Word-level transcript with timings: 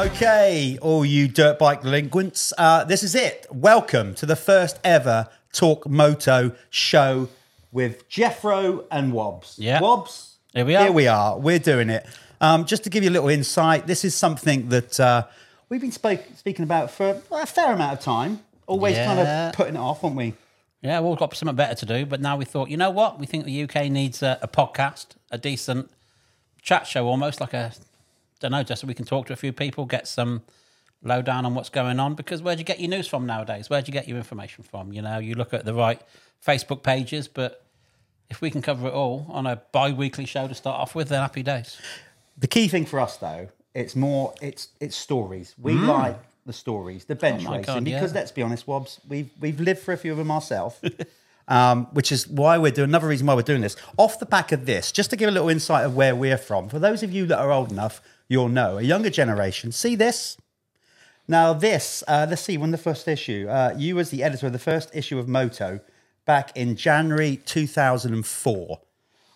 Okay, 0.00 0.78
all 0.80 1.04
you 1.04 1.28
dirt 1.28 1.58
bike 1.58 1.82
delinquents, 1.82 2.54
uh, 2.56 2.84
this 2.84 3.02
is 3.02 3.14
it. 3.14 3.46
Welcome 3.52 4.14
to 4.14 4.24
the 4.24 4.34
first 4.34 4.80
ever 4.82 5.28
Torq 5.52 5.86
Moto 5.86 6.52
show 6.70 7.28
with 7.70 8.08
Jeffro 8.08 8.86
and 8.90 9.12
Wobbs. 9.12 9.58
Yeah. 9.58 9.78
Wobbs, 9.78 10.38
Here 10.54 10.64
we 10.64 10.74
are. 10.74 10.84
Here 10.84 10.92
we 10.92 11.06
are. 11.06 11.38
We're 11.38 11.58
doing 11.58 11.90
it. 11.90 12.06
Um, 12.40 12.64
just 12.64 12.82
to 12.84 12.88
give 12.88 13.04
you 13.04 13.10
a 13.10 13.12
little 13.12 13.28
insight, 13.28 13.86
this 13.86 14.02
is 14.02 14.14
something 14.14 14.70
that 14.70 14.98
uh, 14.98 15.26
we've 15.68 15.82
been 15.82 15.92
spoke, 15.92 16.24
speaking 16.34 16.62
about 16.62 16.90
for 16.90 17.20
a 17.30 17.44
fair 17.46 17.74
amount 17.74 17.98
of 17.98 18.00
time. 18.00 18.40
Always 18.66 18.96
kind 18.96 19.20
of 19.20 19.52
putting 19.52 19.74
it 19.74 19.80
off, 19.80 20.00
haven't 20.00 20.16
we? 20.16 20.32
Yeah, 20.80 21.00
we've 21.00 21.18
got 21.18 21.36
something 21.36 21.54
better 21.54 21.74
to 21.74 21.84
do, 21.84 22.06
but 22.06 22.22
now 22.22 22.38
we 22.38 22.46
thought, 22.46 22.70
you 22.70 22.78
know 22.78 22.90
what? 22.90 23.18
We 23.18 23.26
think 23.26 23.44
the 23.44 23.64
UK 23.64 23.90
needs 23.90 24.22
a, 24.22 24.38
a 24.40 24.48
podcast, 24.48 25.08
a 25.30 25.36
decent 25.36 25.90
chat 26.62 26.86
show, 26.86 27.06
almost 27.06 27.38
like 27.38 27.52
a, 27.52 27.74
don't 28.40 28.52
know, 28.52 28.62
just 28.62 28.80
so 28.80 28.86
we 28.86 28.94
can 28.94 29.04
talk 29.04 29.26
to 29.26 29.32
a 29.32 29.36
few 29.36 29.52
people, 29.52 29.84
get 29.86 30.08
some 30.08 30.42
lowdown 31.02 31.46
on 31.46 31.54
what's 31.54 31.68
going 31.68 32.00
on. 32.00 32.14
Because 32.14 32.42
where 32.42 32.54
do 32.56 32.60
you 32.60 32.64
get 32.64 32.80
your 32.80 32.90
news 32.90 33.06
from 33.06 33.26
nowadays? 33.26 33.70
Where 33.70 33.80
do 33.82 33.86
you 33.86 33.92
get 33.92 34.08
your 34.08 34.18
information 34.18 34.64
from? 34.64 34.92
You 34.92 35.02
know, 35.02 35.18
you 35.18 35.34
look 35.34 35.54
at 35.54 35.64
the 35.64 35.74
right 35.74 36.00
Facebook 36.44 36.82
pages, 36.82 37.28
but 37.28 37.64
if 38.30 38.40
we 38.40 38.50
can 38.50 38.62
cover 38.62 38.88
it 38.88 38.94
all 38.94 39.26
on 39.30 39.46
a 39.46 39.56
bi-weekly 39.72 40.26
show 40.26 40.48
to 40.48 40.54
start 40.54 40.80
off 40.80 40.94
with, 40.94 41.08
then 41.08 41.20
happy 41.20 41.42
days. 41.42 41.78
The 42.38 42.46
key 42.46 42.68
thing 42.68 42.86
for 42.86 43.00
us, 43.00 43.16
though, 43.16 43.48
it's 43.74 43.94
more 43.94 44.34
it's 44.40 44.68
it's 44.80 44.96
stories. 44.96 45.54
We 45.60 45.74
like 45.74 46.18
the 46.46 46.52
stories, 46.52 47.04
the 47.04 47.14
bench 47.14 47.42
Mm. 47.42 47.48
Oh 47.48 47.56
racing, 47.56 47.74
God, 47.74 47.86
yeah. 47.88 47.98
because 47.98 48.14
let's 48.14 48.32
be 48.32 48.42
honest, 48.42 48.66
Wobbs, 48.66 49.00
we've 49.08 49.30
we've 49.40 49.60
lived 49.60 49.80
for 49.80 49.92
a 49.92 49.96
few 49.96 50.12
of 50.12 50.18
them 50.18 50.30
ourselves. 50.30 50.80
Um, 51.48 51.86
which 51.86 52.12
is 52.12 52.28
why 52.28 52.58
we're 52.58 52.70
doing 52.70 52.90
another 52.90 53.08
reason 53.08 53.26
why 53.26 53.34
we're 53.34 53.42
doing 53.42 53.60
this. 53.62 53.74
Off 53.96 54.20
the 54.20 54.26
back 54.26 54.52
of 54.52 54.66
this, 54.66 54.92
just 54.92 55.10
to 55.10 55.16
give 55.16 55.28
a 55.28 55.32
little 55.32 55.48
insight 55.48 55.84
of 55.84 55.96
where 55.96 56.14
we're 56.14 56.36
from. 56.38 56.68
For 56.68 56.78
those 56.78 57.02
of 57.02 57.12
you 57.12 57.26
that 57.26 57.40
are 57.40 57.50
old 57.50 57.72
enough, 57.72 58.00
you'll 58.30 58.48
know 58.48 58.78
a 58.78 58.82
younger 58.82 59.10
generation. 59.10 59.72
See 59.72 59.96
this? 59.96 60.38
Now, 61.28 61.52
this, 61.52 62.02
uh, 62.08 62.26
let's 62.30 62.42
see, 62.42 62.56
when 62.56 62.70
the 62.70 62.78
first 62.78 63.06
issue, 63.06 63.46
uh, 63.50 63.74
you 63.76 63.96
was 63.96 64.10
the 64.10 64.22
editor 64.22 64.46
of 64.46 64.52
the 64.52 64.58
first 64.58 64.90
issue 64.94 65.18
of 65.18 65.28
Moto 65.28 65.80
back 66.24 66.56
in 66.56 66.76
January 66.76 67.36
2004. 67.44 68.80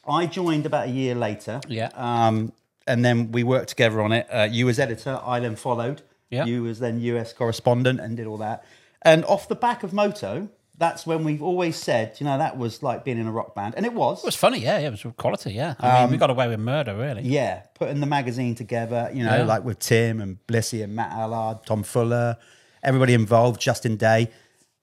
I 0.06 0.26
joined 0.26 0.64
about 0.64 0.88
a 0.88 0.90
year 0.90 1.14
later. 1.14 1.60
Yeah. 1.68 1.90
Um, 1.94 2.52
and 2.86 3.04
then 3.04 3.32
we 3.32 3.42
worked 3.42 3.68
together 3.68 4.00
on 4.00 4.12
it. 4.12 4.26
Uh, 4.30 4.48
you 4.50 4.68
as 4.68 4.78
editor, 4.78 5.20
I 5.24 5.40
then 5.40 5.56
followed. 5.56 6.02
Yeah. 6.30 6.44
You 6.44 6.62
was 6.62 6.78
then 6.78 7.00
US 7.00 7.32
correspondent 7.32 8.00
and 8.00 8.16
did 8.16 8.26
all 8.26 8.38
that. 8.38 8.64
And 9.02 9.24
off 9.24 9.48
the 9.48 9.56
back 9.56 9.82
of 9.82 9.92
Moto, 9.92 10.48
that's 10.76 11.06
when 11.06 11.22
we've 11.24 11.42
always 11.42 11.76
said, 11.76 12.16
you 12.18 12.24
know, 12.26 12.36
that 12.38 12.56
was 12.58 12.82
like 12.82 13.04
being 13.04 13.18
in 13.18 13.26
a 13.26 13.32
rock 13.32 13.54
band. 13.54 13.74
And 13.76 13.86
it 13.86 13.92
was. 13.94 14.18
It 14.20 14.26
was 14.26 14.34
funny, 14.34 14.58
yeah, 14.58 14.78
yeah, 14.80 14.88
it 14.88 14.90
was 14.90 15.06
quality, 15.16 15.52
yeah. 15.52 15.74
I 15.78 15.94
mean, 15.94 16.04
um, 16.04 16.10
we 16.10 16.16
got 16.16 16.30
away 16.30 16.48
with 16.48 16.58
murder, 16.58 16.96
really. 16.96 17.22
Yeah, 17.22 17.62
putting 17.74 18.00
the 18.00 18.06
magazine 18.06 18.54
together, 18.56 19.10
you 19.14 19.22
know, 19.24 19.36
Yeah. 19.36 19.44
like 19.44 19.64
with 19.64 19.78
Tim 19.78 20.20
and 20.20 20.38
Blissy 20.48 20.82
and 20.82 20.94
Matt 20.96 21.12
Allard, 21.12 21.64
Tom 21.64 21.82
Fuller, 21.84 22.36
everybody 22.82 23.14
involved, 23.14 23.60
Justin 23.60 23.96
Day. 23.96 24.30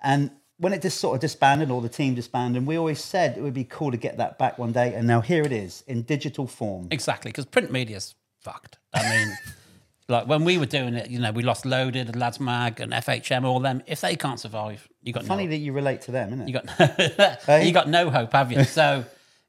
And 0.01 0.31
when 0.57 0.71
it 0.73 0.81
just 0.81 0.99
sort 0.99 1.15
of 1.15 1.21
disbanded 1.21 1.69
or 1.71 1.81
the 1.81 1.89
team 1.89 2.15
disbanded, 2.15 2.57
and 2.59 2.67
we 2.67 2.77
always 2.77 3.03
said 3.03 3.37
it 3.37 3.41
would 3.41 3.53
be 3.53 3.63
cool 3.65 3.91
to 3.91 3.97
get 3.97 4.17
that 4.17 4.37
back 4.39 4.57
one 4.57 4.71
day. 4.71 4.93
And 4.93 5.07
now 5.07 5.19
here 5.21 5.43
it 5.43 5.51
is 5.51 5.83
in 5.87 6.03
digital 6.03 6.47
form. 6.47 6.87
Exactly, 6.91 7.29
because 7.31 7.45
print 7.45 7.71
media's 7.71 8.15
fucked. 8.39 8.77
I 8.93 9.09
mean, 9.09 9.37
like 10.07 10.27
when 10.27 10.43
we 10.43 10.57
were 10.57 10.65
doing 10.65 10.93
it, 10.95 11.09
you 11.09 11.19
know, 11.19 11.31
we 11.31 11.43
lost 11.43 11.65
Loaded, 11.65 12.15
Lads 12.15 12.39
Mag, 12.39 12.79
and 12.79 12.91
FHM, 12.91 13.43
all 13.43 13.59
them. 13.59 13.81
If 13.87 14.01
they 14.01 14.15
can't 14.15 14.39
survive, 14.39 14.87
you 15.01 15.13
got 15.13 15.25
Funny 15.25 15.45
no, 15.45 15.51
that 15.51 15.57
you 15.57 15.73
relate 15.73 16.01
to 16.01 16.11
them, 16.11 16.29
isn't 16.33 16.41
it? 16.41 16.47
you 16.47 16.53
got 16.53 17.49
eh? 17.49 17.61
you 17.63 17.71
got 17.71 17.87
no 17.87 18.09
hope, 18.09 18.33
have 18.33 18.51
you? 18.51 18.63
So, 18.71 19.05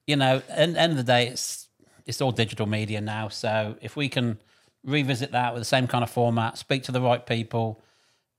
you 0.07 0.17
know, 0.17 0.43
end 0.49 0.77
of 0.77 0.97
the 0.97 1.03
day, 1.03 1.29
it's 1.29 1.69
it's 2.07 2.21
all 2.21 2.33
digital 2.33 2.67
media 2.67 3.01
now. 3.01 3.29
So 3.29 3.77
if 3.81 3.97
we 3.97 4.09
can 4.09 4.39
revisit 4.85 5.33
that 5.33 5.53
with 5.55 5.61
the 5.61 5.67
same 5.67 5.87
kind 5.87 6.03
of 6.03 6.11
format, 6.11 6.59
speak 6.59 6.83
to 6.85 6.93
the 6.93 7.01
right 7.01 7.25
people, 7.25 7.81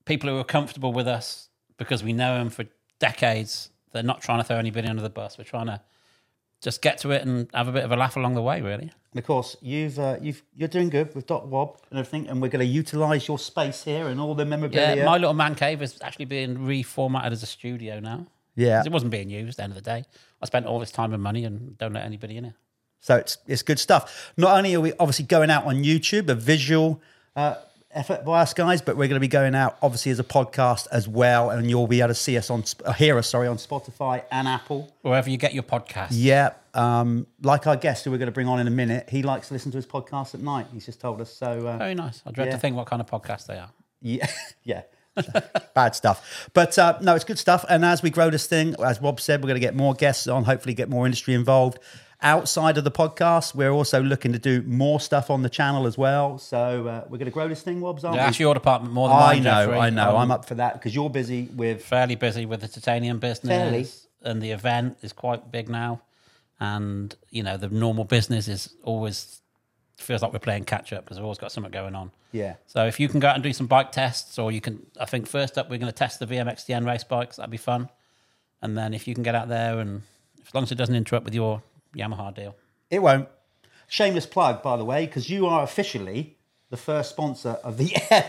people 0.04 0.28
who 0.28 0.38
are 0.38 0.44
comfortable 0.44 0.92
with 0.92 1.08
us 1.08 1.48
because 1.78 2.02
we 2.04 2.12
know 2.12 2.38
them 2.38 2.50
for 2.50 2.64
decades. 2.98 3.70
They're 3.92 4.02
not 4.02 4.20
trying 4.20 4.38
to 4.38 4.44
throw 4.44 4.56
anybody 4.56 4.88
under 4.88 5.02
the 5.02 5.10
bus. 5.10 5.38
We're 5.38 5.44
trying 5.44 5.66
to 5.66 5.80
just 6.60 6.82
get 6.82 6.98
to 6.98 7.10
it 7.12 7.22
and 7.22 7.48
have 7.54 7.68
a 7.68 7.72
bit 7.72 7.84
of 7.84 7.92
a 7.92 7.96
laugh 7.96 8.16
along 8.16 8.34
the 8.34 8.42
way, 8.42 8.60
really. 8.60 8.90
And 9.14 9.20
of 9.20 9.26
course, 9.26 9.56
you've 9.62 9.96
uh, 9.98 10.16
you've 10.20 10.42
you're 10.56 10.68
doing 10.68 10.88
good 10.90 11.14
with 11.14 11.28
DocWob 11.28 11.76
and 11.90 12.00
everything, 12.00 12.28
and 12.28 12.42
we're 12.42 12.48
going 12.48 12.66
to 12.66 12.72
utilise 12.72 13.28
your 13.28 13.38
space 13.38 13.84
here 13.84 14.08
and 14.08 14.20
all 14.20 14.34
the 14.34 14.44
memorabilia. 14.44 14.96
Yeah, 14.96 15.04
my 15.04 15.18
little 15.18 15.34
man 15.34 15.54
cave 15.54 15.80
is 15.82 15.96
actually 16.02 16.24
being 16.24 16.56
reformatted 16.56 17.30
as 17.30 17.42
a 17.44 17.46
studio 17.46 18.00
now. 18.00 18.26
Yeah. 18.56 18.78
'Cause 18.78 18.86
It 18.86 18.92
wasn't 18.92 19.12
being 19.12 19.30
used 19.30 19.50
at 19.50 19.56
the 19.58 19.62
end 19.64 19.72
of 19.72 19.76
the 19.76 19.82
day. 19.88 20.04
I 20.42 20.46
spent 20.46 20.66
all 20.66 20.80
this 20.80 20.90
time 20.90 21.12
and 21.14 21.22
money 21.22 21.44
and 21.44 21.78
don't 21.78 21.92
let 21.92 22.04
anybody 22.04 22.36
in 22.36 22.44
it. 22.44 22.54
So 23.00 23.14
it's 23.16 23.38
it's 23.46 23.62
good 23.62 23.78
stuff. 23.78 24.32
Not 24.36 24.56
only 24.56 24.74
are 24.74 24.80
we 24.80 24.92
obviously 24.98 25.26
going 25.26 25.48
out 25.50 25.64
on 25.64 25.84
YouTube, 25.84 26.28
a 26.28 26.34
visual 26.34 27.00
uh, 27.36 27.54
effort 27.94 28.24
by 28.24 28.40
us 28.42 28.52
guys, 28.54 28.82
but 28.82 28.96
we're 28.96 29.08
going 29.08 29.14
to 29.16 29.20
be 29.20 29.28
going 29.28 29.54
out 29.54 29.76
obviously 29.82 30.12
as 30.12 30.18
a 30.18 30.24
podcast 30.24 30.86
as 30.92 31.06
well, 31.08 31.50
and 31.50 31.68
you'll 31.70 31.86
be 31.86 32.00
able 32.00 32.08
to 32.08 32.14
see 32.14 32.36
us 32.36 32.50
on 32.50 32.64
uh, 32.84 32.92
hear 32.92 33.16
us 33.18 33.28
sorry 33.28 33.46
on 33.48 33.56
Spotify 33.56 34.24
and 34.30 34.46
Apple. 34.48 34.92
Wherever 35.02 35.30
you 35.30 35.36
get 35.36 35.54
your 35.54 35.62
podcast. 35.62 36.08
Yeah, 36.10 36.54
um, 36.74 37.26
like 37.42 37.66
our 37.66 37.76
guest 37.76 38.04
who 38.04 38.10
we're 38.10 38.18
going 38.18 38.26
to 38.26 38.32
bring 38.32 38.48
on 38.48 38.60
in 38.60 38.66
a 38.66 38.70
minute, 38.70 39.08
he 39.10 39.22
likes 39.22 39.48
to 39.48 39.54
listen 39.54 39.70
to 39.72 39.76
his 39.78 39.86
podcast 39.86 40.34
at 40.34 40.40
night. 40.40 40.66
He's 40.72 40.86
just 40.86 41.00
told 41.00 41.20
us 41.20 41.32
so. 41.32 41.66
Uh, 41.66 41.78
Very 41.78 41.94
nice. 41.94 42.22
I 42.26 42.30
dread 42.30 42.48
Yeah. 42.48 42.54
to 42.54 42.58
think 42.58 42.76
what 42.76 42.86
kind 42.86 43.00
of 43.00 43.06
podcast 43.08 43.46
they 43.46 43.58
are. 43.58 43.70
Yeah, 44.02 44.26
yeah. 44.64 44.82
Bad 45.74 45.94
stuff. 45.94 46.48
But 46.54 46.76
uh, 46.78 46.98
no, 47.00 47.14
it's 47.14 47.24
good 47.24 47.38
stuff. 47.38 47.64
And 47.68 47.84
as 47.84 48.02
we 48.02 48.10
grow 48.10 48.30
this 48.30 48.46
thing, 48.48 48.74
as 48.84 49.00
Rob 49.00 49.20
said, 49.20 49.40
we're 49.42 49.46
going 49.48 49.60
to 49.60 49.66
get 49.66 49.74
more 49.76 49.94
guests 49.94 50.26
on, 50.26 50.42
hopefully 50.44 50.74
get 50.74 50.88
more 50.88 51.06
industry 51.06 51.34
involved. 51.34 51.78
Outside 52.24 52.78
of 52.78 52.84
the 52.84 52.90
podcast, 52.90 53.54
we're 53.54 53.70
also 53.70 54.02
looking 54.02 54.32
to 54.32 54.38
do 54.38 54.62
more 54.62 54.98
stuff 54.98 55.28
on 55.30 55.42
the 55.42 55.50
channel 55.50 55.86
as 55.86 55.98
well. 55.98 56.38
So 56.38 56.86
uh, 56.88 57.04
we're 57.10 57.18
going 57.18 57.26
to 57.26 57.30
grow 57.30 57.48
this 57.48 57.60
thing, 57.62 57.80
Wobbs, 57.82 58.02
aren't 58.02 58.16
Yeah, 58.16 58.22
we? 58.22 58.26
that's 58.28 58.40
your 58.40 58.54
department 58.54 58.94
more 58.94 59.08
than 59.08 59.16
I 59.18 59.34
mine. 59.34 59.42
know, 59.42 59.66
Jeffrey. 59.66 59.78
I 59.78 59.90
know. 59.90 60.10
Um, 60.10 60.16
I'm 60.16 60.30
up 60.30 60.46
for 60.46 60.54
that 60.54 60.72
because 60.74 60.94
you're 60.94 61.10
busy 61.10 61.50
with. 61.54 61.84
fairly 61.84 62.14
busy 62.16 62.46
with 62.46 62.62
the 62.62 62.68
titanium 62.68 63.18
business. 63.18 63.50
Fairly. 63.50 63.86
And 64.22 64.40
the 64.42 64.52
event 64.52 64.96
is 65.02 65.12
quite 65.12 65.52
big 65.52 65.68
now. 65.68 66.00
And, 66.58 67.14
you 67.30 67.42
know, 67.42 67.58
the 67.58 67.68
normal 67.68 68.04
business 68.04 68.48
is 68.48 68.74
always 68.84 69.40
feels 69.98 70.22
like 70.22 70.32
we're 70.32 70.38
playing 70.38 70.64
catch 70.64 70.92
up 70.94 71.04
because 71.04 71.18
we've 71.18 71.24
always 71.24 71.38
got 71.38 71.52
something 71.52 71.70
going 71.70 71.94
on. 71.94 72.10
Yeah. 72.32 72.54
So 72.66 72.86
if 72.86 72.98
you 72.98 73.08
can 73.08 73.20
go 73.20 73.28
out 73.28 73.34
and 73.34 73.44
do 73.44 73.52
some 73.52 73.66
bike 73.66 73.92
tests, 73.92 74.38
or 74.38 74.50
you 74.50 74.62
can, 74.62 74.84
I 74.98 75.04
think 75.04 75.26
first 75.26 75.58
up 75.58 75.68
we're 75.68 75.78
going 75.78 75.92
to 75.92 75.96
test 75.96 76.20
the 76.20 76.26
VMXDN 76.26 76.86
race 76.86 77.04
bikes. 77.04 77.36
That'd 77.36 77.50
be 77.50 77.58
fun. 77.58 77.90
And 78.62 78.78
then 78.78 78.94
if 78.94 79.06
you 79.06 79.12
can 79.14 79.22
get 79.22 79.34
out 79.34 79.48
there 79.48 79.78
and 79.78 80.02
as 80.46 80.54
long 80.54 80.62
as 80.64 80.72
it 80.72 80.76
doesn't 80.76 80.94
interrupt 80.94 81.26
with 81.26 81.34
your 81.34 81.62
Yamaha 81.96 82.34
deal, 82.34 82.56
It 82.90 83.00
won't. 83.02 83.28
Shameless 83.88 84.26
plug, 84.26 84.62
by 84.62 84.76
the 84.76 84.84
way, 84.84 85.06
because 85.06 85.28
you 85.30 85.46
are 85.46 85.62
officially 85.62 86.36
the 86.70 86.76
first 86.78 87.10
sponsor 87.10 87.50
of 87.62 87.76
the 87.76 87.86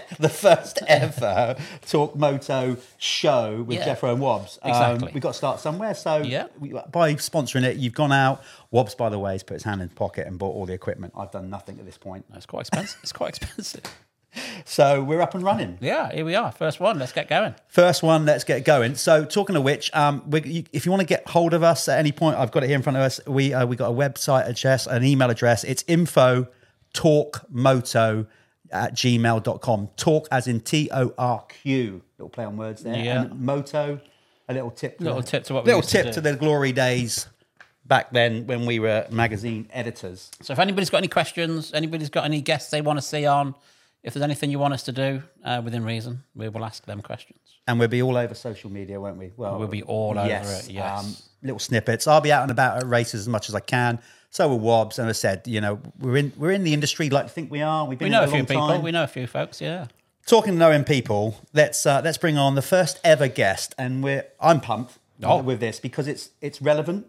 the 0.20 0.30
first 0.30 0.80
ever 0.88 1.56
Torq 1.86 2.16
Moto 2.16 2.78
show 2.98 3.64
with 3.64 3.78
Yeah. 3.80 3.96
Jeffro 3.96 4.12
and 4.12 4.22
Wobbs. 4.22 4.60
Um, 4.62 4.70
Exactly. 4.70 5.12
we've 5.14 5.24
got 5.24 5.30
to 5.32 5.38
start 5.38 5.60
somewhere. 5.60 5.96
So 5.96 6.18
Yeah. 6.18 6.48
we, 6.60 6.70
by 6.92 7.14
sponsoring 7.16 7.64
it, 7.64 7.78
you've 7.78 7.94
gone 7.96 8.12
out. 8.12 8.44
Wobbs, 8.70 8.94
by 8.94 9.10
the 9.10 9.18
way, 9.18 9.32
has 9.32 9.42
put 9.44 9.56
his 9.56 9.64
hand 9.64 9.82
in 9.82 9.88
his 9.88 9.96
pocket 9.98 10.28
and 10.28 10.38
bought 10.38 10.54
all 10.54 10.66
the 10.66 10.74
equipment. 10.74 11.14
I've 11.18 11.32
done 11.32 11.50
nothing 11.50 11.80
at 11.80 11.86
this 11.86 11.98
point. 11.98 12.26
it's 12.36 12.46
quite 12.46 12.62
expensive. 12.68 13.00
it's 13.02 13.14
quite 13.14 13.30
expensive. 13.42 13.82
So 14.68 15.04
we're 15.04 15.22
up 15.22 15.36
and 15.36 15.44
running. 15.44 15.78
Yeah, 15.80 16.12
here 16.12 16.26
we 16.26 16.34
are. 16.34 16.52
First 16.52 16.80
one. 16.80 16.98
Let's 16.98 17.12
get 17.12 17.30
going. 17.30 17.54
First 17.68 18.02
one, 18.02 18.26
let's 18.26 18.44
get 18.44 18.66
going. 18.66 18.96
So, 18.96 19.24
talking 19.24 19.56
of 19.56 19.64
which, 19.64 19.94
um, 19.94 20.24
we, 20.28 20.42
you, 20.42 20.64
if 20.74 20.86
you 20.86 20.92
want 20.92 21.02
to 21.02 21.06
get 21.06 21.28
hold 21.28 21.54
of 21.54 21.62
us 21.62 21.88
at 21.88 22.00
any 22.00 22.12
point, 22.12 22.38
I've 22.38 22.52
got 22.52 22.64
it 22.64 22.68
here 22.68 22.76
in 22.76 22.82
front 22.82 22.98
of 22.98 23.04
us. 23.04 23.20
We 23.28 23.54
uh, 23.54 23.66
we 23.68 23.76
got 23.76 23.92
a 23.92 23.94
website 23.94 24.48
address, 24.48 24.88
an 24.88 25.04
email 25.04 25.30
address. 25.30 25.64
It's 25.64 25.84
info 25.88 26.48
torqmoto 26.94 28.28
at 28.72 28.96
gmail.com. 28.96 29.90
Talk 29.96 30.28
as 30.32 30.48
in 30.48 30.62
T 30.62 30.90
O 30.92 31.14
R 31.18 31.46
Q. 31.48 32.02
Little 32.18 32.30
play 32.30 32.46
on 32.46 32.58
words 32.58 32.84
there. 32.84 32.98
Yeah. 32.98 33.22
And 33.24 33.40
moto, 33.40 34.00
a 34.50 34.54
little 34.54 34.72
tip. 34.72 35.00
Little 35.00 35.22
to, 35.22 35.28
tip 35.28 35.44
to 35.46 35.54
what 35.54 35.66
little 35.66 35.82
to 35.82 35.88
tip 35.88 36.06
do. 36.08 36.14
to 36.14 36.22
the 36.22 36.36
glory 36.36 36.72
days 36.72 37.28
back 37.86 38.12
then 38.12 38.48
when 38.48 38.66
we 38.66 38.80
were 38.80 39.06
magazine 39.12 39.70
editors. 39.72 40.32
So 40.42 40.54
if 40.54 40.60
anybody's 40.60 40.90
got 40.90 41.00
any 41.00 41.08
questions, 41.08 41.74
anybody's 41.74 42.10
got 42.10 42.26
any 42.26 42.42
guests 42.42 42.72
they 42.72 42.82
want 42.82 42.98
to 42.98 43.02
see 43.02 43.26
on, 43.26 43.56
if 44.06 44.14
there's 44.14 44.24
anything 44.24 44.52
you 44.52 44.60
want 44.60 44.74
us 44.74 44.84
to 44.84 44.92
do 44.92 45.22
uh, 45.44 45.62
within 45.64 45.84
reason, 45.84 46.24
we 46.36 46.48
will 46.50 46.64
ask 46.64 46.86
them 46.86 47.02
questions. 47.02 47.40
And 47.68 47.80
we'll 47.80 47.88
be 47.90 48.02
all 48.02 48.16
over 48.16 48.34
social 48.36 48.70
media, 48.70 49.02
won't 49.02 49.18
we? 49.18 49.32
Well, 49.36 49.58
We'll 49.60 49.68
be 49.68 49.84
all 49.84 50.18
over 50.18 50.28
yes, 50.28 50.68
it, 50.68 50.74
yes. 50.74 51.00
Um, 51.00 51.16
little 51.42 51.60
snippets. 51.60 52.06
I'll 52.08 52.22
be 52.22 52.32
out 52.32 52.44
and 52.44 52.52
about 52.52 52.78
at 52.78 52.88
races 52.88 53.22
as 53.22 53.28
much 53.28 53.50
as 53.50 53.56
I 53.56 53.60
can. 53.60 54.00
So 54.30 54.48
will 54.48 54.60
Wobbs. 54.60 55.00
And 55.00 55.10
I 55.10 55.14
said, 55.14 55.48
you 55.48 55.60
know, 55.62 55.80
we're 56.00 56.18
in 56.18 56.32
we're 56.38 56.52
in 56.52 56.64
the 56.64 56.74
industry 56.74 57.10
like 57.10 57.26
to 57.28 57.32
think 57.32 57.50
we 57.52 57.62
are. 57.62 57.86
We've 57.88 57.98
been 57.98 58.08
We 58.08 58.12
know 58.12 58.24
in 58.24 58.30
a 58.30 58.32
few 58.32 58.38
long 58.40 58.46
people. 58.48 58.68
time. 58.68 58.82
We 58.84 58.92
know 58.92 59.04
a 59.04 59.08
few 59.08 59.28
folks. 59.28 59.60
Yeah. 59.62 59.88
Talking 60.28 60.54
to 60.54 60.60
knowing 60.60 60.84
people, 60.84 61.42
let's 61.54 61.86
uh, 61.86 62.02
let's 62.04 62.18
bring 62.18 62.38
on 62.38 62.56
the 62.56 62.62
first 62.62 63.00
ever 63.04 63.28
guest, 63.28 63.74
and 63.78 64.04
we're 64.04 64.26
I'm 64.40 64.60
pumped 64.62 64.98
Oh. 65.24 65.42
with 65.42 65.60
this 65.60 65.80
because 65.80 66.08
it's 66.08 66.30
it's 66.42 66.62
relevant. 66.62 67.08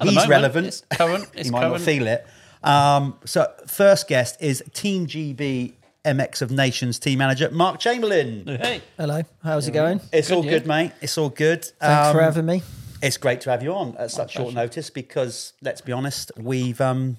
At 0.00 0.06
He's 0.08 0.14
moment, 0.16 0.30
relevant. 0.30 0.66
it's 0.66 0.82
current, 0.90 1.26
it's 1.34 1.46
he 1.48 1.50
might 1.52 1.60
not 1.62 1.68
current. 1.68 1.84
feel 1.84 2.06
it. 2.06 2.26
Um, 2.62 3.18
so 3.24 3.50
first 3.66 4.08
guest 4.08 4.36
is 4.40 4.62
Team 4.74 5.06
GB 5.06 5.74
MX 6.06 6.40
of 6.42 6.50
Nations 6.52 6.98
team 7.00 7.18
manager 7.18 7.50
Mark 7.50 7.80
Chamberlain. 7.80 8.46
Hey. 8.46 8.80
Hello, 8.96 9.22
how's 9.42 9.66
it 9.66 9.72
going? 9.72 10.00
It's 10.12 10.30
all 10.30 10.44
yeah. 10.44 10.50
good, 10.52 10.66
mate. 10.66 10.92
It's 11.02 11.18
all 11.18 11.28
good. 11.30 11.64
Thanks 11.64 12.12
for 12.12 12.18
Um, 12.18 12.24
having 12.24 12.46
me. 12.46 12.62
It's 13.02 13.16
great 13.16 13.40
to 13.42 13.50
have 13.50 13.62
you 13.62 13.74
on 13.74 13.96
at 13.98 14.10
such 14.12 14.32
short 14.34 14.54
notice 14.54 14.88
because 14.88 15.52
let's 15.60 15.80
be 15.80 15.92
honest, 15.92 16.30
we've 16.38 16.80
um, 16.80 17.18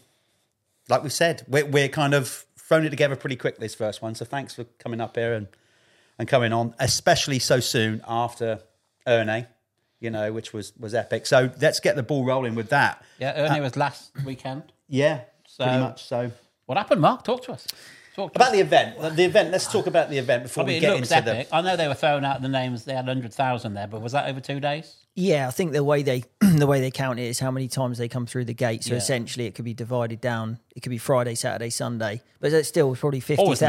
like 0.90 1.04
we 1.04 1.10
said, 1.10 1.44
we're, 1.48 1.66
we're 1.66 1.90
kind 1.90 2.14
of 2.14 2.46
thrown 2.58 2.86
it 2.86 2.90
together 2.90 3.16
pretty 3.16 3.36
quick 3.36 3.58
this 3.60 3.76
first 3.76 4.02
one. 4.02 4.16
So 4.16 4.24
thanks 4.26 4.56
for 4.56 4.64
coming 4.80 5.02
up 5.02 5.16
here 5.18 5.34
and 5.34 5.48
and 6.18 6.28
coming 6.28 6.52
on, 6.54 6.74
especially 6.80 7.38
so 7.40 7.60
soon 7.60 8.02
after 8.08 8.62
Ernée, 9.06 9.46
you 10.00 10.10
know, 10.10 10.32
which 10.34 10.54
was 10.54 10.72
was 10.80 10.96
epic. 10.96 11.26
So 11.28 11.52
let's 11.62 11.80
get 11.82 11.96
the 11.98 12.04
ball 12.04 12.24
rolling 12.26 12.56
with 12.56 12.70
that. 12.70 13.04
Yeah, 13.20 13.48
Ernée 13.48 13.62
was 13.62 13.76
last 13.76 14.12
weekend. 14.26 14.64
Yeah, 14.88 15.18
pretty 15.18 15.72
So- 15.74 15.80
much. 15.82 16.06
So 16.06 16.32
What 16.66 16.78
happened, 16.78 17.02
Mark? 17.02 17.24
Talk 17.24 17.44
to 17.44 17.52
us. 17.54 17.68
Talk 18.18 18.36
about 18.36 18.52
the 18.52 18.60
event, 18.62 19.00
the 19.16 19.26
event. 19.26 19.52
Let's 19.52 19.72
talk 19.72 19.86
about 19.86 20.10
the 20.10 20.18
event 20.18 20.42
before 20.42 20.64
I 20.64 20.68
mean, 20.68 20.78
we 20.78 20.80
get 20.80 20.98
into 20.98 21.16
epic. 21.16 21.50
I 21.52 21.62
know 21.62 21.76
they 21.76 21.88
were 21.88 21.94
throwing 21.94 22.26
out 22.26 22.42
the 22.42 22.50
names. 22.50 22.84
They 22.84 22.96
had 22.96 23.06
hundred 23.06 23.32
thousand 23.32 23.76
there, 23.76 23.86
but 23.86 24.02
was 24.02 24.14
that 24.14 24.28
over 24.28 24.40
two 24.40 24.60
days? 24.60 24.96
Yeah, 25.14 25.48
I 25.48 25.52
think 25.52 25.72
the 25.72 25.84
way 25.84 26.02
they 26.02 26.24
the 26.42 26.66
way 26.66 26.80
they 26.80 26.90
count 26.90 27.20
it 27.20 27.26
is 27.26 27.38
how 27.38 27.52
many 27.52 27.68
times 27.68 28.00
they 28.00 28.08
come 28.08 28.26
through 28.26 28.46
the 28.46 28.56
gate. 28.56 28.84
So 28.84 28.94
Yeah. 28.94 28.98
essentially, 28.98 29.46
it 29.46 29.54
could 29.54 29.66
be 29.66 29.76
divided 29.76 30.20
down. 30.20 30.58
It 30.76 30.80
could 30.80 30.90
be 30.90 30.98
Friday, 30.98 31.36
Saturday, 31.36 31.70
Sunday, 31.70 32.24
but 32.40 32.52
it's 32.52 32.68
still 32.68 32.96
probably 32.96 33.20
fifty 33.20 33.44
Always 33.44 33.62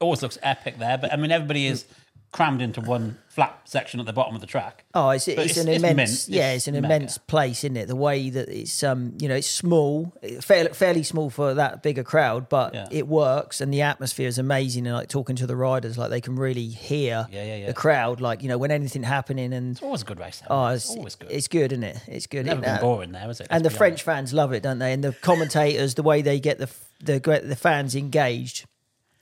always 0.00 0.22
looks 0.22 0.38
epic 0.42 0.78
there. 0.78 0.96
But 0.96 1.12
I 1.12 1.16
mean, 1.16 1.30
everybody 1.30 1.66
is 1.66 1.84
crammed 2.32 2.62
into 2.62 2.80
one 2.80 3.18
flat 3.28 3.60
section 3.64 3.98
at 3.98 4.06
the 4.06 4.12
bottom 4.12 4.34
of 4.36 4.40
the 4.40 4.46
track. 4.46 4.84
Oh, 4.94 5.10
it's, 5.10 5.26
But 5.26 5.38
it's, 5.38 5.56
an 5.56 5.68
it's- 5.68 5.82
it's 5.82 5.90
immense, 5.92 6.28
yeah, 6.28 6.50
It's 6.52 6.58
it's 6.58 6.68
an 6.68 6.74
mega. 6.82 6.86
immense 6.94 7.18
place, 7.18 7.64
isn't 7.64 7.76
it? 7.76 7.86
The 7.88 7.96
way 7.96 8.30
that 8.30 8.48
it's, 8.48 8.84
um, 8.84 9.14
you 9.20 9.28
know, 9.28 9.34
it's 9.34 9.50
small, 9.50 10.12
fairly, 10.40 10.72
fairly 10.72 11.02
small 11.02 11.30
for 11.30 11.54
that 11.54 11.82
bigger 11.82 12.04
crowd, 12.04 12.48
but 12.48 12.72
Yeah. 12.74 12.86
it 12.92 13.08
works, 13.08 13.60
and 13.60 13.72
the 13.74 13.82
atmosphere 13.82 14.28
is 14.28 14.38
amazing. 14.38 14.86
And 14.86 14.94
like 14.94 15.08
talking 15.08 15.34
to 15.36 15.46
the 15.46 15.56
riders, 15.56 15.98
like 15.98 16.10
they 16.10 16.20
can 16.20 16.36
really 16.36 16.68
hear 16.68 17.26
Yeah, 17.32 17.56
yeah, 17.56 17.66
the 17.66 17.74
crowd, 17.74 18.20
like 18.20 18.42
you 18.44 18.48
know, 18.48 18.58
when 18.58 18.70
anything 18.70 19.02
happening, 19.02 19.52
and 19.52 19.72
It's 19.72 19.82
always 19.82 20.02
a 20.02 20.04
good 20.04 20.20
race. 20.20 20.40
though. 20.48 20.54
oh, 20.54 20.66
it's 20.68 20.84
it's, 20.88 20.96
always 20.96 21.14
good. 21.16 21.30
it's 21.32 21.48
good, 21.48 21.72
isn't 21.72 21.82
it? 21.84 21.98
It's 22.06 22.26
good. 22.28 22.46
Never 22.46 22.60
It- 22.60 22.64
been 22.64 22.76
uh, 22.76 22.80
boring 22.80 23.10
there, 23.12 23.28
is 23.28 23.40
it? 23.40 23.48
and 23.50 23.64
the 23.64 23.68
Let's 23.70 23.78
French 23.78 23.92
honest. 23.94 24.04
fans 24.04 24.32
love 24.32 24.52
it, 24.52 24.62
don't 24.62 24.78
they? 24.78 24.92
And 24.92 25.02
the 25.02 25.12
commentators, 25.14 25.94
the 25.94 26.04
way 26.04 26.22
they 26.22 26.38
get 26.38 26.58
the 26.58 26.68
the 27.02 27.18
the 27.44 27.56
fans 27.56 27.96
engaged, 27.96 28.66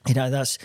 you 0.07 0.13
know, 0.13 0.29
that's 0.29 0.57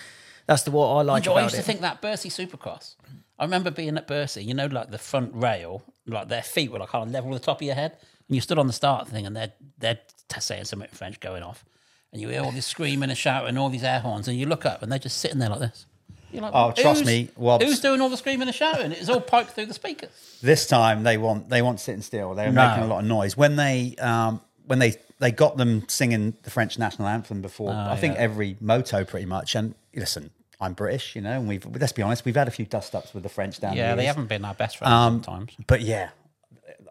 that's 0.47 0.63
the 0.63 0.71
what 0.71 0.89
I 0.89 1.03
like 1.03 1.27
I 1.29 1.43
used 1.43 1.55
it. 1.55 1.59
to 1.59 1.63
think 1.63 1.81
that 1.81 2.01
Bercy 2.01 2.29
Supercross. 2.29 2.95
I 3.39 3.45
remember 3.45 3.71
being 3.71 3.97
at 3.97 4.07
Bercy, 4.07 4.45
you 4.45 4.55
know, 4.55 4.67
like 4.67 4.91
the 4.91 4.99
front 4.99 5.33
rail, 5.35 5.83
like 6.07 6.29
their 6.29 6.43
feet 6.43 6.71
were 6.71 6.79
like 6.79 6.91
kind 6.91 7.05
of 7.05 7.11
level 7.11 7.31
with 7.31 7.41
the 7.43 7.47
top 7.47 7.59
of 7.61 7.67
your 7.67 7.75
head. 7.75 7.93
And 8.29 8.35
you 8.37 8.41
stood 8.41 8.59
on 8.59 8.67
the 8.69 8.73
start 8.73 9.09
thing 9.09 9.27
and 9.27 9.35
they're, 9.37 9.53
they're 9.79 9.99
saying 10.39 10.65
something 10.67 10.89
in 10.89 10.95
French 10.97 11.19
going 11.21 11.43
off. 11.43 11.65
And 12.13 12.23
you 12.23 12.29
hear 12.29 12.43
all 12.43 12.53
this 12.53 12.67
screaming 12.67 13.11
and 13.11 13.19
shouting, 13.19 13.49
and 13.49 13.59
all 13.59 13.71
these 13.71 13.83
air 13.83 13.99
horns. 13.99 14.29
And 14.29 14.39
you 14.39 14.47
look 14.47 14.65
up 14.65 14.83
and 14.83 14.93
they're 14.93 15.01
just 15.01 15.19
sitting 15.19 15.41
there 15.41 15.49
like 15.51 15.59
this. 15.59 15.87
You're 16.31 16.43
like, 16.43 16.53
Oh, 16.55 16.71
trust 16.73 17.05
me, 17.05 17.29
Wobbs." 17.37 17.65
Who's 17.65 17.81
doing 17.81 18.01
all 18.01 18.09
the 18.09 18.17
screaming 18.17 18.47
and 18.47 18.55
shouting? 18.55 18.93
It's 18.93 19.09
all 19.09 19.21
piped 19.21 19.51
through 19.51 19.67
the 19.67 19.75
speakers. 19.75 20.39
this 20.43 20.67
time 20.69 21.03
they 21.03 21.17
want 21.17 21.49
they 21.49 21.61
want 21.63 21.81
sitting 21.81 22.03
still. 22.03 22.35
They're 22.35 22.53
No. 22.53 22.69
making 22.69 22.85
a 22.85 22.87
lot 22.87 23.01
of 23.01 23.05
noise 23.07 23.37
when 23.37 23.57
they 23.57 23.97
um, 23.99 24.41
when 24.67 24.79
they 24.79 24.95
they 25.21 25.31
got 25.31 25.57
them 25.57 25.89
singing 25.89 26.35
the 26.43 26.51
French 26.51 26.79
national 26.79 27.09
anthem 27.09 27.41
before. 27.43 27.73
I 27.73 27.97
think 27.97 28.15
Oh, 28.15 28.17
yeah. 28.17 28.23
every 28.25 28.57
moto 28.61 29.05
pretty 29.05 29.27
much. 29.27 29.55
And 29.55 29.75
listen, 29.95 30.31
I'm 30.61 30.73
British, 30.75 31.15
you 31.17 31.23
know, 31.23 31.33
and 31.39 31.49
we've 31.49 31.65
let's 31.81 31.93
be 31.93 32.03
honest, 32.03 32.25
we've 32.25 32.35
had 32.37 32.49
a 32.49 32.51
few 32.53 32.65
dust 32.67 32.95
ups 32.95 33.15
with 33.15 33.23
the 33.23 33.29
French 33.29 33.61
down 33.61 33.75
there. 33.77 33.85
Yeah, 33.87 33.91
the 33.95 34.03
they 34.03 34.07
haven't 34.07 34.27
been 34.29 34.45
our 34.45 34.55
best 34.55 34.79
friends 34.79 34.93
Um, 34.93 35.23
sometimes. 35.23 35.53
But 35.67 35.81
yeah, 35.83 36.11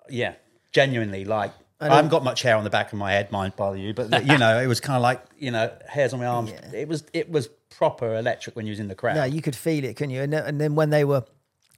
yeah, 0.10 0.34
genuinely, 0.72 1.25
like 1.25 1.52
I, 1.80 1.88
haven't 1.96 2.12
got 2.12 2.24
much 2.24 2.42
hair 2.44 2.56
on 2.56 2.64
the 2.64 2.70
back 2.70 2.94
of 2.94 3.00
my 3.00 3.12
head, 3.12 3.31
mind 3.31 3.56
bother 3.56 3.75
you, 3.78 3.94
but 3.94 4.26
you 4.26 4.38
know, 4.38 4.60
it 4.60 4.68
was 4.68 4.80
kind 4.80 4.96
of 4.96 5.02
like 5.02 5.22
you 5.38 5.52
know, 5.52 5.72
hairs 5.88 6.14
on 6.14 6.19
my 6.19 6.26
arms. 6.26 6.52
It 6.74 6.88
was 6.88 7.04
it 7.14 7.30
was 7.30 7.48
proper 7.69 8.16
electric 8.16 8.56
when 8.56 8.66
you 8.66 8.72
was 8.72 8.80
in 8.80 8.88
the 8.88 8.96
crowd. 8.96 9.16
No, 9.16 9.24
you 9.26 9.42
could 9.42 9.56
feel 9.56 9.84
it, 9.84 9.96
couldn't 9.96 10.12
you? 10.12 10.22
And 10.22 10.34
and 10.34 10.62
then 10.62 10.76
when 10.76 10.90
they 10.92 11.04
were 11.04 11.24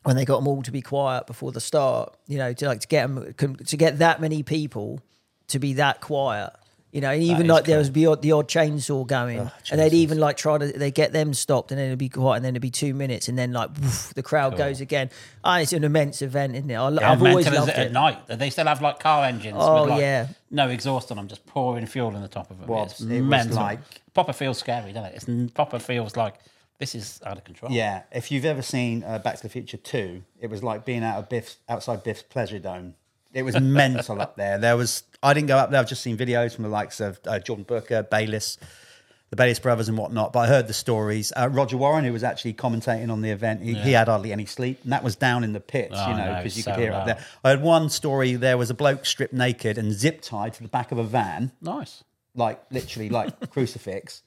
when 0.04 0.16
they 0.16 0.26
got 0.26 0.38
them 0.38 0.48
all 0.48 0.62
to 0.62 0.72
be 0.72 0.82
quiet 0.82 1.26
before 1.26 1.52
the 1.52 1.60
start, 1.62 2.16
you 2.28 2.38
know, 2.38 2.54
to 2.54 2.68
like 2.68 2.82
to 2.82 2.88
get 2.88 3.08
them 3.08 3.34
to 3.66 3.78
get 3.78 3.98
that 4.00 4.22
many 4.22 4.44
people 4.44 5.00
to 5.50 5.60
be 5.60 5.74
that 5.74 6.02
quiet. 6.02 6.52
You 6.92 7.02
know, 7.02 7.10
and 7.12 7.22
even 7.22 7.48
like 7.48 7.66
there 7.66 7.78
was 7.78 7.92
the 7.92 8.06
odd, 8.06 8.22
the 8.22 8.32
odd 8.32 8.48
chainsaw 8.48 9.06
going, 9.06 9.52
and 9.70 9.80
they'd 9.82 9.92
even 9.94 10.18
like 10.18 10.38
try 10.38 10.58
to 10.58 10.66
they 10.66 10.92
get 10.92 11.12
them 11.12 11.34
stopped, 11.34 11.72
and 11.74 11.78
then 11.78 11.88
it'd 11.88 12.00
be 12.00 12.08
quiet, 12.08 12.38
and 12.38 12.46
then 12.46 12.54
it'd 12.54 12.62
be 12.62 12.72
two 12.72 12.94
minutes, 12.94 13.28
and 13.28 13.38
then 13.38 13.52
like 13.52 13.70
woof, 13.82 14.14
the 14.14 14.24
crowd 14.24 14.56
goes 14.56 14.80
again. 14.80 15.10
And 15.44 15.62
it's 15.62 15.74
an 15.74 15.84
immense 15.84 16.22
event, 16.22 16.56
isn't 16.56 16.70
it? 16.70 16.76
I, 16.76 16.78
How 16.80 17.12
I've 17.12 17.22
always 17.22 17.46
mental 17.48 17.66
loved 17.66 17.72
it 17.72 17.78
at 17.88 17.92
night? 17.92 18.26
They 18.28 18.50
still 18.50 18.68
have 18.68 18.82
like 18.82 19.00
car 19.00 19.26
engines? 19.26 19.58
Oh, 19.60 19.82
with, 19.82 19.90
like, 19.90 20.00
yeah. 20.00 20.28
No 20.52 20.70
exhaust 20.70 21.12
on 21.12 21.18
them, 21.18 21.28
just 21.28 21.46
pouring 21.46 21.86
fuel 21.86 22.16
in 22.16 22.22
the 22.22 22.30
top 22.30 22.50
of 22.50 22.60
them. 22.62 22.70
Well, 22.70 22.86
it's 22.86 23.02
it 23.02 23.20
was 23.20 23.30
mental. 23.30 23.58
like- 23.58 23.80
proper 24.14 24.32
feels 24.32 24.58
scary, 24.58 24.94
doesn't 24.94 25.12
it? 25.12 25.16
It's 25.16 25.28
n- 25.28 25.50
proper 25.54 25.80
feels 25.80 26.16
like 26.16 26.36
this 26.80 26.96
is 26.96 27.20
out 27.26 27.38
of 27.38 27.44
control. 27.44 27.74
Yeah, 27.74 28.04
if 28.14 28.32
you've 28.32 28.46
ever 28.46 28.62
seen 28.62 29.04
uh, 29.04 29.20
Back 29.20 29.36
to 29.36 29.44
the 29.44 29.50
Future 29.50 29.76
2, 29.76 30.24
it 30.40 30.50
was 30.50 30.64
like 30.64 30.86
being 30.86 31.04
out 31.04 31.18
of 31.20 31.28
Biff's, 31.28 31.58
outside 31.68 32.04
Biff's 32.04 32.24
Pleasure 32.24 32.60
Dome. 32.60 32.94
It 33.36 33.44
was 33.44 33.60
mental 33.60 34.22
up 34.22 34.36
there. 34.38 34.58
There 34.58 34.76
was, 34.78 35.04
I 35.22 35.34
didn't 35.34 35.48
go 35.50 35.58
up 35.58 35.70
there, 35.70 35.80
I've 35.80 35.90
just 35.90 36.02
seen 36.02 36.18
videos 36.18 36.56
from 36.56 36.64
the 36.64 36.70
likes 36.70 37.00
of 37.02 37.20
uh, 37.28 37.38
Jordan 37.38 37.66
Booker, 37.66 38.02
Bayliss, 38.02 38.58
the 39.30 39.36
Bayliss 39.36 39.60
brothers 39.60 39.90
and 39.90 39.98
whatnot, 39.98 40.32
but 40.32 40.40
I 40.40 40.48
heard 40.48 40.68
the 40.68 40.74
stories. 40.74 41.34
Uh, 41.36 41.50
Roger 41.52 41.76
Warren, 41.78 42.06
who 42.06 42.14
was 42.14 42.24
actually 42.24 42.54
commentating 42.54 43.12
on 43.12 43.22
the 43.22 43.32
event, 43.32 43.62
he, 43.62 43.74
he 43.74 43.92
had 43.92 44.08
hardly 44.08 44.32
any 44.32 44.46
sleep, 44.46 44.80
and 44.84 44.94
that 44.94 45.04
was 45.04 45.16
down 45.18 45.44
in 45.44 45.52
the 45.52 45.60
pits, 45.60 45.94
Oh, 45.98 46.10
you 46.12 46.16
know, 46.18 46.26
no, 46.32 46.38
because 46.38 46.56
you 46.56 46.64
so 46.64 46.72
could 46.72 46.80
hear 46.80 46.92
it 46.92 46.96
up 46.96 47.06
there. 47.08 47.20
I 47.44 47.50
had 47.50 47.62
one 47.62 47.90
story, 47.90 48.36
there 48.36 48.58
was 48.58 48.70
a 48.70 48.74
bloke 48.74 49.06
stripped 49.06 49.34
naked 49.34 49.78
and 49.78 49.92
zip 49.92 50.22
tied 50.22 50.54
to 50.54 50.64
the 50.64 50.70
back 50.70 50.92
of 50.94 50.98
a 50.98 51.04
van 51.04 51.52
Nice. 51.62 52.04
like 52.36 52.62
literally 52.72 53.10
like 53.10 53.50
crucifix. 53.52 54.22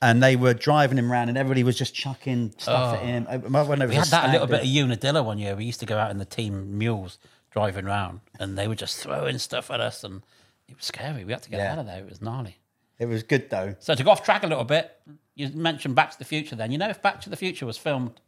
And 0.00 0.22
they 0.22 0.34
were 0.36 0.52
driving 0.54 0.98
him 0.98 1.10
around, 1.10 1.30
and 1.30 1.38
everybody 1.38 1.62
was 1.64 1.76
just 1.78 1.94
chucking 1.94 2.54
stuff 2.58 2.96
at 2.96 3.02
him. 3.04 3.26
Uh, 3.28 3.64
when 3.64 3.78
there 3.80 3.88
Oh. 3.88 3.90
We 3.90 3.94
had 3.96 4.06
that 4.08 4.28
a 4.28 4.32
little 4.32 4.46
bit 4.48 4.60
of 4.62 4.66
Unadilla 4.68 5.22
one 5.22 5.38
year. 5.38 5.54
We 5.56 5.64
used 5.64 5.80
to 5.80 5.86
go 5.86 5.96
out 5.98 6.10
in 6.12 6.18
the 6.18 6.24
team 6.24 6.76
mules 6.78 7.18
driving 7.52 7.86
around, 7.86 8.20
and 8.40 8.56
they 8.58 8.66
were 8.68 8.74
just 8.74 8.96
throwing 8.98 9.38
stuff 9.38 9.70
at 9.70 9.80
us, 9.80 10.04
and 10.04 10.22
it 10.68 10.76
was 10.76 10.84
scary. 10.86 11.24
We 11.24 11.32
had 11.32 11.42
to 11.42 11.50
get 11.50 11.58
Yeah. 11.60 11.72
out 11.72 11.78
of 11.78 11.86
there. 11.86 11.98
It 12.00 12.08
was 12.08 12.20
gnarly. 12.22 12.56
It 12.98 13.06
was 13.06 13.22
good 13.22 13.50
though. 13.50 13.74
So 13.78 13.94
to 13.94 14.02
go 14.04 14.10
off 14.10 14.22
track 14.24 14.42
a 14.44 14.46
little 14.46 14.64
bit, 14.64 15.00
you 15.34 15.48
mentioned 15.50 15.94
Back 15.94 16.10
to 16.12 16.18
the 16.18 16.24
Future. 16.24 16.54
Then 16.56 16.70
you 16.72 16.78
know 16.78 16.88
if 16.88 17.02
Back 17.02 17.20
to 17.22 17.30
the 17.30 17.36
Future 17.36 17.66
was 17.66 17.76
filmed 17.78 18.20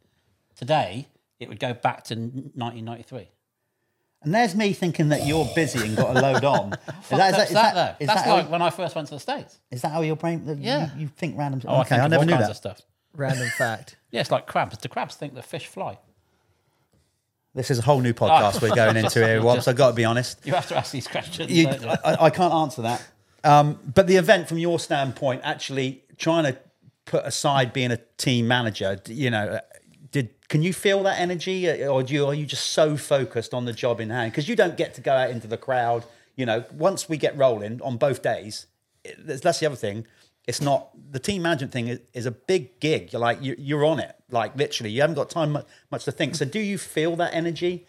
today, 0.55 1.07
it 1.39 1.49
would 1.49 1.59
go 1.59 1.73
back 1.73 2.03
to 2.05 2.15
1993. 2.15 3.29
And 4.21 4.33
there's 4.33 4.55
me 4.55 4.73
thinking 4.73 5.09
that 5.09 5.25
you're 5.27 5.47
busy 5.53 5.85
and 5.87 5.95
got 5.95 6.15
a 6.17 6.19
load 6.19 6.43
on. 6.55 6.73
Is 6.73 6.79
What's 7.11 7.51
that, 7.51 7.75
though? 7.75 7.95
is 7.99 8.07
That's 8.07 8.21
that 8.21 8.27
how- 8.27 8.35
like 8.37 8.49
when 8.49 8.61
I 8.61 8.69
first 8.71 8.95
went 8.95 9.07
to 9.09 9.13
the 9.13 9.19
States. 9.19 9.59
is 9.69 9.81
that 9.83 9.89
how 9.91 10.01
your 10.01 10.15
brain? 10.15 10.45
that 10.45 10.57
Yeah. 10.57 10.93
You, 10.95 11.01
you 11.01 11.07
think 11.09 11.37
random. 11.37 11.61
Oh, 11.65 11.75
I 11.75 11.79
okay, 11.81 11.89
think 11.89 12.01
I 12.01 12.05
of 12.05 12.11
never 12.11 12.21
all 12.21 12.25
knew 12.25 12.33
kinds 12.33 12.45
that. 12.45 12.51
of 12.51 12.57
stuff. 12.57 12.81
Random 13.15 13.49
fact. 13.57 13.97
Yeah, 14.11 14.21
it's 14.21 14.31
like 14.31 14.47
crabs. 14.47 14.77
Do 14.77 14.87
crabs 14.87 15.15
think 15.15 15.33
that 15.35 15.43
fish 15.43 15.67
fly? 15.67 15.97
This 17.55 17.71
is 17.71 17.79
a 17.79 17.81
whole 17.81 18.01
new 18.01 18.13
podcast 18.13 18.61
we're 18.61 18.75
going 18.75 18.97
into 18.97 19.25
here, 19.25 19.41
Wobbs. 19.41 19.69
I've 19.69 19.77
got 19.77 19.91
to 19.91 19.95
be 19.95 20.03
honest. 20.03 20.45
You 20.45 20.53
have 20.53 20.67
to 20.67 20.77
ask 20.77 20.91
these 20.91 21.07
questions. 21.07 21.49
You, 21.49 21.69
you? 21.69 21.89
I, 22.03 22.25
I 22.25 22.29
can't 22.29 22.53
answer 22.53 22.81
that. 22.81 23.07
Um, 23.45 23.79
but 23.93 24.07
the 24.07 24.17
event, 24.17 24.49
from 24.49 24.57
your 24.57 24.77
standpoint, 24.77 25.39
actually 25.45 26.03
trying 26.17 26.43
to 26.43 26.57
put 27.05 27.23
aside 27.25 27.71
being 27.71 27.91
a 27.91 27.97
team 28.17 28.45
manager, 28.45 28.99
you 29.07 29.29
know, 29.29 29.45
uh, 29.45 29.59
did 30.11 30.31
can 30.49 30.63
you 30.63 30.73
feel 30.73 31.01
that 31.03 31.17
energy, 31.17 31.69
uh, 31.69 31.87
or 31.87 32.03
do 32.03 32.13
you, 32.13 32.25
are 32.25 32.33
you 32.33 32.45
just 32.45 32.71
so 32.71 32.97
focused 32.97 33.53
on 33.53 33.63
the 33.63 33.73
job 33.73 34.01
in 34.01 34.09
hand? 34.09 34.33
Because 34.33 34.49
you 34.49 34.57
don't 34.57 34.75
get 34.75 34.93
to 34.95 35.01
go 35.01 35.13
out 35.13 35.29
into 35.29 35.47
the 35.47 35.57
crowd. 35.57 36.03
You 36.35 36.45
know, 36.45 36.65
once 36.73 37.07
we 37.07 37.15
get 37.15 37.37
rolling 37.37 37.81
on 37.81 37.95
both 37.95 38.21
days, 38.21 38.67
that's 39.17 39.59
the 39.59 39.65
other 39.65 39.77
thing. 39.77 40.05
It's 40.47 40.61
not 40.61 40.89
the 41.11 41.19
team 41.19 41.41
management 41.41 41.71
thing 41.73 41.87
is, 41.87 41.99
is 42.13 42.25
a 42.25 42.31
big 42.31 42.79
gig. 42.79 43.11
You're 43.13 43.19
like 43.21 43.41
you, 43.41 43.55
you're 43.57 43.83
on 43.85 43.99
it, 43.99 44.15
like 44.29 44.55
literally. 44.55 44.91
You 44.91 45.01
haven't 45.01 45.15
got 45.15 45.29
time 45.29 45.53
mu- 45.53 45.61
much 45.91 46.05
to 46.05 46.11
think. 46.11 46.35
So, 46.35 46.45
do 46.45 46.59
you 46.59 46.77
feel 46.77 47.15
that 47.15 47.33
energy 47.33 47.85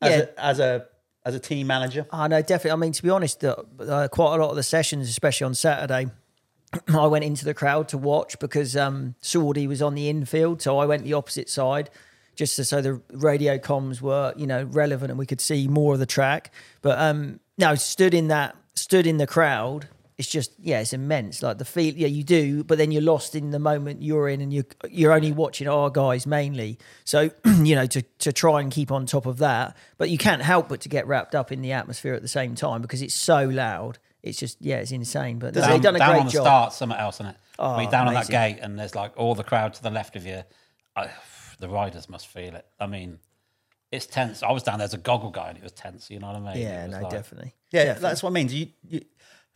as 0.00 0.10
Yeah. 0.10 0.24
a, 0.36 0.40
as 0.44 0.58
a 0.60 0.86
as 1.24 1.34
a 1.36 1.38
team 1.38 1.68
manager? 1.68 2.06
Oh, 2.12 2.26
know 2.26 2.42
definitely. 2.42 2.72
I 2.72 2.76
mean, 2.76 2.92
to 2.92 3.02
be 3.02 3.10
honest, 3.10 3.44
uh, 3.44 3.54
uh, 3.78 4.08
quite 4.08 4.34
a 4.34 4.42
lot 4.42 4.50
of 4.50 4.56
the 4.56 4.62
sessions, 4.64 5.08
especially 5.08 5.44
on 5.44 5.54
Saturday, 5.54 6.06
I 6.88 7.06
went 7.06 7.24
into 7.24 7.44
the 7.44 7.54
crowd 7.54 7.88
to 7.90 7.98
watch 7.98 8.38
because 8.40 8.76
um, 8.76 9.14
Saudi 9.20 9.66
was 9.68 9.80
on 9.82 9.94
the 9.94 10.08
infield, 10.08 10.60
so 10.62 10.78
I 10.78 10.86
went 10.86 11.04
the 11.04 11.12
opposite 11.12 11.48
side, 11.48 11.90
just 12.34 12.56
so 12.64 12.80
the 12.80 13.00
radio 13.12 13.58
comms 13.58 14.00
were, 14.00 14.32
you 14.36 14.46
know, 14.48 14.64
relevant 14.64 15.10
and 15.10 15.18
we 15.18 15.26
could 15.26 15.40
see 15.40 15.68
more 15.68 15.92
of 15.94 16.00
the 16.00 16.06
track. 16.06 16.50
But 16.80 16.98
um, 16.98 17.38
no, 17.58 17.76
stood 17.76 18.14
in 18.14 18.26
that, 18.28 18.56
stood 18.74 19.06
in 19.06 19.18
the 19.18 19.26
crowd. 19.26 19.86
It's 20.22 20.30
just 20.30 20.52
yeah, 20.60 20.78
it's 20.78 20.92
immense. 20.92 21.42
Like 21.42 21.58
the 21.58 21.64
feel, 21.64 21.92
yeah, 21.94 22.06
you 22.06 22.22
do, 22.22 22.62
but 22.62 22.78
then 22.78 22.92
you're 22.92 23.02
lost 23.02 23.34
in 23.34 23.50
the 23.50 23.58
moment 23.58 24.04
you're 24.04 24.28
in, 24.28 24.40
and 24.40 24.52
you're 24.52 24.66
you're 24.88 25.10
only 25.10 25.32
watching 25.32 25.66
our 25.66 25.90
guys 25.90 26.28
mainly. 26.28 26.78
So 27.02 27.30
you 27.44 27.74
know 27.74 27.86
to 27.86 28.02
to 28.20 28.32
try 28.32 28.60
and 28.60 28.70
keep 28.70 28.92
on 28.92 29.04
top 29.04 29.26
of 29.26 29.38
that, 29.38 29.76
but 29.98 30.10
you 30.10 30.18
can't 30.18 30.40
help 30.40 30.68
but 30.68 30.80
to 30.82 30.88
get 30.88 31.08
wrapped 31.08 31.34
up 31.34 31.50
in 31.50 31.60
the 31.60 31.72
atmosphere 31.72 32.14
at 32.14 32.22
the 32.22 32.28
same 32.28 32.54
time 32.54 32.82
because 32.82 33.02
it's 33.02 33.14
so 33.14 33.46
loud. 33.46 33.98
It's 34.22 34.38
just 34.38 34.58
yeah, 34.60 34.76
it's 34.76 34.92
insane. 34.92 35.40
But 35.40 35.54
down, 35.54 35.70
they've 35.70 35.82
done 35.82 35.96
a 35.96 35.98
down 35.98 36.10
great 36.10 36.20
on 36.20 36.26
the 36.26 36.32
job. 36.32 36.42
start, 36.44 36.72
something 36.72 36.96
else 36.96 37.18
in 37.18 37.26
it. 37.26 37.36
Oh, 37.58 37.72
I 37.72 37.78
mean, 37.80 37.90
down 37.90 38.06
on 38.06 38.14
that 38.14 38.28
gate, 38.28 38.60
and 38.62 38.78
there's 38.78 38.94
like 38.94 39.14
all 39.16 39.34
the 39.34 39.42
crowd 39.42 39.74
to 39.74 39.82
the 39.82 39.90
left 39.90 40.14
of 40.14 40.24
you. 40.24 40.44
I, 40.94 41.10
the 41.58 41.68
riders 41.68 42.08
must 42.08 42.28
feel 42.28 42.54
it. 42.54 42.64
I 42.78 42.86
mean, 42.86 43.18
it's 43.90 44.06
tense. 44.06 44.44
I 44.44 44.52
was 44.52 44.62
down 44.62 44.78
there 44.78 44.84
as 44.84 44.94
a 44.94 44.98
goggle 44.98 45.30
guy, 45.30 45.48
and 45.48 45.58
it 45.58 45.64
was 45.64 45.72
tense. 45.72 46.10
You 46.10 46.20
know 46.20 46.28
what 46.28 46.36
I 46.36 46.54
mean? 46.54 46.62
Yeah, 46.62 46.86
no, 46.86 47.00
like- 47.00 47.10
definitely. 47.10 47.54
Yeah, 47.72 47.84
Definitely. 47.84 48.08
that's 48.08 48.22
what 48.22 48.30
I 48.30 48.32
mean. 48.34 48.46
Do 48.48 48.56
you, 48.58 48.66
you 48.86 49.00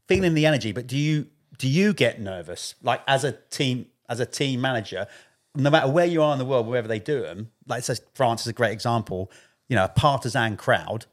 feeling 0.07 0.35
the 0.35 0.47
energy, 0.47 0.73
but 0.73 0.87
do 0.87 0.97
you 0.97 1.27
do 1.59 1.69
you 1.69 1.93
get 1.95 2.21
nervous 2.21 2.75
like 2.83 3.03
as 3.07 3.25
a 3.25 3.33
team 3.51 3.87
as 4.09 4.21
a 4.21 4.27
team 4.27 4.61
manager, 4.61 5.07
no 5.55 5.71
matter 5.71 5.91
where 5.91 6.07
you 6.07 6.23
are 6.23 6.33
in 6.33 6.39
the 6.39 6.45
world, 6.45 6.67
wherever 6.67 6.89
they 6.89 6.99
do 6.99 7.23
them? 7.23 7.51
Like 7.67 7.83
says 7.83 8.01
France 8.15 8.43
is 8.43 8.49
a 8.49 8.53
great 8.53 8.73
example. 8.73 9.31
You 9.69 9.77
know, 9.77 9.85
a 9.85 9.89
partisan 9.89 10.57
crowd. 10.57 11.07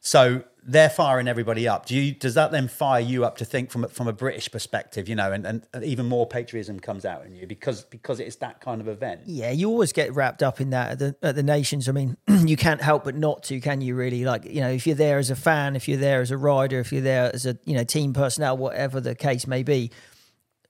So 0.00 0.44
they're 0.64 0.90
firing 0.90 1.26
everybody 1.26 1.66
up. 1.66 1.86
Do 1.86 1.96
you 1.96 2.12
does 2.12 2.34
that 2.34 2.52
then 2.52 2.68
fire 2.68 3.00
you 3.00 3.24
up 3.24 3.38
to 3.38 3.44
think 3.44 3.70
from 3.70 3.84
a- 3.84 3.88
from 3.88 4.06
a 4.06 4.12
British 4.12 4.50
perspective, 4.50 5.08
you 5.08 5.16
know, 5.16 5.32
and, 5.32 5.46
and, 5.46 5.66
and 5.72 5.84
even 5.84 6.06
more 6.06 6.26
patriotism 6.26 6.78
comes 6.78 7.04
out 7.04 7.26
in 7.26 7.34
you 7.34 7.46
because 7.46 7.84
because 7.84 8.20
it's 8.20 8.36
that 8.36 8.60
kind 8.60 8.80
of 8.80 8.88
event. 8.88 9.22
Yeah, 9.26 9.50
you 9.50 9.68
always 9.68 9.92
get 9.92 10.14
wrapped 10.14 10.42
up 10.42 10.60
in 10.60 10.70
that 10.70 10.92
at 10.92 10.98
the, 10.98 11.16
at 11.22 11.34
the 11.34 11.42
nations. 11.42 11.88
I 11.88 11.92
mean, 11.92 12.16
you 12.28 12.56
can't 12.56 12.80
help 12.80 13.04
but 13.04 13.16
not 13.16 13.42
to, 13.44 13.60
can 13.60 13.80
you? 13.80 13.94
Really, 13.94 14.24
like 14.24 14.44
you 14.44 14.60
know, 14.60 14.70
if 14.70 14.86
you're 14.86 14.96
there 14.96 15.18
as 15.18 15.30
a 15.30 15.36
fan, 15.36 15.74
if 15.74 15.88
you're 15.88 15.98
there 15.98 16.20
as 16.20 16.30
a 16.30 16.36
rider, 16.36 16.78
if 16.78 16.92
you're 16.92 17.02
there 17.02 17.34
as 17.34 17.44
a 17.46 17.58
you 17.64 17.74
know 17.74 17.84
team 17.84 18.12
personnel, 18.12 18.56
whatever 18.56 19.00
the 19.00 19.14
case 19.14 19.46
may 19.46 19.62
be, 19.62 19.90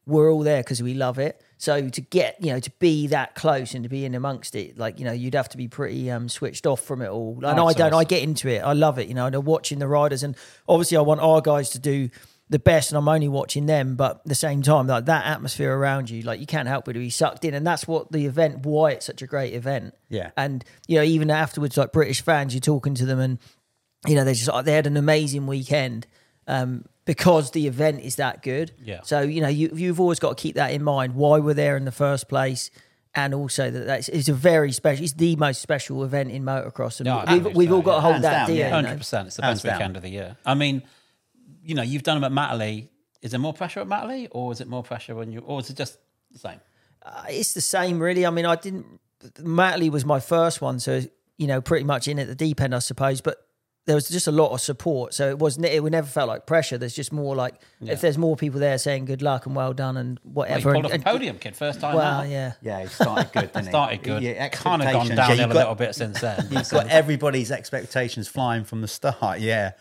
we're 0.07 0.33
all 0.33 0.41
there 0.41 0.63
because 0.63 0.83
we 0.83 0.95
love 0.95 1.19
it. 1.19 1.41
So 1.59 1.89
to 1.89 2.01
get 2.01 2.43
you 2.43 2.53
know 2.53 2.59
to 2.59 2.71
be 2.81 3.07
that 3.09 3.35
close 3.37 3.75
and 3.75 3.85
to 3.85 3.89
be 3.89 4.05
in 4.05 4.15
amongst 4.15 4.57
it, 4.57 4.77
like 4.77 4.99
you 4.99 5.05
know, 5.05 5.13
you'd 5.13 5.35
have 5.35 5.49
to 5.51 5.57
be 5.57 5.69
pretty 5.69 6.11
um, 6.11 6.29
switched 6.29 6.67
off 6.67 6.81
from 6.81 7.03
it 7.03 7.09
all. 7.09 7.37
And 7.37 7.61
I 7.61 7.73
don't. 7.73 7.95
I 7.95 8.05
get 8.05 8.23
into 8.23 8.49
it. 8.49 8.59
I 8.59 8.73
love 8.73 8.99
it. 8.99 9.09
You 9.09 9.15
know, 9.15 9.27
and 9.27 9.47
watching 9.47 9.79
the 9.79 9.87
riders, 9.87 10.23
and 10.23 10.37
obviously 10.69 10.97
I 10.97 11.03
want 11.03 11.21
our 11.21 11.41
guys 11.41 11.71
to 11.71 11.79
do 11.79 12.11
the 12.49 12.59
best, 12.59 12.91
and 12.91 12.99
I'm 12.99 13.09
only 13.09 13.29
watching 13.29 13.67
them. 13.67 13.95
But 13.95 14.17
at 14.17 14.25
the 14.25 14.35
same 14.35 14.63
time, 14.63 14.89
like 14.89 15.05
that 15.05 15.25
atmosphere 15.25 15.73
around 15.73 16.11
you, 16.11 16.23
like 16.23 16.41
you 16.41 16.47
can't 16.47 16.67
help 16.67 16.87
but 16.87 16.95
to 16.95 16.99
be 16.99 17.11
sucked 17.11 17.45
in, 17.45 17.55
and 17.55 17.65
that's 17.65 17.87
what 17.87 18.11
the 18.11 18.27
event. 18.27 18.67
Why 18.67 18.93
it's 18.93 19.07
such 19.07 19.23
a 19.23 19.27
great 19.29 19.55
event. 19.55 19.95
Yeah. 20.09 20.33
And 20.37 20.65
you 20.89 20.97
know, 20.97 21.05
even 21.05 21.31
afterwards, 21.31 21.77
like 21.77 21.93
British 21.93 22.23
fans, 22.23 22.55
you're 22.55 22.61
talking 22.61 22.95
to 22.95 23.07
them, 23.07 23.21
and 23.21 23.39
you 24.09 24.17
know, 24.17 24.25
they 24.25 24.35
just 24.35 24.65
they 24.65 24.73
had 24.73 24.89
an 24.89 24.97
amazing 24.97 25.47
weekend 25.47 26.09
um, 26.47 26.85
because 27.05 27.51
the 27.51 27.67
event 27.67 28.01
is 28.01 28.17
that 28.17 28.43
good. 28.43 28.73
Yeah. 28.83 29.01
So 29.03 29.21
you 29.23 29.41
know, 29.41 29.49
you 29.49 29.71
you've 29.75 30.01
always 30.01 30.19
got 30.19 30.37
to 30.37 30.43
keep 30.43 30.55
that 30.57 30.73
in 30.73 30.83
mind. 30.83 31.15
Why 31.15 31.39
we're 31.39 31.55
there 31.55 31.77
in 31.77 31.85
the 31.85 31.93
first 31.93 32.29
place. 32.29 32.71
And 33.15 33.35
also 33.35 33.71
that 33.71 33.81
that's, 33.87 34.09
it's 34.09 34.31
a 34.31 34.33
very 34.33 34.73
special. 34.73 35.05
It's 35.05 35.13
the 35.13 35.37
most 35.37 35.61
special 35.61 36.03
event 36.03 36.31
in 36.31 36.45
motocross, 36.45 36.99
and 36.99 37.05
No, 37.05 37.23
we've, 37.29 37.55
we've 37.55 37.71
all 37.73 37.83
got 37.83 37.97
to 37.97 38.01
hold 38.01 38.13
Hands 38.15 38.23
that 38.23 38.33
down, 38.33 38.47
dear. 38.47 38.57
yeah. 38.57 38.65
you 38.65 38.71
know? 38.71 38.89
Hundred 38.89 38.99
percent. 38.99 39.27
It's 39.27 39.37
the 39.37 39.43
Hands 39.43 39.61
best 39.63 39.65
weekend 39.75 39.93
down. 39.93 39.97
of 39.97 40.03
the 40.03 40.09
year. 40.09 40.37
I 40.47 40.55
mean, 40.55 40.83
you 41.63 41.75
know, 41.75 41.83
you've 41.83 42.05
done 42.05 42.19
them 42.19 42.39
at 42.39 42.51
Matterley. 42.51 42.89
Is 43.21 43.33
there 43.33 43.39
more 43.41 43.53
pressure 43.53 43.81
at 43.81 43.87
Matterley, 43.87 44.29
or 44.31 44.51
is 44.51 44.63
it 44.63 44.67
more 44.67 44.83
pressure 44.83 45.15
when 45.15 45.31
you, 45.31 45.41
or 45.41 45.61
is 45.61 45.69
it 45.69 45.77
just 45.77 45.99
the 46.31 46.39
same? 46.39 46.61
Uh, 47.03 47.25
it's 47.29 47.53
the 47.53 47.61
same, 47.61 47.99
really. 48.01 48.25
I 48.25 48.31
mean, 48.31 48.47
I 48.47 48.57
didn't. 48.57 48.87
Matterley 49.41 49.91
was 49.91 50.07
my 50.07 50.19
first 50.19 50.63
one, 50.63 50.81
so 50.81 51.03
you 51.37 51.47
know, 51.47 51.61
pretty 51.61 51.85
much 51.85 52.09
in 52.09 52.19
at 52.19 52.29
the 52.29 52.35
deep 52.35 52.63
end, 52.63 52.75
I 52.75 52.79
suppose. 52.79 53.21
But 53.21 53.37
there 53.85 53.97
was 53.97 54.09
just 54.09 54.29
a 54.29 54.33
lot 54.33 54.51
of 54.53 54.61
support, 54.61 55.12
so 55.12 55.29
it 55.29 55.39
wasn't. 55.41 55.67
It 55.67 55.83
never 55.83 56.07
felt 56.07 56.29
like 56.29 56.47
pressure. 56.47 56.79
There's 56.79 56.95
just 56.95 57.12
more 57.12 57.35
like 57.35 57.57
if 57.81 58.01
there's 58.01 58.17
more 58.17 58.37
people 58.37 58.61
there 58.61 58.79
saying 58.79 59.07
good 59.07 59.23
luck 59.23 59.45
and 59.47 59.57
well 59.57 59.73
done 59.73 59.97
and 59.97 60.21
Well, 60.25 60.47
you 60.47 60.53
whatever. 60.55 60.73
pulled 60.75 60.87
off 60.87 60.93
and- 60.93 61.03
a 61.05 61.09
and- 61.09 61.17
podium, 61.19 61.39
kid, 61.39 61.57
first 61.57 61.81
time. 61.81 61.97
well, 61.97 62.21
out. 62.21 62.29
yeah. 62.29 62.53
Yeah, 62.62 62.83
he 62.83 62.87
started 62.89 63.33
good. 63.33 63.41
Didn't 63.53 63.65
he? 63.65 63.71
started 63.71 64.03
good. 64.05 64.23
Yeah, 64.23 64.49
kind 64.51 64.83
of 64.83 64.93
gone 64.93 65.11
expectations. 65.11 65.11
Yeah, 65.11 65.17
downhill 65.17 65.37
you've 65.39 65.51
a 65.51 65.55
got- 65.55 65.59
little 65.61 65.75
bit 65.75 65.95
since 65.97 66.21
then. 66.21 66.47
You've 66.51 66.69
got 66.71 66.89
everybody's 66.89 67.51
expectations 67.51 68.29
flying 68.29 68.62
from 68.65 68.83
the 68.83 68.89
start. 68.89 69.41
Yeah, 69.41 69.73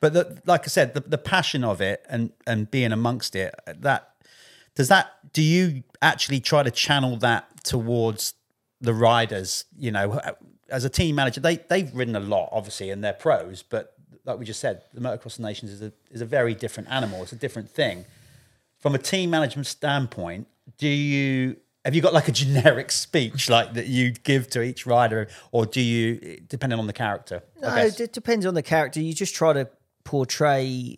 but 0.00 0.12
the, 0.14 0.42
like 0.46 0.62
I 0.64 0.66
said, 0.68 0.94
the, 0.94 1.00
the 1.00 1.18
passion 1.18 1.62
of 1.62 1.80
it 1.80 2.04
and 2.08 2.32
and 2.48 2.68
being 2.70 2.90
amongst 2.92 3.36
it 3.36 3.54
that 3.66 4.10
does 4.74 4.88
that. 4.88 5.12
Do 5.32 5.42
you 5.42 5.84
actually 6.02 6.40
try 6.40 6.64
to 6.64 6.70
channel 6.72 7.16
that 7.18 7.62
towards 7.62 8.34
the 8.80 8.92
riders? 8.94 9.64
You 9.78 9.92
know, 9.92 10.20
as 10.68 10.84
a 10.84 10.88
team 10.88 11.14
manager, 11.14 11.40
they 11.40 11.56
they've 11.56 11.94
ridden 11.94 12.16
a 12.16 12.20
lot, 12.20 12.48
obviously, 12.52 12.90
and 12.90 13.02
they're 13.02 13.12
pros. 13.12 13.62
But 13.62 13.94
like 14.24 14.38
we 14.38 14.44
just 14.44 14.60
said, 14.60 14.82
the 14.92 15.00
motocross 15.00 15.38
nations 15.38 15.70
is 15.70 15.82
a 15.82 15.92
is 16.10 16.20
a 16.20 16.26
very 16.26 16.54
different 16.54 16.90
animal. 16.90 17.22
It's 17.22 17.32
a 17.32 17.36
different 17.36 17.70
thing. 17.70 18.04
From 18.78 18.94
a 18.94 18.98
team 18.98 19.30
management 19.30 19.66
standpoint, 19.66 20.46
do 20.78 20.88
you 20.88 21.56
have 21.84 21.94
you 21.94 22.00
got 22.00 22.14
like 22.14 22.28
a 22.28 22.32
generic 22.32 22.90
speech 22.90 23.50
like 23.50 23.74
that 23.74 23.86
you 23.86 24.12
give 24.12 24.48
to 24.50 24.62
each 24.62 24.86
rider, 24.86 25.28
or 25.52 25.66
do 25.66 25.80
you 25.80 26.40
depending 26.48 26.78
on 26.78 26.86
the 26.86 26.92
character? 26.92 27.42
No, 27.60 27.74
it 27.76 28.12
depends 28.12 28.46
on 28.46 28.54
the 28.54 28.62
character. 28.62 29.00
You 29.00 29.12
just 29.12 29.34
try 29.34 29.52
to 29.52 29.68
portray 30.04 30.96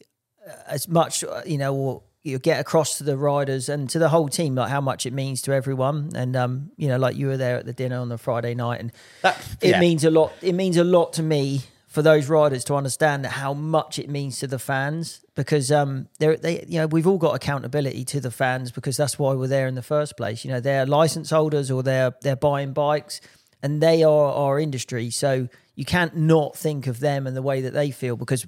as 0.66 0.88
much, 0.88 1.24
you 1.44 1.58
know, 1.58 1.74
or 1.74 2.02
you 2.26 2.38
get 2.38 2.60
across 2.60 2.98
to 2.98 3.04
the 3.04 3.16
riders 3.16 3.68
and 3.68 3.88
to 3.90 3.98
the 3.98 4.08
whole 4.08 4.28
team, 4.28 4.54
like 4.56 4.68
how 4.70 4.80
much 4.80 5.06
it 5.06 5.12
means 5.12 5.40
to 5.42 5.52
everyone. 5.52 6.10
And 6.14 6.34
um, 6.36 6.70
you 6.76 6.88
know, 6.88 6.98
like 6.98 7.16
you 7.16 7.28
were 7.28 7.36
there 7.36 7.56
at 7.56 7.64
the 7.66 7.72
dinner 7.72 7.98
on 7.98 8.08
the 8.08 8.18
Friday 8.18 8.54
night, 8.54 8.80
and 8.80 8.92
That- 9.22 9.38
it 9.60 9.70
yeah. 9.70 9.80
means 9.80 10.04
a 10.04 10.10
lot. 10.10 10.32
It 10.42 10.54
means 10.54 10.76
a 10.76 10.84
lot 10.84 11.12
to 11.14 11.22
me 11.22 11.62
for 11.86 12.02
those 12.02 12.28
riders 12.28 12.62
to 12.64 12.74
understand 12.74 13.24
how 13.24 13.54
much 13.54 13.98
it 13.98 14.10
means 14.10 14.38
to 14.40 14.46
the 14.46 14.58
fans 14.58 15.24
because 15.34 15.72
um, 15.72 16.08
they're, 16.18 16.36
they, 16.36 16.62
you 16.68 16.78
know, 16.78 16.86
we've 16.86 17.06
all 17.06 17.16
got 17.16 17.34
accountability 17.34 18.04
to 18.04 18.20
the 18.20 18.30
fans 18.30 18.70
because 18.70 18.98
that's 18.98 19.18
why 19.18 19.32
we're 19.32 19.46
there 19.46 19.66
in 19.66 19.74
the 19.76 19.82
first 19.82 20.14
place. 20.14 20.44
You 20.44 20.50
know, 20.50 20.60
they're 20.60 20.84
license 20.84 21.30
holders 21.30 21.70
or 21.70 21.82
they're 21.82 22.12
they're 22.22 22.36
buying 22.36 22.72
bikes, 22.72 23.20
and 23.62 23.80
they 23.80 24.02
are 24.02 24.32
our 24.32 24.58
industry. 24.60 25.10
So 25.10 25.48
you 25.74 25.84
can't 25.84 26.16
not 26.16 26.56
think 26.56 26.86
of 26.86 27.00
them 27.00 27.26
and 27.26 27.36
the 27.36 27.42
way 27.42 27.60
that 27.62 27.72
they 27.72 27.90
feel 27.90 28.16
because 28.16 28.46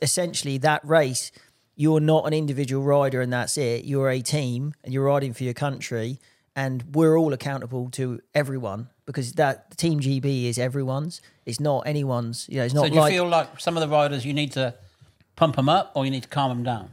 essentially 0.00 0.58
that 0.58 0.84
race 0.84 1.32
you're 1.74 2.00
not 2.00 2.26
an 2.26 2.32
individual 2.32 2.82
rider 2.82 3.20
and 3.20 3.32
that's 3.32 3.56
it 3.56 3.84
you're 3.84 4.10
a 4.10 4.20
team 4.20 4.74
and 4.84 4.92
you're 4.92 5.04
riding 5.04 5.32
for 5.32 5.44
your 5.44 5.54
country 5.54 6.18
and 6.54 6.84
we're 6.94 7.16
all 7.18 7.32
accountable 7.32 7.88
to 7.90 8.20
everyone 8.34 8.88
because 9.06 9.32
that 9.32 9.76
team 9.78 10.00
gb 10.00 10.44
is 10.44 10.58
everyone's 10.58 11.20
it's 11.46 11.58
not 11.60 11.86
anyone's 11.86 12.46
you 12.48 12.58
know 12.58 12.64
it's 12.64 12.74
So 12.74 12.82
not 12.82 12.88
do 12.88 12.94
you 12.94 13.00
like 13.00 13.12
feel 13.12 13.28
like 13.28 13.60
some 13.60 13.76
of 13.76 13.80
the 13.80 13.88
riders 13.88 14.24
you 14.26 14.34
need 14.34 14.52
to 14.52 14.74
pump 15.34 15.56
them 15.56 15.68
up, 15.68 15.92
or 15.94 16.04
you 16.04 16.10
need 16.10 16.22
to 16.24 16.28
calm 16.28 16.50
them 16.50 16.62
down? 16.62 16.90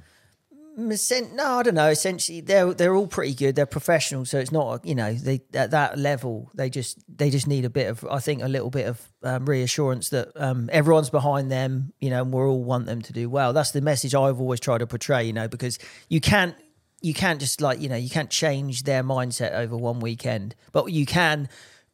No, 0.80 1.60
I 1.60 1.64
don't 1.64 1.76
know. 1.76 1.90
Essentially, 1.90 2.42
they're 2.42 2.74
they're 2.74 2.96
all 2.96 3.08
pretty 3.08 3.34
good. 3.34 3.56
They're 3.56 3.66
professional, 3.66 4.26
so 4.26 4.40
it's 4.40 4.52
not 4.52 4.86
you 4.86 4.96
know 4.96 5.14
they 5.14 5.42
at 5.54 5.72
that 5.72 5.98
level. 5.98 6.50
They 6.54 6.70
just 6.70 6.98
they 7.16 7.30
just 7.30 7.48
need 7.48 7.66
a 7.66 7.70
bit 7.70 7.88
of 7.88 8.06
I 8.10 8.20
think 8.20 8.42
a 8.42 8.48
little 8.48 8.70
bit 8.70 8.88
of 8.88 9.02
um, 9.24 9.46
reassurance 9.46 10.10
that 10.10 10.30
um, 10.36 10.70
everyone's 10.72 11.10
behind 11.10 11.52
them. 11.52 11.94
You 12.00 12.10
know, 12.10 12.22
and 12.24 12.34
we 12.34 12.42
all 12.42 12.64
want 12.64 12.86
them 12.86 13.02
to 13.02 13.14
do 13.14 13.30
well. 13.30 13.54
That's 13.54 13.72
the 13.72 13.82
message 13.82 14.16
I've 14.16 14.40
always 14.40 14.60
tried 14.60 14.80
to 14.80 14.88
portray. 14.88 15.26
You 15.26 15.34
know, 15.34 15.48
because 15.48 15.80
you 16.08 16.22
can't 16.22 16.56
you 17.02 17.14
can't 17.14 17.40
just 17.40 17.62
like 17.62 17.82
you 17.82 17.90
know 17.90 17.96
you 17.96 18.10
can't 18.10 18.30
change 18.30 18.84
their 18.84 19.04
mindset 19.04 19.54
over 19.54 19.76
one 19.76 20.00
weekend, 20.00 20.56
but 20.72 20.88
you 20.88 21.06
can 21.06 21.50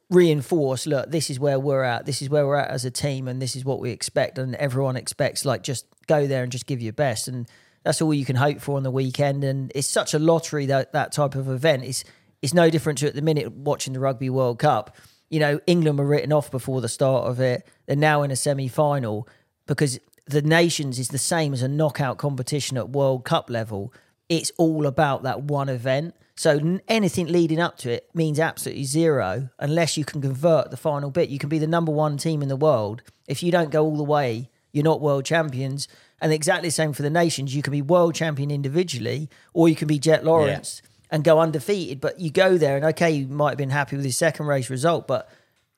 reinforce 0.09 0.85
look 0.85 1.09
this 1.09 1.31
is 1.31 1.39
where 1.39 1.59
we're 1.59 1.81
at 1.81 2.05
this 2.05 2.21
is 2.21 2.29
where 2.29 2.45
we're 2.45 2.57
at 2.57 2.69
as 2.69 2.85
a 2.85 2.91
team 2.91 3.27
and 3.27 3.41
this 3.41 3.55
is 3.55 3.65
what 3.65 3.79
we 3.79 3.89
expect 3.89 4.37
and 4.37 4.53
everyone 4.55 4.95
expects 4.95 5.45
like 5.45 5.63
just 5.63 5.87
go 6.05 6.27
there 6.27 6.43
and 6.43 6.51
just 6.51 6.67
give 6.67 6.79
your 6.79 6.93
best 6.93 7.27
and 7.27 7.49
that's 7.85 8.01
all 8.01 8.13
you 8.13 8.25
can 8.25 8.35
hope 8.35 8.59
for 8.59 8.75
on 8.75 8.83
the 8.83 8.91
weekend 8.91 9.43
and 9.43 9.71
it's 9.73 9.87
such 9.87 10.13
a 10.13 10.19
lottery 10.19 10.65
that 10.65 10.91
that 10.91 11.11
type 11.11 11.35
of 11.35 11.47
event 11.47 11.83
is 11.83 12.03
it's 12.41 12.53
no 12.53 12.69
different 12.69 12.99
to 12.99 13.07
at 13.07 13.15
the 13.15 13.21
minute 13.21 13.51
watching 13.53 13.93
the 13.93 13.99
rugby 13.99 14.29
world 14.29 14.59
cup 14.59 14.95
you 15.29 15.39
know 15.39 15.59
england 15.67 15.97
were 15.97 16.05
written 16.05 16.33
off 16.33 16.51
before 16.51 16.81
the 16.81 16.89
start 16.89 17.25
of 17.25 17.39
it 17.39 17.65
they're 17.85 17.95
now 17.95 18.21
in 18.23 18.31
a 18.31 18.35
semi-final 18.35 19.27
because 19.67 19.99
the 20.25 20.41
nations 20.41 20.99
is 20.99 21.09
the 21.09 21.17
same 21.17 21.53
as 21.53 21.61
a 21.61 21.67
knockout 21.67 22.17
competition 22.17 22.75
at 22.75 22.89
world 22.89 23.23
cup 23.23 23.49
level 23.49 23.93
it's 24.27 24.51
all 24.57 24.85
about 24.85 25.23
that 25.23 25.43
one 25.43 25.69
event 25.69 26.13
so 26.37 26.79
anything 26.89 27.27
leading 27.27 27.59
up 27.59 27.77
to 27.79 27.91
it 27.91 28.09
means 28.13 28.39
absolutely 28.39 28.83
zero 28.83 29.49
unless 29.57 29.95
you 29.95 30.03
can 30.03 30.21
convert 30.21 30.69
the 30.69 30.77
final 30.77 31.09
bit. 31.09 31.29
You 31.29 31.39
can 31.39 31.49
be 31.49 31.59
the 31.59 31.67
number 31.67 31.93
one 31.93 32.17
team 32.17 32.41
in 32.41 32.49
the 32.49 32.57
world. 32.57 33.03
If 33.25 33.41
you 33.41 33.51
don't 33.51 33.71
go 33.71 33.85
all 33.85 33.95
the 33.95 34.03
way, 34.03 34.49
you're 34.73 34.83
not 34.83 34.99
world 34.99 35.23
champions. 35.23 35.87
And 36.21 36.31
exactly 36.31 36.69
the 36.69 36.73
same 36.73 36.93
for 36.93 37.01
the 37.01 37.09
nations. 37.09 37.55
You 37.55 37.61
can 37.61 37.71
be 37.71 37.81
world 37.81 38.15
champion 38.15 38.49
individually, 38.49 39.29
or 39.53 39.67
you 39.67 39.75
can 39.75 39.87
be 39.87 39.99
Jet 39.99 40.23
Lawrence 40.23 40.81
and 41.11 41.23
go 41.23 41.39
undefeated. 41.39 41.99
But 41.99 42.19
you 42.19 42.31
go 42.31 42.57
there, 42.57 42.77
and 42.77 42.85
okay, 42.85 43.11
you 43.11 43.27
might 43.27 43.49
have 43.49 43.57
been 43.57 43.69
happy 43.69 43.95
with 43.95 44.05
his 44.05 44.17
second 44.17 44.45
race 44.45 44.69
result, 44.69 45.07
but 45.07 45.29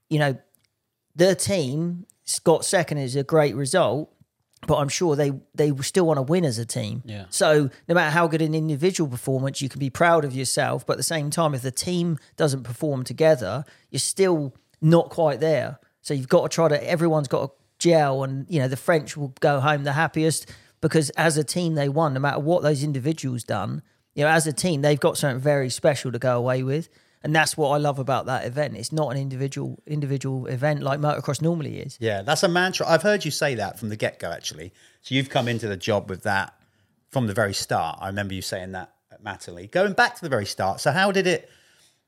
you 0.10 0.20
know 0.20 0.38
the 1.16 1.36
team 1.36 2.06
got 2.44 2.66
second 2.66 3.00
is 3.00 3.16
a 3.16 3.24
great 3.24 3.56
result, 3.56 4.14
but 4.68 4.78
I'm 4.78 4.90
sure 4.90 5.16
they 5.16 5.32
they 5.56 5.72
still 5.82 6.06
want 6.06 6.18
to 6.18 6.22
win 6.22 6.46
as 6.46 6.58
a 6.60 6.66
team. 6.66 7.02
Yeah. 7.06 7.26
So 7.30 7.70
no 7.88 7.96
matter 7.96 8.12
how 8.12 8.28
good 8.28 8.42
an 8.42 8.54
individual 8.54 9.10
performance, 9.10 9.62
you 9.62 9.70
can 9.70 9.80
be 9.80 9.90
proud 9.90 10.26
of 10.26 10.36
yourself, 10.36 10.86
but 10.86 10.94
at 10.94 10.98
the 10.98 11.04
same 11.04 11.30
time, 11.30 11.54
if 11.54 11.62
the 11.62 11.72
team 11.72 12.18
doesn't 12.36 12.64
perform 12.64 13.04
together, 13.04 13.66
you're 13.90 14.00
still 14.00 14.54
not 14.82 15.10
quite 15.10 15.40
there. 15.40 15.80
So 16.02 16.14
you've 16.14 16.30
got 16.30 16.44
to 16.44 16.56
try 16.56 16.68
to. 16.68 16.90
Everyone's 16.90 17.28
got 17.28 17.48
to 17.48 17.52
gel, 17.80 18.24
and 18.24 18.46
you 18.50 18.60
know 18.60 18.68
the 18.68 18.78
French 18.78 19.16
will 19.18 19.34
go 19.40 19.60
home 19.60 19.84
the 19.84 19.94
happiest 19.94 20.52
because 20.82 21.10
as 21.12 21.38
a 21.38 21.44
team 21.44 21.76
they 21.76 21.90
won. 21.90 22.14
No 22.14 22.20
matter 22.20 22.40
what 22.40 22.64
those 22.64 22.84
individuals 22.84 23.44
done, 23.44 23.82
you 24.16 24.24
know, 24.24 24.30
as 24.30 24.48
a 24.48 24.54
team 24.54 24.82
they've 24.82 25.00
got 25.00 25.18
something 25.18 25.42
very 25.42 25.70
special 25.70 26.12
to 26.12 26.20
go 26.20 26.38
away 26.38 26.64
with. 26.64 26.90
And 27.24 27.36
that's 27.36 27.58
what 27.58 27.70
I 27.70 27.78
love 27.78 28.00
about 28.00 28.28
that 28.28 28.46
event. 28.46 28.78
It's 28.78 28.92
not 28.92 29.10
an 29.10 29.18
individual 29.18 29.80
individual 29.88 30.46
event 30.48 30.84
like 30.84 31.00
motocross 31.00 31.42
normally 31.42 31.80
is. 31.80 31.98
Yeah, 32.00 32.22
that's 32.22 32.44
a 32.44 32.48
mantra. 32.48 32.88
I've 32.88 33.02
heard 33.02 33.26
you 33.26 33.32
say 33.32 33.56
that 33.56 33.80
from 33.80 33.90
the 33.90 33.96
get 33.96 34.20
go, 34.20 34.32
actually. 34.32 34.72
So 35.02 35.16
you've 35.16 35.30
come 35.30 35.48
into 35.48 35.68
the 35.68 35.78
job 35.78 36.10
with 36.10 36.24
that 36.24 36.54
from 37.10 37.28
the 37.28 37.34
very 37.34 37.54
start. 37.54 37.98
I 38.02 38.08
remember 38.08 38.34
you 38.34 38.42
saying 38.42 38.72
that 38.74 38.94
at 39.12 39.24
Matterley. 39.24 39.70
Going 39.70 39.94
back 39.94 40.16
to 40.16 40.22
the 40.22 40.30
very 40.30 40.46
start. 40.46 40.80
So 40.80 40.92
how 40.92 41.12
did 41.12 41.28
it? 41.28 41.50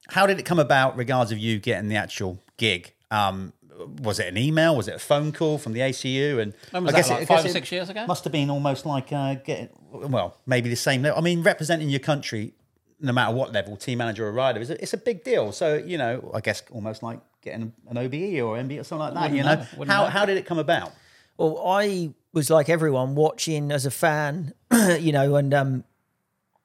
How 0.07 0.25
did 0.25 0.39
it 0.39 0.45
come 0.45 0.59
about? 0.59 0.95
Regards 0.95 1.31
of 1.31 1.37
you 1.37 1.59
getting 1.59 1.89
the 1.89 1.95
actual 1.95 2.39
gig. 2.57 2.93
Um, 3.11 3.53
was 4.01 4.19
it 4.19 4.27
an 4.27 4.37
email? 4.37 4.75
Was 4.75 4.87
it 4.87 4.95
a 4.95 4.99
phone 4.99 5.31
call 5.31 5.57
from 5.57 5.73
the 5.73 5.79
ACU? 5.79 6.39
And 6.41 6.53
When 6.71 6.83
was 6.83 6.93
I 6.93 6.97
that, 6.97 6.97
guess 6.97 7.09
like 7.09 7.21
I 7.21 7.25
five 7.25 7.37
guess 7.37 7.45
or 7.45 7.49
it 7.49 7.53
six 7.53 7.71
years 7.71 7.89
ago? 7.89 8.05
Must 8.05 8.23
have 8.23 8.33
been 8.33 8.49
almost 8.49 8.85
like 8.85 9.11
uh, 9.13 9.35
getting 9.35 9.69
well, 9.91 10.37
maybe 10.45 10.69
the 10.69 10.75
same. 10.75 11.01
level. 11.01 11.17
I 11.17 11.21
mean, 11.21 11.41
representing 11.43 11.89
your 11.89 11.99
country, 11.99 12.53
no 12.99 13.13
matter 13.13 13.33
what 13.35 13.53
level, 13.53 13.77
team 13.77 13.97
manager 13.99 14.27
or 14.27 14.31
rider, 14.31 14.59
is 14.61 14.69
a, 14.69 14.81
it's 14.81 14.93
a 14.93 14.97
big 14.97 15.23
deal. 15.23 15.51
So 15.51 15.75
you 15.75 15.97
know, 15.97 16.31
I 16.33 16.41
guess 16.41 16.63
almost 16.71 17.01
like 17.03 17.19
getting 17.41 17.73
an 17.89 17.97
OBE 17.97 18.41
or 18.43 18.57
MBE 18.57 18.81
or 18.81 18.83
something 18.83 18.99
like 18.99 19.13
that. 19.13 19.21
Wouldn't 19.31 19.37
You 19.37 19.43
know, 19.43 19.55
know, 19.55 19.85
how 19.93 20.03
know. 20.03 20.09
how 20.09 20.25
did 20.25 20.37
it 20.37 20.45
come 20.45 20.59
about? 20.59 20.91
Well, 21.37 21.61
I 21.65 22.13
was 22.33 22.49
like 22.49 22.67
everyone 22.69 23.15
watching 23.15 23.71
as 23.71 23.85
a 23.85 23.91
fan, 23.91 24.53
you 24.99 25.11
know, 25.13 25.35
and 25.35 25.53
um, 25.53 25.83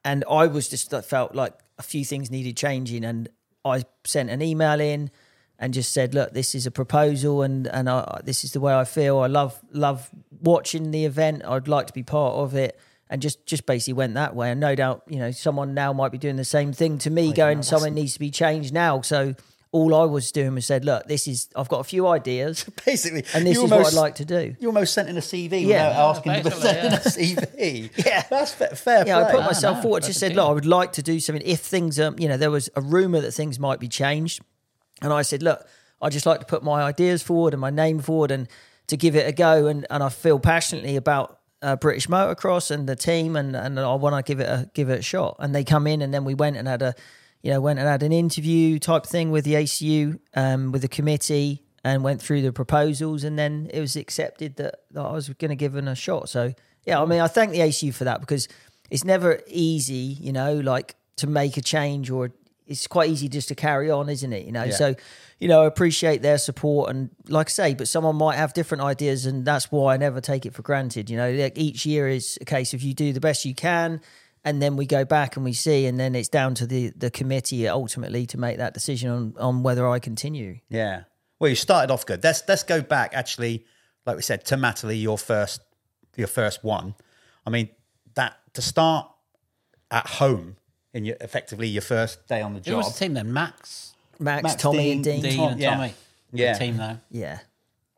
and 0.03 0.23
I 0.29 0.47
was 0.47 0.67
just 0.69 0.93
I 0.93 1.01
felt 1.01 1.33
like 1.33 1.53
a 1.77 1.83
few 1.83 2.03
things 2.05 2.29
needed 2.29 2.57
changing, 2.57 3.03
and 3.05 3.29
I 3.63 3.83
sent 4.03 4.29
an 4.29 4.41
email 4.41 4.79
in 4.81 5.11
and 5.59 5.73
just 5.73 5.91
said, 5.93 6.13
look, 6.13 6.33
this 6.33 6.53
is 6.55 6.65
a 6.65 6.71
proposal, 6.71 7.41
and 7.41 7.67
and 7.67 7.89
I, 7.89 8.21
this 8.23 8.43
is 8.43 8.51
the 8.51 8.59
way 8.59 8.73
I 8.73 8.83
feel. 8.83 9.19
I 9.19 9.27
love 9.27 9.59
love 9.71 10.09
watching 10.41 10.91
the 10.91 11.05
event. 11.05 11.43
I'd 11.45 11.67
like 11.67 11.87
to 11.87 11.93
be 11.93 12.03
part 12.03 12.35
of 12.35 12.55
it. 12.55 12.79
And 13.07 13.21
just, 13.21 13.45
just 13.45 13.67
basically 13.67 13.93
went 13.93 14.15
that 14.15 14.35
way, 14.35 14.49
and 14.49 14.59
no 14.59 14.73
doubt, 14.73 15.03
you 15.07 15.19
know, 15.19 15.29
someone 15.29 15.75
now 15.75 15.93
might 15.93 16.11
be 16.11 16.17
doing 16.17 16.37
the 16.37 16.43
same 16.43 16.73
thing 16.73 16.97
to 16.97 17.11
me, 17.11 17.33
going, 17.33 17.61
something 17.61 17.93
needs 17.93 18.13
to 18.13 18.19
be 18.19 18.31
changed 18.31 18.73
now. 18.73 19.01
So 19.01 19.35
all 19.71 19.93
I 19.93 20.05
was 20.05 20.31
doing 20.31 20.55
was 20.55 20.65
said, 20.65 20.83
look, 20.83 21.05
this 21.05 21.27
is, 21.27 21.47
I've 21.55 21.67
got 21.69 21.81
a 21.81 21.83
few 21.83 22.07
ideas, 22.07 22.63
Basically, 22.85 23.23
and 23.35 23.45
this 23.45 23.57
you 23.57 23.63
is 23.65 23.71
almost, 23.71 23.93
what 23.93 23.99
I'd 23.99 24.01
like 24.07 24.15
to 24.15 24.25
do. 24.25 24.55
You 24.59 24.69
almost 24.69 24.95
sent 24.95 25.07
in 25.07 25.17
a 25.17 25.21
CV 25.21 25.67
Yeah. 25.67 25.89
without 25.89 26.15
asking 26.17 26.33
to 26.33 26.43
basically, 26.49 26.61
send 26.61 26.87
in 26.87 26.93
a 26.93 26.97
CV. 26.97 27.91
Yeah. 28.07 28.23
that's 28.27 28.53
fair, 28.53 28.69
fair 28.69 29.03
Yeah, 29.05 29.19
I 29.23 29.31
put 29.31 29.41
myself 29.41 29.77
no, 29.77 29.81
forward. 29.83 30.01
that's 30.01 30.07
Just 30.07 30.19
said, 30.19 30.29
deal. 30.29 30.37
look, 30.37 30.49
I 30.49 30.53
would 30.53 30.65
like 30.65 30.93
to 30.93 31.03
do 31.03 31.19
something. 31.19 31.45
If 31.45 31.59
things, 31.59 31.99
um, 31.99 32.15
you 32.17 32.27
know, 32.27 32.37
there 32.37 32.49
was 32.51 32.71
a 32.75 32.81
rumor 32.81 33.21
that 33.21 33.33
things 33.33 33.59
might 33.59 33.79
be 33.79 33.87
changed, 33.87 34.41
and 35.01 35.11
I 35.11 35.21
said, 35.21 35.43
look, 35.43 35.65
I 36.01 36.09
just 36.09 36.25
like 36.25 36.39
to 36.39 36.45
put 36.45 36.63
my 36.63 36.83
ideas 36.83 37.23
forward 37.23 37.53
and 37.53 37.61
my 37.61 37.69
name 37.69 37.99
forward, 37.99 38.31
and 38.31 38.47
to 38.87 38.97
give 38.97 39.15
it 39.15 39.27
a 39.27 39.31
go. 39.31 39.67
And 39.67 39.85
and 39.89 40.03
I 40.03 40.09
feel 40.09 40.39
passionately 40.39 40.95
about 40.95 41.39
uh, 41.61 41.75
British 41.75 42.07
motocross 42.07 42.71
and 42.71 42.87
the 42.87 42.95
team, 42.95 43.35
and 43.35 43.55
and 43.55 43.79
I 43.79 43.95
want 43.95 44.15
to 44.15 44.29
give 44.29 44.39
it 44.39 44.47
a 44.47 44.69
give 44.73 44.89
it 44.89 44.99
a 44.99 45.03
shot. 45.03 45.37
And 45.39 45.53
they 45.53 45.63
come 45.63 45.87
in, 45.87 46.01
and 46.01 46.13
then 46.13 46.25
we 46.25 46.33
went 46.33 46.57
and 46.57 46.67
had 46.67 46.81
a, 46.81 46.95
you 47.41 47.51
know, 47.51 47.61
went 47.61 47.79
and 47.79 47.87
had 47.87 48.03
an 48.03 48.11
interview 48.11 48.79
type 48.79 49.05
thing 49.05 49.31
with 49.31 49.45
the 49.45 49.53
ACU, 49.53 50.19
um, 50.35 50.71
with 50.71 50.81
the 50.81 50.87
committee. 50.87 51.61
And 51.87 52.03
went 52.03 52.19
through 52.19 52.41
the 52.41 52.51
proposals, 52.51 53.23
and 53.23 53.37
then 53.37 53.69
it 53.71 53.79
was 53.79 53.95
accepted 53.95 54.55
that, 54.55 54.79
that 54.89 55.01
I 55.01 55.11
was 55.11 55.29
going 55.29 55.49
to 55.49 55.55
give 55.55 55.75
it 55.75 55.87
a 55.87 55.93
shot. 55.93 56.29
So, 56.29 56.51
yeah, 56.83 56.99
I 56.99 57.05
mean, 57.05 57.19
I 57.21 57.27
thank 57.27 57.51
the 57.51 57.59
ACU 57.59 57.93
for 57.93 58.05
that 58.05 58.21
because 58.21 58.47
it's 58.89 59.03
never 59.03 59.39
easy, 59.45 60.17
you 60.19 60.31
know, 60.31 60.55
like 60.55 60.95
to 61.17 61.27
make 61.27 61.57
a 61.57 61.61
change 61.61 62.09
or 62.09 62.31
it's 62.67 62.87
quite 62.87 63.09
easy 63.09 63.29
just 63.29 63.47
to 63.49 63.55
carry 63.55 63.91
on, 63.91 64.09
isn't 64.09 64.33
it? 64.33 64.45
You 64.45 64.51
know, 64.51 64.69
so 64.69 64.95
you 65.39 65.47
know, 65.47 65.63
I 65.63 65.65
appreciate 65.65 66.21
their 66.21 66.37
support 66.37 66.89
and 66.89 67.09
like 67.27 67.47
I 67.47 67.51
say, 67.51 67.73
but 67.73 67.87
someone 67.87 68.15
might 68.15 68.37
have 68.37 68.53
different 68.53 68.83
ideas, 68.83 69.25
and 69.25 69.45
that's 69.45 69.71
why 69.71 69.93
I 69.93 69.97
never 69.97 70.21
take 70.21 70.45
it 70.45 70.53
for 70.53 70.61
granted. 70.61 71.09
You 71.09 71.17
know, 71.17 71.31
like 71.31 71.57
each 71.57 71.85
year 71.85 72.07
is 72.07 72.37
a 72.41 72.45
case 72.45 72.73
of 72.73 72.81
you 72.81 72.93
do 72.93 73.13
the 73.13 73.19
best 73.19 73.45
you 73.45 73.53
can, 73.53 74.01
and 74.43 74.61
then 74.61 74.75
we 74.75 74.85
go 74.85 75.05
back 75.05 75.35
and 75.35 75.45
we 75.45 75.53
see, 75.53 75.85
and 75.85 75.99
then 75.99 76.15
it's 76.15 76.29
down 76.29 76.55
to 76.55 76.65
the 76.65 76.91
the 76.95 77.11
committee 77.11 77.67
ultimately 77.67 78.25
to 78.27 78.37
make 78.37 78.57
that 78.57 78.73
decision 78.73 79.09
on 79.09 79.33
on 79.39 79.63
whether 79.63 79.87
I 79.87 79.99
continue. 79.99 80.59
Yeah. 80.69 81.03
Well, 81.39 81.49
you 81.49 81.55
started 81.55 81.91
off 81.91 82.05
good. 82.05 82.23
Let's 82.23 82.43
let's 82.47 82.63
go 82.63 82.81
back. 82.81 83.13
Actually, 83.13 83.65
like 84.05 84.15
we 84.15 84.21
said, 84.21 84.45
to 84.45 84.55
Matterley, 84.55 85.01
your 85.01 85.17
first 85.17 85.61
your 86.15 86.27
first 86.27 86.63
one. 86.63 86.95
I 87.45 87.49
mean, 87.49 87.69
that 88.15 88.37
to 88.53 88.61
start 88.61 89.09
at 89.91 90.07
home 90.07 90.55
in 90.95 91.05
your 91.05 91.15
effectively 91.21 91.67
your 91.67 91.83
first 91.83 92.27
day 92.27 92.41
on 92.41 92.53
the 92.53 92.59
Who 92.59 92.63
job. 92.71 92.77
was 92.77 92.93
the 92.93 93.05
team 93.05 93.13
then? 93.13 93.31
Max, 93.31 93.93
Max, 94.17 94.41
Max, 94.43 94.55
Tommy, 94.61 94.91
and 94.93 95.03
Dean, 95.03 95.21
Dean. 95.21 95.29
Dean, 95.29 95.37
Tom- 95.39 95.51
and 95.51 95.61
yeah. 95.61 95.69
Tommy. 95.75 95.93
Good 96.31 96.39
Yeah. 96.39 96.53
team 96.57 96.77
though. 96.77 96.97
Yeah, 97.11 97.39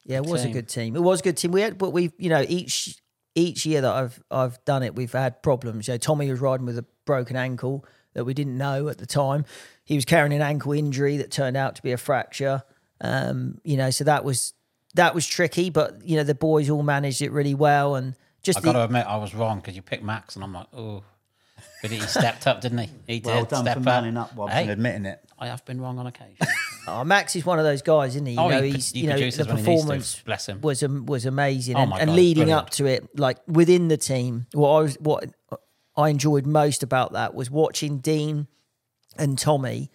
yeah, 0.03 0.17
it 0.17 0.25
was 0.25 0.43
a 0.43 0.49
good 0.49 0.67
team. 0.67 0.95
It 0.95 1.01
was 1.01 1.21
a 1.21 1.23
good 1.23 1.37
team. 1.37 1.51
We 1.51 1.61
had, 1.61 1.77
but 1.77 1.91
we've 1.91 2.11
you 2.17 2.29
know, 2.29 2.43
each 2.47 2.97
each 3.35 3.65
year 3.65 3.81
that 3.81 3.93
I've 3.93 4.21
I've 4.29 4.63
done 4.65 4.83
it, 4.83 4.95
we've 4.95 5.13
had 5.13 5.41
problems. 5.41 5.87
You 5.87 5.93
know, 5.93 5.97
Tommy 5.99 6.29
was 6.29 6.41
riding 6.41 6.65
with 6.65 6.77
a 6.77 6.85
broken 7.05 7.35
ankle 7.37 7.85
that 8.13 8.25
we 8.25 8.33
didn't 8.33 8.57
know 8.57 8.89
at 8.89 8.97
the 8.97 9.05
time. 9.05 9.45
He 9.85 9.95
was 9.95 10.03
carrying 10.05 10.33
an 10.33 10.41
ankle 10.41 10.73
injury 10.73 11.17
that 11.17 11.31
turned 11.31 11.55
out 11.55 11.75
to 11.75 11.81
be 11.83 11.91
a 11.91 11.97
fracture. 11.97 12.63
Um, 12.99 13.59
you 13.63 13.77
know, 13.77 13.91
so 13.91 14.03
that 14.05 14.23
was 14.25 14.53
that 14.95 15.13
was 15.13 15.27
tricky, 15.27 15.69
but 15.69 16.03
you 16.03 16.17
know, 16.17 16.23
the 16.23 16.33
boys 16.33 16.67
all 16.69 16.81
managed 16.81 17.21
it 17.21 17.31
really 17.31 17.53
well, 17.53 17.93
and 17.95 18.15
just 18.41 18.57
I 18.57 18.61
the, 18.61 18.65
got 18.65 18.73
to 18.73 18.83
admit, 18.85 19.05
I 19.05 19.17
was 19.17 19.35
wrong 19.35 19.57
because 19.59 19.75
you 19.75 19.83
picked 19.83 20.03
Max, 20.03 20.35
and 20.35 20.43
I'm 20.43 20.53
like, 20.53 20.67
oh, 20.73 21.03
but 21.81 21.91
he 21.91 21.99
stepped 22.01 22.47
up, 22.47 22.61
didn't 22.61 22.77
he? 22.79 22.89
He 23.07 23.21
well 23.23 23.41
did 23.41 23.49
done 23.49 23.63
step 23.63 23.77
for 23.77 23.83
manning 23.83 24.17
up, 24.17 24.35
Wobbs, 24.35 24.53
Hey, 24.53 24.63
and 24.63 24.71
admitting 24.71 25.05
it. 25.05 25.19
I 25.39 25.47
have 25.47 25.63
been 25.65 25.79
wrong 25.81 25.99
on 25.99 26.07
occasion. 26.07 26.37
Oh, 26.89 27.03
Max 27.03 27.35
is 27.35 27.45
one 27.45 27.59
of 27.59 27.65
those 27.65 27.81
guys, 27.81 28.11
isn't 28.15 28.25
he? 28.25 28.35
You 28.35 28.39
Oh, 28.39 28.47
know, 28.47 28.61
he- 28.61 28.71
he's 28.71 28.91
he 28.93 29.01
you 29.01 29.07
know 29.07 29.15
produces 29.15 29.45
the 29.45 29.53
when 29.53 29.57
he 29.57 29.61
needs 29.63 29.65
to, 29.81 29.83
performance 29.87 30.21
bless 30.25 30.45
him. 30.47 30.61
was 30.61 30.81
am- 30.83 31.05
was 31.05 31.25
amazing, 31.25 31.75
Oh 31.75 31.79
and, 31.81 31.89
my 31.89 31.99
and 31.99 32.07
God, 32.07 32.15
leading 32.15 32.43
brilliant. 32.45 32.61
up 32.61 32.69
to 32.71 32.85
it, 32.85 33.19
like 33.19 33.37
within 33.45 33.89
the 33.89 33.97
team, 33.97 34.47
what 34.53 34.69
I 34.69 34.81
was 34.83 34.95
what 35.01 35.25
I 35.97 36.07
enjoyed 36.07 36.45
most 36.45 36.83
about 36.83 37.11
that 37.11 37.33
was 37.35 37.51
watching 37.51 37.97
Dean 37.97 38.47
and 39.17 39.37
Tommy 39.37 39.91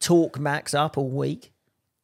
talk 0.00 0.36
Max 0.40 0.74
up 0.74 0.98
all 0.98 1.08
week. 1.10 1.52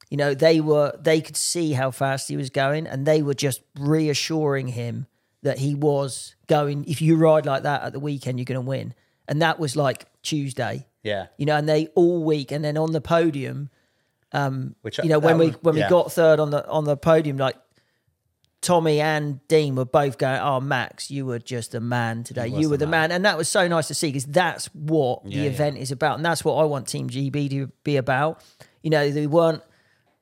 You 0.08 0.16
know, 0.18 0.34
they 0.34 0.60
were 0.60 0.96
they 1.00 1.20
could 1.20 1.36
see 1.36 1.72
how 1.72 1.90
fast 1.90 2.28
he 2.28 2.36
was 2.36 2.48
going, 2.48 2.86
and 2.86 3.04
they 3.06 3.22
were 3.22 3.34
just 3.34 3.60
reassuring 3.76 4.68
him 4.68 5.08
that 5.42 5.58
he 5.58 5.74
was 5.74 6.36
going. 6.46 6.84
If 6.84 7.02
you 7.02 7.16
ride 7.16 7.44
like 7.44 7.64
that 7.64 7.82
at 7.82 7.92
the 7.92 7.98
weekend, 8.00 8.38
you're 8.38 8.44
going 8.44 8.54
to 8.54 8.60
win, 8.60 8.94
and 9.28 9.42
that 9.42 9.58
was 9.60 9.76
like 9.76 10.06
Tuesday 10.22 10.86
Yeah. 11.02 11.26
you 11.36 11.46
know, 11.46 11.56
and 11.56 11.68
they 11.68 11.86
all 11.94 12.24
week, 12.24 12.50
and 12.52 12.64
then 12.64 12.76
on 12.76 12.92
the 12.92 13.00
podium, 13.00 13.70
um, 14.32 14.74
Which 14.82 14.98
you 14.98 15.08
know, 15.08 15.18
when 15.18 15.38
we 15.38 15.48
when 15.62 15.76
yeah. 15.76 15.86
we 15.86 15.90
got 15.90 16.12
third 16.12 16.40
on 16.40 16.50
the 16.50 16.66
on 16.68 16.84
the 16.84 16.96
podium, 16.96 17.36
like 17.38 17.56
Tommy 18.60 19.00
and 19.00 19.46
Dean 19.46 19.76
were 19.76 19.84
both 19.84 20.18
going, 20.18 20.40
"Oh, 20.40 20.60
Max, 20.60 21.10
you 21.10 21.24
were 21.24 21.38
just 21.38 21.74
a 21.74 21.80
man 21.80 22.24
today. 22.24 22.48
You 22.48 22.68
were 22.68 22.76
the 22.76 22.86
the 22.86 22.90
man. 22.90 23.12
and 23.12 23.24
that 23.24 23.38
was 23.38 23.48
so 23.48 23.68
nice 23.68 23.86
to 23.88 23.94
see 23.94 24.08
because 24.08 24.26
that's 24.26 24.66
what 24.74 25.22
Yeah, 25.24 25.38
the 25.38 25.44
yeah. 25.44 25.50
event 25.50 25.78
is 25.78 25.92
about, 25.92 26.16
and 26.16 26.24
that's 26.24 26.44
what 26.44 26.54
I 26.56 26.64
want 26.64 26.88
Team 26.88 27.08
GB 27.08 27.48
to 27.50 27.68
be 27.84 27.96
about. 27.96 28.42
You 28.82 28.90
know, 28.90 29.08
they 29.10 29.26
weren't 29.28 29.62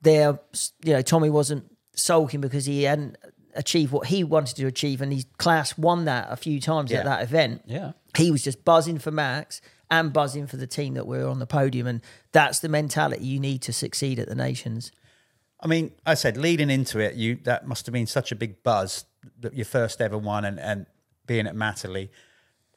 there. 0.03 0.39
You 0.85 0.93
know, 0.93 1.03
Tommy 1.03 1.31
wasn't 1.31 1.65
sulking 1.95 2.41
because 2.43 2.67
he 2.67 2.83
hadn't 2.83 3.17
achieved 3.57 3.93
what 3.93 4.07
he 4.09 4.25
wanted 4.25 4.57
to 4.57 4.67
achieve, 4.67 5.01
and 5.01 5.13
his 5.13 5.27
class 5.39 5.77
won 5.79 6.05
that 6.05 6.29
a 6.31 6.37
few 6.37 6.61
times 6.61 6.91
Yeah. 6.91 6.99
at 6.99 7.05
that 7.05 7.23
event 7.23 7.63
yeah. 7.67 7.93
he 8.17 8.31
was 8.31 8.43
just 8.45 8.65
buzzing 8.65 8.99
for 8.99 9.11
Max 9.11 9.61
and 9.91 10.13
buzzing 10.13 10.47
for 10.47 10.57
the 10.57 10.67
team 10.67 10.95
that 10.95 11.07
were 11.07 11.27
on 11.29 11.39
the 11.39 11.47
podium. 11.47 11.87
And 11.87 12.01
that's 12.33 12.59
the 12.61 12.69
mentality 12.69 13.25
you 13.25 13.39
need 13.41 13.63
to 13.63 13.73
succeed 13.73 14.19
at 14.19 14.29
the 14.29 14.35
nations. 14.35 14.91
I 15.61 15.69
mean, 15.69 15.93
I 16.05 16.15
said 16.15 16.37
leading 16.37 16.71
into 16.71 16.99
it, 16.99 17.15
you 17.15 17.37
that 17.45 17.67
must 17.67 17.87
have 17.87 17.93
been 17.93 18.07
such 18.07 18.31
a 18.33 18.37
big 18.37 18.63
buzz 18.63 19.05
that 19.41 19.55
your 19.55 19.65
first 19.65 20.01
ever 20.01 20.19
one, 20.19 20.45
and, 20.45 20.59
and 20.61 20.87
being 21.27 21.47
at 21.47 21.55
Matterley. 21.55 22.11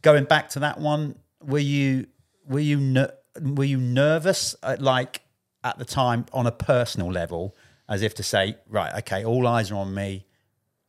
Going 0.01 0.23
back 0.23 0.49
to 0.49 0.59
that 0.59 0.79
one, 0.79 1.15
were 1.43 1.59
you 1.59 2.07
were 2.47 2.59
you 2.59 2.79
ner- 2.79 3.13
were 3.41 3.65
you 3.65 3.77
nervous, 3.77 4.55
uh, 4.63 4.77
like 4.79 5.21
at 5.63 5.77
the 5.77 5.85
time, 5.85 6.25
on 6.31 6.47
a 6.47 6.51
personal 6.51 7.11
level, 7.11 7.55
as 7.89 8.01
if 8.01 8.15
to 8.15 8.23
say, 8.23 8.55
right, 8.69 8.93
okay, 8.99 9.25
all 9.25 9.45
eyes 9.45 9.71
are 9.71 9.75
on 9.75 9.93
me. 9.93 10.25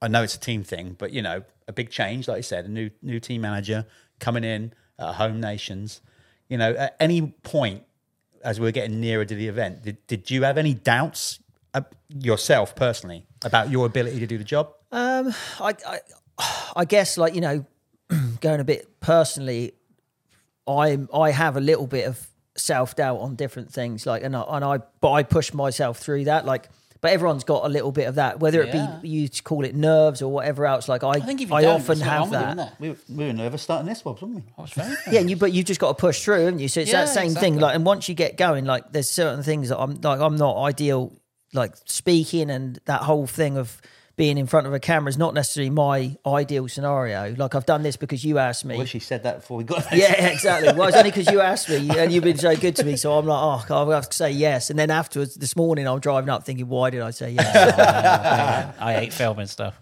I 0.02 0.08
know 0.08 0.22
it's 0.22 0.34
a 0.34 0.40
team 0.40 0.62
thing, 0.62 0.96
but 0.98 1.12
you 1.12 1.22
know, 1.22 1.42
a 1.68 1.72
big 1.72 1.90
change, 1.90 2.28
like 2.28 2.38
I 2.38 2.42
said, 2.42 2.64
a 2.64 2.68
new 2.68 2.90
new 3.02 3.20
team 3.20 3.42
manager 3.42 3.86
coming 4.18 4.44
in 4.44 4.72
at 4.98 5.14
home 5.14 5.40
nations. 5.40 6.00
You 6.48 6.58
know, 6.58 6.72
at 6.72 6.96
any 6.98 7.22
point 7.42 7.84
as 8.42 8.58
we 8.58 8.66
were 8.66 8.72
getting 8.72 9.00
nearer 9.00 9.24
to 9.24 9.34
the 9.34 9.48
event, 9.48 9.82
did, 9.82 10.06
did 10.06 10.30
you 10.30 10.42
have 10.42 10.58
any 10.58 10.74
doubts 10.74 11.40
uh, 11.74 11.82
yourself 12.08 12.74
personally 12.74 13.26
about 13.44 13.70
your 13.70 13.86
ability 13.86 14.18
to 14.20 14.26
do 14.26 14.38
the 14.38 14.44
job? 14.44 14.72
I, 15.60 15.74
I, 15.86 16.00
I 16.76 16.84
guess, 16.84 17.18
like, 17.18 17.34
you 17.34 17.40
know, 17.40 17.66
going 18.40 18.60
a 18.60 18.64
bit 18.64 19.00
personally, 19.00 19.74
I, 20.66 20.98
I 21.12 21.30
have 21.30 21.56
a 21.56 21.60
little 21.60 21.86
bit 21.86 22.06
of 22.06 22.26
self 22.56 22.96
doubt 22.96 23.20
on 23.20 23.36
different 23.36 23.72
things. 23.72 24.06
Like, 24.06 24.22
and 24.22 24.34
I, 24.34 24.44
and 24.48 24.64
I, 24.64 24.78
but 25.00 25.12
I 25.12 25.22
push 25.22 25.52
myself 25.52 25.98
through 25.98 26.24
that. 26.24 26.44
Like, 26.46 26.68
but 27.00 27.12
everyone's 27.12 27.44
got 27.44 27.64
a 27.64 27.68
little 27.68 27.92
bit 27.92 28.08
of 28.08 28.16
that, 28.16 28.40
whether 28.40 28.62
it 28.62 28.74
Yeah. 28.74 28.98
be 29.00 29.08
you 29.08 29.28
to 29.28 29.42
call 29.42 29.64
it 29.64 29.74
nerves 29.74 30.20
or 30.22 30.30
whatever 30.30 30.66
else. 30.66 30.88
Like, 30.88 31.02
I, 31.02 31.10
I 31.12 31.20
think 31.20 31.40
if 31.40 31.48
you 31.50 31.54
I 31.54 31.62
don't, 31.62 31.76
often 31.80 31.98
there's 31.98 32.10
have 32.10 32.30
that. 32.30 32.44
doing 32.44 32.56
that. 32.58 32.80
We 32.80 32.88
were, 32.90 32.96
we 33.08 33.26
were 33.26 33.32
nervous 33.32 33.62
starting 33.62 33.86
this, 33.88 34.04
Wobbs, 34.04 34.20
weren't 34.22 34.34
we? 34.36 34.42
Oh, 34.50 34.54
I 34.58 34.62
was 34.62 34.72
very 34.72 34.96
Yeah, 35.10 35.20
and 35.20 35.30
you 35.30 35.36
but 35.36 35.52
you've 35.52 35.66
just 35.66 35.80
got 35.80 35.88
to 35.88 36.00
push 36.00 36.22
through, 36.22 36.44
haven't 36.44 36.58
you? 36.60 36.68
So 36.68 36.80
it's 36.80 36.90
Yeah, 36.92 37.04
that 37.04 37.08
same 37.08 37.24
exactly. 37.26 37.50
thing. 37.52 37.58
Like, 37.60 37.74
and 37.74 37.84
once 37.86 38.08
you 38.08 38.14
get 38.14 38.36
going, 38.36 38.64
like, 38.64 38.92
there's 38.92 39.10
certain 39.10 39.42
things 39.42 39.70
that 39.70 39.78
I'm 39.78 40.00
like, 40.00 40.20
I'm 40.20 40.36
not 40.36 40.56
ideal. 40.62 41.12
Like 41.52 41.74
speaking 41.84 42.48
and 42.48 42.78
that 42.84 43.00
whole 43.00 43.26
thing 43.26 43.56
of 43.56 43.80
being 44.20 44.36
in 44.36 44.46
front 44.46 44.66
of 44.66 44.74
a 44.74 44.78
camera 44.78 45.08
is 45.08 45.16
not 45.16 45.32
necessarily 45.32 45.70
my 45.70 46.14
ideal 46.26 46.68
scenario. 46.68 47.34
Like, 47.38 47.54
I've 47.54 47.64
done 47.64 47.82
this 47.82 47.96
because 47.96 48.22
you 48.22 48.36
asked 48.36 48.66
me. 48.66 48.74
I 48.74 48.78
wish 48.78 48.92
he 48.92 48.98
said 48.98 49.22
that 49.22 49.36
before 49.36 49.56
we 49.56 49.64
got 49.64 49.88
there. 49.88 49.98
Yeah, 49.98 50.26
exactly. 50.26 50.74
Well, 50.74 50.88
it's 50.88 50.96
only 50.98 51.10
because 51.10 51.32
you 51.32 51.40
asked 51.40 51.70
me 51.70 51.88
and 51.88 52.12
you've 52.12 52.22
been 52.22 52.36
so 52.36 52.54
good 52.54 52.76
to 52.76 52.84
me. 52.84 52.96
So 52.96 53.16
I'm 53.16 53.24
like, 53.24 53.70
oh, 53.70 53.74
I'll 53.74 53.90
have 53.92 54.10
to 54.10 54.14
say 54.14 54.30
yes. 54.30 54.68
And 54.68 54.78
then 54.78 54.90
afterwards, 54.90 55.36
this 55.36 55.56
morning, 55.56 55.88
I'm 55.88 56.00
driving 56.00 56.28
up 56.28 56.44
thinking, 56.44 56.68
why 56.68 56.90
did 56.90 57.00
I 57.00 57.12
say 57.12 57.30
yes? 57.30 58.74
I 58.78 58.92
hate 58.92 59.14
filming 59.14 59.46
stuff. 59.46 59.80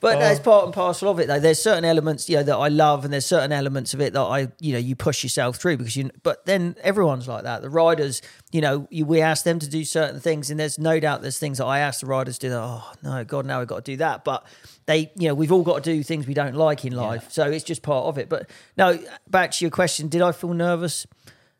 But 0.00 0.16
oh. 0.16 0.20
that's 0.20 0.40
part 0.40 0.64
and 0.64 0.74
parcel 0.74 1.10
of 1.10 1.18
it, 1.20 1.26
though. 1.28 1.38
There's 1.40 1.62
certain 1.62 1.84
elements, 1.84 2.28
you 2.28 2.36
know, 2.36 2.42
that 2.42 2.56
I 2.56 2.68
love, 2.68 3.04
and 3.04 3.12
there's 3.12 3.26
certain 3.26 3.52
elements 3.52 3.94
of 3.94 4.00
it 4.00 4.12
that 4.14 4.20
I, 4.20 4.48
you 4.58 4.72
know, 4.72 4.78
you 4.78 4.96
push 4.96 5.22
yourself 5.22 5.56
through 5.56 5.76
because 5.76 5.96
you. 5.96 6.10
But 6.22 6.46
then 6.46 6.76
everyone's 6.82 7.28
like 7.28 7.44
that. 7.44 7.62
The 7.62 7.70
riders, 7.70 8.22
you 8.50 8.60
know, 8.60 8.88
you, 8.90 9.04
we 9.04 9.20
ask 9.20 9.44
them 9.44 9.58
to 9.58 9.68
do 9.68 9.84
certain 9.84 10.20
things, 10.20 10.50
and 10.50 10.58
there's 10.58 10.78
no 10.78 10.98
doubt 11.00 11.22
there's 11.22 11.38
things 11.38 11.58
that 11.58 11.66
I 11.66 11.80
ask 11.80 12.00
the 12.00 12.06
riders 12.06 12.38
to 12.38 12.46
do. 12.46 12.50
That, 12.50 12.60
oh 12.60 12.92
no, 13.02 13.24
God, 13.24 13.46
now 13.46 13.60
I've 13.60 13.68
got 13.68 13.84
to 13.84 13.92
do 13.92 13.96
that. 13.98 14.24
But 14.24 14.46
they, 14.86 15.12
you 15.16 15.28
know, 15.28 15.34
we've 15.34 15.52
all 15.52 15.62
got 15.62 15.84
to 15.84 15.92
do 15.94 16.02
things 16.02 16.26
we 16.26 16.34
don't 16.34 16.54
like 16.56 16.84
in 16.84 16.94
life, 16.94 17.30
so 17.30 17.50
it's 17.50 17.64
just 17.64 17.82
part 17.82 18.06
of 18.06 18.18
it. 18.18 18.28
But 18.28 18.50
no, 18.76 18.98
back 19.28 19.52
to 19.52 19.64
your 19.64 19.70
question, 19.70 20.08
did 20.08 20.22
I 20.22 20.32
feel 20.32 20.54
nervous? 20.54 21.06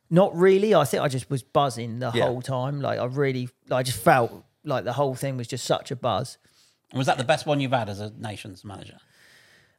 Not 0.08 0.36
really. 0.36 0.74
I 0.74 0.84
think 0.84 1.02
I 1.02 1.08
just 1.08 1.30
was 1.30 1.42
buzzing 1.42 2.00
the 2.00 2.10
Yeah. 2.12 2.24
whole 2.26 2.42
time. 2.42 2.80
Like 2.80 2.98
I 2.98 3.04
really, 3.04 3.48
I 3.70 3.82
just 3.84 3.98
felt 4.02 4.44
like 4.64 4.84
the 4.84 4.94
whole 4.94 5.14
thing 5.14 5.36
was 5.36 5.46
just 5.46 5.64
such 5.64 5.90
a 5.90 5.96
buzz. 5.96 6.38
Was 6.94 7.06
that 7.06 7.18
the 7.18 7.24
best 7.24 7.46
one 7.46 7.60
you've 7.60 7.72
had 7.72 7.88
as 7.88 8.00
a 8.00 8.10
nations 8.18 8.64
manager? 8.64 8.98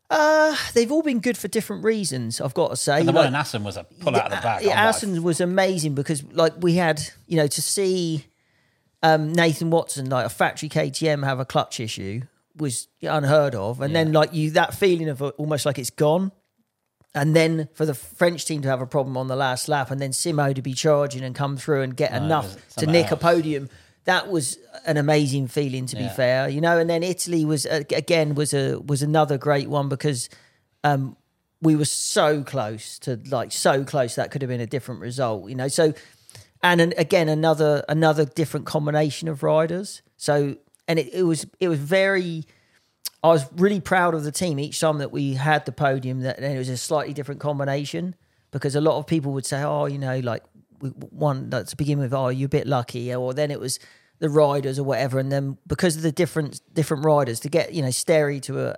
Uh, 0.10 0.56
they've 0.74 0.91
all 0.91 1.02
been 1.04 1.19
good 1.21 1.38
for 1.38 1.47
different 1.47 1.84
reasons. 1.86 2.41
I've 2.41 2.54
got 2.54 2.69
to 2.69 2.76
say. 2.76 3.00
The 3.00 3.06
Like- 3.12 3.15
one 3.15 3.28
in 3.28 3.36
Assen 3.36 3.63
was 3.63 3.78
a 3.78 3.86
pull 3.86 4.15
out 4.15 4.26
of 4.26 4.32
the 4.38 4.41
bag. 4.43 4.63
Yeah, 4.65 4.71
Assen 4.89 5.24
was 5.24 5.39
amazing 5.39 5.95
because 5.95 6.24
like 6.34 6.54
we 6.60 6.76
had, 6.76 7.02
you 7.28 7.38
know, 7.38 7.47
to 7.47 7.62
see 7.62 8.26
um, 9.04 9.32
Nathan 9.32 9.69
Watson 9.69 10.10
like 10.10 10.26
a 10.26 10.30
factory 10.30 10.67
KTM 10.69 11.24
have 11.24 11.39
a 11.39 11.45
clutch 11.45 11.80
issue 11.80 12.21
was 12.58 12.89
unheard 13.02 13.56
of, 13.56 13.80
and 13.80 13.95
then 13.95 14.12
like 14.12 14.34
you 14.34 14.52
that 14.52 14.74
feeling 14.76 15.08
of 15.08 15.21
uh, 15.21 15.28
almost 15.38 15.65
like 15.65 15.80
it's 15.80 15.89
gone, 15.89 16.34
and 17.15 17.34
then 17.34 17.69
for 17.74 17.86
the 17.86 17.93
French 17.93 18.43
team 18.45 18.62
to 18.62 18.67
have 18.67 18.82
a 18.82 18.86
problem 18.86 19.15
on 19.15 19.28
the 19.28 19.36
last 19.38 19.69
lap, 19.69 19.89
and 19.91 20.02
then 20.02 20.12
Simo 20.12 20.54
to 20.54 20.62
be 20.62 20.74
charging 20.74 21.24
and 21.24 21.34
come 21.34 21.56
through 21.56 21.82
and 21.84 21.95
get 21.95 22.12
enough 22.12 22.58
to 22.76 22.86
nick 22.86 23.12
a 23.12 23.15
podium. 23.15 23.69
That 24.06 24.30
was 24.30 24.58
an 24.86 24.98
amazing 24.98 25.48
feeling, 25.48 25.86
to 25.88 25.96
be 25.96 26.08
fair, 26.10 26.50
you 26.50 26.60
know. 26.60 26.78
And 26.78 26.90
then 26.90 27.04
Italy 27.04 27.46
was 27.46 27.66
uh, 27.66 27.84
again 27.96 28.34
was 28.34 28.54
a 28.54 28.80
was 28.80 29.04
another 29.04 29.38
great 29.38 29.70
one 29.70 29.90
because 29.90 30.28
um, 30.84 31.16
we 31.62 31.76
were 31.76 31.86
so 31.86 32.44
close 32.44 32.98
to 33.00 33.20
like 33.30 33.52
so 33.52 33.84
close 33.84 34.16
that 34.16 34.32
could 34.32 34.42
have 34.42 34.50
been 34.50 34.62
a 34.62 34.68
different 34.68 35.02
result, 35.02 35.50
you 35.50 35.56
know. 35.56 35.68
So, 35.68 35.94
and 36.64 36.82
an, 36.82 36.94
again 36.98 37.30
another 37.30 37.84
another 37.88 38.26
different 38.26 38.66
combination 38.66 39.28
of 39.28 39.44
riders. 39.44 40.02
So, 40.18 40.58
and 40.88 41.00
it, 41.00 41.14
it 41.14 41.24
was 41.24 41.46
it 41.60 41.68
was 41.68 41.80
very. 41.80 42.46
I 43.24 43.28
was 43.28 43.46
really 43.54 43.80
proud 43.80 44.16
of 44.16 44.24
the 44.24 44.32
team 44.32 44.60
each 44.60 44.80
time 44.80 44.98
that 44.98 45.12
we 45.12 45.36
had 45.36 45.66
the 45.66 45.72
podium. 45.72 46.22
That 46.22 46.40
and 46.40 46.54
it 46.54 46.58
was 46.58 46.70
a 46.70 46.78
slightly 46.78 47.14
different 47.14 47.40
combination 47.40 48.16
because 48.50 48.76
a 48.76 48.82
lot 48.82 48.98
of 48.98 49.06
people 49.06 49.32
would 49.34 49.46
say, 49.46 49.62
"Oh, 49.62 49.86
you 49.86 50.00
know, 50.00 50.20
like 50.20 50.44
one 50.82 51.50
like, 51.50 51.67
to 51.67 51.76
begin 51.78 52.00
with, 52.00 52.13
oh, 52.13 52.30
you're 52.30 52.46
a 52.48 52.50
bit 52.50 52.67
lucky," 52.67 53.13
or 53.13 53.34
then 53.34 53.52
it 53.52 53.60
was 53.60 53.80
the 54.20 54.30
riders 54.30 54.78
or 54.78 54.84
whatever, 54.84 55.20
and 55.20 55.32
then 55.32 55.58
because 55.67 55.96
of 55.96 56.02
the 56.04 56.12
different 56.12 56.62
different 56.74 57.04
riders 57.06 57.39
to 57.41 57.50
get 57.50 57.74
you 57.74 57.82
know 57.82 57.89
Sterry 57.89 58.39
to 58.41 58.67
a, 58.67 58.76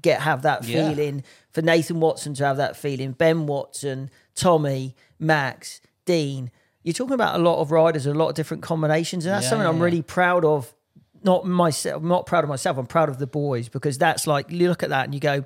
get 0.00 0.20
have 0.22 0.42
that 0.42 0.64
Yeah. 0.64 0.88
feeling 0.88 1.22
for 1.50 1.62
Nathan 1.62 2.00
Watson 2.00 2.34
to 2.34 2.44
have 2.46 2.56
that 2.58 2.76
feeling, 2.76 3.12
Ben 3.12 3.46
Watson, 3.46 4.10
Tommy, 4.34 4.94
Max, 5.18 5.80
Dean. 6.04 6.50
You're 6.82 6.92
talking 6.92 7.14
about 7.14 7.34
a 7.34 7.42
lot 7.42 7.60
of 7.60 7.70
riders, 7.70 8.06
a 8.06 8.12
lot 8.14 8.28
of 8.28 8.34
different 8.34 8.62
combinations, 8.62 9.24
and 9.24 9.34
that's 9.34 9.44
Yeah, 9.46 9.50
something 9.50 9.64
yeah, 9.66 9.70
I'm 9.70 9.80
really 9.80 10.02
proud 10.02 10.44
of. 10.44 10.74
Not 11.22 11.46
myself, 11.46 12.02
I'm 12.02 12.08
not 12.08 12.26
proud 12.26 12.44
of 12.44 12.50
myself. 12.50 12.76
I'm 12.76 12.86
proud 12.86 13.08
of 13.08 13.18
the 13.18 13.26
boys 13.26 13.68
because 13.70 13.96
that's 13.96 14.26
like 14.26 14.50
you 14.50 14.68
look 14.68 14.82
at 14.82 14.90
that 14.90 15.06
and 15.06 15.14
you 15.14 15.20
go, 15.20 15.44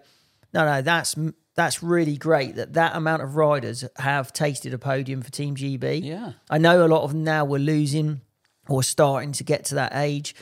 no, 0.52 0.64
no, 0.64 0.82
that's 0.82 1.14
that's 1.54 1.82
really 1.82 2.16
great 2.16 2.54
that 2.56 2.74
that 2.74 2.94
amount 2.94 3.22
of 3.22 3.34
riders 3.36 3.84
have 3.96 4.32
tasted 4.32 4.72
a 4.72 4.78
podium 4.78 5.22
for 5.22 5.30
Team 5.30 5.56
GB. 5.56 6.02
Yeah. 6.04 6.32
I 6.48 6.58
know 6.58 6.84
a 6.84 6.88
lot 6.88 7.02
of 7.02 7.12
them 7.12 7.24
now 7.24 7.44
were 7.44 7.58
losing 7.58 8.20
or 8.68 8.82
starting 8.82 9.32
to 9.32 9.44
get 9.44 9.64
to 9.66 9.74
that 9.74 9.92
age, 9.94 10.34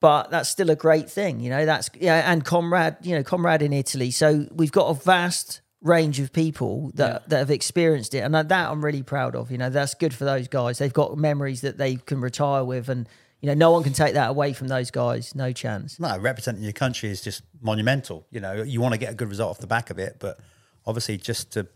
but 0.00 0.30
that's 0.30 0.48
still 0.48 0.70
a 0.70 0.76
great 0.76 1.10
thing, 1.10 1.40
you 1.40 1.50
know. 1.50 1.64
That's 1.64 1.88
yeah, 1.98 2.30
and 2.30 2.44
Conrad, 2.44 2.98
you 3.02 3.14
know, 3.16 3.22
Conrad 3.22 3.62
in 3.62 3.72
Italy. 3.72 4.10
So 4.10 4.46
we've 4.52 4.72
got 4.72 4.88
a 4.88 4.94
vast 4.94 5.60
range 5.80 6.20
of 6.20 6.32
people 6.32 6.90
that 6.94 7.12
Yeah. 7.12 7.18
that 7.28 7.38
have 7.38 7.50
experienced 7.50 8.12
it, 8.14 8.18
and 8.18 8.34
that 8.34 8.52
I'm 8.52 8.84
really 8.84 9.02
proud 9.02 9.34
of. 9.34 9.50
You 9.50 9.58
know, 9.58 9.70
that's 9.70 9.94
good 9.94 10.12
for 10.14 10.24
those 10.24 10.46
guys. 10.48 10.78
They've 10.78 10.92
got 10.92 11.16
memories 11.16 11.62
that 11.62 11.78
they 11.78 11.96
can 11.96 12.20
retire 12.20 12.64
with, 12.64 12.88
and 12.88 13.08
you 13.40 13.46
know, 13.48 13.54
no 13.54 13.70
one 13.70 13.82
can 13.82 13.92
take 13.92 14.14
that 14.14 14.30
away 14.30 14.52
from 14.52 14.68
those 14.68 14.90
guys. 14.90 15.34
No 15.34 15.52
chance. 15.52 16.00
No, 16.00 16.18
representing 16.18 16.62
your 16.62 16.72
country 16.72 17.08
is 17.10 17.20
just 17.20 17.42
monumental. 17.60 18.26
You 18.30 18.40
know, 18.40 18.62
you 18.62 18.80
want 18.80 18.94
to 18.94 18.98
get 18.98 19.12
a 19.12 19.14
good 19.14 19.28
result 19.28 19.50
off 19.50 19.58
the 19.58 19.66
back 19.66 19.90
of 19.90 19.98
it, 19.98 20.16
but 20.18 20.40
obviously 20.86 21.16
just 21.18 21.52
to 21.52 21.66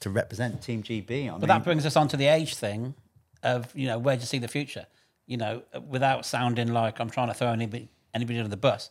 to 0.00 0.10
represent 0.10 0.62
Team 0.62 0.82
GB. 0.82 1.26
I 1.26 1.30
But 1.32 1.40
mean, 1.40 1.48
that 1.48 1.64
brings 1.64 1.84
us 1.84 1.96
on 1.96 2.06
to 2.08 2.16
the 2.16 2.26
age 2.26 2.54
thing 2.54 2.94
of, 3.42 3.74
you 3.74 3.86
know, 3.86 3.98
where 3.98 4.16
do 4.16 4.20
you 4.20 4.26
see 4.26 4.38
the 4.38 4.48
future? 4.48 4.86
You 5.26 5.36
know, 5.38 5.62
without 5.88 6.24
sounding 6.24 6.72
like 6.72 7.00
I'm 7.00 7.10
trying 7.10 7.28
to 7.28 7.34
throw 7.34 7.48
anybody, 7.48 7.88
anybody 8.14 8.38
under 8.38 8.48
the 8.48 8.56
bus, 8.56 8.90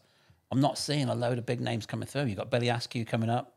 I'm 0.51 0.60
not 0.60 0.77
seeing 0.77 1.08
a 1.08 1.15
load 1.15 1.38
of 1.38 1.45
big 1.45 1.62
names 1.62 1.86
coming 1.86 2.08
through. 2.08 2.25
You've 2.25 2.38
got 2.38 2.49
Billy 2.49 2.69
Askew 2.69 3.06
coming 3.06 3.30
up. 3.30 3.53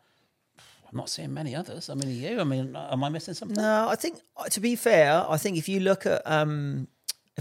I'm 0.90 0.96
not 0.96 1.08
seeing 1.08 1.32
many 1.32 1.54
others. 1.54 1.88
I 1.88 1.94
mean, 1.94 2.08
are 2.08 2.10
you? 2.32 2.40
I 2.40 2.44
mean, 2.44 2.74
am 2.74 3.04
I 3.04 3.08
missing 3.08 3.34
something? 3.34 3.56
No, 3.56 3.88
I 3.88 3.94
think 3.96 4.20
uh, 4.36 4.44
to 4.48 4.60
be 4.60 4.74
fair, 4.76 5.24
I 5.28 5.36
think 5.36 5.56
if 5.56 5.68
you 5.68 5.80
look 5.80 6.04
at 6.06 6.22
um, 6.26 6.88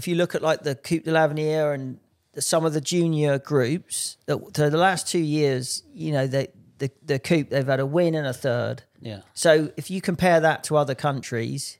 if 0.00 0.08
you 0.08 0.14
look 0.14 0.34
at 0.34 0.40
like 0.40 0.62
the 0.62 0.74
Coupe 0.74 1.04
de 1.04 1.12
l'Avenir 1.12 1.74
and 1.74 1.98
the, 2.32 2.40
some 2.40 2.64
of 2.64 2.72
the 2.72 2.80
junior 2.80 3.38
groups, 3.38 4.16
that 4.24 4.54
the 4.54 4.70
last 4.70 5.06
two 5.06 5.18
years, 5.18 5.82
you 5.92 6.10
know, 6.10 6.26
they, 6.26 6.48
the 6.78 6.90
the 7.04 7.18
Coupe 7.18 7.50
they've 7.50 7.66
had 7.66 7.80
a 7.80 7.84
win 7.84 8.14
and 8.14 8.26
a 8.26 8.32
third. 8.32 8.84
Yeah. 9.02 9.20
So 9.34 9.70
if 9.76 9.90
you 9.90 10.00
compare 10.00 10.40
that 10.40 10.64
to 10.64 10.78
other 10.78 10.94
countries, 10.94 11.78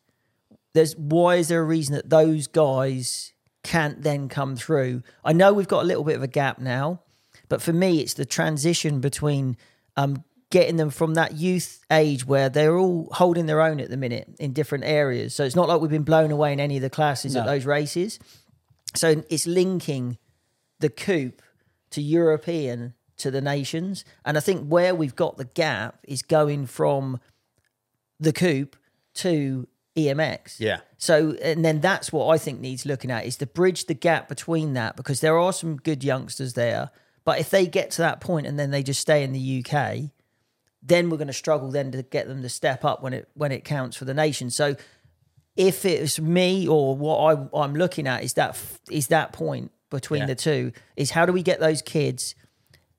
there's 0.74 0.94
why 0.96 1.36
is 1.36 1.48
there 1.48 1.62
a 1.62 1.64
reason 1.64 1.94
that 1.94 2.10
those 2.10 2.46
guys 2.46 3.32
can't 3.62 4.02
then 4.02 4.28
come 4.28 4.54
through? 4.54 5.02
I 5.24 5.32
know 5.32 5.54
we've 5.54 5.66
got 5.66 5.82
a 5.82 5.86
little 5.86 6.04
bit 6.04 6.16
of 6.16 6.22
a 6.22 6.28
gap 6.28 6.58
now, 6.58 7.00
but 7.48 7.62
for 7.62 7.72
me, 7.72 8.00
it's 8.00 8.12
the 8.12 8.26
transition 8.26 9.00
between 9.00 9.56
um, 9.96 10.24
getting 10.50 10.76
them 10.76 10.90
from 10.90 11.14
that 11.14 11.34
youth 11.34 11.80
age 11.90 12.26
where 12.26 12.48
they're 12.48 12.76
all 12.76 13.08
holding 13.12 13.46
their 13.46 13.60
own 13.60 13.80
at 13.80 13.88
the 13.88 13.96
minute 13.96 14.28
in 14.38 14.52
different 14.52 14.84
areas. 14.84 15.34
So 15.34 15.44
it's 15.44 15.56
not 15.56 15.68
like 15.68 15.80
we've 15.80 15.90
been 15.90 16.02
blown 16.02 16.32
away 16.32 16.52
in 16.52 16.60
any 16.60 16.76
of 16.76 16.82
the 16.82 16.90
classes 16.90 17.36
at 17.36 17.46
those 17.46 17.64
races. 17.64 18.18
So 18.94 19.22
it's 19.30 19.46
linking 19.46 20.18
the 20.80 20.88
coupe 20.88 21.40
to 21.90 22.02
European 22.02 22.94
to 23.18 23.30
the 23.30 23.40
nations. 23.40 24.04
And 24.24 24.36
I 24.36 24.40
think 24.40 24.66
where 24.66 24.94
we've 24.94 25.14
got 25.14 25.36
the 25.36 25.44
gap 25.44 25.98
is 26.02 26.22
going 26.22 26.66
from 26.66 27.20
the 28.18 28.32
coupe 28.32 28.76
to 29.14 29.68
EMX. 29.96 30.58
Yeah. 30.58 30.80
So 30.98 31.36
and 31.42 31.64
then 31.64 31.80
that's 31.80 32.12
what 32.12 32.28
I 32.28 32.38
think 32.38 32.60
needs 32.60 32.84
looking 32.84 33.10
at 33.10 33.24
is 33.24 33.36
to 33.36 33.46
bridge 33.46 33.86
the 33.86 33.94
gap 33.94 34.28
between 34.28 34.72
that 34.74 34.96
because 34.96 35.20
there 35.20 35.38
are 35.38 35.52
some 35.52 35.76
good 35.76 36.02
youngsters 36.02 36.54
there. 36.54 36.90
But 37.24 37.38
if 37.38 37.50
they 37.50 37.66
get 37.66 37.90
to 37.92 38.02
that 38.02 38.20
point 38.20 38.46
and 38.46 38.58
then 38.58 38.70
they 38.70 38.82
just 38.82 39.00
stay 39.00 39.22
in 39.22 39.32
the 39.32 39.64
UK, 39.64 40.10
then 40.82 41.10
we're 41.10 41.16
going 41.18 41.26
to 41.28 41.32
struggle 41.32 41.70
then 41.70 41.90
to 41.92 42.02
get 42.02 42.26
them 42.26 42.42
to 42.42 42.48
step 42.48 42.84
up 42.84 43.02
when 43.02 43.12
it 43.12 43.28
when 43.34 43.52
it 43.52 43.64
counts 43.64 43.96
for 43.96 44.04
the 44.04 44.14
nation. 44.14 44.50
So 44.50 44.76
if 45.56 45.84
it's 45.84 46.18
me 46.20 46.66
or 46.68 46.96
what 46.96 47.16
I, 47.18 47.60
I'm 47.62 47.74
looking 47.74 48.06
at 48.06 48.22
is 48.24 48.34
that 48.34 48.56
is 48.90 49.08
that 49.08 49.32
point 49.32 49.72
between 49.90 50.20
Yeah. 50.20 50.26
the 50.26 50.34
two 50.36 50.72
is 50.96 51.10
how 51.10 51.26
do 51.26 51.32
we 51.32 51.42
get 51.42 51.60
those 51.60 51.82
kids 51.82 52.34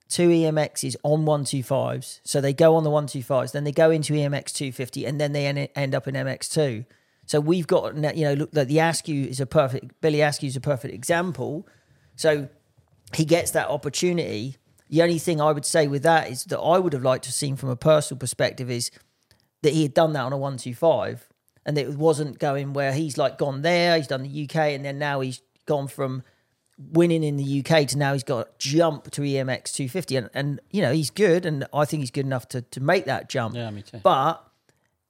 two 0.09 0.27
EMXs 0.27 0.97
on 1.03 1.23
125s 1.25 2.19
so 2.25 2.41
they 2.41 2.51
go 2.53 2.75
on 2.75 2.83
the 2.83 2.89
125s 2.89 3.53
then 3.53 3.63
they 3.63 3.71
go 3.71 3.89
into 3.89 4.11
EMX 4.11 4.51
250 4.51 5.05
and 5.05 5.19
then 5.21 5.31
they 5.31 5.45
en- 5.47 5.57
end 5.73 5.95
up 5.95 6.05
in 6.07 6.15
MX2 6.15 6.85
so 7.25 7.39
we've 7.39 7.65
got 7.65 7.95
you 8.17 8.25
know 8.25 8.33
look 8.33 8.51
the 8.51 8.65
the 8.65 8.79
Askew 8.79 9.23
is 9.25 9.39
a 9.39 9.45
perfect 9.45 10.01
Billy 10.01 10.19
Askew 10.21 10.47
is 10.47 10.57
a 10.57 10.61
perfect 10.61 10.93
example 10.93 11.65
so 12.17 12.49
he 13.13 13.23
gets 13.23 13.51
that 13.51 13.69
opportunity 13.69 14.57
the 14.91 15.01
only 15.01 15.19
thing 15.19 15.39
I 15.39 15.53
would 15.53 15.65
say 15.65 15.87
with 15.87 16.03
that 16.03 16.29
is 16.29 16.43
that 16.45 16.59
I 16.59 16.77
would 16.77 16.91
have 16.91 17.01
liked 17.01 17.23
to 17.23 17.29
have 17.29 17.35
seen 17.35 17.55
from 17.55 17.69
a 17.69 17.77
personal 17.77 18.19
perspective 18.19 18.69
is 18.69 18.91
that 19.63 19.71
he 19.73 19.83
had 19.83 19.93
done 19.93 20.11
that 20.13 20.21
on 20.21 20.33
a 20.33 20.37
125 20.37 21.29
and 21.65 21.77
it 21.77 21.97
wasn't 21.97 22.39
going 22.39 22.73
where 22.73 22.91
he's 22.91 23.17
like 23.17 23.37
gone 23.37 23.61
there, 23.61 23.95
he's 23.95 24.07
done 24.07 24.23
the 24.23 24.43
UK, 24.43 24.55
and 24.55 24.83
then 24.83 24.99
now 24.99 25.21
he's 25.21 25.41
gone 25.65 25.87
from 25.87 26.23
winning 26.77 27.23
in 27.23 27.37
the 27.37 27.63
UK 27.63 27.87
to 27.87 27.97
now 27.97 28.11
he's 28.11 28.23
got 28.23 28.59
to 28.59 28.67
jump 28.67 29.09
to 29.11 29.21
EMX 29.21 29.71
250. 29.73 30.15
And, 30.17 30.29
and 30.33 30.59
you 30.71 30.81
know, 30.81 30.91
he's 30.91 31.09
good, 31.09 31.45
and 31.45 31.65
I 31.73 31.85
think 31.85 32.01
he's 32.01 32.11
good 32.11 32.25
enough 32.25 32.49
to, 32.49 32.61
to 32.61 32.81
make 32.81 33.05
that 33.05 33.29
jump. 33.29 33.55
Yeah, 33.55 33.69
me 33.69 33.83
too. 33.83 33.99
But 34.03 34.45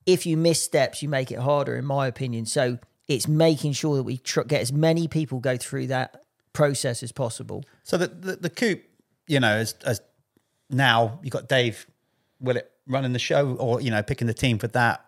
if 0.05 0.27
you 0.27 0.37
miss 0.37 0.63
steps, 0.63 1.01
you 1.01 1.09
make 1.09 1.31
it 1.31 1.39
harder, 1.39 1.75
in 1.75 1.85
my 1.85 2.05
opinion. 2.05 2.45
So 2.45 2.77
it's 3.07 3.27
making 3.27 3.73
sure 3.73 3.95
that 3.95 4.03
we 4.03 4.17
tr- 4.17 4.41
get 4.41 4.61
as 4.61 4.71
many 4.71 5.07
people 5.07 5.39
go 5.39 5.57
through 5.57 5.87
that 5.87 6.23
process 6.53 7.01
as 7.01 7.11
possible. 7.11 7.63
So 7.83 7.97
the 7.97 8.07
the, 8.07 8.35
the 8.35 8.49
coupe, 8.49 8.83
you 9.27 9.39
know, 9.39 9.55
as 9.55 9.73
as 9.85 10.01
now 10.69 11.19
you've 11.23 11.31
got 11.31 11.47
Dave 11.47 11.85
Willett 12.39 12.71
running 12.87 13.13
the 13.13 13.19
show, 13.19 13.55
or 13.55 13.81
you 13.81 13.91
know, 13.91 14.03
picking 14.03 14.27
the 14.27 14.33
team 14.33 14.57
for 14.57 14.67
that. 14.67 15.03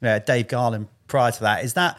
You 0.00 0.08
know, 0.08 0.18
Dave 0.18 0.48
Garland 0.48 0.88
prior 1.06 1.32
to 1.32 1.40
that. 1.40 1.64
Is 1.64 1.74
that 1.74 1.98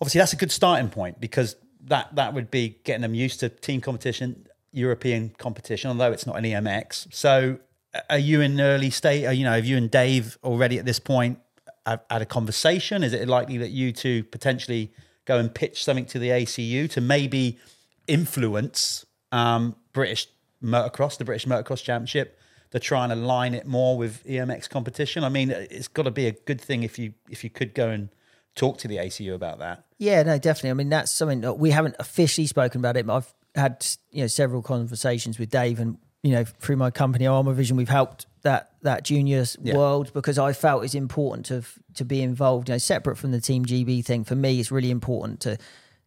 obviously 0.00 0.18
that's 0.18 0.32
a 0.32 0.36
good 0.36 0.52
starting 0.52 0.90
point 0.90 1.20
because 1.20 1.56
that 1.84 2.14
that 2.16 2.34
would 2.34 2.50
be 2.50 2.78
getting 2.84 3.02
them 3.02 3.14
used 3.14 3.40
to 3.40 3.48
team 3.48 3.80
competition, 3.80 4.46
European 4.72 5.30
competition, 5.38 5.90
although 5.90 6.12
it's 6.12 6.26
not 6.26 6.36
an 6.36 6.44
EMX. 6.44 7.12
So 7.12 7.58
are 8.10 8.18
you 8.18 8.40
in 8.40 8.60
early 8.60 8.90
state? 8.90 9.26
Are, 9.26 9.32
you 9.32 9.44
know, 9.44 9.52
have 9.52 9.64
you 9.64 9.76
and 9.76 9.90
Dave 9.90 10.38
already 10.42 10.78
at 10.78 10.84
this 10.84 10.98
point 10.98 11.38
had 11.86 12.00
a 12.10 12.26
conversation? 12.26 13.02
Is 13.02 13.12
it 13.12 13.28
likely 13.28 13.58
that 13.58 13.70
you 13.70 13.92
two 13.92 14.24
potentially 14.24 14.92
go 15.26 15.38
and 15.38 15.54
pitch 15.54 15.84
something 15.84 16.06
to 16.06 16.18
the 16.18 16.28
ACU 16.28 16.90
to 16.90 17.00
maybe 17.00 17.58
influence 18.06 19.06
um, 19.32 19.76
British 19.92 20.28
motocross, 20.64 21.18
the 21.18 21.24
British 21.24 21.46
Motocross 21.46 21.82
Championship, 21.82 22.38
They're 22.70 22.80
trying 22.80 23.10
to 23.10 23.14
align 23.14 23.54
it 23.54 23.66
more 23.66 23.96
with 23.96 24.24
EMX 24.26 24.68
competition? 24.68 25.22
I 25.22 25.28
mean, 25.28 25.50
it's 25.50 25.86
got 25.88 26.04
to 26.04 26.10
be 26.10 26.26
a 26.26 26.32
good 26.32 26.60
thing 26.60 26.82
if 26.82 26.98
you 26.98 27.14
if 27.30 27.44
you 27.44 27.50
could 27.50 27.72
go 27.74 27.88
and 27.88 28.08
talk 28.56 28.78
to 28.78 28.88
the 28.88 28.96
ACU 28.96 29.34
about 29.34 29.58
that. 29.60 29.84
Yeah, 29.98 30.22
no, 30.24 30.38
definitely. 30.38 30.70
I 30.70 30.74
mean, 30.74 30.88
that's 30.88 31.12
something 31.12 31.40
that 31.42 31.54
we 31.58 31.70
haven't 31.70 31.96
officially 31.98 32.46
spoken 32.46 32.80
about 32.80 32.96
it, 32.96 33.06
but 33.06 33.14
I've 33.16 33.34
had 33.54 33.86
you 34.10 34.22
know 34.22 34.26
several 34.26 34.62
conversations 34.62 35.38
with 35.38 35.50
Dave, 35.50 35.78
and 35.78 35.98
you 36.22 36.32
know 36.32 36.44
through 36.44 36.76
my 36.76 36.90
company 36.90 37.26
Armor 37.26 37.52
Vision, 37.52 37.76
we've 37.76 37.88
helped 37.88 38.26
that 38.42 38.72
that 38.82 39.04
juniors 39.04 39.56
Yeah. 39.62 39.76
world 39.76 40.12
because 40.12 40.38
I 40.38 40.52
felt 40.52 40.84
it's 40.84 40.94
important 40.94 41.46
to 41.46 41.62
to 41.94 42.04
be 42.04 42.22
involved. 42.22 42.68
You 42.68 42.74
know, 42.74 42.78
separate 42.78 43.16
from 43.18 43.30
the 43.30 43.40
Team 43.40 43.64
GB 43.64 44.04
thing, 44.04 44.24
for 44.24 44.34
me, 44.34 44.58
it's 44.60 44.72
really 44.72 44.90
important 44.90 45.40
to 45.40 45.58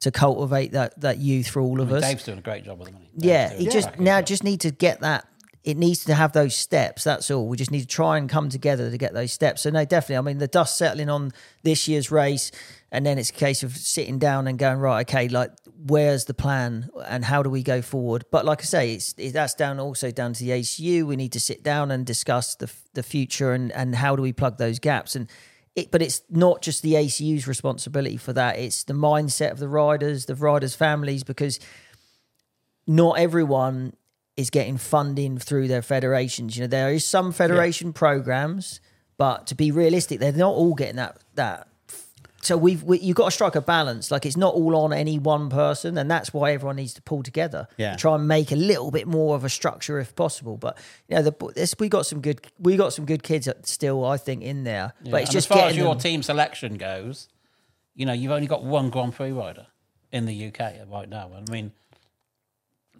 to 0.01 0.11
cultivate 0.11 0.71
that 0.73 0.99
that 1.01 1.17
youth 1.17 1.47
for 1.47 1.61
all 1.61 1.81
of 1.81 1.89
I 1.89 1.95
mean, 1.95 2.03
us. 2.03 2.09
Dave's 2.09 2.23
doing 2.23 2.37
a 2.37 2.41
great 2.41 2.63
job 2.63 2.79
with 2.79 2.87
the 2.87 2.93
money. 2.93 3.09
Yeah, 3.15 3.53
he 3.53 3.67
just 3.67 3.99
now 3.99 4.21
just 4.21 4.43
need 4.43 4.61
to 4.61 4.71
get 4.71 5.01
that 5.01 5.27
it 5.67 5.75
needs 5.75 6.05
to 6.05 6.13
have 6.13 6.31
those 6.31 6.55
steps. 6.55 7.03
That's 7.03 7.29
all. 7.29 7.45
We 7.45 7.57
just 7.57 7.71
need 7.71 7.81
to 7.81 7.87
try 7.87 8.17
and 8.17 8.29
come 8.29 8.47
together 8.47 8.89
to 8.89 8.97
get 8.97 9.13
those 9.13 9.33
steps. 9.33 9.63
So 9.63 9.69
no, 9.69 9.83
definitely. 9.83 10.15
I 10.15 10.21
mean, 10.21 10.37
the 10.37 10.47
dust 10.47 10.77
settling 10.77 11.09
on 11.09 11.33
this 11.63 11.89
year's 11.89 12.09
race, 12.09 12.51
and 12.89 13.05
then 13.05 13.17
it's 13.17 13.31
a 13.31 13.33
case 13.33 13.63
of 13.63 13.75
sitting 13.75 14.17
down 14.17 14.47
and 14.47 14.57
going 14.57 14.79
right. 14.79 15.01
Okay, 15.01 15.27
like 15.27 15.51
where's 15.85 16.23
the 16.23 16.33
plan 16.33 16.89
and 17.05 17.25
how 17.25 17.43
do 17.43 17.49
we 17.49 17.63
go 17.63 17.81
forward? 17.81 18.23
But 18.31 18.45
like 18.45 18.61
I 18.61 18.63
say, 18.63 18.93
it's 18.93 19.13
it, 19.17 19.33
that's 19.33 19.55
down 19.55 19.77
also 19.77 20.09
down 20.09 20.31
to 20.31 20.43
the 20.45 20.51
ACU. 20.51 21.03
We 21.03 21.17
need 21.17 21.33
to 21.33 21.39
sit 21.41 21.63
down 21.63 21.91
and 21.91 22.05
discuss 22.05 22.55
the 22.55 22.71
the 22.93 23.03
future 23.03 23.51
and 23.51 23.69
and 23.73 23.93
how 23.93 24.15
do 24.15 24.21
we 24.21 24.31
plug 24.31 24.57
those 24.57 24.79
gaps 24.79 25.17
and. 25.17 25.29
It, 25.77 25.91
but 25.91 26.01
it's 26.01 26.23
not 26.29 26.63
just 26.63 26.81
the 26.81 26.95
ACU's 26.95 27.47
responsibility 27.47 28.17
for 28.17 28.33
that. 28.33 28.57
It's 28.57 28.83
the 28.83 28.93
mindset 28.93 29.51
of 29.51 29.59
the 29.59 29.67
riders, 29.69 30.25
the 30.25 30.33
riders' 30.33 30.75
families, 30.75 31.23
because 31.23 31.59
not 32.87 33.19
everyone 33.19 33.93
is 34.35 34.49
getting 34.49 34.77
funding 34.77 35.37
through 35.37 35.67
their 35.67 35.83
federations. 35.83 36.57
You 36.57 36.63
know, 36.63 36.67
there 36.67 36.91
is 36.91 37.05
some 37.05 37.31
federation 37.31 37.93
programs, 37.93 38.81
but 39.17 39.45
to 39.47 39.55
be 39.55 39.71
realistic, 39.71 40.19
they're 40.19 40.31
not 40.31 40.55
all 40.55 40.73
getting 40.73 40.95
that 40.95 41.19
that. 41.35 41.67
So 42.41 42.55
we've 42.55 42.83
we, 42.83 42.99
you've 42.99 43.17
got 43.17 43.25
to 43.25 43.31
strike 43.31 43.55
a 43.55 43.61
balance. 43.61 44.11
Like 44.11 44.25
it's 44.25 44.37
not 44.37 44.53
all 44.53 44.75
on 44.75 44.93
any 44.93 45.17
one 45.17 45.49
person, 45.49 45.97
and 45.97 46.09
that's 46.09 46.33
why 46.33 46.53
everyone 46.53 46.75
needs 46.75 46.93
to 46.93 47.01
pull 47.01 47.23
together. 47.23 47.67
Yeah. 47.77 47.95
try 47.95 48.15
and 48.15 48.27
make 48.27 48.51
a 48.51 48.55
little 48.55 48.91
bit 48.91 49.07
more 49.07 49.35
of 49.35 49.43
a 49.43 49.49
structure 49.49 49.99
if 49.99 50.15
possible. 50.15 50.55
But 50.57 50.77
you 51.07 51.15
know, 51.15 51.23
the, 51.23 51.51
this, 51.55 51.75
we 51.79 51.89
got 51.89 52.05
some 52.05 52.21
good 52.21 52.45
we 52.59 52.77
got 52.77 52.93
some 52.93 53.05
good 53.05 53.23
kids 53.23 53.49
still, 53.63 54.05
I 54.05 54.17
think, 54.17 54.43
in 54.43 54.63
there. 54.63 54.93
Yeah, 55.03 55.11
But 55.11 55.21
it's 55.23 55.29
and 55.29 55.33
just 55.33 55.51
as 55.51 55.57
far 55.57 55.67
as 55.69 55.75
your 55.77 55.95
them- 55.95 55.99
team 55.99 56.23
selection 56.23 56.77
goes, 56.77 57.27
you 57.95 58.05
know, 58.05 58.13
you've 58.13 58.31
only 58.31 58.47
got 58.47 58.63
one 58.63 58.89
Grand 58.91 59.13
Prix 59.15 59.31
rider 59.31 59.67
in 60.11 60.25
the 60.25 60.47
UK 60.47 60.87
right 60.89 61.09
now. 61.09 61.31
I 61.35 61.51
mean, 61.51 61.71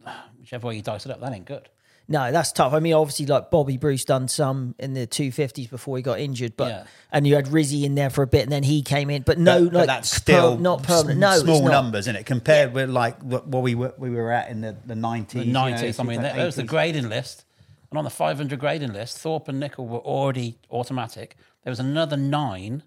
whichever 0.40 0.68
way 0.68 0.76
you 0.78 0.82
dice 0.82 1.06
it 1.06 1.12
up, 1.12 1.20
that 1.22 1.32
ain't 1.34 1.46
good. 1.46 1.70
No, 2.10 2.32
that's 2.32 2.52
tough. 2.54 2.72
I 2.74 2.80
mean, 2.80 2.94
obviously, 2.94 3.26
like 3.26 3.52
Bobby 3.52 3.76
Bruce 3.78 4.06
done 4.06 4.28
some 4.30 4.76
in 4.80 4.94
the 4.94 5.06
two 5.06 5.30
fifties 5.32 5.68
before 5.68 5.98
he 5.98 6.04
got 6.04 6.20
injured, 6.20 6.56
but 6.56 6.70
Yeah. 6.70 6.84
and 7.12 7.28
you 7.28 7.36
had 7.36 7.48
Rizzy 7.48 7.84
in 7.84 7.96
there 7.96 8.10
for 8.10 8.22
a 8.24 8.28
bit, 8.28 8.44
and 8.44 8.52
then 8.52 8.64
he 8.64 8.82
came 8.82 9.10
in. 9.10 9.24
But 9.24 9.38
no, 9.40 9.66
But- 9.66 9.74
but 9.74 9.86
that's 9.88 10.10
still 10.16 10.56
per- 10.56 10.62
not 10.62 10.84
permanent. 10.84 11.18
sm- 11.18 11.20
No, 11.20 11.32
it's 11.34 11.42
small 11.42 11.62
not. 11.64 11.72
numbers, 11.72 12.06
isn't 12.06 12.16
it? 12.16 12.26
Compared 12.26 12.74
with 12.74 12.90
like 12.90 13.22
what 13.22 13.48
what 13.48 13.62
we 13.62 13.76
were 13.76 13.94
we 13.98 14.10
were 14.10 14.32
at 14.32 14.50
in 14.50 14.62
the 14.62 14.76
the 14.86 14.96
nineties, 14.96 15.46
The 15.46 15.52
90s, 15.52 16.00
I 16.00 16.04
mean, 16.04 16.22
there 16.22 16.46
was 16.46 16.56
the 16.56 16.64
grading 16.64 17.10
list. 17.10 17.44
And 17.92 17.98
on 17.98 18.04
the 18.04 18.10
500 18.10 18.60
grading 18.60 18.92
list, 18.94 19.18
Thorpe 19.18 19.48
and 19.48 19.62
Nicoll 19.64 19.88
were 19.88 20.00
already 20.00 20.58
automatic. 20.72 21.38
There 21.64 21.72
was 21.72 21.80
another 21.80 22.18
nine. 22.18 22.84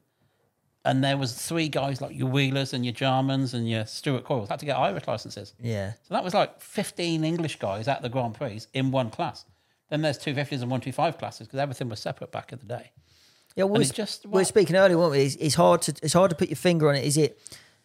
And 0.84 1.04
there 1.04 1.18
was 1.18 1.34
three 1.34 1.68
guys 1.68 2.00
like 2.00 2.16
your 2.16 2.28
Wheelers 2.28 2.72
and 2.72 2.84
your 2.86 2.94
Jarmans 2.94 3.52
and 3.52 3.68
your 3.68 3.84
Stuart 3.84 4.24
Coyles 4.24 4.48
had 4.48 4.60
to 4.60 4.66
get 4.66 4.76
Irish 4.78 5.06
licenses. 5.06 5.52
Yeah, 5.60 5.92
So 6.08 6.14
that 6.14 6.24
was 6.24 6.32
like 6.32 6.60
15 6.60 7.22
English 7.22 7.58
guys 7.58 7.86
at 7.86 8.00
the 8.00 8.08
Grand 8.08 8.34
Prix 8.34 8.62
in 8.72 8.90
one 8.90 9.10
class. 9.10 9.44
Then 9.90 10.00
there's 10.02 10.18
250s 10.18 10.62
and 10.62 10.70
125 10.70 11.18
classes 11.18 11.46
because 11.46 11.58
everything 11.60 11.88
was 11.90 12.00
separate 12.00 12.32
back 12.32 12.52
in 12.52 12.58
the 12.60 12.64
day. 12.64 12.92
yeah. 13.56 13.64
We 13.64 13.68
And 13.68 13.72
were, 13.72 13.80
it's 13.82 13.90
just- 13.90 14.24
we 14.24 14.32
were 14.40 14.44
speaking 14.44 14.74
earlier, 14.76 14.96
weren't 14.96 15.10
we? 15.12 15.20
It's, 15.24 15.34
it's 15.36 15.54
hard 15.56 15.82
to 15.82 15.94
it's 16.02 16.14
hard 16.14 16.30
to 16.30 16.36
put 16.36 16.48
your 16.48 16.56
finger 16.56 16.88
on 16.88 16.94
it. 16.96 17.04
Is 17.04 17.16
it 17.18 17.38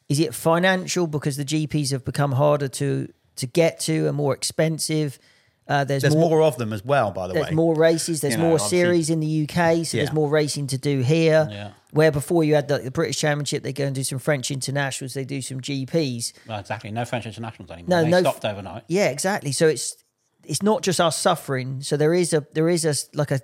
is 0.08 0.20
it 0.20 0.34
financial 0.34 1.08
because 1.08 1.36
the 1.36 1.44
GPs 1.46 1.92
have 1.92 2.06
become 2.06 2.34
harder 2.34 2.68
to 2.70 3.12
to 3.38 3.46
get 3.48 3.80
to 3.82 4.08
and 4.08 4.16
more 4.16 4.34
expensive? 4.34 5.20
Uh, 5.68 5.84
there's, 5.84 6.04
There's 6.04 6.16
more 6.16 6.30
more 6.30 6.44
of 6.44 6.58
them 6.58 6.72
as 6.74 6.86
well, 6.86 7.10
by 7.12 7.28
the 7.28 7.34
There's 7.34 7.44
way. 7.46 7.50
There's 7.50 7.56
more 7.56 7.76
races. 7.76 8.22
There's 8.22 8.36
You 8.36 8.42
know, 8.42 8.50
more 8.50 8.60
series 8.60 9.10
in 9.10 9.20
the 9.20 9.44
UK, 9.44 9.84
so 9.86 9.98
Yeah. 9.98 10.04
there's 10.04 10.14
more 10.14 10.30
racing 10.30 10.68
to 10.68 10.78
do 10.78 11.00
here. 11.02 11.48
Yeah. 11.50 11.72
Where 11.92 12.12
before 12.12 12.44
you 12.44 12.54
had 12.56 12.68
the, 12.68 12.78
the 12.80 12.92
British 12.92 13.18
Championship, 13.18 13.64
they 13.64 13.74
go 13.74 13.86
and 13.86 13.96
do 13.96 14.04
some 14.04 14.20
French 14.20 14.52
internationals, 14.52 15.14
they 15.16 15.24
do 15.26 15.42
some 15.42 15.62
GPs. 15.62 16.34
Well, 16.48 16.60
exactly. 16.60 16.92
No 16.92 17.04
French 17.06 17.26
internationals 17.26 17.72
anymore. 17.72 17.90
No, 17.90 18.04
they 18.04 18.10
no- 18.12 18.22
stopped 18.22 18.46
overnight. 18.46 18.84
Yeah, 18.88 19.08
exactly. 19.08 19.52
So 19.52 19.68
it's 19.68 19.96
it's 20.44 20.62
not 20.62 20.84
just 20.84 21.00
us 21.02 21.18
suffering. 21.18 21.82
So 21.82 21.98
there 21.98 22.14
is 22.14 22.32
a 22.34 22.46
there 22.54 22.70
is 22.70 22.86
a 22.86 22.94
like 23.18 23.32
a 23.32 23.40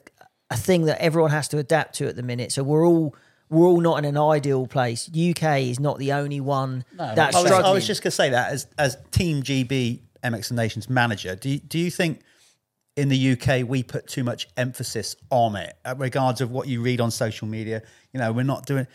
a 0.51 0.57
thing 0.57 0.86
that 0.86 1.01
everyone 1.01 1.31
has 1.31 1.47
to 1.47 1.57
adapt 1.57 1.95
to 1.95 2.07
at 2.07 2.15
the 2.15 2.23
minute. 2.23 2.51
So 2.51 2.62
we're 2.62 2.86
all 2.86 3.15
we're 3.49 3.65
all 3.65 3.81
not 3.81 3.97
in 3.97 4.05
an 4.05 4.17
ideal 4.17 4.67
place. 4.67 5.10
UK 5.10 5.62
is 5.62 5.79
not 5.79 5.97
the 5.97 6.12
only 6.13 6.39
one 6.39 6.86
No, 6.97 7.15
that's 7.15 7.36
I 7.36 7.39
was, 7.39 7.47
struggling. 7.47 7.71
I 7.71 7.73
was 7.73 7.88
just 7.88 8.03
going 8.03 8.12
to 8.12 8.15
say 8.15 8.29
that 8.29 8.51
as 8.51 8.67
as 8.77 8.97
Team 9.12 9.41
GB 9.43 10.01
MX 10.23 10.51
and 10.51 10.57
Nations 10.57 10.89
manager, 10.89 11.36
do 11.36 11.49
you, 11.49 11.60
do 11.60 11.79
you 11.79 11.91
think 11.91 12.21
in 12.95 13.10
the 13.10 13.31
UK 13.31 13.67
we 13.67 13.84
put 13.84 14.07
too 14.07 14.23
much 14.23 14.47
emphasis 14.57 15.15
on 15.29 15.55
it, 15.55 15.75
at 15.86 15.97
regards 15.97 16.41
of 16.41 16.51
what 16.51 16.67
you 16.67 16.81
read 16.81 17.01
on 17.01 17.12
social 17.12 17.47
media? 17.47 17.81
You 18.13 18.19
know, 18.19 18.31
we're 18.31 18.43
not 18.43 18.65
doing 18.65 18.88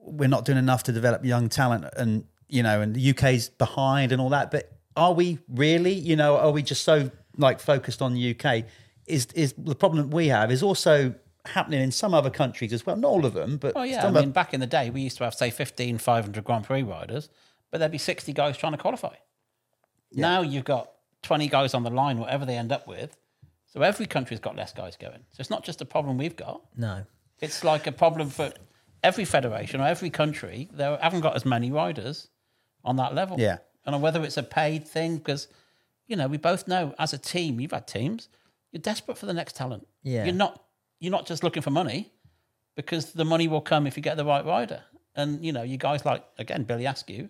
we're 0.00 0.28
not 0.28 0.44
doing 0.44 0.58
enough 0.58 0.84
to 0.84 0.92
develop 0.92 1.24
young 1.24 1.48
talent, 1.48 1.84
and 1.96 2.24
you 2.48 2.62
know, 2.62 2.80
and 2.80 2.94
the 2.94 3.10
UK's 3.10 3.48
behind 3.48 4.12
and 4.12 4.20
all 4.20 4.30
that. 4.30 4.50
But 4.50 4.72
are 4.96 5.12
we 5.12 5.38
really? 5.48 5.92
You 5.92 6.16
know, 6.16 6.36
are 6.36 6.50
we 6.50 6.62
just 6.62 6.84
so 6.84 7.10
like 7.36 7.60
focused 7.60 8.02
on 8.02 8.14
the 8.14 8.34
UK? 8.34 8.64
Is 9.06 9.26
is 9.34 9.54
the 9.56 9.74
problem 9.74 10.08
that 10.10 10.14
we 10.14 10.28
have 10.28 10.50
is 10.50 10.62
also 10.62 11.14
happening 11.46 11.80
in 11.80 11.90
some 11.90 12.14
other 12.14 12.30
countries 12.30 12.72
as 12.72 12.84
well? 12.84 12.96
Not 12.96 13.08
all 13.08 13.24
of 13.24 13.34
them, 13.34 13.56
but 13.56 13.74
Well, 13.74 13.86
yeah. 13.86 14.06
I 14.06 14.10
mean, 14.10 14.32
back 14.32 14.54
in 14.54 14.60
the 14.60 14.66
day, 14.66 14.90
we 14.90 15.02
used 15.02 15.16
to 15.18 15.24
have, 15.24 15.34
say, 15.34 15.50
15 15.50 15.98
500 15.98 16.44
Grand 16.44 16.64
Prix 16.64 16.82
riders, 16.82 17.28
but 17.70 17.78
there'd 17.78 17.92
be 17.92 17.98
60 17.98 18.32
guys 18.32 18.56
trying 18.56 18.72
to 18.72 18.78
qualify. 18.78 19.14
Now 20.12 20.42
you've 20.42 20.64
got 20.64 20.90
20 21.22 21.48
guys 21.48 21.74
on 21.74 21.82
the 21.82 21.90
line, 21.90 22.18
whatever 22.18 22.46
they 22.46 22.56
end 22.56 22.72
up 22.72 22.86
with. 22.86 23.16
So 23.66 23.82
every 23.82 24.06
country's 24.06 24.40
got 24.40 24.56
less 24.56 24.72
guys 24.72 24.96
going. 24.96 25.24
So 25.30 25.40
it's 25.40 25.50
not 25.50 25.64
just 25.64 25.80
a 25.80 25.84
problem 25.84 26.18
we've 26.18 26.36
got. 26.36 26.62
no. 26.76 27.04
It's 27.40 27.62
like 27.62 27.86
a 27.86 27.92
problem 27.92 28.30
for 28.30 28.52
every 29.04 29.24
federation 29.24 29.80
or 29.80 29.86
every 29.86 30.10
country. 30.10 30.68
They 30.72 30.82
haven't 31.00 31.20
got 31.20 31.36
as 31.36 31.44
many 31.44 31.70
riders 31.70 32.26
on 32.84 32.96
that 32.96 33.14
level. 33.14 33.38
Yeah. 33.38 33.58
And 33.86 34.02
whether 34.02 34.24
it's 34.24 34.36
a 34.36 34.42
paid 34.42 34.88
thing, 34.88 35.18
because, 35.18 35.46
you 36.08 36.16
know, 36.16 36.26
we 36.26 36.36
both 36.36 36.66
know 36.66 36.96
as 36.98 37.12
a 37.12 37.18
team, 37.18 37.60
you've 37.60 37.70
had 37.70 37.86
teams, 37.86 38.28
you're 38.72 38.80
desperate 38.80 39.16
for 39.18 39.26
the 39.26 39.34
next 39.34 39.54
talent. 39.54 39.86
Yeah. 40.02 40.24
You're 40.24 40.34
not 40.34 40.64
you're 40.98 41.12
not 41.12 41.26
just 41.26 41.44
looking 41.44 41.62
for 41.62 41.70
money 41.70 42.10
because 42.74 43.12
the 43.12 43.24
money 43.24 43.46
will 43.46 43.60
come 43.60 43.86
if 43.86 43.96
you 43.96 44.02
get 44.02 44.16
the 44.16 44.24
right 44.24 44.44
rider. 44.44 44.82
And, 45.14 45.44
you 45.44 45.52
know, 45.52 45.62
you 45.62 45.76
guys 45.76 46.04
like 46.04 46.24
again, 46.38 46.64
Billy 46.64 46.86
Askew, 46.86 47.28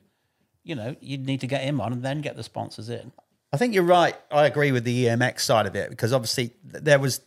you 0.69 0.75
know, 0.75 0.95
you'd 1.01 1.27
need 1.27 1.41
to 1.41 1.47
get 1.47 1.63
him 1.63 1.81
on 1.81 1.93
and 1.93 2.03
then 2.03 2.21
get 2.21 2.37
the 2.37 2.43
sponsors 2.43 2.89
in. 2.89 3.11
I 3.53 3.57
think 3.57 3.75
you're 3.75 3.83
right. 3.85 4.15
I 4.31 4.45
agree 4.47 4.73
with 4.73 4.85
the 4.85 5.07
EMX 5.07 5.41
side 5.41 5.67
of 5.67 5.75
it 5.75 5.89
because 5.91 6.13
obviously 6.13 6.53
there 6.63 6.99
was, 6.99 7.23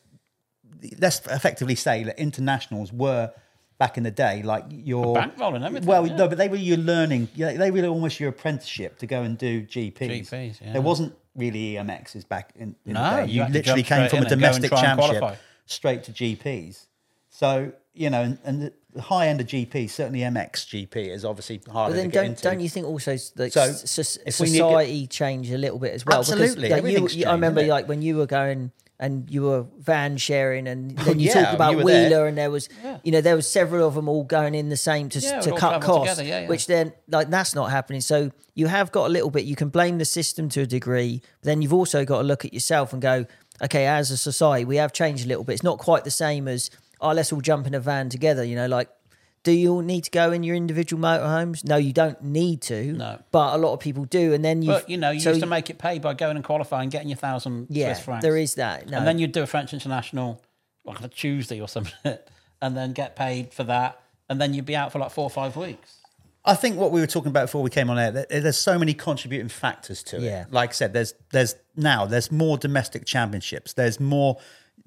let's 0.99 1.25
effectively 1.27 1.75
say 1.75 2.04
that 2.04 2.19
internationals 2.19 2.93
were 2.93 3.32
back 3.80 3.97
in 3.97 4.04
the 4.04 4.12
day 4.12 4.43
like 4.43 4.63
your 4.69 5.15
bankroll 5.15 5.56
and 5.56 5.65
everything, 5.65 5.88
Well, 5.88 6.06
yeah. 6.06 6.15
no, 6.15 6.27
but 6.27 6.38
they 6.38 6.47
were 6.47 6.56
your 6.58 6.77
learning. 6.77 7.30
yeah, 7.34 7.54
They 7.54 7.71
were 7.71 7.84
almost 7.88 8.19
your 8.19 8.30
apprenticeship 8.30 8.99
to 8.99 9.08
go 9.08 9.23
and 9.23 9.36
do 9.38 9.63
GPs. 9.63 10.30
GPs, 10.30 10.62
yeah. 10.62 10.73
There 10.73 10.82
wasn't 10.84 11.15
really 11.36 11.73
EMXs 11.73 12.27
back 12.27 12.51
in, 12.56 12.75
in 12.86 12.93
No, 12.93 13.21
the 13.21 13.25
day. 13.25 13.32
you 13.32 13.43
You, 13.43 13.49
literally 13.49 13.82
came 13.84 14.08
from 14.10 14.19
a 14.19 14.21
in 14.21 14.32
and 14.34 14.41
go 14.41 14.47
and 14.47 14.56
domestic 14.62 14.71
championship 14.71 15.17
qualify. 15.19 15.39
straight 15.65 16.04
to 16.04 16.12
GPs. 16.12 16.86
So 17.32 17.72
you 17.94 18.10
know, 18.10 18.22
and, 18.22 18.38
and 18.46 18.62
the- 18.94 19.02
high 19.02 19.28
end 19.28 19.39
of 19.41 19.48
GP, 19.48 19.89
certainly 19.89 20.20
MX 20.20 20.52
GP, 20.67 21.10
is 21.10 21.24
obviously 21.26 21.62
harder 21.72 21.94
But 21.94 21.96
then 21.98 22.06
to 22.06 22.12
get 22.12 22.22
don't 22.22 22.30
into. 22.32 22.44
don't 22.44 22.60
you 22.60 22.70
think 22.70 22.86
also 22.88 23.12
like 23.38 23.52
So, 23.54 23.62
s- 23.62 23.98
s- 24.00 24.17
if 24.26 24.39
we 24.39 24.48
need- 24.48 24.58
society 24.58 25.08
change 25.08 25.50
a 25.52 25.58
little 25.58 25.80
bit 25.80 25.94
as 25.94 26.06
well? 26.06 26.20
Absolutely, 26.20 26.63
like, 26.70 26.72
you, 26.72 26.78
everything's 26.78 27.15
you- 27.15 27.24
I 27.24 27.32
changed, 27.32 27.34
remember 27.34 27.60
isn't 27.62 27.70
it? 27.70 27.74
like 27.74 27.88
when 27.89 28.02
you 28.02 28.17
were 28.17 28.26
going 28.28 28.72
and 29.00 29.30
you 29.32 29.41
were 29.44 29.65
van 29.80 30.15
sharing, 30.17 30.67
and 30.67 30.91
then 31.06 31.20
you 31.20 31.28
yeah, 31.28 31.41
talked 31.41 31.56
about 31.56 31.72
you 31.72 31.78
were 31.78 31.84
Wheeler, 31.86 32.10
there. 32.10 32.28
and 32.28 32.38
there 32.38 32.52
was 32.52 32.70
you 33.04 33.12
know 33.12 33.20
there 33.22 33.36
was 33.36 33.50
several 33.50 33.88
of 33.88 33.96
them 33.96 34.08
all 34.10 34.24
going 34.26 34.56
in 34.56 34.70
the 34.70 34.78
same 34.78 35.08
to 35.10 35.20
Yeah, 35.20 35.39
to 35.41 35.52
all 35.52 35.58
cut 35.58 35.82
costs, 35.82 36.15
together, 36.17 36.24
yeah, 36.28 36.41
yeah. 36.41 36.48
which 36.50 36.67
then 36.67 36.94
like 37.10 37.30
that's 37.30 37.56
not 37.56 37.72
happening. 37.72 38.02
So 38.02 38.32
you 38.56 38.67
have 38.67 38.91
got 38.91 39.08
a 39.08 39.10
little 39.10 39.32
bit. 39.32 39.46
You 39.46 39.56
can 39.56 39.70
blame 39.70 39.98
the 40.00 40.06
system 40.06 40.50
to 40.50 40.62
a 40.62 40.65
degree, 40.67 41.22
but 41.41 41.46
then 41.48 41.62
you've 41.62 41.74
also 41.74 42.04
got 42.06 42.20
to 42.20 42.24
look 42.28 42.44
at 42.46 42.54
yourself 42.54 42.91
and 42.94 43.02
go, 43.02 43.26
okay, 43.63 43.86
as 43.88 44.12
a 44.12 44.17
society, 44.17 44.65
we 44.65 44.76
have 44.78 44.91
changed 44.94 45.26
a 45.26 45.28
little 45.30 45.44
bit. 45.46 45.54
It's 45.54 45.63
not 45.63 45.78
quite 45.80 46.04
the 46.04 46.12
same 46.12 46.48
as 46.50 46.70
oh, 47.01 47.11
let's 47.11 47.33
all 47.33 47.41
jump 47.41 47.67
in 47.67 47.73
a 47.73 47.79
van 47.79 48.09
together. 48.09 48.43
You 48.43 48.55
know, 48.55 48.67
like. 48.67 48.89
Do 49.43 49.51
you 49.51 49.73
all 49.73 49.81
need 49.81 50.03
to 50.03 50.11
go 50.11 50.31
in 50.31 50.43
your 50.43 50.55
individual 50.55 51.01
motorhomes? 51.01 51.65
No, 51.65 51.75
you 51.75 51.93
don't 51.93 52.21
need 52.23 52.61
to. 52.61 52.93
No. 52.93 53.19
But 53.31 53.55
a 53.55 53.57
lot 53.57 53.73
of 53.73 53.79
people 53.79 54.05
do, 54.05 54.33
and 54.33 54.45
then 54.45 54.61
you. 54.61 54.67
But 54.67 54.87
you 54.87 54.97
know, 54.97 55.09
you 55.09 55.19
so 55.19 55.29
used 55.31 55.41
to 55.41 55.47
make 55.47 55.71
it 55.71 55.79
pay 55.79 55.97
by 55.97 56.13
going 56.13 56.35
and 56.35 56.45
qualifying, 56.45 56.89
getting 56.89 57.07
your 57.09 57.17
thousand 57.17 57.65
Yeah, 57.71 57.91
Swiss 57.93 58.05
francs. 58.05 58.21
there 58.21 58.37
is 58.37 58.53
that. 58.53 58.87
No. 58.87 58.99
And 58.99 59.07
then 59.07 59.17
you'd 59.17 59.31
do 59.31 59.41
a 59.41 59.47
French 59.47 59.73
international 59.73 60.43
like 60.85 60.99
on 60.99 61.05
a 61.05 61.09
Tuesday 61.09 61.59
or 61.59 61.67
something, 61.67 61.95
and 62.61 62.77
then 62.77 62.93
get 62.93 63.15
paid 63.15 63.51
for 63.51 63.63
that, 63.63 63.99
and 64.29 64.39
then 64.39 64.53
you'd 64.53 64.67
be 64.67 64.75
out 64.75 64.91
for 64.91 64.99
like 64.99 65.09
four 65.09 65.23
or 65.23 65.31
five 65.31 65.57
weeks. 65.57 65.97
I 66.45 66.53
think 66.53 66.77
what 66.77 66.91
we 66.91 67.01
were 67.01 67.07
talking 67.07 67.29
about 67.29 67.45
before 67.45 67.63
we 67.63 67.71
came 67.71 67.89
on 67.89 67.97
air, 67.97 68.11
there's 68.29 68.59
so 68.59 68.77
many 68.77 68.93
contributing 68.93 69.49
factors 69.49 70.03
to 70.03 70.17
it. 70.17 70.21
Yeah. 70.23 70.45
Like 70.51 70.69
I 70.69 70.73
said, 70.73 70.93
there's 70.93 71.15
there's 71.31 71.55
now 71.75 72.05
there's 72.05 72.31
more 72.31 72.59
domestic 72.59 73.05
championships. 73.05 73.73
There's 73.73 73.99
more 73.99 74.37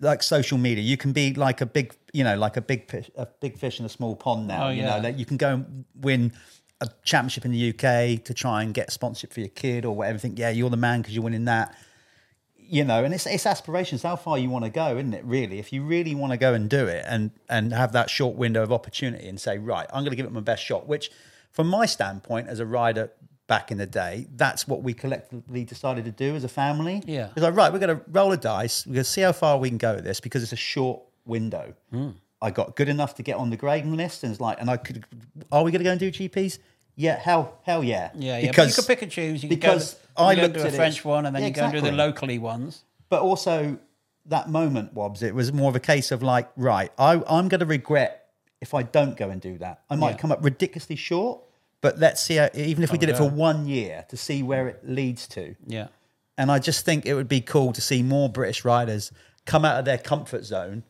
like 0.00 0.22
social 0.22 0.58
media. 0.58 0.84
You 0.84 0.96
can 0.96 1.12
be 1.12 1.34
like 1.34 1.60
a 1.60 1.66
big, 1.66 1.94
you 2.14 2.22
know, 2.22 2.36
like 2.36 2.56
a 2.56 2.60
big 2.62 2.88
fish, 2.88 3.10
a 3.16 3.26
big 3.26 3.58
fish 3.58 3.80
in 3.80 3.84
a 3.84 3.88
small 3.88 4.14
pond 4.14 4.46
now. 4.46 4.68
Oh, 4.68 4.70
You 4.70 4.82
yeah. 4.82 4.96
know, 4.96 5.02
that 5.02 5.18
you 5.18 5.26
can 5.26 5.36
go 5.36 5.54
and 5.54 5.84
win 6.00 6.32
a 6.80 6.88
championship 7.02 7.44
in 7.44 7.50
the 7.50 7.70
UK 7.70 8.22
to 8.24 8.32
try 8.32 8.62
and 8.62 8.72
get 8.72 8.92
sponsorship 8.92 9.32
for 9.32 9.40
your 9.40 9.48
kid 9.48 9.84
or 9.84 9.94
whatever. 9.96 10.18
Think, 10.18 10.38
yeah, 10.38 10.50
you're 10.50 10.70
the 10.70 10.76
man 10.76 11.02
because 11.02 11.14
you're 11.14 11.24
winning 11.24 11.46
that. 11.46 11.76
You 12.56 12.84
know, 12.84 13.04
and 13.04 13.12
it's 13.12 13.26
it's 13.26 13.44
aspirations, 13.44 14.02
how 14.02 14.16
far 14.16 14.38
you 14.38 14.48
want 14.48 14.64
to 14.64 14.70
go, 14.70 14.96
isn't 14.96 15.12
it? 15.12 15.24
Really, 15.24 15.58
if 15.58 15.72
you 15.72 15.84
really 15.84 16.14
want 16.14 16.32
to 16.32 16.38
go 16.38 16.54
and 16.54 16.70
do 16.70 16.86
it, 16.86 17.04
and 17.06 17.30
and 17.50 17.74
have 17.74 17.92
that 17.92 18.08
short 18.08 18.36
window 18.36 18.62
of 18.62 18.72
opportunity, 18.72 19.28
and 19.28 19.38
say, 19.38 19.58
right, 19.58 19.86
I'm 19.92 20.02
going 20.02 20.12
to 20.12 20.16
give 20.16 20.24
it 20.24 20.32
my 20.32 20.40
best 20.40 20.64
shot. 20.64 20.86
Which, 20.86 21.10
from 21.50 21.66
my 21.68 21.84
standpoint 21.84 22.48
as 22.48 22.60
a 22.60 22.66
rider, 22.66 23.12
back 23.48 23.70
in 23.70 23.76
the 23.76 23.86
day, 23.86 24.28
that's 24.36 24.66
what 24.66 24.82
we 24.82 24.94
collectively 24.94 25.64
decided 25.64 26.04
to 26.06 26.10
do 26.10 26.34
as 26.36 26.44
a 26.44 26.48
family. 26.48 27.02
Yeah. 27.06 27.28
It's 27.36 27.42
like, 27.42 27.54
right, 27.54 27.70
we're 27.72 27.80
going 27.80 27.98
to 27.98 28.02
roll 28.08 28.32
a 28.32 28.36
dice. 28.38 28.86
We're 28.86 28.94
going 28.94 29.04
to 29.04 29.10
see 29.10 29.20
how 29.20 29.32
far 29.32 29.58
we 29.58 29.68
can 29.68 29.78
go 29.78 29.96
with 29.96 30.04
this 30.04 30.20
because 30.20 30.42
it's 30.42 30.52
a 30.52 30.56
short 30.56 31.02
window. 31.26 31.74
Hmm. 31.90 32.10
I 32.42 32.50
got 32.50 32.76
good 32.76 32.88
enough 32.88 33.14
to 33.16 33.22
get 33.22 33.36
on 33.36 33.50
the 33.50 33.56
grading 33.56 33.96
list, 33.96 34.22
and 34.22 34.30
it's 34.32 34.40
like, 34.40 34.60
and 34.60 34.68
I 34.68 34.76
could, 34.76 35.04
are 35.50 35.62
we 35.62 35.70
going 35.70 35.80
to 35.80 35.84
go 35.84 35.90
and 35.92 36.00
do 36.00 36.10
GPs? 36.10 36.58
Yeah, 36.96 37.18
hell, 37.18 37.58
hell 37.62 37.82
yeah. 37.82 38.10
Yeah, 38.14 38.38
yeah. 38.38 38.52
but 38.54 38.68
you 38.68 38.74
could 38.74 38.86
pick 38.86 39.02
and 39.02 39.10
choose. 39.10 39.42
You 39.42 39.48
go, 39.48 39.54
because 39.56 39.94
you 40.18 40.24
I 40.24 40.34
go 40.34 40.42
looked 40.42 40.54
do 40.54 40.60
a 40.60 40.64
at 40.66 40.74
it 40.74 40.76
French 40.76 40.98
as- 40.98 41.04
one, 41.04 41.26
and 41.26 41.34
then 41.34 41.42
Yeah, 41.42 41.48
you 41.48 41.54
go 41.54 41.62
and 41.64 41.72
do 41.72 41.80
the 41.80 41.92
locally 41.92 42.38
ones. 42.38 42.84
but 43.08 43.22
also 43.22 43.78
that 44.26 44.48
moment, 44.48 44.92
Wobbs, 44.94 45.22
it 45.22 45.34
was 45.34 45.52
more 45.52 45.68
of 45.70 45.76
a 45.76 45.80
case 45.80 46.10
of 46.12 46.22
like, 46.22 46.48
right, 46.56 46.90
I, 46.98 47.14
I'm 47.28 47.48
going 47.48 47.60
to 47.60 47.66
regret 47.66 48.28
if 48.60 48.72
I 48.74 48.82
don't 48.82 49.16
go 49.16 49.28
and 49.30 49.40
do 49.40 49.58
that. 49.58 49.82
I 49.90 49.96
might 49.96 50.10
Yeah. 50.12 50.16
come 50.18 50.32
up 50.32 50.44
ridiculously 50.44 50.96
short, 50.96 51.40
but 51.80 51.98
let's 51.98 52.22
see, 52.22 52.36
how, 52.36 52.48
even 52.54 52.82
if 52.84 52.92
we 52.92 52.96
did 52.98 53.08
it 53.10 53.16
for 53.16 53.28
one 53.28 53.66
year 53.66 54.04
to 54.08 54.16
see 54.16 54.42
where 54.42 54.68
it 54.68 54.80
leads 54.88 55.26
to. 55.28 55.54
Yeah. 55.66 55.88
And 56.38 56.50
I 56.50 56.58
just 56.58 56.84
think 56.84 57.04
it 57.06 57.14
would 57.14 57.28
be 57.28 57.40
cool 57.40 57.72
to 57.74 57.80
see 57.80 58.02
more 58.02 58.28
British 58.28 58.64
riders 58.64 59.12
come 59.46 59.64
out 59.64 59.78
of 59.78 59.84
their 59.84 59.98
comfort 59.98 60.44
zone, 60.44 60.82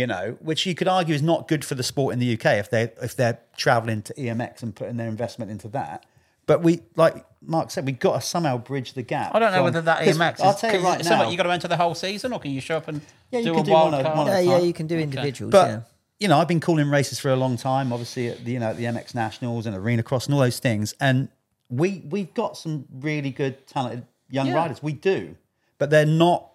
you 0.00 0.06
know, 0.06 0.36
which 0.40 0.66
you 0.66 0.74
could 0.74 0.88
argue 0.88 1.14
is 1.14 1.22
not 1.22 1.46
good 1.46 1.64
for 1.64 1.74
the 1.74 1.82
sport 1.82 2.12
in 2.14 2.18
the 2.18 2.32
UK 2.34 2.46
if 2.58 2.70
they 2.70 2.84
if 3.02 3.14
they're 3.14 3.38
traveling 3.56 4.02
to 4.02 4.14
EMX 4.14 4.62
and 4.62 4.74
putting 4.74 4.96
their 4.96 5.08
investment 5.08 5.50
into 5.50 5.68
that. 5.68 6.06
But 6.46 6.62
we, 6.62 6.80
like 6.96 7.24
Mark 7.42 7.70
said, 7.70 7.86
we've 7.86 7.98
got 7.98 8.14
to 8.20 8.26
somehow 8.26 8.58
bridge 8.58 8.94
the 8.94 9.02
gap. 9.02 9.34
I 9.34 9.38
don't 9.38 9.52
know 9.52 9.58
from- 9.58 9.64
whether 9.64 9.82
that 9.82 9.98
'cause 10.04 10.16
EMX 10.16 10.34
is. 10.36 10.40
I'll 10.40 10.54
tell 10.54 10.72
you 10.72 10.78
'cause 10.78 10.84
right 10.84 10.98
it's 11.00 11.08
something 11.08 11.26
now. 11.26 11.30
You 11.30 11.36
got 11.36 11.42
to 11.44 11.52
enter 11.52 11.68
the 11.68 11.76
whole 11.76 11.94
season, 11.94 12.32
or 12.32 12.40
can 12.40 12.50
you 12.50 12.60
show 12.60 12.78
up 12.78 12.88
and 12.88 13.00
Yeah, 13.30 13.38
you 13.40 13.44
do 13.44 13.52
can 13.52 13.60
a 13.60 13.64
do 13.64 13.70
wild 13.72 13.92
one 13.92 14.00
at- 14.00 14.06
card? 14.06 14.18
one 14.18 14.26
Yeah, 14.26 14.40
yeah, 14.40 14.58
you 14.58 14.72
can 14.72 14.86
do 14.88 14.98
individuals. 14.98 15.52
But 15.52 15.68
yeah. 15.68 15.80
you 16.18 16.26
know, 16.28 16.38
I've 16.40 16.48
been 16.48 16.58
calling 16.60 16.90
races 16.90 17.20
for 17.20 17.30
a 17.30 17.36
long 17.36 17.56
time. 17.56 17.92
Obviously, 17.92 18.28
at 18.28 18.44
the, 18.44 18.52
you 18.52 18.58
know, 18.58 18.70
at 18.70 18.78
the 18.78 18.86
MX 18.86 19.14
Nationals 19.14 19.66
and 19.66 19.76
Arena 19.76 20.02
Cross 20.02 20.26
and 20.26 20.34
all 20.34 20.40
those 20.40 20.58
things. 20.58 20.94
And 20.98 21.28
we 21.68 22.02
we've 22.08 22.32
got 22.34 22.56
some 22.56 22.86
really 23.00 23.30
good, 23.30 23.66
talented 23.68 24.06
young 24.28 24.48
Yeah. 24.48 24.54
riders. 24.54 24.82
We 24.82 24.92
do, 24.94 25.36
but 25.78 25.90
they're 25.90 26.04
not 26.06 26.46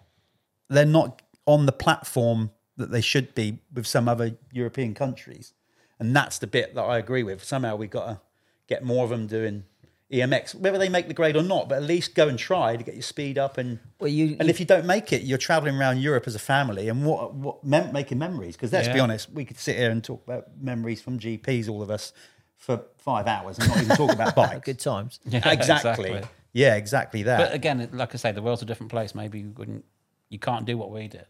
they're 0.68 0.84
not 0.84 1.22
on 1.46 1.64
the 1.64 1.72
platform 1.72 2.50
that 2.76 2.90
they 2.90 3.00
should 3.00 3.34
be 3.34 3.58
with 3.72 3.86
some 3.86 4.08
other 4.08 4.36
European 4.52 4.94
countries. 4.94 5.52
And 5.98 6.14
that's 6.14 6.38
the 6.38 6.46
bit 6.46 6.74
that 6.74 6.82
I 6.82 6.98
agree 6.98 7.22
with. 7.22 7.42
Somehow 7.42 7.76
we've 7.76 7.90
got 7.90 8.06
to 8.06 8.20
get 8.66 8.84
more 8.84 9.04
of 9.04 9.10
them 9.10 9.26
doing 9.26 9.64
EMX, 10.12 10.54
whether 10.54 10.78
they 10.78 10.88
make 10.88 11.08
the 11.08 11.14
grade 11.14 11.36
or 11.36 11.42
not. 11.42 11.68
But 11.68 11.76
at 11.76 11.82
least 11.84 12.14
go 12.14 12.28
and 12.28 12.38
try 12.38 12.76
to 12.76 12.84
get 12.84 12.94
your 12.94 13.02
speed 13.02 13.38
up 13.38 13.56
and. 13.58 13.78
Well, 13.98 14.08
you- 14.08 14.36
and 14.38 14.48
if 14.50 14.60
you 14.60 14.66
don't 14.66 14.86
make 14.86 15.12
it, 15.12 15.22
you're 15.22 15.38
traveling 15.38 15.76
around 15.76 15.98
Europe 16.00 16.24
as 16.26 16.34
a 16.34 16.38
family, 16.38 16.88
and 16.88 17.04
what 17.04 17.34
what 17.34 17.64
mem- 17.64 17.92
making 17.92 18.18
memories? 18.18 18.56
Because 18.56 18.72
let's 18.72 18.88
be 18.88 19.00
honest, 19.00 19.30
we 19.32 19.44
could 19.44 19.58
sit 19.58 19.76
here 19.76 19.90
and 19.90 20.04
talk 20.04 20.22
about 20.26 20.48
memories 20.60 21.00
from 21.00 21.18
GPs, 21.18 21.68
all 21.68 21.82
of 21.82 21.90
us, 21.90 22.12
for 22.56 22.82
five 22.98 23.26
hours, 23.26 23.58
and 23.58 23.68
not 23.68 23.78
even 23.82 23.96
talk 23.96 24.12
about 24.12 24.34
bikes. 24.42 24.64
Good 24.64 24.78
times. 24.78 25.18
Yeah, 25.26 25.50
exactly. 25.50 26.22
Yeah, 26.52 26.76
exactly 26.76 27.22
that. 27.24 27.38
But 27.38 27.54
again, 27.54 27.88
like 27.92 28.14
I 28.14 28.18
say, 28.18 28.32
the 28.32 28.42
world's 28.42 28.62
a 28.62 28.66
different 28.66 28.90
place. 28.90 29.14
Maybe 29.14 29.40
you 29.40 29.52
wouldn't, 29.56 29.84
you 30.30 30.38
can't 30.38 30.64
do 30.66 30.78
what 30.78 30.90
we 30.90 31.08
did. 31.08 31.26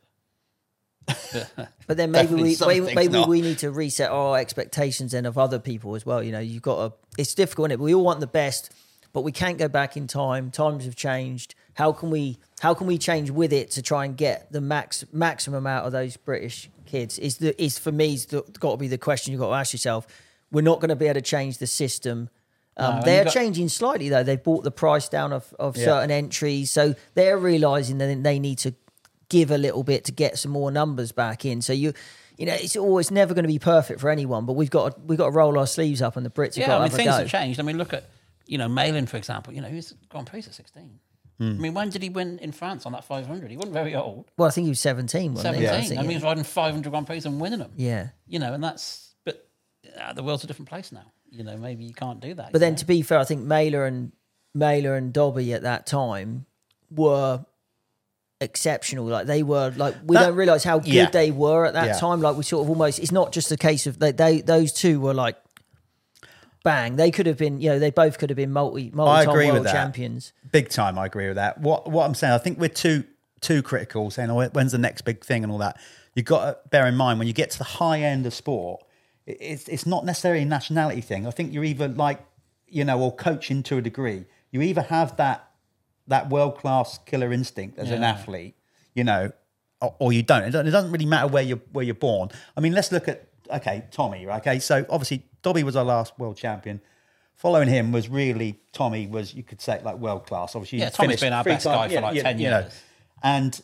But 1.87 1.97
then 1.97 2.11
maybe 2.11 2.35
we 2.35 2.57
maybe, 2.67 2.95
maybe 2.95 3.25
we 3.27 3.41
need 3.41 3.59
to 3.59 3.71
reset 3.71 4.11
our 4.11 4.39
expectations 4.39 5.13
then 5.13 5.27
of 5.27 5.39
other 5.39 5.59
people 5.59 5.95
as 5.95 6.05
well. 6.05 6.23
You 6.23 6.33
know, 6.33 6.41
you've 6.41 6.63
got 6.63 6.77
to. 6.89 6.97
It's 7.21 7.35
difficult. 7.35 7.71
is 7.71 7.75
it? 7.75 7.81
We 7.81 7.95
all 7.95 8.05
want 8.05 8.21
the 8.21 8.27
best, 8.27 8.73
but 9.13 9.23
we 9.23 9.33
can't 9.33 9.59
go 9.59 9.69
back 9.69 9.97
in 9.97 10.07
time. 10.07 10.51
Times 10.51 10.85
have 10.85 10.97
changed. 10.97 11.55
How 11.75 11.93
can 11.93 12.11
we? 12.11 12.39
How 12.61 12.75
can 12.75 12.87
we 12.87 12.99
change 12.99 13.31
with 13.31 13.53
it 13.53 13.71
to 13.73 13.83
try 13.83 14.05
and 14.05 14.17
get 14.17 14.51
the 14.53 14.61
max 14.61 15.05
maximum 15.13 15.67
out 15.67 15.85
of 15.85 15.93
those 15.93 16.17
British 16.17 16.69
kids? 16.87 17.19
Is 17.19 17.39
the 17.39 17.61
is 17.63 17.79
for 17.79 17.93
me 17.93 18.17
the, 18.17 18.43
got 18.59 18.73
to 18.73 18.77
be 18.77 18.89
the 18.89 18.99
question 18.99 19.33
you've 19.33 19.41
got 19.41 19.49
to 19.51 19.55
ask 19.55 19.73
yourself. 19.73 20.07
We're 20.51 20.63
not 20.63 20.81
going 20.81 20.89
to 20.91 20.97
be 20.97 21.07
able 21.07 21.15
to 21.15 21.23
change 21.23 21.59
the 21.59 21.67
system. 21.67 22.31
Um, 22.79 22.97
and 22.97 23.05
they're 23.05 23.25
got- 23.25 23.33
changing 23.33 23.69
slightly 23.69 24.09
though. 24.09 24.23
They've 24.23 24.43
brought 24.43 24.65
the 24.65 24.71
price 24.71 25.09
down 25.09 25.33
of, 25.33 25.53
of 25.59 25.77
Yeah. 25.77 25.85
certain 25.85 26.11
entries, 26.11 26.71
so 26.71 26.95
they're 27.15 27.39
realizing 27.39 27.99
that 27.99 28.23
they 28.23 28.39
need 28.39 28.59
to 28.59 28.75
give 29.29 29.51
a 29.51 29.59
little 29.59 29.83
bit 29.83 30.05
to 30.05 30.13
get 30.13 30.39
some 30.39 30.53
more 30.53 30.71
numbers 30.71 31.13
back 31.13 31.45
in. 31.45 31.61
So 31.63 31.73
you, 31.73 31.93
you 32.37 32.47
know, 32.47 32.55
it's 32.55 32.77
always 32.77 33.11
never 33.11 33.35
going 33.35 33.45
to 33.45 33.49
be 33.49 33.59
perfect 33.59 34.01
for 34.01 34.11
anyone, 34.11 34.47
but 34.47 34.53
we've 34.55 34.71
got 34.71 34.95
to, 34.95 35.01
we've 35.07 35.19
got 35.19 35.27
to 35.27 35.31
roll 35.33 35.59
our 35.59 35.67
sleeves 35.67 36.03
up, 36.03 36.17
and 36.17 36.25
the 36.27 36.31
Brits 36.31 36.55
have 36.55 36.59
Yeah, 36.59 36.67
got 36.69 36.77
I 36.79 36.83
mean, 36.83 36.91
to 36.91 36.97
things 36.97 37.11
have 37.11 37.19
have 37.21 37.31
changed. 37.31 37.61
I 37.61 37.63
mean, 37.63 37.79
look 37.79 37.93
at, 37.93 38.09
you 38.47 38.59
know, 38.59 38.69
Malin, 38.69 39.07
for 39.07 39.17
example. 39.17 39.53
You 39.53 39.61
know, 39.63 39.69
he's 39.69 39.95
Grand 40.09 40.27
Prix 40.27 40.41
at 40.41 40.55
16. 40.55 41.01
I 41.39 41.45
mean, 41.45 41.75
when 41.75 41.91
did 41.91 42.03
he 42.03 42.09
win 42.09 42.39
in 42.39 42.51
France 42.51 42.87
on 42.87 42.93
that 42.93 43.05
500? 43.05 43.51
He 43.51 43.59
wasn't 43.59 43.75
very 43.75 43.95
old. 43.95 44.31
Well, 44.39 44.49
I 44.49 44.51
think 44.51 44.65
he 44.65 44.71
was 44.71 44.81
seventeen. 44.81 45.35
Wasn't 45.35 45.55
17. 45.55 45.63
he? 45.63 45.69
I 45.69 45.79
I, 45.79 45.83
think, 45.83 46.01
mean, 46.01 46.09
he 46.11 46.17
was 46.17 46.23
riding 46.25 46.45
500 46.45 46.89
Grand 46.89 47.07
Prix 47.07 47.21
and 47.27 47.39
winning 47.39 47.59
them. 47.59 47.73
yeah. 47.77 48.09
You 48.27 48.39
know, 48.39 48.55
and 48.55 48.65
that's, 48.65 49.15
but 49.23 49.47
uh, 50.01 50.15
the 50.15 50.23
world's 50.23 50.45
a 50.45 50.47
different 50.47 50.71
place 50.71 50.93
now. 50.93 51.13
You 51.31 51.45
know, 51.45 51.59
maybe 51.59 51.85
you 51.85 51.93
can't 51.93 52.21
do 52.21 52.33
that. 52.33 52.53
But 52.53 52.61
then, 52.61 52.73
know? 52.73 52.79
to 52.79 52.87
be 52.87 53.03
fair, 53.03 53.19
I 53.19 53.25
think 53.25 53.43
Mailer 53.43 53.85
and 53.85 54.13
Mailer 54.55 54.95
and 54.95 55.13
Dobby 55.13 55.53
at 55.53 55.61
that 55.63 55.87
time 55.87 56.47
were 56.91 57.45
exceptional. 58.41 59.05
Like 59.07 59.27
they 59.27 59.43
were, 59.43 59.73
like 59.77 59.95
we 60.05 60.15
That- 60.17 60.27
don't 60.27 60.37
realize 60.37 60.65
how 60.65 60.79
good 60.79 60.93
yeah. 60.93 61.11
they 61.11 61.31
were 61.31 61.67
at 61.67 61.75
that 61.75 61.87
Yeah. 61.87 61.99
time. 61.99 62.21
Like 62.21 62.37
we 62.37 62.43
sort 62.43 62.65
of 62.65 62.69
almost. 62.71 62.99
It's 62.99 63.13
not 63.13 63.33
just 63.33 63.51
a 63.53 63.57
case 63.57 63.87
of 63.87 63.99
they, 63.99 64.13
they 64.13 64.41
those 64.41 64.73
two 64.73 65.01
were 65.01 65.15
like. 65.15 65.37
Bang! 66.63 66.97
They 66.97 67.13
could 67.13 67.27
have 67.27 67.39
been, 67.39 67.61
you 67.61 67.69
know, 67.71 67.79
they 67.79 67.93
both 67.93 68.19
could 68.19 68.29
have 68.29 68.37
been 68.37 68.53
multi 68.53 68.91
multi 68.93 69.31
agree 69.31 69.53
world 69.53 69.67
champions. 69.69 70.33
Big 70.51 70.69
time, 70.69 70.99
I 70.99 71.07
agree 71.07 71.29
with 71.29 71.37
that. 71.37 71.61
What 71.61 71.89
what 71.89 72.05
I'm 72.05 72.15
saying, 72.15 72.33
I 72.33 72.39
think 72.39 72.59
we're 72.59 72.69
too 72.69 73.05
too 73.41 73.63
critical, 73.63 74.11
saying 74.11 74.31
oh, 74.31 74.49
when's 74.49 74.73
the 74.73 74.79
next 74.79 75.03
big 75.03 75.25
thing 75.25 75.45
and 75.45 75.53
all 75.53 75.59
that. 75.59 75.79
You've 76.17 76.27
got 76.27 76.45
to 76.45 76.69
bear 76.71 76.89
in 76.89 76.97
mind 76.97 77.21
when 77.21 77.29
you 77.29 77.35
get 77.35 77.53
to 77.53 77.59
the 77.59 77.65
high 77.65 78.01
end 78.01 78.27
of 78.27 78.35
sport, 78.35 78.83
it's 79.27 79.69
it's 79.69 79.87
not 79.87 80.05
necessarily 80.05 80.43
a 80.43 80.47
nationality 80.47 81.03
thing. 81.03 81.25
I 81.25 81.31
think 81.31 81.53
you're 81.53 81.63
either 81.63 81.87
like, 81.87 82.19
you 82.67 82.85
know, 82.85 82.99
or 83.01 83.15
coaching 83.15 83.63
to 83.65 83.77
a 83.77 83.81
degree. 83.83 84.25
You 84.51 84.61
either 84.61 84.83
have 84.83 85.17
that 85.19 85.46
that 86.09 86.31
world 86.31 86.59
class 86.59 86.99
killer 87.07 87.33
instinct 87.33 87.79
as 87.79 87.91
an 87.91 88.03
athlete, 88.05 88.55
you 88.95 89.05
know, 89.05 89.33
or, 89.81 89.95
or 89.99 90.13
you 90.13 90.23
don't. 90.23 90.45
It 90.45 90.51
doesn't. 90.51 90.67
It 90.69 90.71
doesn't 90.71 90.91
really 90.93 91.07
matter 91.07 91.27
where 91.29 91.43
you're 91.43 91.61
where 91.73 91.85
you're 91.85 91.95
born. 91.95 92.31
I 92.57 92.61
mean, 92.61 92.73
let's 92.73 92.93
look 92.93 93.09
at 93.09 93.29
okay, 93.51 93.85
Tommy. 93.91 94.27
right? 94.27 94.41
Okay, 94.41 94.59
so 94.59 94.85
obviously 94.89 95.25
Dobby 95.43 95.63
was 95.63 95.77
our 95.77 95.85
last 95.85 96.19
world 96.19 96.37
champion. 96.37 96.81
Following 97.35 97.69
him 97.69 97.93
was 97.93 98.09
really 98.09 98.61
Tommy 98.73 99.07
was 99.07 99.35
you 99.35 99.43
could 99.43 99.61
say 99.61 99.81
like 99.85 99.97
world 99.97 100.27
class. 100.27 100.55
Obviously, 100.55 100.79
Yeah, 100.79 100.91
Tommy's 100.91 101.21
been 101.21 101.33
our 101.33 101.45
best 101.45 101.65
times- 101.65 101.93
guy 101.93 101.97
for 101.97 102.03
like 102.03 102.23
10 102.23 102.37
know. 102.39 102.43
years. 102.43 102.83
And 103.23 103.61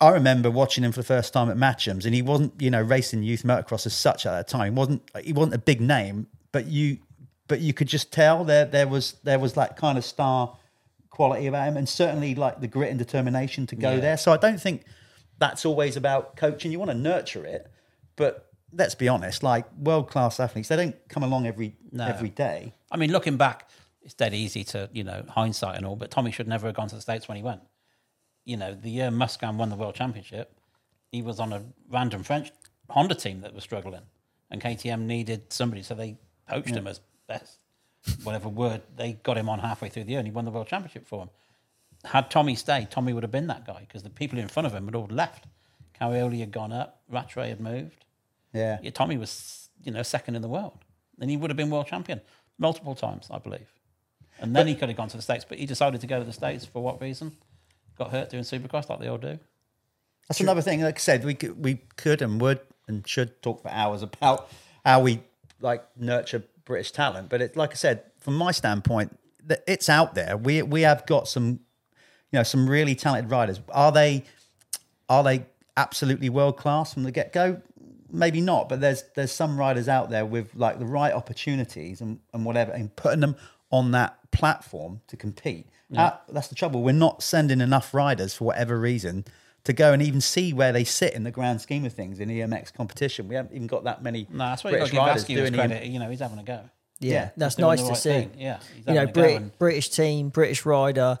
I 0.00 0.10
remember 0.10 0.50
watching 0.50 0.84
him 0.84 0.92
for 0.92 1.00
the 1.00 1.06
first 1.06 1.32
time 1.32 1.50
at 1.50 1.56
Matchams, 1.56 2.04
and 2.04 2.14
he 2.14 2.20
wasn't, 2.22 2.60
you 2.60 2.70
know, 2.70 2.82
racing 2.82 3.22
youth 3.22 3.42
motocross 3.44 3.86
as 3.86 3.94
such 3.94 4.26
at 4.26 4.32
that 4.32 4.46
time. 4.48 4.74
He 4.74 4.78
wasn't 4.78 5.10
he 5.24 5.32
wasn't 5.32 5.54
a 5.54 5.58
big 5.58 5.80
name, 5.80 6.26
but 6.52 6.66
you 6.66 6.98
but 7.48 7.60
you 7.60 7.72
could 7.72 7.88
just 7.88 8.12
tell 8.12 8.44
there 8.44 8.66
there 8.66 8.86
was 8.86 9.14
there 9.24 9.38
was 9.38 9.54
that 9.54 9.76
kind 9.76 9.96
of 9.98 10.04
star 10.04 10.56
quality 11.16 11.46
about 11.46 11.66
him, 11.68 11.76
and 11.76 11.88
certainly 11.88 12.34
like 12.34 12.60
the 12.60 12.68
grit 12.68 12.90
and 12.90 12.98
determination 12.98 13.66
to 13.68 13.76
go 13.76 13.92
Yeah. 13.94 14.00
there. 14.00 14.16
So 14.16 14.32
I 14.32 14.36
don't 14.36 14.60
think 14.60 14.84
that's 15.38 15.64
always 15.64 15.96
about 15.96 16.36
coaching. 16.36 16.70
You 16.72 16.78
want 16.78 16.90
to 16.90 16.96
nurture 16.96 17.44
it, 17.44 17.70
but 18.16 18.50
let's 18.72 18.94
be 18.94 19.08
honest, 19.08 19.42
like 19.42 19.64
world 19.76 20.10
class 20.10 20.38
athletes, 20.38 20.68
they 20.68 20.76
don't 20.76 20.96
come 21.08 21.22
along 21.22 21.46
every 21.46 21.76
every 21.98 22.28
day. 22.30 22.74
I 22.90 22.96
mean, 22.96 23.10
looking 23.10 23.36
back, 23.36 23.68
it's 24.02 24.14
dead 24.14 24.34
easy 24.34 24.62
to, 24.64 24.88
you 24.92 25.04
know, 25.04 25.24
hindsight 25.28 25.76
and 25.76 25.86
all, 25.86 25.96
but 25.96 26.10
Tommy 26.10 26.30
should 26.30 26.46
never 26.48 26.66
have 26.66 26.76
gone 26.76 26.88
to 26.88 26.94
the 26.94 27.00
States 27.00 27.26
when 27.28 27.36
he 27.36 27.42
went. 27.42 27.62
You 28.44 28.56
know, 28.56 28.74
the 28.74 28.90
year 28.90 29.10
Musquin 29.10 29.56
won 29.56 29.70
the 29.70 29.76
world 29.76 29.94
championship, 29.94 30.52
he 31.10 31.22
was 31.22 31.40
on 31.40 31.52
a 31.52 31.64
random 31.90 32.22
French 32.22 32.52
Honda 32.90 33.14
team 33.14 33.40
that 33.40 33.52
was 33.54 33.64
struggling, 33.64 34.02
and 34.50 34.60
KTM 34.62 35.00
needed 35.06 35.52
somebody, 35.52 35.82
so 35.82 35.94
they 35.94 36.18
poached 36.48 36.70
him 36.76 36.86
as 36.86 37.00
best, 37.26 37.58
whatever 38.22 38.48
word. 38.48 38.82
They 38.96 39.14
got 39.14 39.36
him 39.36 39.48
on 39.48 39.58
halfway 39.58 39.88
through 39.88 40.04
the 40.04 40.10
year, 40.10 40.18
and 40.18 40.26
he 40.26 40.32
won 40.32 40.44
the 40.44 40.50
world 40.50 40.66
championship 40.66 41.06
for 41.06 41.22
him. 41.22 41.30
Had 42.04 42.30
Tommy 42.30 42.54
stayed, 42.54 42.90
Tommy 42.90 43.12
would 43.12 43.22
have 43.22 43.32
been 43.32 43.48
that 43.48 43.66
guy 43.66 43.80
because 43.80 44.02
the 44.02 44.10
people 44.10 44.38
in 44.38 44.48
front 44.48 44.66
of 44.66 44.74
him 44.74 44.84
had 44.86 44.94
all 44.94 45.08
left. 45.10 45.46
Cairoli 46.00 46.40
had 46.40 46.52
gone 46.52 46.72
up, 46.72 47.00
Rattray 47.08 47.48
had 47.48 47.60
moved. 47.60 48.04
Yeah. 48.52 48.78
Yeah, 48.82 48.90
Tommy 48.90 49.16
was, 49.16 49.70
you 49.82 49.90
know, 49.90 50.02
second 50.02 50.36
in 50.36 50.42
the 50.42 50.48
world. 50.48 50.78
And 51.20 51.30
he 51.30 51.36
would 51.36 51.50
have 51.50 51.56
been 51.56 51.70
world 51.70 51.86
champion 51.86 52.20
multiple 52.58 52.94
times, 52.94 53.28
I 53.30 53.38
believe. 53.38 53.72
And 54.38 54.54
then 54.54 54.66
he 54.66 54.74
could 54.74 54.88
have 54.88 54.96
gone 54.96 55.08
to 55.08 55.16
the 55.16 55.22
States, 55.22 55.44
but 55.48 55.58
he 55.58 55.66
decided 55.66 56.00
to 56.02 56.06
go 56.06 56.18
to 56.18 56.24
the 56.24 56.32
States 56.32 56.64
for 56.64 56.82
what 56.82 57.00
reason? 57.00 57.32
Got 57.98 58.10
hurt 58.10 58.30
doing 58.30 58.44
supercross 58.44 58.88
like 58.90 59.00
they 59.00 59.08
all 59.08 59.18
do. 59.18 59.38
That's 60.28 60.40
another 60.40 60.60
thing. 60.60 60.82
Like 60.82 60.96
I 60.96 60.98
said, 60.98 61.24
we 61.24 61.34
could, 61.34 61.62
we 61.64 61.76
could 61.96 62.20
and 62.20 62.40
would 62.40 62.60
and 62.86 63.06
should 63.08 63.40
talk 63.42 63.62
for 63.62 63.70
hours 63.70 64.02
about 64.02 64.50
how 64.84 65.00
we 65.00 65.22
like 65.60 65.84
nurture 65.96 66.42
British 66.66 66.92
talent. 66.92 67.30
But 67.30 67.40
it, 67.40 67.56
like 67.56 67.70
I 67.70 67.74
said, 67.74 68.02
from 68.18 68.36
my 68.36 68.50
standpoint, 68.50 69.18
that 69.46 69.62
it's 69.66 69.88
out 69.88 70.14
there. 70.14 70.36
We 70.36 70.60
we 70.62 70.82
have 70.82 71.06
got 71.06 71.28
some, 71.28 71.60
you 72.30 72.38
know, 72.38 72.42
some 72.42 72.68
really 72.68 72.94
talented 72.94 73.30
riders. 73.30 73.60
Are 73.70 73.90
they 73.90 74.24
are 75.08 75.24
they 75.24 75.46
absolutely 75.78 76.28
world 76.28 76.58
class 76.58 76.92
from 76.92 77.04
the 77.04 77.12
get 77.12 77.32
go? 77.32 77.62
Maybe 78.10 78.40
not, 78.40 78.68
but 78.68 78.80
there's 78.80 79.04
there's 79.14 79.32
some 79.32 79.58
riders 79.58 79.88
out 79.88 80.10
there 80.10 80.26
with 80.26 80.54
like 80.54 80.78
the 80.78 80.86
right 80.86 81.14
opportunities 81.14 82.00
and, 82.00 82.20
and 82.34 82.44
whatever, 82.44 82.72
and 82.72 82.94
putting 82.94 83.20
them 83.20 83.36
on 83.70 83.92
that 83.92 84.18
platform 84.30 85.00
to 85.08 85.16
compete. 85.16 85.66
Uh, 85.94 86.10
that's 86.28 86.48
the 86.48 86.54
trouble. 86.54 86.82
We're 86.82 86.92
not 86.92 87.22
sending 87.22 87.60
enough 87.60 87.94
riders 87.94 88.34
for 88.34 88.44
whatever 88.44 88.78
reason 88.78 89.24
to 89.66 89.72
go 89.72 89.92
and 89.92 90.02
even 90.02 90.20
see 90.20 90.52
where 90.52 90.72
they 90.72 90.84
sit 90.84 91.12
in 91.14 91.22
the 91.24 91.30
grand 91.30 91.60
scheme 91.60 91.84
of 91.84 91.92
things 91.92 92.18
in 92.20 92.28
EMX 92.28 92.72
competition. 92.72 93.28
We 93.28 93.34
haven't 93.34 93.54
even 93.54 93.66
got 93.66 93.84
that 93.84 94.02
many 94.02 94.26
No, 94.30 94.38
that's 94.46 94.64
why 94.64 94.70
you've 94.70 94.78
got 94.80 94.90
British 94.90 94.90
to 94.90 94.94
give 94.96 95.06
riders 95.06 95.22
Askew 95.22 95.36
his 95.40 95.50
doing 95.50 95.60
EM 95.60 95.68
credit. 95.70 95.86
You 95.88 95.98
know, 95.98 96.10
he's 96.10 96.20
having 96.20 96.38
a 96.38 96.42
go. 96.42 96.60
Yeah, 96.98 97.12
Yeah, 97.12 97.30
that's 97.36 97.58
nice 97.58 97.80
the 97.80 97.84
to 97.84 97.90
right 97.90 97.98
see. 97.98 98.10
thing. 98.10 98.30
Yeah, 98.38 98.58
you 98.86 98.94
know, 98.94 99.00
having 99.00 99.08
a 99.10 99.12
go 99.12 99.20
Brit- 99.20 99.36
and- 99.36 99.58
British 99.58 99.90
team, 99.90 100.28
British 100.30 100.64
rider, 100.64 101.18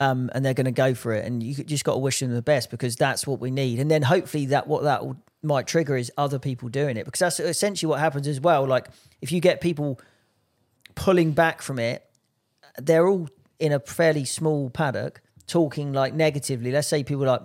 um, 0.00 0.28
and 0.34 0.44
they're 0.44 0.54
going 0.54 0.64
to 0.64 0.72
go 0.72 0.92
for 0.94 1.12
it. 1.12 1.24
And 1.24 1.40
you 1.42 1.54
just 1.54 1.84
got 1.84 1.92
to 1.92 1.98
wish 2.00 2.18
them 2.20 2.32
the 2.34 2.42
best 2.42 2.68
because 2.70 2.96
that's 2.96 3.26
what 3.26 3.38
we 3.40 3.50
need. 3.52 3.78
And 3.78 3.90
then 3.90 4.02
hopefully 4.02 4.46
that 4.46 4.66
what 4.66 4.82
that 4.82 5.04
will, 5.06 5.16
might 5.42 5.66
trigger 5.66 5.96
is 5.96 6.10
other 6.18 6.38
people 6.38 6.68
doing 6.68 6.96
it 6.96 7.04
because 7.04 7.20
that's 7.20 7.38
essentially 7.38 7.88
what 7.88 8.00
happens 8.00 8.26
as 8.26 8.40
well. 8.40 8.66
Like 8.66 8.88
if 9.22 9.30
you 9.30 9.40
get 9.40 9.60
people 9.60 10.00
pulling 10.94 11.32
back 11.32 11.62
from 11.62 11.78
it, 11.78 12.04
they're 12.78 13.06
all 13.06 13.28
in 13.60 13.72
a 13.72 13.78
fairly 13.80 14.24
small 14.24 14.68
paddock 14.70 15.20
talking 15.46 15.92
like 15.92 16.14
negatively. 16.14 16.72
Let's 16.72 16.88
say 16.88 17.04
people 17.04 17.24
are 17.24 17.38
like, 17.38 17.42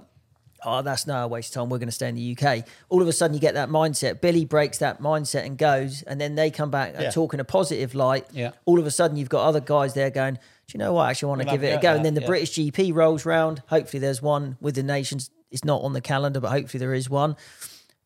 oh, 0.64 0.82
that's 0.82 1.06
no 1.08 1.28
waste 1.28 1.56
of 1.56 1.62
time. 1.62 1.70
We're 1.70 1.78
going 1.78 1.88
to 1.90 1.94
stay 1.94 2.10
in 2.10 2.16
the 2.16 2.38
UK. 2.38 2.66
All 2.90 3.02
of 3.02 3.08
a 3.08 3.14
sudden, 3.14 3.34
you 3.34 3.40
get 3.40 3.54
that 3.56 3.70
mindset. 3.70 4.22
Billy 4.22 4.46
breaks 4.46 4.78
that 4.80 5.02
mindset 5.02 5.46
and 5.46 5.58
goes, 5.58 6.02
and 6.04 6.20
then 6.20 6.36
they 6.36 6.52
come 6.52 6.70
back 6.72 6.94
Yeah. 6.94 7.04
and 7.04 7.14
talk 7.14 7.34
in 7.34 7.40
a 7.40 7.44
positive 7.44 7.96
light. 7.96 8.26
Yeah. 8.32 8.52
All 8.66 8.80
of 8.80 8.86
a 8.86 8.92
sudden, 8.92 9.18
you've 9.18 9.30
got 9.30 9.46
other 9.46 9.60
guys 9.62 9.94
there 9.94 10.10
going, 10.10 10.36
do 10.36 10.40
you 10.74 10.80
know 10.80 10.94
what? 10.94 11.04
I 11.04 11.10
actually 11.12 11.30
want 11.30 11.42
to 11.42 11.46
We'll 11.48 11.56
give 11.56 11.64
it 11.64 11.72
a 11.74 11.76
go 11.78 11.82
go. 11.82 11.90
at 11.90 11.96
And 11.98 12.06
then 12.06 12.14
the 12.14 12.22
yeah. 12.22 12.28
British 12.28 12.52
GP 12.58 12.94
rolls 12.94 13.26
round. 13.26 13.64
Hopefully, 13.68 14.00
there's 14.00 14.22
one 14.22 14.58
with 14.62 14.76
the 14.76 14.84
nations. 14.84 15.30
It's 15.52 15.66
not 15.66 15.82
on 15.82 15.94
the 15.94 16.02
calendar, 16.02 16.40
but 16.40 16.52
hopefully 16.52 16.80
there 16.80 16.94
is 16.94 17.10
one. 17.10 17.36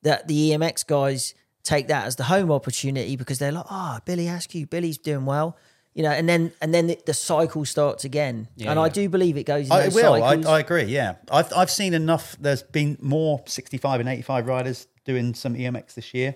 That 0.03 0.27
the 0.27 0.51
EMX 0.51 0.85
guys 0.85 1.33
take 1.63 1.87
that 1.87 2.05
as 2.05 2.17
the 2.17 2.23
home 2.25 2.51
opportunity 2.51 3.15
because 3.15 3.39
they're 3.39 3.51
like, 3.51 3.65
ah, 3.69 3.99
Billy 4.05 4.27
Askew, 4.27 4.65
Billy's 4.65 4.97
doing 4.97 5.25
well. 5.25 5.57
You 5.93 6.01
know, 6.03 6.09
and 6.09 6.27
then 6.27 6.51
and 6.61 6.73
then 6.73 6.87
the, 6.87 6.99
the 7.05 7.13
cycle 7.13 7.65
starts 7.65 8.03
again, 8.03 8.47
Yeah, 8.55 8.71
and 8.71 8.79
I 8.79 8.89
do 8.89 9.07
believe 9.09 9.37
it 9.37 9.43
goes. 9.43 9.67
In 9.67 9.71
I 9.71 9.89
will. 9.89 10.23
I. 10.23 10.35
I 10.55 10.59
agree. 10.59 10.83
Yeah, 10.85 11.15
I've 11.31 11.53
I've 11.53 11.69
seen 11.69 11.93
enough. 11.93 12.35
There's 12.39 12.63
been 12.63 12.97
more 12.99 13.43
65 13.45 13.99
and 13.99 14.09
85 14.09 14.47
riders 14.47 14.87
doing 15.05 15.33
some 15.35 15.53
EMX 15.55 15.93
this 15.93 16.13
year. 16.13 16.35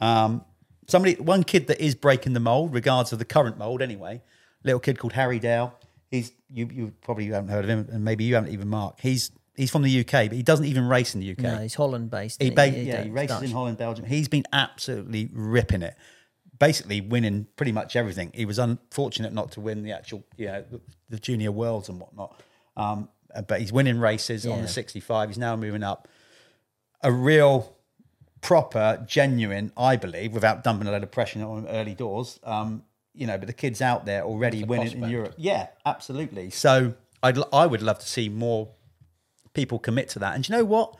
Um, 0.00 0.44
somebody, 0.86 1.14
one 1.14 1.44
kid 1.44 1.66
that 1.68 1.80
is 1.80 1.94
breaking 1.94 2.34
the 2.34 2.40
mold, 2.40 2.74
regards 2.74 3.12
of 3.12 3.18
the 3.18 3.24
current 3.24 3.56
mold 3.56 3.80
anyway. 3.80 4.22
Little 4.64 4.80
kid 4.80 4.98
called 4.98 5.14
Harry 5.14 5.38
Dale. 5.38 5.74
He's 6.10 6.32
you 6.52 6.68
you 6.70 6.92
probably 7.00 7.26
haven't 7.26 7.48
heard 7.48 7.64
of 7.64 7.70
him, 7.70 7.88
and 7.90 8.04
maybe 8.04 8.24
you 8.24 8.34
haven't 8.34 8.52
even, 8.52 8.68
Mark. 8.68 9.00
He's 9.00 9.30
he's 9.56 9.70
from 9.70 9.82
the 9.82 10.00
UK, 10.00 10.10
but 10.28 10.32
he 10.32 10.42
doesn't 10.42 10.66
even 10.66 10.86
race 10.88 11.14
in 11.14 11.20
the 11.20 11.30
UK. 11.32 11.38
No, 11.38 11.58
he's 11.58 11.74
Holland 11.74 12.10
based. 12.10 12.42
He, 12.42 12.50
ba- 12.50 12.66
He 12.66 12.82
yeah, 12.82 13.04
he 13.04 13.10
races 13.10 13.36
Dutch. 13.36 13.44
in 13.44 13.50
Holland, 13.52 13.78
Belgium. 13.78 14.04
He's 14.04 14.28
been 14.28 14.44
absolutely 14.52 15.30
ripping 15.32 15.82
it, 15.82 15.96
basically 16.60 17.00
winning 17.00 17.48
pretty 17.56 17.72
much 17.72 17.96
everything. 17.96 18.30
He 18.32 18.44
was 18.44 18.60
unfortunate 18.60 19.32
not 19.32 19.50
to 19.52 19.60
win 19.60 19.82
the 19.82 19.90
actual, 19.90 20.22
you 20.36 20.46
know, 20.46 20.64
the, 20.70 20.80
the 21.08 21.18
junior 21.18 21.50
worlds 21.50 21.88
and 21.88 21.98
whatnot. 21.98 22.40
Um, 22.76 23.08
but 23.48 23.60
he's 23.60 23.72
winning 23.72 23.98
races 23.98 24.46
on 24.46 24.62
the 24.62 24.68
65. 24.68 25.30
He's 25.30 25.38
now 25.38 25.56
moving 25.56 25.82
up. 25.82 26.06
A 27.02 27.10
real, 27.10 27.74
proper, 28.42 29.04
genuine, 29.08 29.72
I 29.76 29.96
believe, 29.96 30.32
without 30.32 30.62
dumping 30.62 30.86
a 30.86 30.92
load 30.92 31.02
of 31.02 31.10
pressure 31.10 31.42
on 31.42 31.66
early 31.66 31.94
doors. 31.94 32.38
Um, 32.44 32.84
you 33.14 33.26
know, 33.26 33.38
but 33.38 33.46
the 33.46 33.54
kids 33.54 33.80
out 33.80 34.04
there 34.04 34.22
already 34.22 34.62
a 34.62 34.66
winning 34.66 35.02
in. 35.02 35.10
Europe. 35.10 35.34
Yeah, 35.36 35.68
absolutely. 35.86 36.50
So 36.50 36.94
I'd 37.22 37.38
I 37.52 37.66
would 37.66 37.82
love 37.82 37.98
to 38.00 38.08
see 38.08 38.28
more 38.28 38.68
people 39.54 39.78
commit 39.78 40.08
to 40.10 40.18
that. 40.20 40.34
And 40.34 40.48
you 40.48 40.54
know 40.54 40.64
what? 40.64 40.96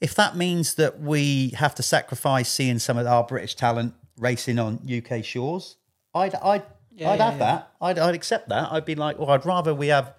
If 0.00 0.14
that 0.14 0.36
means 0.36 0.74
that 0.74 1.00
we 1.00 1.50
have 1.50 1.74
to 1.76 1.82
sacrifice 1.82 2.48
seeing 2.48 2.78
some 2.78 2.98
of 2.98 3.06
our 3.06 3.24
British 3.24 3.54
talent 3.54 3.94
racing 4.18 4.58
on 4.58 4.80
UK 4.90 5.24
shores, 5.24 5.76
I'd 6.14 6.34
I'd 6.36 6.62
Yeah, 6.94 7.10
I'd 7.10 7.18
yeah, 7.18 7.30
have 7.30 7.34
yeah. 7.34 7.38
that. 7.38 7.72
I'd 7.80 7.98
I'd 7.98 8.14
accept 8.14 8.48
that. 8.50 8.72
I'd 8.72 8.84
be 8.84 8.94
like, 8.94 9.18
well, 9.18 9.30
I'd 9.30 9.46
rather 9.46 9.74
we 9.74 9.88
have 9.88 10.14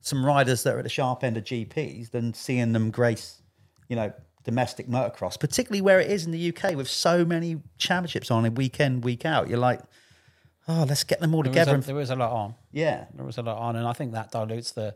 some 0.00 0.24
riders 0.24 0.62
that 0.62 0.74
are 0.74 0.78
at 0.78 0.84
the 0.84 0.88
sharp 0.90 1.24
end 1.24 1.36
of 1.36 1.44
GPs 1.44 2.10
than 2.10 2.32
seeing 2.34 2.72
them 2.72 2.90
grace, 2.90 3.42
you 3.88 3.96
know, 3.96 4.12
domestic 4.44 4.88
motocross, 4.88 5.38
particularly 5.38 5.80
where 5.80 6.00
it 6.00 6.10
is 6.10 6.24
in 6.24 6.30
the 6.32 6.48
UK 6.56 6.74
with 6.76 6.88
so 6.88 7.24
many 7.24 7.60
championships 7.78 8.30
on 8.30 8.44
a 8.46 8.50
weekend, 8.50 9.02
week 9.04 9.26
out. 9.26 9.48
You're 9.48 9.58
like, 9.58 9.80
oh, 10.68 10.86
let's 10.88 11.02
get 11.04 11.20
them 11.20 11.34
all 11.34 11.42
There 11.42 11.50
was, 11.50 11.58
together. 11.58 11.76
a, 11.78 11.80
there 11.80 11.94
was 11.96 12.10
a 12.10 12.16
lot 12.16 12.30
on. 12.32 12.54
yeah, 12.72 13.06
There 13.14 13.24
was 13.26 13.38
a 13.38 13.42
lot 13.42 13.58
on, 13.58 13.76
and 13.76 13.86
I 13.86 13.92
think 13.92 14.12
that 14.12 14.30
dilutes 14.30 14.70
the 14.72 14.94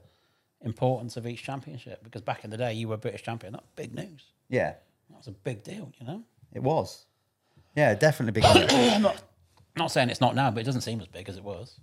importance 0.64 1.16
of 1.16 1.26
each 1.26 1.42
championship 1.42 2.02
because 2.04 2.22
back 2.22 2.44
in 2.44 2.50
the 2.50 2.56
day, 2.56 2.72
you 2.74 2.88
were 2.88 2.96
British 2.96 3.22
champion. 3.24 3.52
That's 3.54 3.66
big 3.74 3.94
news. 3.94 4.22
yeah, 4.48 4.74
That 5.10 5.18
was 5.18 5.26
a 5.26 5.32
big 5.32 5.64
deal, 5.64 5.92
you 5.98 6.06
know. 6.06 6.22
it 6.52 6.62
was. 6.62 7.06
Yeah, 7.76 7.94
definitely 7.94 8.40
big. 8.40 8.44
I'm 8.70 9.02
not, 9.02 9.22
not 9.76 9.90
saying 9.90 10.10
it's 10.10 10.20
not 10.20 10.34
now, 10.34 10.50
but 10.50 10.60
it 10.60 10.64
doesn't 10.64 10.82
seem 10.82 11.00
as 11.00 11.06
big 11.06 11.28
as 11.28 11.36
it 11.36 11.44
was. 11.44 11.80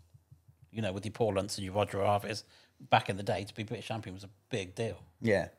You 0.71 0.81
know, 0.81 0.91
with 0.91 1.05
your 1.05 1.11
Paul 1.11 1.33
Luntz 1.33 1.57
and 1.57 1.65
your 1.65 1.73
Roger 1.73 1.97
Harvis, 1.97 2.43
back 2.89 3.09
in 3.09 3.17
the 3.17 3.23
day, 3.23 3.43
to 3.43 3.53
be 3.53 3.63
British 3.63 3.87
champion 3.87 4.13
was 4.13 4.23
a 4.23 4.29
big 4.49 4.75
deal. 4.75 4.97
yeah, 5.21 5.49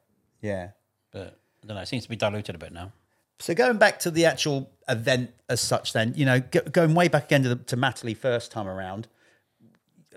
yeah. 0.41 0.71
But 1.11 1.39
I 1.63 1.67
don't 1.67 1.77
know, 1.77 1.83
it 1.83 1.89
seems 1.89 2.05
to 2.05 2.09
be 2.09 2.17
diluted 2.17 2.55
a 2.55 2.59
bit 2.59 2.73
now. 2.73 2.93
So 3.41 3.55
going 3.55 3.79
back 3.79 3.99
to 4.01 4.11
the 4.11 4.27
actual 4.27 4.71
event 4.89 5.31
as 5.49 5.61
such, 5.61 5.93
then 5.93 6.13
you 6.15 6.27
know, 6.27 6.41
go, 6.41 6.61
going 6.61 6.95
way 6.95 7.09
back 7.09 7.25
again 7.25 7.43
to, 7.43 7.49
the, 7.51 7.57
to 7.57 7.77
Matterley 7.77 8.17
first 8.17 8.53
time 8.53 8.69
around, 8.69 9.09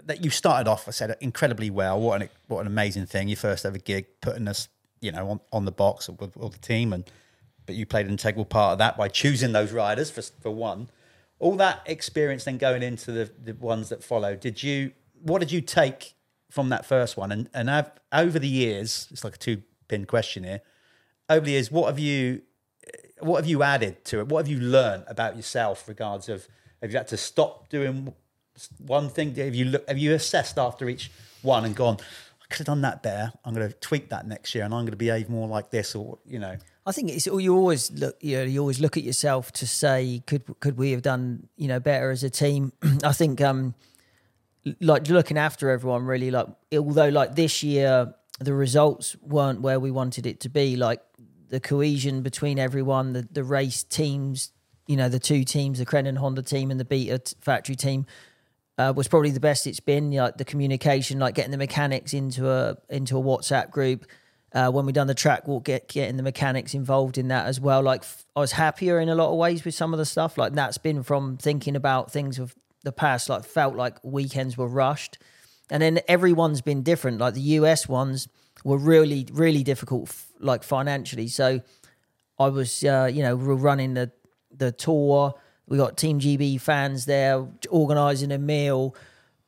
that 0.05 0.23
you 0.23 0.29
started 0.29 0.69
off, 0.69 0.87
I 0.87 0.91
said, 0.91 1.15
incredibly 1.21 1.69
well. 1.69 1.99
What 1.99 2.21
an 2.21 2.29
what 2.47 2.61
an 2.61 2.67
amazing 2.67 3.05
thing! 3.05 3.29
Your 3.29 3.37
first 3.37 3.65
ever 3.65 3.77
gig, 3.77 4.05
putting 4.21 4.47
us, 4.47 4.67
you 5.01 5.11
know, 5.11 5.29
on, 5.29 5.39
on 5.51 5.65
the 5.65 5.71
box 5.71 6.09
with, 6.09 6.35
with 6.35 6.53
the 6.53 6.59
team, 6.59 6.93
and 6.93 7.09
but 7.65 7.75
you 7.75 7.85
played 7.85 8.05
an 8.05 8.11
integral 8.11 8.45
part 8.45 8.73
of 8.73 8.77
that 8.79 8.97
by 8.97 9.07
choosing 9.07 9.51
those 9.51 9.71
riders 9.71 10.09
for 10.09 10.21
for 10.21 10.51
one. 10.51 10.89
All 11.39 11.55
that 11.57 11.81
experience 11.85 12.45
then 12.45 12.57
going 12.57 12.83
into 12.83 13.11
the, 13.11 13.29
the 13.43 13.53
ones 13.53 13.89
that 13.89 14.03
follow. 14.03 14.35
Did 14.35 14.63
you? 14.63 14.91
What 15.21 15.39
did 15.39 15.51
you 15.51 15.61
take 15.61 16.15
from 16.49 16.69
that 16.69 16.85
first 16.85 17.17
one? 17.17 17.31
And 17.31 17.49
and 17.53 17.69
have, 17.69 17.91
over 18.11 18.39
the 18.39 18.47
years, 18.47 19.07
it's 19.11 19.23
like 19.23 19.35
a 19.35 19.39
two 19.39 19.63
pin 19.87 20.05
question 20.05 20.43
here. 20.43 20.61
Over 21.29 21.45
the 21.45 21.51
years, 21.51 21.71
what 21.71 21.87
have 21.87 21.99
you 21.99 22.41
what 23.19 23.37
have 23.37 23.47
you 23.47 23.63
added 23.63 24.03
to 24.05 24.19
it? 24.19 24.27
What 24.27 24.45
have 24.45 24.51
you 24.51 24.59
learned 24.59 25.05
about 25.07 25.35
yourself? 25.35 25.87
Regards 25.87 26.29
of 26.29 26.47
have 26.81 26.91
you 26.91 26.97
had 26.97 27.07
to 27.09 27.17
stop 27.17 27.69
doing 27.69 28.13
one 28.79 29.09
thing? 29.09 29.33
Have 29.35 29.55
you 29.55 29.65
look? 29.65 29.87
Have 29.87 29.97
you 29.97 30.13
assessed 30.13 30.57
after 30.57 30.89
each 30.89 31.11
one 31.41 31.65
and 31.65 31.75
gone? 31.75 31.97
I 32.41 32.45
could 32.49 32.59
have 32.59 32.65
done 32.67 32.81
that 32.81 33.01
better. 33.01 33.31
I'm 33.45 33.53
going 33.53 33.67
to 33.67 33.73
tweak 33.75 34.09
that 34.09 34.27
next 34.27 34.53
year, 34.53 34.65
and 34.65 34.73
I'm 34.73 34.81
going 34.81 34.91
to 34.91 34.97
behave 34.97 35.29
more 35.29 35.47
like 35.47 35.71
this, 35.71 35.95
or 35.95 36.19
you 36.25 36.39
know, 36.39 36.57
I 36.85 36.91
think 36.91 37.09
it's 37.09 37.25
you 37.25 37.55
always 37.55 37.91
look 37.91 38.17
you 38.19 38.37
know 38.37 38.43
you 38.43 38.59
always 38.59 38.79
look 38.79 38.97
at 38.97 39.03
yourself 39.03 39.51
to 39.53 39.67
say 39.67 40.21
could 40.25 40.43
could 40.59 40.77
we 40.77 40.91
have 40.91 41.01
done 41.01 41.47
you 41.55 41.67
know 41.67 41.79
better 41.79 42.11
as 42.11 42.23
a 42.23 42.29
team. 42.29 42.73
I 43.03 43.13
think 43.13 43.41
um 43.41 43.73
like 44.79 45.07
looking 45.09 45.37
after 45.37 45.69
everyone 45.69 46.05
really 46.05 46.31
like 46.31 46.47
although 46.73 47.09
like 47.09 47.35
this 47.35 47.63
year 47.63 48.13
the 48.39 48.53
results 48.53 49.15
weren't 49.21 49.61
where 49.61 49.79
we 49.79 49.91
wanted 49.91 50.25
it 50.25 50.39
to 50.41 50.49
be 50.49 50.75
like 50.75 51.01
the 51.49 51.59
cohesion 51.59 52.21
between 52.21 52.59
everyone 52.59 53.13
the 53.13 53.27
the 53.31 53.43
race 53.43 53.83
teams 53.83 54.51
you 54.87 54.97
know 54.97 55.07
the 55.07 55.19
two 55.19 55.43
teams 55.43 55.79
the 55.79 55.85
Crendon 55.85 56.17
Honda 56.17 56.41
team 56.41 56.71
and 56.71 56.79
the 56.79 56.85
Beta 56.85 57.35
factory 57.41 57.75
team 57.75 58.05
uh, 58.77 58.93
was 58.95 59.07
probably 59.07 59.31
the 59.31 59.39
best 59.39 59.67
it's 59.67 59.79
been. 59.79 60.11
Like 60.11 60.37
the 60.37 60.45
communication, 60.45 61.19
like 61.19 61.35
getting 61.35 61.51
the 61.51 61.57
mechanics 61.57 62.13
into 62.13 62.49
a 62.49 62.77
into 62.89 63.17
a 63.17 63.21
WhatsApp 63.21 63.71
group. 63.71 64.05
Uh, 64.53 64.69
when 64.69 64.85
we 64.85 64.91
done 64.91 65.07
the 65.07 65.15
track 65.15 65.47
walk, 65.47 65.63
get 65.65 65.87
getting 65.87 66.15
the 66.15 66.23
mechanics 66.23 66.75
involved 66.75 67.17
in 67.17 67.27
that 67.29 67.47
as 67.47 67.59
well. 67.59 67.81
Like 67.81 68.01
f- 68.01 68.23
I 68.35 68.39
was 68.39 68.51
happier 68.51 68.99
in 68.99 69.09
a 69.09 69.15
lot 69.15 69.31
of 69.31 69.37
ways 69.37 69.65
with 69.65 69.73
some 69.73 69.93
of 69.93 69.97
the 69.97 70.05
stuff. 70.05 70.37
Like 70.37 70.53
that's 70.53 70.77
been 70.77 71.01
from 71.01 71.37
thinking 71.37 71.75
about 71.75 72.11
things 72.11 72.37
of 72.37 72.53
the 72.83 72.91
past. 72.91 73.29
Like 73.29 73.45
felt 73.45 73.75
like 73.75 73.97
weekends 74.03 74.55
were 74.55 74.67
rushed, 74.67 75.17
and 75.71 75.81
then 75.81 76.01
everyone's 76.07 76.61
been 76.61 76.83
different. 76.83 77.17
Like 77.17 77.33
the 77.33 77.41
US 77.41 77.87
ones 77.87 78.27
were 78.63 78.77
really 78.77 79.27
really 79.33 79.63
difficult, 79.63 80.09
f- 80.09 80.27
like 80.39 80.61
financially. 80.61 81.27
So 81.29 81.61
I 82.37 82.49
was, 82.49 82.83
uh, 82.83 83.09
you 83.11 83.23
know, 83.23 83.35
we 83.35 83.47
were 83.47 83.55
running 83.55 83.95
the 83.95 84.11
the 84.51 84.71
tour. 84.71 85.33
We 85.67 85.77
got 85.77 85.97
Team 85.97 86.19
GB 86.19 86.61
fans 86.61 87.05
there, 87.05 87.47
organising 87.69 88.31
a 88.31 88.37
meal, 88.37 88.95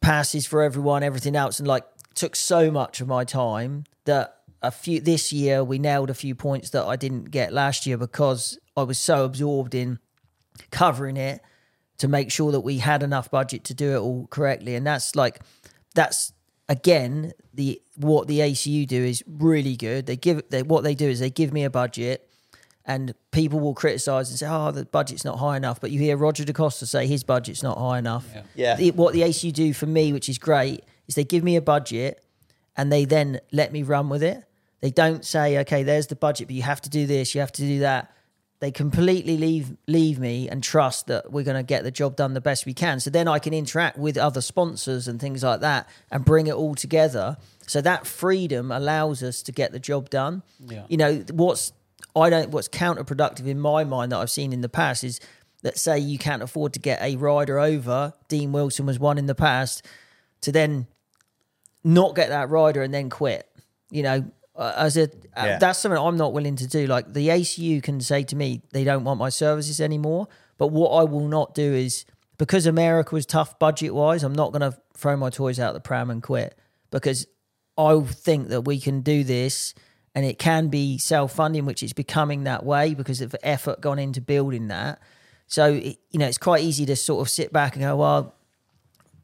passes 0.02 0.48
for 0.48 0.64
everyone, 0.64 1.04
everything 1.04 1.36
else, 1.36 1.60
and 1.60 1.68
like 1.68 1.84
took 2.16 2.36
so 2.36 2.72
much 2.72 3.02
of 3.02 3.08
my 3.08 3.24
time 3.24 3.84
that 4.06 4.38
a 4.68 4.72
few 4.72 5.00
this 5.00 5.32
year 5.32 5.64
we 5.64 5.80
nailed 5.80 6.10
a 6.10 6.14
few 6.14 6.36
points 6.36 6.70
that 6.72 6.86
I 6.86 6.96
didn't 6.96 7.26
get 7.26 7.54
last 7.54 7.86
year 7.86 7.98
because 7.98 8.58
I 8.76 8.84
was 8.84 8.98
so 8.98 9.26
absorbed 9.26 9.76
in 9.76 10.00
covering 10.72 11.18
it 11.18 11.42
to 11.98 12.08
make 12.08 12.32
sure 12.32 12.52
that 12.52 12.62
we 12.62 12.80
had 12.80 13.04
enough 13.04 13.32
budget 13.32 13.64
to 13.66 13.74
do 13.74 13.94
it 13.96 14.00
all 14.00 14.28
correctly. 14.28 14.76
And 14.76 14.86
that's 14.86 15.16
like 15.16 15.40
that's 15.94 16.34
again 16.68 17.32
the 17.54 17.82
what 17.96 18.28
the 18.28 18.40
ACU 18.40 18.86
do 18.88 19.04
is 19.04 19.24
really 19.28 19.76
good. 19.76 20.06
They 20.06 20.18
give 20.18 20.42
they 20.50 20.64
what 20.64 20.84
they 20.84 20.96
do 20.96 21.08
is 21.10 21.20
they 21.20 21.30
give 21.30 21.54
me 21.54 21.64
a 21.64 21.70
budget 21.70 22.30
and 22.88 23.16
people 23.32 23.60
will 23.60 23.74
criticize 23.74 24.30
and 24.30 24.38
say, 24.38 24.48
"Oh, 24.48 24.72
the 24.72 24.86
budget's 24.86 25.26
not 25.26 25.40
high 25.40 25.58
enough." 25.58 25.82
But 25.82 25.92
you 25.92 26.00
hear 26.00 26.18
Roger 26.18 26.44
De 26.46 26.54
Coster 26.54 26.86
say 26.86 27.08
his 27.08 27.24
budget's 27.24 27.64
not 27.64 27.78
high 27.78 27.98
enough. 27.98 28.28
Yeah. 28.56 28.76
The- 28.76 28.92
what 28.92 29.14
the 29.14 29.22
ACU 29.22 29.52
do 29.52 29.74
for 29.74 29.86
me, 29.88 30.14
which 30.14 30.30
is 30.30 30.38
great, 30.38 30.84
is 31.08 31.16
they 31.16 31.24
give 31.24 31.44
me 31.44 31.56
a 31.56 31.62
budget 31.62 32.24
and 32.78 32.92
they 32.92 33.06
then 33.06 33.40
let 33.52 33.72
me 33.72 33.82
run 33.84 34.10
with 34.10 34.22
it. 34.22 34.44
They 34.86 34.92
don't 34.92 35.26
say, 35.26 35.58
"Okay, 35.62 35.82
there's 35.82 36.06
the 36.06 36.16
budget, 36.16 36.48
but 36.48 36.54
you 36.54 36.62
have 36.62 36.80
to 36.82 36.92
do 36.92 37.08
this, 37.08 37.34
you 37.34 37.42
have 37.42 37.52
to 37.54 37.64
do 37.64 37.80
that." 37.80 38.12
They 38.60 38.70
completely 38.70 39.36
leave 39.36 39.76
leave 39.88 40.20
me 40.20 40.48
and 40.48 40.62
trust 40.62 41.08
that 41.08 41.32
we're 41.32 41.44
going 41.44 41.58
to 41.58 41.64
get 41.64 41.84
the 41.84 41.90
job 41.90 42.16
done 42.16 42.36
the 42.36 42.40
best 42.40 42.68
we 42.68 42.76
can. 42.76 43.00
So 43.00 43.10
then 43.10 43.28
I 43.28 43.40
can 43.40 43.52
interact 43.52 43.98
with 43.98 44.16
other 44.16 44.42
sponsors 44.42 45.08
and 45.08 45.20
things 45.20 45.42
like 45.42 45.62
that 45.62 45.90
and 46.12 46.24
bring 46.24 46.46
it 46.46 46.54
all 46.54 46.76
together. 46.76 47.38
So 47.66 47.82
that 47.82 48.06
freedom 48.06 48.72
allows 48.72 49.24
us 49.24 49.42
to 49.42 49.52
get 49.52 49.72
the 49.72 49.80
job 49.80 50.12
done. 50.12 50.44
Yeah. 50.60 50.84
You 50.88 50.98
know 50.98 51.24
what's 51.34 51.74
I 52.16 52.30
don't 52.30 52.52
what's 52.52 52.68
counterproductive 52.68 53.48
in 53.48 53.60
my 53.60 53.86
mind 53.86 54.12
that 54.12 54.20
I've 54.20 54.30
seen 54.30 54.54
in 54.54 54.62
the 54.62 54.70
past 54.70 55.04
is 55.04 55.20
that 55.64 55.80
say 55.80 55.98
you 55.98 56.20
can't 56.20 56.44
afford 56.44 56.74
to 56.74 56.80
get 56.80 57.02
a 57.02 57.16
rider 57.16 57.58
over. 57.58 58.14
Dean 58.28 58.52
Wilson 58.52 58.86
was 58.86 59.00
one 59.00 59.18
in 59.18 59.26
the 59.26 59.34
past 59.34 59.84
to 60.42 60.52
then 60.52 60.86
not 61.84 62.14
get 62.14 62.30
that 62.30 62.52
rider 62.52 62.84
and 62.84 62.94
then 62.94 63.10
quit. 63.10 63.50
You 63.90 64.04
know, 64.04 64.26
uh, 64.56 64.74
as 64.78 64.98
a 64.98 65.04
uh, 65.04 65.08
Yeah. 65.38 65.58
that's 65.58 65.80
something 65.80 66.00
I'm 66.00 66.18
not 66.18 66.34
willing 66.34 66.56
to 66.58 66.68
do. 66.68 66.88
Like 66.88 67.14
the 67.14 67.28
ACU 67.30 67.82
can 67.84 68.00
say 68.02 68.24
to 68.24 68.36
me 68.36 68.62
they 68.72 68.84
don't 68.84 69.04
want 69.04 69.20
my 69.20 69.30
services 69.30 69.82
anymore, 69.82 70.28
but 70.58 70.68
what 70.68 70.90
I 70.90 71.04
will 71.04 71.28
not 71.28 71.54
do 71.54 71.74
is 71.74 72.06
because 72.38 72.66
America 72.66 73.16
was 73.16 73.26
tough 73.26 73.58
budget 73.60 73.94
wise, 73.94 74.24
I'm 74.24 74.34
not 74.34 74.52
going 74.52 74.72
to 74.72 74.78
throw 74.94 75.16
my 75.16 75.30
toys 75.30 75.60
out 75.60 75.74
the 75.74 75.80
pram 75.80 76.10
and 76.10 76.22
quit 76.22 76.58
because 76.92 77.28
I 77.78 78.00
think 78.02 78.50
that 78.50 78.62
we 78.62 78.80
can 78.80 79.02
do 79.02 79.24
this 79.24 79.74
and 80.14 80.26
it 80.26 80.40
can 80.40 80.70
be 80.70 80.98
self 80.98 81.34
funding, 81.34 81.66
which 81.66 81.84
is 81.84 81.92
becoming 81.94 82.46
that 82.46 82.66
way 82.66 82.94
because 82.94 83.20
of 83.22 83.36
effort 83.44 83.82
gone 83.82 84.00
into 84.00 84.22
building 84.22 84.70
that. 84.70 85.00
So, 85.48 85.74
it, 85.74 85.98
you 86.10 86.20
know, 86.20 86.28
it's 86.28 86.38
quite 86.38 86.64
easy 86.64 86.86
to 86.88 86.96
sort 86.96 87.22
of 87.22 87.30
sit 87.30 87.52
back 87.52 87.76
and 87.76 87.84
go, 87.84 87.96
well, 87.98 88.34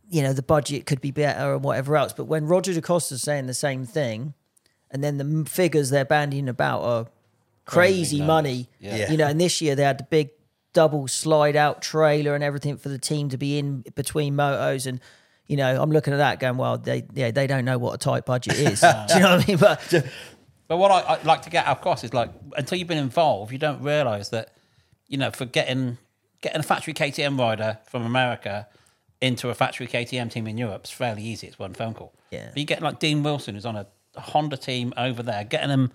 you 0.09 0.21
know, 0.21 0.33
the 0.33 0.43
budget 0.43 0.85
could 0.85 0.99
be 0.99 1.11
better 1.11 1.53
and 1.53 1.63
whatever 1.63 1.95
else. 1.95 2.11
But 2.11 2.25
when 2.25 2.45
Roger 2.45 2.73
De 2.73 2.81
Coster's 2.81 3.21
saying 3.21 3.47
the 3.47 3.53
same 3.53 3.85
thing, 3.85 4.33
and 4.91 5.03
then 5.03 5.17
the 5.17 5.49
figures 5.49 5.89
they're 5.89 6.05
bandying 6.05 6.47
about 6.49 6.81
are 6.83 7.07
crazy 7.65 8.21
money, 8.21 8.69
Yeah. 8.79 9.09
you 9.11 9.17
know, 9.17 9.27
and 9.27 9.39
this 9.39 9.61
year 9.61 9.75
they 9.75 9.83
had 9.83 9.97
the 9.97 10.03
big 10.05 10.29
double 10.73 11.07
slide 11.07 11.55
out 11.55 11.81
trailer 11.81 12.33
and 12.35 12.43
everything 12.43 12.77
for 12.77 12.89
the 12.89 12.97
team 12.97 13.29
to 13.29 13.37
be 13.37 13.57
in 13.57 13.83
between 13.95 14.33
motos 14.35 14.87
and 14.87 15.01
you 15.47 15.57
know 15.57 15.81
i'm 15.83 15.91
looking 15.91 16.13
at 16.13 16.17
that 16.17 16.39
going 16.39 16.55
well 16.55 16.77
they 16.77 17.03
yeah 17.13 17.29
they 17.29 17.45
don't 17.45 17.65
know 17.65 17.77
what 17.77 17.93
a 17.93 17.97
tight 17.97 18.25
budget 18.25 18.57
is 18.57 18.79
do 19.09 19.15
you 19.15 19.19
know 19.19 19.35
what 19.35 19.43
i 19.43 19.47
mean 19.49 19.57
but 19.57 19.93
But 20.69 20.77
what 20.77 20.89
I, 20.89 20.99
I 21.15 21.21
like 21.23 21.41
to 21.41 21.49
get 21.49 21.67
across 21.67 22.05
is 22.05 22.13
like 22.13 22.29
until 22.55 22.77
you've 22.77 22.87
been 22.87 22.97
involved, 22.97 23.51
you 23.51 23.57
don't 23.57 23.81
realise 23.83 24.29
that 24.29 24.53
you 25.09 25.17
know 25.17 25.29
for 25.29 25.43
getting 25.43 25.97
getting 26.39 26.61
a 26.61 26.63
factory 26.63 26.93
KTM 26.93 27.37
rider 27.37 27.79
from 27.87 28.05
America 28.05 28.69
into 29.19 29.49
a 29.49 29.53
factory 29.53 29.85
KTM 29.87 30.31
team 30.31 30.47
in 30.47 30.57
Europe 30.57 30.85
is 30.85 30.91
fairly 30.91 31.23
easy. 31.23 31.47
It's 31.47 31.59
one 31.59 31.73
phone 31.73 31.93
call. 31.93 32.13
Yeah. 32.31 32.47
But 32.53 32.57
you 32.57 32.63
get 32.63 32.81
like 32.81 32.99
Dean 32.99 33.21
Wilson, 33.21 33.55
who's 33.55 33.65
on 33.65 33.75
a 33.75 33.85
Honda 34.17 34.57
team 34.57 34.93
over 34.97 35.23
there, 35.23 35.43
getting 35.43 35.69
them 35.69 35.91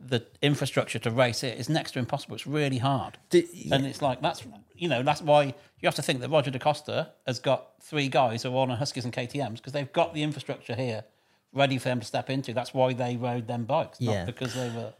the 0.00 0.24
infrastructure 0.42 0.98
to 1.00 1.10
race 1.10 1.42
it 1.42 1.58
is 1.58 1.68
next 1.68 1.92
to 1.92 1.98
impossible. 1.98 2.36
It's 2.36 2.46
really 2.46 2.78
hard. 2.78 3.18
and 3.32 3.84
it's 3.86 4.00
like 4.00 4.22
that's 4.22 4.44
you 4.76 4.88
know 4.88 5.02
that's 5.02 5.20
why 5.20 5.42
you 5.44 5.86
have 5.86 5.96
to 5.96 6.02
think 6.02 6.20
that 6.20 6.28
Roger 6.30 6.50
De 6.52 6.58
Coster 6.58 7.08
has 7.26 7.40
got 7.40 7.70
three 7.82 8.08
guys 8.08 8.42
who 8.44 8.50
are 8.56 8.58
on 8.58 8.70
Huskies 8.70 9.04
and 9.04 9.12
KTM's 9.12 9.60
because 9.60 9.72
they've 9.72 9.92
got 9.92 10.14
the 10.14 10.22
infrastructure 10.22 10.74
here 10.76 11.04
ready 11.52 11.78
for 11.78 11.88
them 11.88 11.98
to 12.00 12.06
step 12.06 12.30
into. 12.30 12.52
That's 12.52 12.72
why 12.72 12.92
they 12.92 13.16
rode 13.16 13.48
them 13.48 13.64
bikes, 13.64 14.00
Yeah. 14.00 14.18
not 14.18 14.26
because 14.26 14.54
they 14.54 14.68
were. 14.70 14.92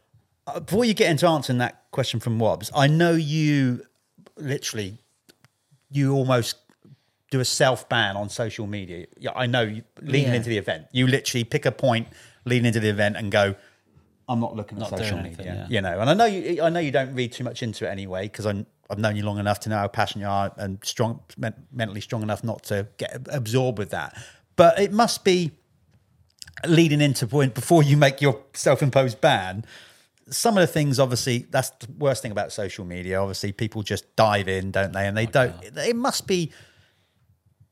Uh, 0.47 0.59
Before 0.59 0.83
you 0.83 0.93
get 0.93 1.09
into 1.11 1.27
answering 1.27 1.59
that 1.59 1.83
question 1.91 2.19
from 2.19 2.37
Wobbs, 2.39 2.69
I 2.75 2.87
know 2.87 3.11
you 3.13 3.83
literally, 4.35 4.97
you 5.89 6.13
almost 6.13 6.57
do 7.31 7.39
a 7.39 7.45
self 7.45 7.87
ban 7.87 8.17
on 8.17 8.27
social 8.29 8.67
media. 8.67 9.05
Yeah, 9.17 9.31
I 9.35 9.45
know 9.45 9.61
you, 9.61 9.83
leading 10.01 10.29
Yeah. 10.29 10.35
into 10.35 10.49
the 10.49 10.57
event, 10.57 10.87
you 10.91 11.07
literally 11.07 11.43
pick 11.43 11.65
a 11.65 11.71
point 11.71 12.07
leading 12.45 12.65
into 12.65 12.79
the 12.79 12.89
event 12.89 13.17
and 13.17 13.31
go, 13.31 13.55
"I'm 14.27 14.39
not 14.39 14.55
looking 14.55 14.77
at 14.77 14.91
Not 14.91 14.99
social 14.99 15.17
anything, 15.17 15.45
media." 15.45 15.67
yeah. 15.69 15.75
You 15.75 15.81
know, 15.81 15.99
and 15.99 16.09
I 16.09 16.13
know 16.13 16.25
you, 16.25 16.61
I 16.61 16.69
know 16.69 16.79
you 16.79 16.91
don't 16.91 17.13
read 17.13 17.31
too 17.31 17.43
much 17.43 17.63
into 17.63 17.85
it 17.85 17.89
anyway 17.89 18.23
because 18.23 18.45
I'm. 18.45 18.65
I've 18.91 18.97
known 18.97 19.15
you 19.15 19.21
long 19.21 19.37
enough 19.37 19.59
to 19.59 19.69
know 19.69 19.77
how 19.77 19.87
passionate 19.87 20.23
you 20.23 20.31
are 20.31 20.51
and 20.57 20.83
strong, 20.83 21.19
men- 21.37 21.53
mentally 21.71 22.01
strong 22.01 22.23
enough 22.23 22.43
not 22.43 22.63
to 22.63 22.87
get 22.97 23.27
absorbed 23.31 23.77
with 23.77 23.91
that. 23.91 24.19
But 24.55 24.79
it 24.79 24.91
must 24.91 25.23
be 25.23 25.51
leading 26.67 26.99
into 26.99 27.27
point 27.27 27.53
before 27.53 27.83
you 27.83 27.97
make 27.97 28.19
your 28.19 28.41
self-imposed 28.53 29.21
ban 29.21 29.63
some 30.29 30.57
of 30.57 30.61
the 30.61 30.67
things 30.67 30.99
obviously 30.99 31.45
that's 31.49 31.69
the 31.71 31.87
worst 31.97 32.21
thing 32.21 32.31
about 32.31 32.51
social 32.51 32.85
media 32.85 33.19
obviously 33.19 33.51
people 33.51 33.81
just 33.81 34.15
dive 34.15 34.47
in 34.47 34.71
don't 34.71 34.91
they 34.93 35.07
and 35.07 35.17
they 35.17 35.25
don't 35.25 35.53
it 35.63 35.95
must 35.95 36.27
be 36.27 36.51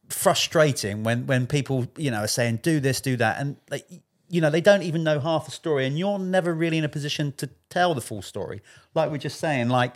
frustrating 0.10 1.04
when 1.04 1.26
when 1.28 1.46
people 1.46 1.86
you 1.98 2.10
know 2.10 2.20
are 2.20 2.28
saying 2.28 2.58
do 2.64 2.80
this 2.80 3.02
do 3.02 3.18
that 3.18 3.40
and 3.40 3.58
they 3.68 3.82
you 4.30 4.42
know 4.42 4.50
they 4.50 4.62
don't 4.62 4.84
even 4.84 5.04
know 5.04 5.20
half 5.20 5.46
the 5.46 5.52
story 5.52 5.86
and 5.86 5.98
you're 5.98 6.20
never 6.20 6.54
really 6.54 6.78
in 6.78 6.84
a 6.84 6.90
position 6.90 7.32
to 7.38 7.50
tell 7.70 7.94
the 7.94 8.02
full 8.02 8.22
story 8.22 8.62
like 8.94 9.10
we're 9.12 9.18
just 9.18 9.40
saying 9.40 9.70
like 9.70 9.94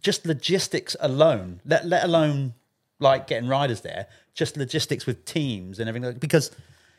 just 0.00 0.24
logistics 0.26 0.96
alone 1.00 1.60
let 1.64 1.84
let 1.86 2.04
alone 2.04 2.54
like 3.00 3.26
getting 3.26 3.48
riders 3.48 3.80
there 3.80 4.06
just 4.34 4.56
logistics 4.56 5.04
with 5.06 5.24
teams 5.24 5.78
and 5.78 5.88
everything 5.88 6.12
because 6.18 6.50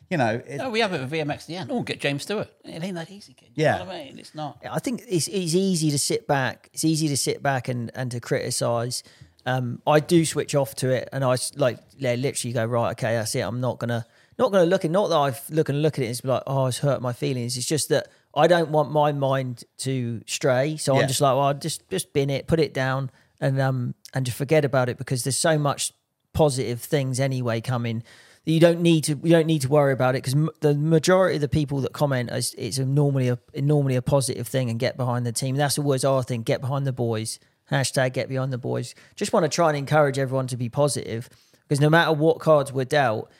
you 0.09 0.17
know 0.17 0.41
it, 0.45 0.59
Oh, 0.61 0.69
we 0.69 0.81
have 0.81 0.93
it 0.93 0.99
with 1.01 1.11
VMXDN. 1.11 1.67
Oh, 1.71 1.81
get 1.81 1.99
James 2.01 2.23
Stewart. 2.23 2.49
It 2.65 2.83
ain't 2.83 2.93
that 2.95 3.09
easy, 3.09 3.33
kid. 3.33 3.49
You 3.55 3.63
Yeah. 3.63 3.77
know 3.79 3.85
what 3.85 3.95
I 3.95 4.03
mean? 4.03 4.19
It's 4.19 4.35
not. 4.35 4.57
I 4.69 4.77
think 4.79 5.01
it's, 5.07 5.27
it's 5.29 5.55
easy 5.55 5.89
to 5.91 5.97
sit 5.97 6.27
back. 6.27 6.69
It's 6.73 6.83
easy 6.83 7.07
to 7.07 7.17
sit 7.17 7.41
back 7.41 7.69
and, 7.69 7.89
and 7.95 8.11
to 8.11 8.19
criticize. 8.19 9.01
Um, 9.45 9.81
I 9.87 10.01
do 10.01 10.23
switch 10.25 10.53
off 10.55 10.75
to 10.75 10.89
it, 10.89 11.07
and 11.13 11.23
I 11.23 11.37
like 11.55 11.79
yeah, 11.97 12.13
literally 12.15 12.53
go 12.53 12.65
right. 12.65 12.91
Okay, 12.91 13.13
that's 13.13 13.33
it. 13.33 13.39
I'm 13.39 13.61
not 13.61 13.79
gonna 13.79 14.05
not 14.37 14.51
gonna 14.51 14.65
look 14.65 14.83
at 14.85 14.91
not 14.91 15.07
that 15.09 15.17
I've 15.17 15.41
look 15.49 15.69
and 15.69 15.81
look 15.81 15.97
at 15.97 16.03
it. 16.03 16.07
It's 16.07 16.23
like 16.23 16.43
oh, 16.47 16.67
it's 16.67 16.79
hurt 16.79 17.01
my 17.01 17.13
feelings. 17.13 17.57
It's 17.57 17.65
just 17.65 17.89
that 17.89 18.07
I 18.35 18.47
don't 18.47 18.69
want 18.69 18.91
my 18.91 19.11
mind 19.11 19.63
to 19.79 20.21
stray. 20.27 20.77
So 20.77 20.95
Yeah. 20.95 21.01
I'm 21.01 21.07
just 21.07 21.21
like, 21.21 21.35
well, 21.35 21.53
just 21.53 21.89
just 21.89 22.13
bin 22.13 22.29
it, 22.29 22.47
put 22.47 22.59
it 22.59 22.73
down, 22.73 23.11
and 23.39 23.59
um 23.61 23.95
and 24.13 24.25
just 24.25 24.37
forget 24.37 24.65
about 24.65 24.89
it 24.89 24.97
because 24.97 25.23
there's 25.23 25.37
so 25.37 25.57
much 25.57 25.91
positive 26.33 26.81
things 26.81 27.19
anyway 27.19 27.61
coming. 27.61 28.03
that 28.45 28.51
You 28.51 28.59
don't 28.59 28.81
need 28.81 29.03
to. 29.05 29.19
You 29.23 29.29
don't 29.31 29.45
need 29.47 29.61
to 29.61 29.69
worry 29.69 29.93
about 29.93 30.15
it 30.15 30.23
because 30.23 30.33
m- 30.35 30.49
the 30.61 30.73
majority 30.73 31.35
of 31.35 31.41
the 31.41 31.47
people 31.49 31.79
that 31.81 31.93
comment 31.93 32.31
is 32.31 32.55
it's 32.57 32.77
a 32.79 32.85
normally 32.85 33.29
a 33.29 33.37
normally 33.55 33.95
a 33.95 34.01
positive 34.01 34.47
thing 34.47 34.69
and 34.69 34.79
get 34.79 34.97
behind 34.97 35.25
the 35.25 35.31
team. 35.31 35.55
That's 35.55 35.77
always 35.77 36.03
our 36.03 36.23
thing. 36.23 36.41
Get 36.43 36.59
behind 36.61 36.85
the 36.87 36.93
boys. 36.93 37.39
Hashtag 37.71 38.13
get 38.13 38.27
behind 38.29 38.51
the 38.51 38.57
boys. 38.57 38.93
Just 39.15 39.31
want 39.31 39.43
to 39.45 39.49
try 39.49 39.69
and 39.69 39.77
encourage 39.77 40.19
everyone 40.19 40.47
to 40.47 40.57
be 40.57 40.69
positive 40.69 41.29
because 41.67 41.79
no 41.79 41.89
matter 41.89 42.11
what 42.11 42.39
cards 42.39 42.73
we're 42.73 42.83
dealt, 42.83 43.31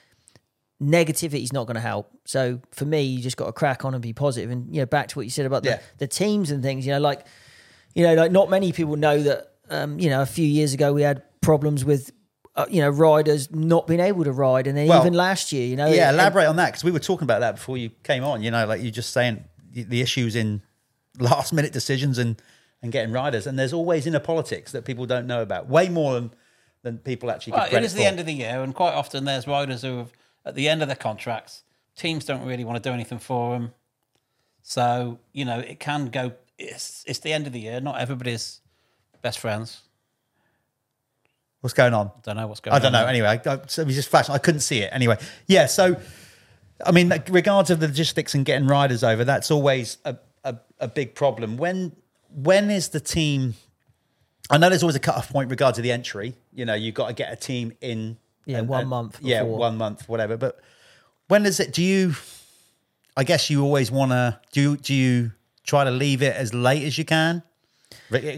negativity 0.82 1.42
is 1.42 1.52
not 1.52 1.66
going 1.66 1.76
to 1.76 1.80
help. 1.80 2.10
So 2.24 2.60
for 2.72 2.84
me, 2.84 3.02
you 3.02 3.22
just 3.22 3.36
got 3.36 3.46
to 3.46 3.52
crack 3.52 3.84
on 3.84 3.94
and 3.94 4.02
be 4.02 4.12
positive. 4.12 4.50
And 4.50 4.74
you 4.74 4.80
know, 4.82 4.86
back 4.86 5.08
to 5.08 5.18
what 5.18 5.22
you 5.26 5.30
said 5.30 5.46
about 5.46 5.62
the, 5.62 5.70
Yeah. 5.70 5.80
the 5.98 6.06
teams 6.06 6.50
and 6.50 6.62
things. 6.62 6.86
You 6.86 6.92
know, 6.92 7.00
like 7.00 7.26
you 7.94 8.02
know, 8.04 8.14
like 8.14 8.32
not 8.32 8.50
many 8.50 8.72
people 8.72 8.96
know 8.96 9.22
that. 9.22 9.50
Um, 9.70 9.98
you 9.98 10.10
know, 10.10 10.20
a 10.20 10.26
few 10.26 10.46
years 10.46 10.74
ago 10.74 10.92
we 10.92 11.02
had 11.02 11.22
problems 11.40 11.84
with. 11.84 12.12
Uh, 12.56 12.66
you 12.70 12.80
know, 12.80 12.88
riders 12.88 13.50
not 13.52 13.88
being 13.88 13.98
able 13.98 14.22
to 14.22 14.30
ride, 14.30 14.68
and 14.68 14.78
then 14.78 14.86
Well, 14.86 15.00
even 15.00 15.12
last 15.12 15.50
year, 15.50 15.66
you 15.66 15.74
know, 15.74 15.88
yeah, 15.88 16.10
and- 16.10 16.14
elaborate 16.16 16.46
on 16.46 16.54
that 16.54 16.66
because 16.66 16.84
we 16.84 16.92
were 16.92 17.00
talking 17.00 17.24
about 17.24 17.40
that 17.40 17.56
before 17.56 17.76
you 17.76 17.90
came 18.04 18.22
on. 18.22 18.44
You 18.44 18.52
know, 18.52 18.64
like 18.64 18.80
you're 18.80 18.92
just 18.92 19.12
saying 19.12 19.42
the- 19.72 19.82
the 19.82 20.00
issues 20.00 20.36
in 20.36 20.62
last 21.18 21.52
minute 21.52 21.72
decisions 21.72 22.16
and 22.16 22.40
and 22.80 22.92
getting 22.92 23.12
riders, 23.12 23.48
and 23.48 23.58
there's 23.58 23.72
always 23.72 24.06
inner 24.06 24.20
politics 24.20 24.70
that 24.70 24.84
people 24.84 25.04
don't 25.04 25.26
know 25.26 25.42
about, 25.42 25.68
way 25.68 25.88
more 25.88 26.14
than 26.14 26.30
than 26.84 26.98
people 26.98 27.28
actually. 27.28 27.54
Well, 27.54 27.68
give 27.68 27.82
it 27.82 27.90
the 27.90 28.04
end 28.04 28.20
of 28.20 28.26
the 28.26 28.32
year, 28.34 28.62
and 28.62 28.72
quite 28.72 28.94
often 28.94 29.24
there's 29.24 29.48
riders 29.48 29.82
who 29.82 29.96
have 29.98 30.12
at 30.44 30.54
the 30.54 30.68
end 30.68 30.82
of 30.82 30.88
their 30.88 30.96
contracts. 30.96 31.62
Teams 31.96 32.24
don't 32.24 32.44
really 32.44 32.64
want 32.64 32.82
to 32.82 32.88
do 32.88 32.92
anything 32.92 33.18
for 33.18 33.52
them, 33.52 33.72
so 34.62 35.18
you 35.32 35.44
know 35.44 35.60
it 35.60 35.78
can 35.78 36.06
go. 36.06 36.32
It's 36.58 37.04
it's 37.06 37.20
the 37.20 37.32
end 37.32 37.46
of 37.46 37.52
the 37.52 37.60
year. 37.60 37.80
Not 37.80 38.00
everybody's 38.00 38.60
best 39.22 39.38
friends. 39.38 39.82
What's 41.60 41.72
going 41.72 41.94
on? 41.94 42.08
I 42.08 42.20
Don't 42.22 42.36
know 42.36 42.46
what's 42.46 42.60
going. 42.60 42.74
On. 42.74 42.78
I 42.78 42.82
don't 42.82 42.94
on 42.94 43.04
know. 43.04 43.08
Anyway, 43.08 43.40
I, 43.46 43.60
so 43.66 43.80
it 43.80 43.86
was 43.86 43.94
just 43.94 44.10
flashing. 44.10 44.34
I 44.34 44.38
couldn't 44.38 44.60
see 44.60 44.80
it. 44.80 44.90
Anyway, 44.92 45.16
yeah. 45.46 45.64
So, 45.64 45.96
I 46.84 46.92
mean, 46.92 47.10
regards 47.30 47.70
of 47.70 47.80
the 47.80 47.86
logistics 47.86 48.34
and 48.34 48.44
getting 48.44 48.68
riders 48.68 49.02
over, 49.02 49.24
that's 49.24 49.50
always 49.50 49.96
a, 50.04 50.18
a, 50.44 50.58
a 50.78 50.88
big 50.88 51.14
problem. 51.14 51.56
When 51.56 51.96
when 52.28 52.70
is 52.70 52.90
the 52.90 53.00
team? 53.00 53.54
I 54.50 54.58
know 54.58 54.68
there's 54.68 54.82
always 54.82 54.96
a 54.96 55.00
cut-off 55.00 55.30
point 55.30 55.48
regards 55.48 55.76
to 55.76 55.82
the 55.82 55.90
entry. 55.90 56.34
You 56.52 56.66
know, 56.66 56.74
you've 56.74 56.94
got 56.94 57.08
to 57.08 57.14
get 57.14 57.32
a 57.32 57.36
team 57.36 57.72
in. 57.80 58.18
Yeah, 58.46 58.60
one 58.62 58.86
month 58.88 59.18
Yeah, 59.22 59.42
before. 59.42 59.58
one 59.58 59.76
month, 59.78 60.08
whatever. 60.08 60.36
But 60.36 60.58
when 61.28 61.46
is 61.46 61.60
it? 61.60 61.72
Do 61.72 61.82
you? 61.82 62.14
I 63.16 63.24
guess 63.24 63.48
you 63.50 63.62
always 63.62 63.90
want 63.90 64.10
to. 64.12 64.40
Do 64.52 64.60
you, 64.60 64.76
do 64.76 64.94
you 64.94 65.32
try 65.64 65.84
to 65.84 65.90
leave 65.90 66.22
it 66.22 66.34
as 66.36 66.52
late 66.52 66.82
as 66.84 66.98
you 66.98 67.04
can 67.04 67.42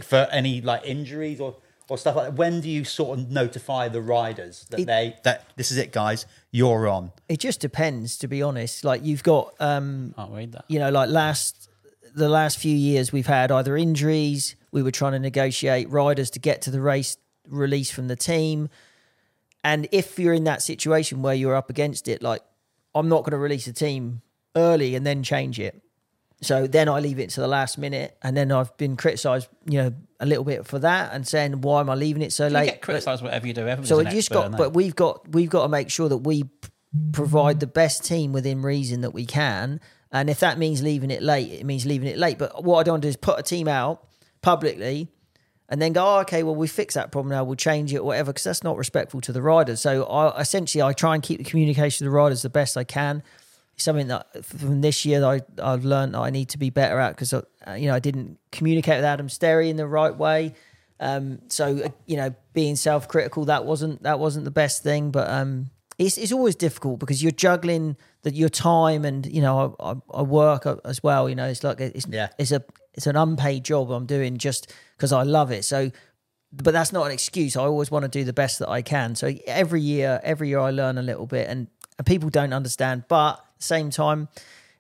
for 0.03 0.29
any 0.31 0.61
like 0.61 0.83
injuries 0.85 1.41
or 1.41 1.57
or 1.89 1.97
stuff 1.99 2.17
like 2.17 2.27
that? 2.27 2.35
When 2.35 2.61
do 2.61 2.69
you 2.69 2.85
sort 2.85 3.19
of 3.19 3.31
notify 3.31 3.89
the 3.89 4.01
riders 4.03 4.67
that 4.71 4.81
It- 4.81 4.87
they 4.87 5.17
that 5.25 5.45
this 5.57 5.71
is 5.71 5.77
it, 5.79 5.93
guys? 5.93 6.27
You're 6.51 6.89
on. 6.89 7.13
it 7.29 7.39
just 7.39 7.61
depends, 7.61 8.17
to 8.19 8.29
be 8.29 8.43
honest. 8.43 8.85
Like 8.85 9.05
you've 9.05 9.23
got 9.23 9.55
um, 9.61 10.13
Can't 10.17 10.33
read 10.33 10.53
that. 10.53 10.65
you 10.69 10.79
know, 10.79 10.91
like 10.91 11.09
last 11.11 11.69
the 12.15 12.29
last 12.29 12.59
few 12.59 12.75
years 12.75 13.13
we've 13.13 13.27
had 13.27 13.51
either 13.53 13.77
injuries, 13.77 14.57
we 14.73 14.83
were 14.83 14.91
trying 14.91 15.13
to 15.13 15.19
negotiate 15.19 15.89
riders 15.91 16.31
to 16.31 16.39
get 16.39 16.63
to 16.63 16.71
the 16.71 16.81
race 16.81 17.17
release 17.49 17.91
from 17.91 18.09
the 18.09 18.17
team. 18.17 18.69
And 19.67 19.89
if 19.91 20.17
you're 20.17 20.33
in 20.33 20.45
that 20.45 20.63
situation 20.63 21.23
where 21.23 21.35
you're 21.35 21.57
up 21.57 21.71
against 21.71 22.07
it, 22.07 22.23
like 22.23 22.41
I'm 22.95 23.09
not 23.09 23.25
going 23.25 23.33
to 23.33 23.39
release 23.39 23.67
a 23.67 23.73
team 23.73 24.23
early 24.55 24.95
and 24.95 25.05
then 25.05 25.25
change 25.25 25.59
it. 25.59 25.83
So 26.41 26.69
then 26.69 26.89
I 26.89 27.01
leave 27.01 27.19
it 27.19 27.31
to 27.31 27.41
the 27.41 27.49
last 27.49 27.77
minute, 27.77 28.17
and 28.23 28.37
then 28.37 28.53
I've 28.53 28.77
been 28.77 28.97
criticised, 28.97 29.49
you 29.69 29.83
know, 29.83 29.95
a 30.21 30.27
little 30.27 30.45
bit 30.45 30.67
for 30.67 30.79
that, 30.79 31.13
and 31.13 31.27
saying 31.27 31.63
why 31.63 31.81
am 31.81 31.91
I 31.91 31.95
leaving 31.95 32.23
it 32.23 32.33
so 32.33 32.47
You 32.47 32.53
late? 32.55 32.81
criticised 32.81 33.25
whatever 33.25 33.47
you 33.47 33.55
do. 33.55 33.85
So 33.85 33.99
we 33.99 34.05
just 34.05 34.31
got, 34.31 34.57
but 34.57 34.73
we've 34.73 34.95
got 34.95 35.29
we've 35.33 35.51
got 35.51 35.63
to 35.63 35.69
make 35.69 35.91
sure 35.91 36.09
that 36.11 36.19
we 36.19 36.45
provide 37.13 37.59
the 37.59 37.67
best 37.67 38.05
team 38.05 38.33
within 38.33 38.63
reason 38.63 39.01
that 39.01 39.11
we 39.11 39.27
can. 39.27 39.81
And 40.13 40.31
if 40.31 40.41
that 40.41 40.59
means 40.59 40.81
leaving 40.81 41.11
it 41.11 41.23
late, 41.23 41.51
it 41.51 41.65
means 41.65 41.85
leaving 41.85 42.09
it 42.09 42.19
late. 42.19 42.39
But 42.39 42.63
what 42.63 42.79
I 42.79 42.83
don't 42.85 42.93
want 42.95 43.03
to 43.03 43.07
do 43.07 43.11
is 43.11 43.17
put 43.17 43.39
a 43.41 43.43
team 43.43 43.67
out 43.67 44.07
publicly, 44.43 45.09
and 45.69 45.83
then 45.83 45.93
go, 45.93 46.05
oh, 46.07 46.21
okay, 46.21 46.43
well, 46.43 46.55
we 46.55 46.69
fix 46.69 46.95
that 46.95 47.11
problem 47.11 47.31
now, 47.33 47.43
we'll 47.45 47.57
change 47.57 47.93
it, 47.93 48.05
whatever, 48.05 48.33
because 48.33 48.45
that's 48.45 48.63
not 48.63 48.77
respectful 48.77 49.21
to 49.23 49.33
the 49.33 49.43
riders. 49.43 49.81
So 49.81 50.05
I 50.05 50.41
essentially 50.41 50.83
I 50.83 50.93
try 50.93 51.15
and 51.15 51.23
keep 51.23 51.39
the 51.39 51.45
communication 51.45 52.05
with 52.07 52.13
the 52.13 52.17
riders 52.17 52.43
the 52.43 52.51
best 52.51 52.77
I 52.77 52.85
can. 52.85 53.23
It's 53.75 53.85
something 53.85 54.07
that 54.09 54.45
from 54.45 54.81
this 54.81 55.05
year 55.05 55.21
that 55.21 55.45
I, 55.59 55.73
I've 55.73 55.85
learned 55.85 56.15
that 56.15 56.21
I 56.21 56.31
need 56.31 56.49
to 56.51 56.59
be 56.59 56.71
better 56.71 56.99
at 56.99 57.11
because 57.11 57.35
uh, 57.35 57.43
you 57.77 57.89
know 57.89 57.95
I 57.95 57.99
didn't 57.99 58.39
communicate 58.51 58.97
with 58.99 59.05
Adam 59.05 59.29
Sterry 59.29 59.69
in 59.69 59.77
the 59.77 59.87
right 59.87 60.17
way. 60.17 60.55
Um, 60.99 61.41
so 61.49 61.77
uh, 61.85 61.89
you 62.07 62.17
know, 62.17 62.35
being 62.55 62.77
self-critical 62.77 63.45
that 63.47 63.67
wasn't 63.67 64.03
that 64.05 64.19
wasn't 64.19 64.47
the 64.47 64.51
best 64.51 64.83
thing, 64.83 65.11
but 65.11 65.29
um, 65.29 65.67
it's 65.99 66.17
it's 66.17 66.33
always 66.33 66.55
difficult 66.57 67.01
because 67.01 67.23
you're 67.23 67.33
juggling 67.33 67.97
that 68.23 68.35
your 68.35 68.49
time 68.49 69.05
and 69.05 69.27
you 69.27 69.43
know 69.43 69.77
I, 69.79 69.91
I, 69.91 69.95
I 70.15 70.23
work 70.23 70.65
uh, 70.65 70.77
as 70.87 71.03
well. 71.03 71.29
You 71.29 71.35
know, 71.35 71.47
it's 71.47 71.63
like 71.63 71.79
it's 71.81 72.07
Yeah. 72.09 72.29
it's 72.39 72.53
a 72.53 72.65
it's 72.97 73.07
an 73.07 73.17
unpaid 73.17 73.65
job 73.65 73.91
I'm 73.91 74.07
doing 74.07 74.39
just 74.39 74.73
because 74.97 75.13
I 75.13 75.23
love 75.23 75.51
it. 75.53 75.65
So, 75.65 75.91
but 76.53 76.73
that's 76.73 76.93
not 76.93 77.07
an 77.07 77.13
excuse. 77.13 77.57
I 77.57 77.63
always 77.63 77.91
want 77.91 78.05
to 78.05 78.09
do 78.09 78.25
the 78.25 78.33
best 78.33 78.59
that 78.61 78.69
I 78.69 78.83
can. 78.83 79.15
So 79.15 79.35
every 79.47 79.83
year, 79.83 80.21
every 80.23 80.49
year 80.49 80.59
I 80.59 80.71
learn 80.71 80.97
a 80.97 81.03
little 81.03 81.27
bit, 81.27 81.49
and, 81.49 81.69
and 81.99 82.07
people 82.07 82.31
don't 82.31 82.53
understand. 82.53 83.05
But 83.09 83.35
at 83.35 83.59
the 83.59 83.65
same 83.65 83.91
time, 83.91 84.29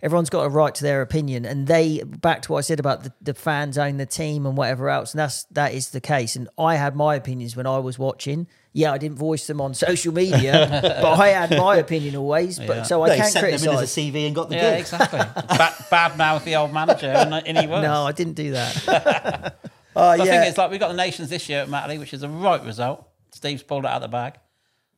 everyone's 0.00 0.30
got 0.30 0.44
a 0.44 0.48
right 0.48 0.74
to 0.74 0.82
their 0.82 1.02
opinion, 1.02 1.44
and 1.44 1.66
they 1.66 2.02
back 2.04 2.42
to 2.42 2.52
what 2.52 2.58
I 2.58 2.62
said 2.62 2.80
about 2.80 3.04
the, 3.04 3.12
the 3.20 3.34
fans 3.34 3.76
own 3.76 3.98
the 3.98 4.06
team 4.06 4.46
and 4.46 4.56
whatever 4.56 4.88
else, 4.88 5.12
and 5.12 5.18
that's 5.18 5.44
that 5.50 5.74
is 5.74 5.90
the 5.90 6.00
case. 6.00 6.36
And 6.36 6.48
I 6.58 6.76
had 6.76 6.96
my 6.96 7.14
opinions 7.14 7.56
when 7.56 7.66
I 7.66 7.78
was 7.78 7.98
watching. 7.98 8.46
Yeah, 8.76 8.92
I 8.92 8.98
didn't 8.98 9.16
voice 9.16 9.46
them 9.46 9.58
on 9.62 9.72
social 9.72 10.12
media, 10.12 10.68
but 11.02 11.18
I 11.18 11.28
had 11.28 11.50
my 11.56 11.76
opinion 11.76 12.14
always. 12.16 12.58
But 12.58 12.76
Yeah. 12.76 12.82
so 12.82 13.02
I 13.02 13.08
They 13.08 13.16
can't 13.16 13.32
sent 13.32 13.42
them 13.46 13.54
in 13.54 13.58
criticise. 13.60 13.82
as 13.82 13.96
a 13.96 14.00
CV 14.00 14.26
and 14.26 14.34
got 14.34 14.50
the 14.50 14.56
Yeah, 14.56 14.70
gig. 14.72 14.80
exactly. 14.80 15.18
bad, 15.56 15.72
bad 15.90 16.18
mouth 16.18 16.44
the 16.44 16.56
old 16.56 16.72
manager, 16.74 17.06
and, 17.08 17.32
and 17.34 17.56
he 17.58 17.66
was. 17.66 17.82
No, 17.82 18.04
I 18.06 18.12
didn't 18.12 18.34
do 18.34 18.50
that. 18.52 18.76
Oh, 18.86 19.50
But 19.94 20.20
I 20.20 20.24
think 20.26 20.44
it's 20.46 20.58
like 20.58 20.70
we 20.70 20.76
got 20.76 20.88
the 20.88 20.94
nations 21.06 21.30
this 21.30 21.48
year 21.48 21.60
at 21.62 21.68
Matterley, 21.68 21.98
which 21.98 22.12
is 22.12 22.22
a 22.22 22.28
right 22.28 22.62
result. 22.62 23.08
Steve's 23.32 23.62
pulled 23.62 23.84
it 23.86 23.88
out 23.88 23.96
of 23.96 24.02
the 24.02 24.08
bag. 24.08 24.34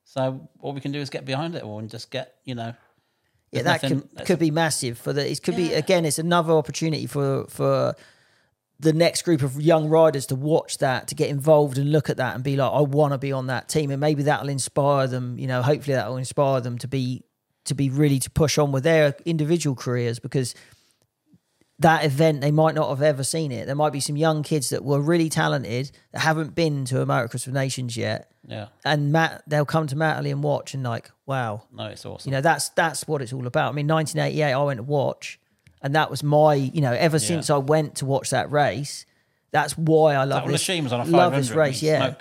So 0.05 0.49
all 0.61 0.73
we 0.73 0.81
can 0.81 0.91
do 0.91 0.99
is 0.99 1.09
get 1.09 1.25
behind 1.25 1.55
it 1.55 1.63
all 1.63 1.79
and 1.79 1.89
just 1.89 2.11
get, 2.11 2.35
you 2.45 2.57
know, 2.57 2.75
Yeah, 3.53 3.63
that 3.63 3.83
nothing- 3.83 4.01
could 4.17 4.27
could 4.27 4.39
be 4.41 4.51
massive 4.51 4.99
for 4.99 5.13
the. 5.13 5.31
It 5.31 5.41
could 5.45 5.55
be 5.55 5.73
again. 5.75 6.05
It's 6.05 6.19
another 6.19 6.53
opportunity 6.55 7.07
for 7.07 7.45
for 7.49 7.95
the 8.81 8.93
next 8.93 9.23
group 9.23 9.43
of 9.43 9.61
young 9.61 9.89
riders 9.89 10.27
to 10.27 10.37
watch 10.37 10.79
that, 10.79 11.09
to 11.09 11.15
get 11.15 11.31
involved 11.31 11.79
and 11.79 11.91
look 11.91 12.09
at 12.09 12.19
that 12.19 12.35
and 12.35 12.45
be 12.45 12.57
like, 12.57 12.71
I 12.73 12.81
want 12.81 13.13
to 13.13 13.19
be 13.19 13.33
on 13.33 13.49
that 13.49 13.69
team, 13.69 13.91
and 13.91 14.01
maybe 14.01 14.25
that'll 14.25 14.49
inspire 14.49 15.07
them. 15.07 15.39
You 15.39 15.49
know, 15.49 15.63
hopefully 15.63 15.95
that 15.95 16.09
will 16.09 16.17
inspire 16.17 16.61
them 16.61 16.79
to 16.79 16.89
be 16.89 17.25
to 17.65 17.75
be 17.75 17.91
really 17.91 18.19
to 18.19 18.31
push 18.31 18.57
on 18.57 18.73
with 18.73 18.85
their 18.85 19.15
individual 19.25 19.77
careers 19.77 20.19
because 20.19 20.55
that 21.81 22.05
event 22.05 22.41
they 22.41 22.51
might 22.51 22.75
not 22.75 22.89
have 22.89 23.03
ever 23.03 23.23
seen 23.23 23.53
it. 23.53 23.67
There 23.67 23.75
might 23.75 23.93
be 23.93 24.01
some 24.01 24.17
young 24.17 24.43
kids 24.43 24.71
that 24.71 24.85
were 24.85 25.01
really 25.01 25.29
talented 25.29 25.91
that 26.13 26.21
haven't 26.21 26.55
been 26.55 26.85
to 26.87 27.01
a 27.01 27.07
Motocross 27.07 27.47
of 27.47 27.53
Nations 27.53 27.97
yet, 27.97 28.31
yeah, 28.47 28.69
and 28.85 29.13
Matt 29.13 29.43
they'll 29.47 29.65
come 29.65 29.87
to 29.89 29.97
Matterley 29.97 30.31
and 30.31 30.43
watch 30.43 30.75
and 30.75 30.83
like, 30.83 31.11
wow, 31.27 31.63
no, 31.73 31.87
it's 31.87 32.05
awesome. 32.07 32.31
you 32.31 32.37
know, 32.37 32.41
that's 32.41 32.71
that's 32.71 33.07
what 33.07 33.23
it's 33.23 33.33
all 33.33 33.47
about. 33.47 33.71
I 33.71 33.73
mean, 33.73 33.87
1988, 33.87 34.53
I 34.53 34.63
went 34.63 34.79
to 34.79 34.83
watch, 34.85 35.39
and 35.83 35.95
that 35.95 36.11
was 36.11 36.23
my, 36.23 36.55
you 36.55 36.81
know, 36.81 36.93
ever 36.93 37.19
since 37.19 37.51
I 37.51 37.57
went 37.59 37.97
to 37.97 38.07
watch 38.07 38.31
that 38.31 38.51
race, 38.51 39.07
that's 39.51 39.77
why 39.79 40.15
I 40.15 40.25
love 40.25 40.45
That 40.45 40.53
this. 40.53 40.69
was 40.69 40.93
on 40.93 41.01
a 41.01 41.05
500. 41.05 41.17
love 41.17 41.33
this 41.35 41.51
race, 41.51 41.83
yeah. 41.83 42.15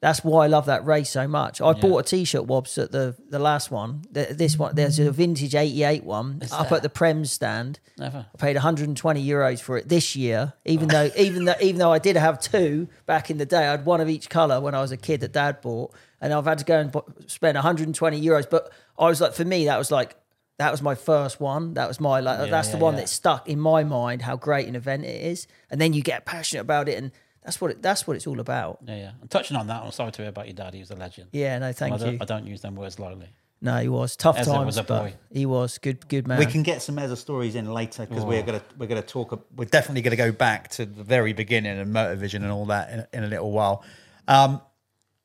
That's 0.00 0.22
why 0.22 0.44
I 0.44 0.48
love 0.48 0.66
that 0.66 0.84
race 0.84 1.08
so 1.08 1.26
much. 1.26 1.62
I 1.62 1.72
bought 1.72 1.98
a 2.00 2.02
T-shirt, 2.02 2.44
Wobbs, 2.44 2.76
at 2.76 2.92
the 2.92 3.16
the 3.30 3.38
last 3.38 3.70
one. 3.70 4.02
The, 4.10 4.34
this 4.34 4.58
one, 4.58 4.74
there's 4.74 4.98
a 4.98 5.10
vintage 5.10 5.54
'88 5.54 6.04
one 6.04 6.42
up 6.52 6.68
there? 6.68 6.76
at 6.76 6.82
the 6.82 6.90
Prem 6.90 7.24
stand. 7.24 7.80
Never. 7.96 8.26
I 8.34 8.36
paid 8.36 8.54
120 8.54 9.26
euros 9.26 9.62
for 9.62 9.78
it 9.78 9.88
this 9.88 10.14
year, 10.14 10.52
even 10.66 10.88
though 10.88 11.08
even 11.16 11.46
though 11.46 11.54
even 11.58 11.78
though 11.78 11.90
I 11.90 12.00
did 12.00 12.16
have 12.16 12.38
two 12.38 12.86
back 13.06 13.30
in 13.30 13.38
the 13.38 13.46
day, 13.46 13.66
I 13.66 13.70
had 13.70 13.86
one 13.86 14.02
of 14.02 14.10
each 14.10 14.28
color 14.28 14.60
when 14.60 14.74
I 14.74 14.82
was 14.82 14.92
a 14.92 14.98
kid 14.98 15.20
that 15.20 15.32
Dad 15.32 15.62
bought, 15.62 15.94
and 16.20 16.34
I've 16.34 16.44
had 16.44 16.58
to 16.58 16.66
go 16.66 16.78
and 16.80 16.94
spend 17.26 17.54
120 17.54 18.20
euros. 18.20 18.44
But 18.50 18.70
I 18.98 19.06
was 19.06 19.22
like, 19.22 19.32
for 19.32 19.46
me, 19.46 19.64
that 19.64 19.78
was 19.78 19.90
like 19.90 20.16
that 20.58 20.70
was 20.70 20.82
my 20.82 20.94
first 20.94 21.40
one. 21.40 21.74
That 21.74 21.88
was 21.88 22.00
my 22.00 22.20
like 22.20 22.50
that's 22.50 22.68
the 22.68 22.76
yeah, 22.76 22.82
one 22.82 22.94
yeah. 22.94 23.00
that 23.00 23.08
stuck 23.08 23.48
in 23.48 23.58
my 23.58 23.84
mind 23.84 24.22
how 24.22 24.36
great 24.36 24.68
an 24.68 24.76
event 24.76 25.04
it 25.04 25.22
is, 25.24 25.46
and 25.70 25.80
then 25.80 25.92
you 25.92 26.02
get 26.02 26.24
passionate 26.24 26.60
about 26.62 26.88
it, 26.88 26.96
and 26.98 27.10
that's 27.42 27.60
what 27.60 27.72
it, 27.72 27.82
that's 27.82 28.06
what 28.06 28.16
it's 28.16 28.26
all 28.26 28.40
about. 28.40 28.78
Yeah, 28.86 28.96
yeah. 28.96 29.10
And 29.20 29.30
touching 29.30 29.56
on 29.56 29.66
that, 29.66 29.82
I'm 29.82 29.90
sorry 29.92 30.12
to 30.12 30.22
hear 30.22 30.28
about 30.28 30.46
your 30.46 30.54
dad. 30.54 30.74
He 30.74 30.80
was 30.80 30.90
a 30.90 30.96
legend. 30.96 31.28
Yeah, 31.32 31.58
no, 31.58 31.68
I 31.68 31.72
thank 31.72 31.98
don't, 31.98 32.12
you. 32.12 32.18
I 32.20 32.24
don't 32.24 32.46
use 32.46 32.60
them 32.60 32.76
words 32.76 32.98
lightly. 32.98 33.28
No, 33.60 33.78
he 33.78 33.88
was 33.88 34.14
tough 34.14 34.38
Ezra 34.38 34.52
times, 34.52 34.66
was 34.66 34.76
a 34.76 34.82
but 34.82 35.02
boy. 35.02 35.14
he 35.32 35.46
was 35.46 35.78
good, 35.78 36.06
good 36.08 36.28
man. 36.28 36.38
We 36.38 36.44
can 36.46 36.62
get 36.62 36.82
some 36.82 36.98
other 36.98 37.16
stories 37.16 37.54
in 37.54 37.72
later 37.72 38.04
because 38.04 38.22
Oh. 38.22 38.26
we're 38.26 38.42
gonna 38.42 38.62
we're 38.76 38.86
gonna 38.86 39.02
talk. 39.02 39.42
We're 39.56 39.64
definitely 39.64 40.02
gonna 40.02 40.16
go 40.16 40.32
back 40.32 40.68
to 40.72 40.84
the 40.86 41.02
very 41.02 41.32
beginning 41.32 41.78
and 41.78 41.92
motor 41.92 42.14
vision 42.14 42.42
and 42.42 42.52
all 42.52 42.66
that 42.66 42.90
in, 42.90 43.18
in 43.18 43.24
a 43.24 43.26
little 43.26 43.50
while. 43.52 43.82
Um, 44.28 44.60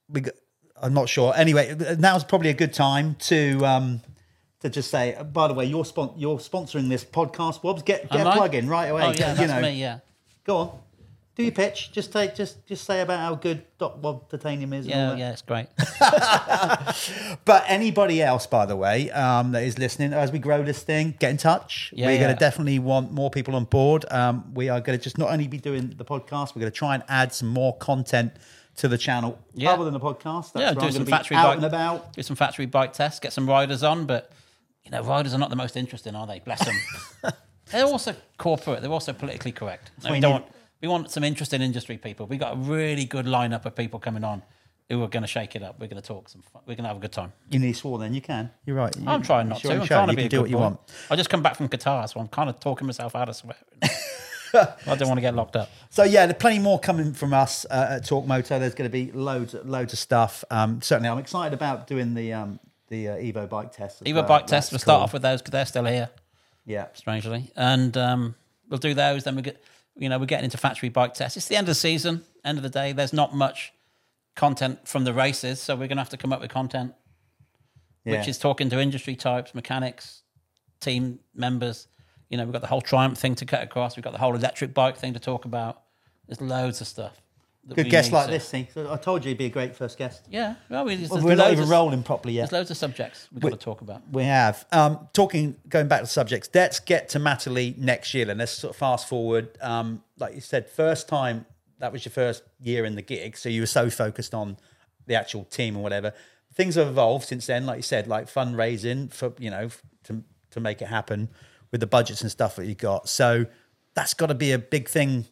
we 0.08 0.22
got, 0.22 0.34
I'm 0.82 0.94
not 0.94 1.10
sure. 1.10 1.34
Anyway, 1.36 1.76
now's 2.00 2.24
probably 2.24 2.50
a 2.50 2.54
good 2.54 2.74
time 2.74 3.16
to 3.16 3.66
um, 3.66 4.02
to 4.62 4.70
just 4.70 4.90
say. 4.92 5.16
uh, 5.16 5.24
By 5.24 5.48
the 5.48 5.54
way, 5.54 5.66
you're 5.66 5.86
spon- 5.86 6.14
you're 6.18 6.38
sponsoring 6.38 6.90
this 6.90 7.04
podcast, 7.06 7.64
Wobbs. 7.64 7.82
Get 7.84 8.10
get 8.12 8.22
Am 8.22 8.28
a 8.28 8.30
I? 8.32 8.36
plug 8.38 8.56
in 8.56 8.68
right 8.70 8.88
away. 8.88 9.02
Oh, 9.04 9.08
yeah, 9.10 9.14
Get- 9.14 9.28
that's 9.38 9.42
you 9.42 9.48
know, 9.48 9.62
me, 9.62 9.80
yeah. 9.80 10.00
go 10.44 10.58
on. 10.58 10.80
Do 11.36 11.44
your 11.44 11.54
pitch. 11.54 11.94
Just 11.94 12.12
say 12.12 12.34
just 12.36 12.66
just 12.66 12.84
say 12.84 13.00
about 13.00 13.20
how 13.20 13.36
good 13.36 13.64
DocWob 13.80 14.28
Titanium 14.30 14.74
is. 14.74 14.88
and 14.88 14.94
all 14.94 15.00
Yeah, 15.02 15.10
that. 15.12 15.20
yeah, 15.20 15.32
it's 15.32 15.42
great. 15.42 15.68
But 17.46 17.64
anybody 17.68 18.22
else, 18.22 18.46
by 18.46 18.66
the 18.66 18.76
way, 18.76 19.10
um, 19.12 19.52
that 19.54 19.64
is 19.64 19.80
listening, 19.80 20.14
as 20.14 20.32
we 20.32 20.40
grow 20.40 20.64
this 20.64 20.84
thing, 20.84 21.16
get 21.20 21.32
in 21.32 21.38
touch. 21.38 21.94
Yeah, 21.96 22.08
we're 22.08 22.18
going 22.18 22.30
yeah. 22.30 22.34
to 22.36 22.40
definitely 22.40 22.80
want 22.80 23.12
more 23.12 23.30
people 23.32 23.56
on 23.56 23.64
board. 23.66 24.06
Um, 24.12 24.54
we 24.54 24.70
are 24.70 24.82
going 24.82 24.98
to 24.98 25.04
just 25.04 25.18
not 25.18 25.32
only 25.32 25.48
be 25.48 25.58
doing 25.58 25.94
the 25.98 26.06
podcast, 26.06 26.56
we're 26.56 26.62
going 26.62 26.72
to 26.72 26.78
try 26.78 26.94
and 26.96 27.04
add 27.08 27.34
some 27.34 27.48
more 27.48 27.76
content 27.78 28.34
to 28.78 28.88
the 28.88 28.98
channel 28.98 29.40
Yeah. 29.54 29.72
other 29.72 29.86
than 29.86 29.94
the 29.94 30.00
podcast. 30.00 30.54
That's 30.54 30.56
yeah, 30.56 30.66
where 30.72 30.76
do 30.76 30.86
I'm 30.88 30.92
some 30.92 31.04
be 31.06 31.12
factory 31.12 31.38
out 31.38 31.48
bike, 31.48 31.56
and 31.58 31.66
about. 31.66 32.14
do 32.14 32.22
some 32.24 32.36
factory 32.36 32.66
bike 32.66 32.94
tests, 32.94 33.20
get 33.20 33.34
some 33.34 33.48
riders 33.48 33.82
on. 33.84 34.06
But 34.06 34.32
you 34.92 34.98
know, 34.98 35.04
riders 35.04 35.34
are 35.34 35.38
not 35.38 35.50
the 35.50 35.56
most 35.56 35.78
interesting, 35.78 36.16
are 36.16 36.26
they? 36.28 36.40
Bless 36.40 36.66
them. 36.66 37.34
They're 37.72 37.86
also 37.86 38.16
corporate. 38.38 38.82
They're 38.82 38.92
also 38.92 39.14
politically 39.14 39.52
correct. 39.52 39.92
No, 40.04 40.10
why 40.10 40.16
we 40.16 40.20
don't. 40.22 40.32
need- 40.32 40.42
Want, 40.42 40.52
we 40.82 40.88
want 40.88 41.12
some 41.12 41.24
interesting 41.24 41.62
industry 41.62 41.98
people. 41.98 42.26
We 42.26 42.38
got 42.38 42.54
a 42.54 42.58
really 42.58 43.06
good 43.06 43.26
lineup 43.26 43.66
of 43.66 43.76
people 43.76 44.00
coming 44.00 44.24
on 44.24 44.42
who 44.90 45.04
are 45.04 45.08
going 45.08 45.22
to 45.22 45.28
shake 45.28 45.56
it 45.56 45.62
up. 45.62 45.80
We're 45.80 45.88
going 45.88 46.02
to 46.02 46.08
talk 46.08 46.30
some. 46.30 46.42
Fun. 46.42 46.64
We're 46.66 46.74
going 46.76 46.86
to 46.86 46.88
have 46.88 46.98
a 46.98 47.02
good 47.02 47.12
time. 47.12 47.32
You 47.52 47.60
need 47.60 47.74
swore 47.74 48.00
then, 48.00 48.14
you 48.16 48.22
can. 48.22 48.50
You're 48.66 48.78
right. 48.78 48.96
You- 48.98 49.08
I'm 49.08 49.22
trying 49.22 49.50
not 49.50 49.60
it's 49.60 49.68
to. 49.68 49.74
I'm 49.74 49.82
show. 49.82 49.86
trying 49.88 50.08
to 50.08 50.14
you 50.14 50.18
be 50.18 50.22
can 50.24 50.28
a 50.28 50.30
do 50.30 50.38
good 50.38 50.42
what 50.42 50.50
you 50.50 50.56
boy. 50.56 50.62
want. 50.62 50.80
I 51.12 51.16
just 51.16 51.30
come 51.30 51.44
back 51.44 51.56
from 51.58 51.70
Qatar, 51.70 52.10
so 52.12 52.20
I'm 52.20 52.28
kind 52.30 52.50
of 52.50 52.60
talking 52.60 52.88
myself 52.88 53.16
out 53.16 53.30
of 53.30 53.36
swearing. 53.36 53.58
I 54.54 54.96
don't 54.96 55.08
want 55.08 55.18
to 55.18 55.22
get 55.22 55.36
locked 55.36 55.56
up. 55.56 55.70
So 55.92 56.04
yeah, 56.04 56.26
there's 56.26 56.40
plenty 56.40 56.58
more 56.58 56.80
coming 56.80 57.14
from 57.14 57.34
us 57.36 57.66
uh, 57.70 57.88
at 57.98 58.04
Torq 58.04 58.26
Moto. 58.26 58.58
There's 58.58 58.74
going 58.74 58.90
to 58.90 58.92
be 58.92 59.12
loads, 59.12 59.54
loads 59.54 59.94
of 59.94 60.00
stuff. 60.00 60.44
Um, 60.50 60.82
certainly, 60.82 61.08
I'm 61.10 61.20
excited 61.20 61.54
about 61.54 61.86
doing 61.86 62.16
the 62.16 62.34
um, 62.34 62.60
the 62.90 63.10
uh, 63.10 63.16
Evo 63.16 63.48
bike 63.50 63.72
test. 63.72 64.04
Evo 64.04 64.16
well. 64.16 64.24
bike 64.24 64.48
test. 64.48 64.72
We'll 64.72 64.78
That's 64.78 64.84
start 64.84 64.98
cool. 64.98 65.04
off 65.04 65.14
with 65.14 65.22
those 65.22 65.42
because 65.42 65.52
they're 65.52 65.66
still 65.66 65.86
here. 65.86 66.10
Yeah, 66.66 66.88
strangely, 66.94 67.52
and 67.56 67.96
um, 67.98 68.36
we'll 68.68 68.80
do 68.80 68.94
those. 68.94 69.24
Then 69.24 69.36
we 69.36 69.42
get, 69.42 69.64
you 69.96 70.10
know, 70.10 70.20
we're 70.20 70.26
getting 70.26 70.46
into 70.46 70.58
factory 70.58 70.90
bike 70.90 71.14
tests. 71.14 71.38
It's 71.38 71.48
the 71.48 71.56
end 71.56 71.66
of 71.66 71.72
the 71.72 71.76
season. 71.76 72.24
End 72.44 72.58
of 72.58 72.64
the 72.64 72.70
day, 72.70 72.92
there's 72.92 73.14
not 73.14 73.34
much 73.34 73.74
content 74.36 74.88
from 74.88 75.04
the 75.04 75.14
races, 75.14 75.60
so 75.60 75.76
we're 75.76 75.88
going 75.88 75.98
to 75.98 76.02
have 76.02 76.10
to 76.10 76.18
come 76.18 76.32
up 76.32 76.42
with 76.42 76.52
content, 76.52 76.94
yeah. 78.06 78.18
which 78.18 78.28
is 78.28 78.38
talking 78.38 78.70
to 78.70 78.80
industry 78.80 79.16
types, 79.16 79.56
mechanics, 79.56 80.22
team 80.80 81.20
members. 81.34 81.88
You 82.30 82.38
know, 82.38 82.46
we've 82.46 82.54
got 82.54 82.62
the 82.62 82.68
whole 82.68 82.82
Triumph 82.82 83.18
thing 83.18 83.36
to 83.36 83.46
cut 83.46 83.64
across. 83.64 83.98
We've 83.98 84.04
got 84.04 84.14
the 84.14 84.20
whole 84.20 84.36
electric 84.36 84.74
bike 84.74 84.98
thing 84.98 85.14
to 85.14 85.20
talk 85.20 85.46
about. 85.46 85.82
There's 86.28 86.40
loads 86.40 86.80
of 86.82 86.88
stuff. 86.88 87.22
Good 87.68 87.86
we 87.86 87.90
guest 87.90 88.12
like 88.12 88.26
to- 88.26 88.32
this. 88.32 88.48
See, 88.48 88.68
I 88.76 88.98
told 88.98 89.24
you 89.24 89.30
he'd 89.30 89.38
be 89.38 89.46
a 89.46 89.50
great 89.50 89.76
first 89.76 89.98
guest. 89.98 90.26
Yeah, 90.30 90.56
well, 90.70 90.86
we, 90.86 90.96
Well, 91.08 91.22
we're 91.22 91.36
not 91.36 91.52
even 91.52 91.66
of- 91.66 91.70
rolling 91.70 92.04
properly 92.04 92.34
yet. 92.34 92.44
There's 92.50 92.52
loads 92.54 92.72
of 92.72 92.78
subjects 92.78 93.28
we've 93.32 93.42
got 93.42 93.52
to 93.52 93.58
talk 93.58 93.82
about. 93.82 94.02
We 94.12 94.24
have. 94.24 94.66
Um, 94.72 95.08
talking, 95.14 95.56
going 95.68 95.88
back 95.88 96.02
to 96.02 96.08
subjects, 96.08 96.50
let's 96.54 96.80
get 96.80 97.10
to 97.10 97.20
Matterley 97.20 97.78
next 97.78 98.14
year 98.14 98.30
And 98.30 98.40
Let's 98.40 98.52
sort 98.54 98.72
of 98.74 98.78
fast 98.78 99.08
forward. 99.08 99.58
Um, 99.62 100.04
like 100.18 100.36
you 100.36 100.42
said, 100.42 100.70
first 100.70 101.08
time, 101.08 101.46
that 101.80 101.92
was 101.92 102.04
your 102.06 102.12
first 102.12 102.44
year 102.62 102.86
in 102.86 102.96
the 102.96 103.02
gig. 103.02 103.38
So 103.38 103.50
you 103.50 103.62
were 103.62 103.68
so 103.68 103.90
focused 103.90 104.34
on 104.34 104.58
the 105.06 105.16
actual 105.16 105.44
team 105.46 105.76
and 105.76 105.84
whatever. 105.84 106.14
Things 106.54 106.76
have 106.76 106.88
evolved 106.88 107.26
since 107.26 107.46
then, 107.48 107.66
like 107.66 107.78
you 107.78 107.84
said, 107.84 108.08
like 108.08 108.26
fundraising 108.28 109.14
for, 109.14 109.34
you 109.40 109.50
know, 109.50 109.70
to, 110.04 110.24
to 110.52 110.60
make 110.60 110.82
it 110.82 110.88
happen 110.88 111.30
with 111.72 111.80
the 111.80 111.88
budgets 111.88 112.22
and 112.22 112.30
stuff 112.32 112.56
that 112.58 112.66
you 112.66 112.76
got. 112.76 113.08
So 113.08 113.46
that's 113.94 114.14
got 114.14 114.28
to 114.28 114.34
be 114.34 114.52
a 114.52 114.60
big 114.60 114.90
thing. 114.90 115.26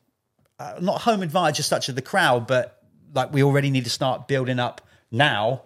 Uh, 0.60 0.74
not 0.82 1.02
home 1.02 1.22
advantage 1.22 1.60
as 1.60 1.66
such 1.68 1.88
of 1.90 1.96
the 1.96 2.02
crowd, 2.02 2.48
but 2.48 2.82
like 3.14 3.32
we 3.32 3.44
already 3.44 3.70
need 3.70 3.84
to 3.84 3.90
start 3.90 4.28
building 4.28 4.60
up 4.60 4.82
now. 5.12 5.62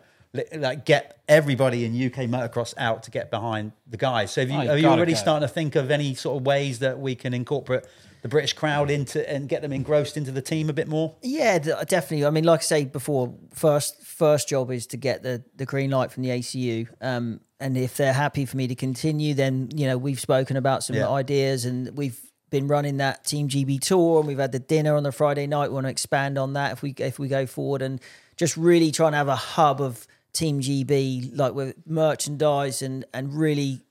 Like 0.53 0.85
get 0.85 1.19
everybody 1.27 1.83
in 1.85 1.91
UK 1.93 2.21
motocross 2.29 2.73
out 2.77 3.03
to 3.03 3.11
get 3.11 3.29
behind 3.29 3.73
the 3.87 3.97
guys. 3.97 4.31
So 4.31 4.41
have 4.41 4.49
you, 4.49 4.57
Oh, 4.57 4.61
you 4.61 4.69
are 4.71 4.77
you 4.77 4.87
already 4.87 5.11
go. 5.13 5.17
starting 5.19 5.45
to 5.47 5.53
think 5.53 5.75
of 5.75 5.91
any 5.91 6.15
sort 6.15 6.37
of 6.39 6.45
ways 6.45 6.79
that 6.79 6.99
we 6.99 7.15
can 7.15 7.33
incorporate 7.33 7.83
the 8.21 8.29
British 8.29 8.53
crowd 8.53 8.89
into 8.89 9.29
and 9.29 9.49
get 9.49 9.61
them 9.61 9.73
engrossed 9.73 10.15
into 10.15 10.31
the 10.31 10.41
team 10.41 10.69
a 10.69 10.73
bit 10.73 10.87
more? 10.87 11.15
Yeah, 11.21 11.57
definitely. 11.59 12.25
I 12.25 12.29
mean, 12.29 12.45
like 12.45 12.61
I 12.61 12.63
say 12.63 12.85
before, 12.85 13.33
first 13.53 14.01
first 14.03 14.47
job 14.47 14.71
is 14.71 14.87
to 14.87 14.97
get 14.97 15.21
the 15.23 15.43
the 15.55 15.65
green 15.65 15.89
light 15.91 16.11
from 16.13 16.23
the 16.23 16.29
ACU. 16.29 16.87
Um, 17.01 17.41
and 17.59 17.77
if 17.77 17.97
they're 17.97 18.13
happy 18.13 18.45
for 18.45 18.55
me 18.55 18.67
to 18.67 18.75
continue, 18.75 19.33
then 19.33 19.69
you 19.75 19.85
know 19.85 19.97
we've 19.97 20.19
spoken 20.19 20.55
about 20.55 20.83
some 20.83 20.95
Yeah. 20.95 21.09
ideas, 21.09 21.65
and 21.65 21.89
we've 21.97 22.19
been 22.51 22.67
running 22.67 22.97
that 22.97 23.23
Team 23.25 23.49
GB 23.49 23.79
tour, 23.79 24.19
and 24.19 24.27
we've 24.27 24.37
had 24.37 24.51
the 24.51 24.59
dinner 24.59 24.95
on 24.95 25.01
the 25.03 25.11
Friday 25.11 25.47
night. 25.47 25.69
We 25.69 25.73
want 25.75 25.85
to 25.87 25.89
expand 25.89 26.37
on 26.37 26.53
that 26.53 26.73
if 26.73 26.81
we 26.83 26.93
if 26.97 27.17
we 27.17 27.27
go 27.27 27.47
forward, 27.47 27.81
and 27.81 27.99
just 28.37 28.55
really 28.57 28.91
trying 28.91 29.13
to 29.13 29.17
have 29.17 29.27
a 29.27 29.35
hub 29.35 29.81
of 29.81 30.05
Team 30.33 30.61
GB, 30.61 31.35
like 31.35 31.53
with 31.53 31.75
merchandise 31.87 32.81
and 32.83 33.05
and 33.13 33.33
really, 33.33 33.81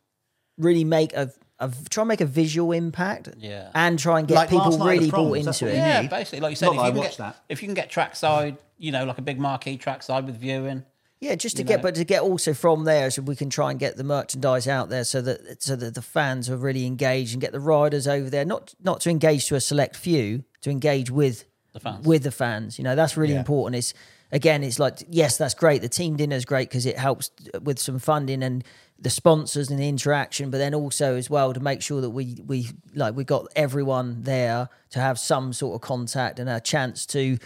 really 0.56 0.84
make 0.84 1.12
a. 1.14 1.32
a 1.58 1.70
try 1.90 2.02
and 2.02 2.08
make 2.08 2.20
a 2.20 2.26
visual 2.26 2.72
impact, 2.72 3.30
Yeah. 3.38 3.70
and 3.74 3.98
try 3.98 4.18
and 4.20 4.28
get 4.28 4.34
Like 4.36 4.48
people 4.50 4.66
last 4.66 4.78
night 4.78 4.92
really 4.92 5.06
the 5.06 5.12
bought 5.16 5.36
into 5.38 5.66
it. 5.68 5.74
Yeah, 5.74 6.02
basically, 6.06 6.40
like 6.40 6.50
you 6.50 6.56
said, 6.56 6.68
if 6.68 6.74
you, 6.74 6.80
can 6.92 6.94
get, 7.02 7.16
that. 7.18 7.36
if 7.48 7.62
you 7.62 7.68
can 7.68 7.74
get 7.74 7.90
trackside, 7.90 8.56
you 8.78 8.92
know, 8.92 9.04
like 9.04 9.18
a 9.18 9.22
big 9.22 9.38
marquee 9.38 9.76
trackside 9.76 10.26
with 10.26 10.36
viewing. 10.36 10.84
Yeah, 11.20 11.34
just 11.34 11.56
to 11.56 11.62
you 11.62 11.68
get, 11.68 11.76
know. 11.78 11.82
but 11.82 11.94
to 11.96 12.04
get 12.04 12.22
also 12.22 12.54
from 12.54 12.84
there, 12.84 13.10
so 13.10 13.20
we 13.20 13.36
can 13.36 13.50
try 13.50 13.70
and 13.70 13.78
get 13.78 13.96
the 13.98 14.04
merchandise 14.04 14.66
out 14.66 14.88
there, 14.88 15.04
so 15.04 15.20
that 15.20 15.62
so 15.62 15.76
that 15.76 15.94
the 15.94 16.00
fans 16.02 16.48
are 16.48 16.56
really 16.56 16.86
engaged 16.86 17.34
and 17.34 17.40
get 17.42 17.52
the 17.52 17.60
riders 17.60 18.08
over 18.08 18.30
there, 18.30 18.44
not 18.46 18.74
not 18.82 19.00
to 19.02 19.10
engage 19.10 19.46
to 19.48 19.54
a 19.54 19.60
select 19.60 19.96
few, 19.96 20.44
to 20.62 20.70
engage 20.70 21.10
with 21.10 21.44
The 21.74 21.80
fans. 21.80 22.06
with 22.06 22.22
the 22.22 22.30
fans. 22.32 22.78
You 22.78 22.84
know, 22.84 22.94
that's 22.96 23.18
really 23.18 23.34
Yeah. 23.34 23.40
important. 23.40 23.76
It's 23.76 23.92
again, 24.32 24.64
it's 24.64 24.78
like 24.78 25.02
yes, 25.10 25.36
that's 25.36 25.52
great. 25.54 25.82
The 25.82 25.90
team 25.90 26.16
dinner 26.16 26.36
is 26.36 26.46
great 26.46 26.70
because 26.70 26.86
it 26.86 26.96
helps 26.98 27.30
with 27.62 27.78
some 27.78 27.98
funding 27.98 28.42
and 28.42 28.64
the 29.02 29.10
sponsors 29.10 29.70
and 29.70 29.78
the 29.78 29.88
interaction, 29.88 30.50
but 30.50 30.58
then 30.58 30.74
also 30.74 31.16
as 31.16 31.28
well 31.30 31.52
to 31.54 31.60
make 31.60 31.82
sure 31.82 32.00
that 32.00 32.10
we 32.10 32.36
we 32.46 32.68
like 32.94 33.14
we 33.14 33.24
got 33.24 33.46
everyone 33.56 34.22
there 34.22 34.70
to 34.90 35.00
have 35.00 35.18
some 35.18 35.52
sort 35.52 35.74
of 35.74 35.80
contact 35.82 36.38
and 36.38 36.48
a 36.48 36.60
chance 36.60 37.04
to 37.06 37.36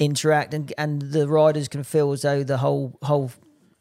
interact 0.00 0.52
and 0.54 0.72
and 0.76 1.02
the 1.02 1.28
riders 1.28 1.68
can 1.68 1.84
feel 1.84 2.10
as 2.10 2.22
though 2.22 2.42
the 2.42 2.56
whole 2.56 2.98
whole 3.02 3.30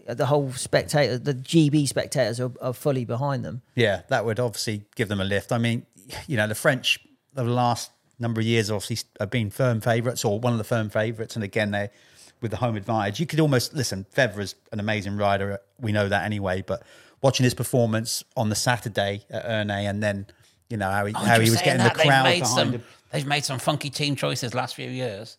the 0.06 0.26
whole 0.28 0.52
spectator 0.52 1.18
the 1.18 1.34
GB 1.34 1.88
spectators 1.88 2.40
are, 2.40 2.52
are 2.62 2.74
fully 2.74 3.06
behind 3.06 3.44
them. 3.44 3.62
Yeah, 3.74 4.02
that 4.10 4.26
would 4.26 4.40
obviously 4.40 4.84
give 4.96 5.08
them 5.08 5.22
a 5.22 5.24
lift. 5.24 5.52
I 5.52 5.58
mean, 5.58 5.86
you 6.28 6.38
know, 6.38 6.46
the 6.46 6.56
French 6.56 7.00
the 7.34 7.44
last 7.44 7.92
number 8.20 8.42
of 8.42 8.46
years 8.46 8.70
obviously 8.70 9.08
have 9.20 9.30
been 9.30 9.50
firm 9.50 9.80
favourites 9.82 10.26
or 10.26 10.40
one 10.40 10.52
of 10.52 10.58
the 10.60 10.66
firm 10.66 10.90
favourites, 10.90 11.36
and 11.36 11.44
again 11.44 11.72
they 11.72 11.90
with 12.42 12.52
the 12.52 12.58
home 12.58 12.76
advantage. 12.76 13.20
You 13.20 13.26
could 13.26 13.40
almost 13.40 13.74
listen. 13.74 14.06
Febvre's 14.16 14.56
an 14.72 14.80
amazing 14.80 15.18
rider. 15.18 15.60
We 15.80 15.92
know 15.92 16.08
that 16.10 16.26
anyway, 16.26 16.64
but 16.66 16.84
watching 17.22 17.44
his 17.46 17.54
performance 17.54 18.24
on 18.36 18.50
the 18.50 18.56
Saturday 18.56 19.24
at 19.30 19.46
Ernée, 19.46 19.90
and 19.90 20.02
then 20.04 20.28
you 20.70 20.78
know 20.78 20.90
how 20.90 21.06
he 21.06 21.14
Oh, 21.16 21.20
how 21.20 21.40
he 21.40 21.50
was 21.50 21.60
saying 21.60 21.66
getting 21.66 21.84
the 21.84 21.90
that, 21.90 21.96
crowd 21.96 22.24
behind 22.24 22.48
some, 22.48 22.72
him. 22.74 22.84
They've 23.12 23.26
made 23.26 23.46
some 23.46 23.60
funky 23.60 23.90
team 23.90 24.16
choices 24.16 24.54
last 24.54 24.76
few 24.76 24.90
years. 24.90 25.38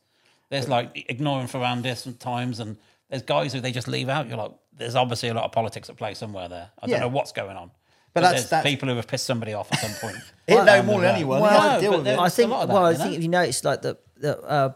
There's 0.51 0.69
like 0.69 1.07
ignoring 1.09 1.47
Ferrandis 1.47 1.99
sometimes, 1.99 2.61
and 2.61 2.77
there's 3.09 3.23
guys 3.23 3.53
who 3.53 3.61
they 3.61 3.73
just 3.73 3.89
leave 3.89 4.09
out. 4.09 4.29
You're 4.29 4.37
like, 4.37 4.53
there's 4.77 4.95
obviously 4.97 5.29
a 5.29 5.35
lot 5.35 5.45
of 5.45 5.53
politics 5.53 5.89
at 5.89 5.97
play 5.97 6.15
somewhere 6.15 6.49
there. 6.49 6.71
I 6.83 6.87
Yeah. 6.87 6.99
don't 6.99 7.01
know 7.13 7.17
what's 7.17 7.33
going 7.33 7.57
on. 7.57 7.71
But 8.13 8.15
But, 8.15 8.21
that's- 8.23 8.41
there's 8.43 8.51
that's- 8.51 8.71
people 8.73 8.89
who 8.89 8.97
have 8.97 9.07
pissed 9.07 9.27
somebody 9.27 9.55
off 9.55 9.73
at 9.73 9.79
some 9.79 9.93
point. 9.95 10.17
He'll 10.49 10.65
know 10.65 10.81
Um, 10.81 10.87
more 10.87 11.01
than 11.01 11.15
anyone. 11.15 11.41
Well, 11.41 11.51
He 11.51 11.57
has 11.57 11.65
to 11.69 11.75
no, 11.75 11.81
deal 11.93 11.99
with 12.01 12.07
it. 12.09 12.19
I 12.19 12.29
think. 12.29 12.51
that, 12.51 12.69
well, 12.69 12.85
I 12.87 12.91
you 12.91 12.99
know? 12.99 13.05
think 13.05 13.17
if 13.17 13.23
you 13.23 13.29
noticed, 13.29 13.65
like 13.65 13.83
that, 13.83 13.99
that 14.17 14.39
uh, 14.45 14.71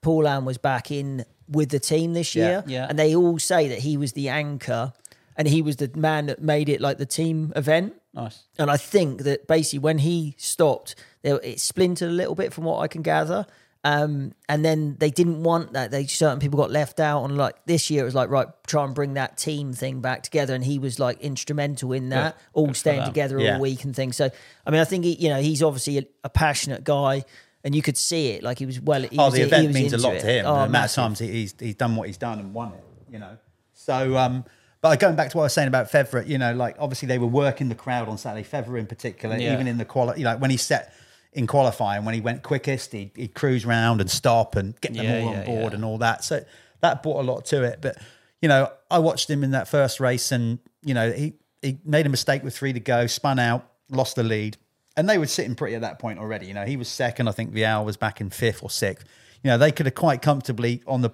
Paulin 0.00 0.44
was 0.44 0.58
back 0.58 0.90
in 0.90 1.24
with 1.48 1.68
the 1.70 1.78
team 1.78 2.14
this 2.14 2.34
Yeah. 2.34 2.44
year, 2.48 2.64
Yeah. 2.66 2.86
and 2.88 2.98
they 2.98 3.14
all 3.14 3.38
say 3.38 3.68
that 3.68 3.80
he 3.80 3.96
was 3.96 4.12
the 4.14 4.28
anchor, 4.28 4.92
and 5.36 5.46
he 5.48 5.62
was 5.62 5.76
the 5.76 5.90
man 5.94 6.26
that 6.26 6.42
made 6.42 6.68
it 6.68 6.80
like 6.80 6.98
the 6.98 7.06
team 7.06 7.52
event. 7.54 7.94
Nice. 8.14 8.42
And 8.58 8.70
I 8.70 8.76
think 8.76 9.22
that 9.22 9.46
basically 9.46 9.78
when 9.78 9.98
he 9.98 10.34
stopped, 10.38 10.94
it 11.22 11.60
splintered 11.60 12.08
a 12.08 12.12
little 12.12 12.34
bit 12.34 12.52
from 12.52 12.64
what 12.64 12.80
I 12.80 12.88
can 12.88 13.02
gather. 13.02 13.46
Um, 13.84 14.32
and 14.48 14.64
then 14.64 14.96
they 15.00 15.10
didn't 15.10 15.42
want 15.42 15.72
that. 15.72 15.90
They 15.90 16.06
certain 16.06 16.38
people 16.38 16.56
got 16.58 16.70
left 16.70 17.00
out. 17.00 17.24
And 17.24 17.36
like 17.36 17.56
this 17.66 17.90
year, 17.90 18.02
it 18.02 18.04
was 18.04 18.14
like 18.14 18.30
right, 18.30 18.46
try 18.66 18.84
and 18.84 18.94
bring 18.94 19.14
that 19.14 19.36
team 19.36 19.72
thing 19.72 20.00
back 20.00 20.22
together. 20.22 20.54
And 20.54 20.62
he 20.64 20.78
was 20.78 21.00
like 21.00 21.20
instrumental 21.20 21.92
in 21.92 22.10
that, 22.10 22.36
all 22.52 22.72
staying 22.74 23.04
together 23.04 23.40
Yeah. 23.40 23.54
all 23.54 23.60
week 23.60 23.82
and 23.84 23.94
things. 23.94 24.16
So 24.16 24.30
I 24.66 24.70
mean, 24.70 24.80
I 24.80 24.84
think 24.84 25.04
he, 25.04 25.14
you 25.14 25.28
know 25.30 25.40
he's 25.40 25.62
obviously 25.62 25.98
a, 25.98 26.04
a 26.22 26.28
passionate 26.28 26.84
guy, 26.84 27.24
and 27.64 27.74
you 27.74 27.82
could 27.82 27.96
see 27.98 28.28
it. 28.30 28.44
Like 28.44 28.58
he 28.60 28.66
was 28.66 28.80
well. 28.80 29.02
He 29.02 29.18
Oh, 29.18 29.24
was, 29.24 29.34
the 29.34 29.40
he 29.40 29.46
event 29.46 29.74
means 29.74 29.92
a 29.92 29.98
lot 29.98 30.14
it. 30.14 30.20
to 30.20 30.26
him. 30.26 30.46
Oh, 30.46 30.54
the 30.54 30.62
amount 30.64 30.84
of 30.86 30.92
times 30.92 31.18
he- 31.18 31.28
he's 31.32 31.54
he's 31.58 31.74
done 31.74 31.96
what 31.96 32.06
he's 32.06 32.18
done 32.18 32.38
and 32.38 32.54
won 32.54 32.72
it, 32.74 32.84
you 33.10 33.18
know. 33.18 33.36
So, 33.74 34.16
um, 34.16 34.44
but 34.80 35.00
going 35.00 35.16
back 35.16 35.30
to 35.30 35.36
what 35.38 35.42
I 35.42 35.46
was 35.46 35.54
saying 35.54 35.66
about 35.68 35.90
Febvre, 35.90 36.24
you 36.28 36.38
know, 36.38 36.54
like 36.54 36.76
obviously 36.78 37.08
they 37.08 37.18
were 37.18 37.26
working 37.26 37.68
the 37.68 37.74
crowd 37.74 38.08
on 38.08 38.16
Saturday. 38.16 38.46
Febvre 38.48 38.78
in 38.78 38.86
particular, 38.86 39.36
Yeah. 39.36 39.54
even 39.54 39.66
in 39.66 39.76
the 39.78 39.84
quality, 39.84 40.20
you 40.20 40.24
know, 40.24 40.36
when 40.36 40.52
he 40.52 40.56
set 40.56 40.94
in 41.32 41.46
qualifying, 41.46 42.04
when 42.04 42.14
he 42.14 42.20
went 42.20 42.42
quickest, 42.42 42.92
he'd, 42.92 43.10
he'd 43.16 43.34
cruise 43.34 43.64
round 43.64 44.00
and 44.00 44.10
stop 44.10 44.54
and 44.56 44.78
get 44.80 44.94
them 44.94 45.04
Yeah, 45.04 45.20
all 45.20 45.28
on 45.28 45.34
yeah, 45.34 45.44
board 45.44 45.72
yeah. 45.72 45.76
and 45.76 45.84
all 45.84 45.98
that. 45.98 46.24
So 46.24 46.44
that 46.80 47.02
brought 47.02 47.20
a 47.20 47.26
lot 47.26 47.44
to 47.46 47.62
it. 47.64 47.78
But 47.80 47.96
you 48.40 48.48
know, 48.48 48.70
I 48.90 48.98
watched 48.98 49.30
him 49.30 49.42
in 49.44 49.52
that 49.52 49.68
first 49.68 50.00
race, 50.00 50.32
and 50.32 50.58
you 50.82 50.94
know, 50.94 51.10
he 51.12 51.34
he 51.62 51.78
made 51.84 52.06
a 52.06 52.08
mistake 52.08 52.42
with 52.42 52.56
three 52.56 52.72
to 52.72 52.80
go, 52.80 53.06
spun 53.06 53.38
out, 53.38 53.68
lost 53.88 54.16
the 54.16 54.22
lead, 54.24 54.56
and 54.96 55.08
they 55.08 55.16
were 55.16 55.26
sitting 55.26 55.54
pretty 55.54 55.74
at 55.74 55.80
that 55.82 55.98
point 55.98 56.18
already. 56.18 56.46
You 56.46 56.54
know, 56.54 56.64
he 56.64 56.76
was 56.76 56.88
second. 56.88 57.28
I 57.28 57.32
think 57.32 57.54
Vialle 57.54 57.84
was 57.84 57.96
back 57.96 58.20
in 58.20 58.30
fifth 58.30 58.62
or 58.62 58.70
sixth. 58.70 59.06
You 59.42 59.50
know, 59.50 59.58
they 59.58 59.72
could 59.72 59.86
have 59.86 59.94
quite 59.94 60.22
comfortably 60.22 60.82
on 60.86 61.02
the 61.02 61.10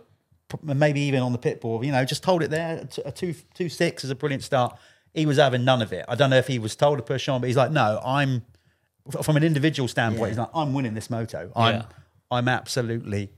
maybe 0.63 1.01
even 1.03 1.21
on 1.21 1.33
the 1.33 1.39
pit 1.39 1.61
board. 1.61 1.85
You 1.85 1.93
know, 1.93 2.05
just 2.05 2.25
hold 2.25 2.43
it 2.43 2.51
there. 2.51 2.89
A 3.05 3.13
two 3.13 3.35
two 3.55 3.69
six 3.69 4.05
is 4.05 4.11
a 4.11 4.15
brilliant 4.15 4.43
start. 4.43 4.77
He 5.15 5.27
was 5.27 5.37
having 5.37 5.65
none 5.65 5.83
of 5.83 5.93
it. 5.93 6.05
I 6.09 6.15
don't 6.15 6.31
know 6.31 6.37
if 6.39 6.47
he 6.47 6.59
was 6.59 6.75
told 6.77 6.99
to 6.99 7.05
push 7.05 7.29
on, 7.29 7.41
but 7.41 7.47
he's 7.49 7.57
like, 7.57 7.71
no, 7.71 8.01
I'm 8.05 8.43
from 9.23 9.37
an 9.37 9.45
individual 9.45 9.89
standpoint. 9.89 10.31
He's 10.31 10.39
like, 10.39 10.51
I'm 10.55 10.73
winning 10.73 10.95
this 10.95 11.11
moto. 11.11 11.51
I'm 11.57 11.75
Yeah. 11.77 11.83
I'm 12.31 12.49
absolutely 12.49 13.31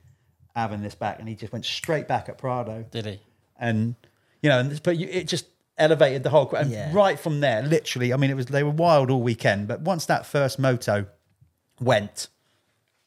having 0.56 0.82
this 0.82 0.94
back, 0.96 1.20
and 1.20 1.28
he 1.28 1.34
just 1.36 1.52
went 1.52 1.64
straight 1.64 2.08
back 2.08 2.28
at 2.28 2.38
Prado 2.38 2.84
Did 2.90 3.06
he? 3.06 3.20
and 3.58 3.94
you 4.42 4.48
know, 4.48 4.58
and 4.58 4.82
but 4.82 4.96
you, 4.96 5.06
it 5.08 5.28
just 5.28 5.46
elevated 5.78 6.22
the 6.22 6.30
whole. 6.30 6.52
And 6.54 6.70
Yeah. 6.70 6.90
right 6.92 7.18
from 7.18 7.40
there, 7.40 7.62
literally, 7.62 8.12
I 8.12 8.16
mean, 8.16 8.30
it 8.30 8.34
was 8.34 8.46
they 8.46 8.62
were 8.64 8.70
wild 8.70 9.10
all 9.10 9.22
weekend, 9.22 9.68
but 9.68 9.80
once 9.82 10.06
that 10.06 10.26
first 10.26 10.58
moto 10.58 11.06
went, 11.80 12.28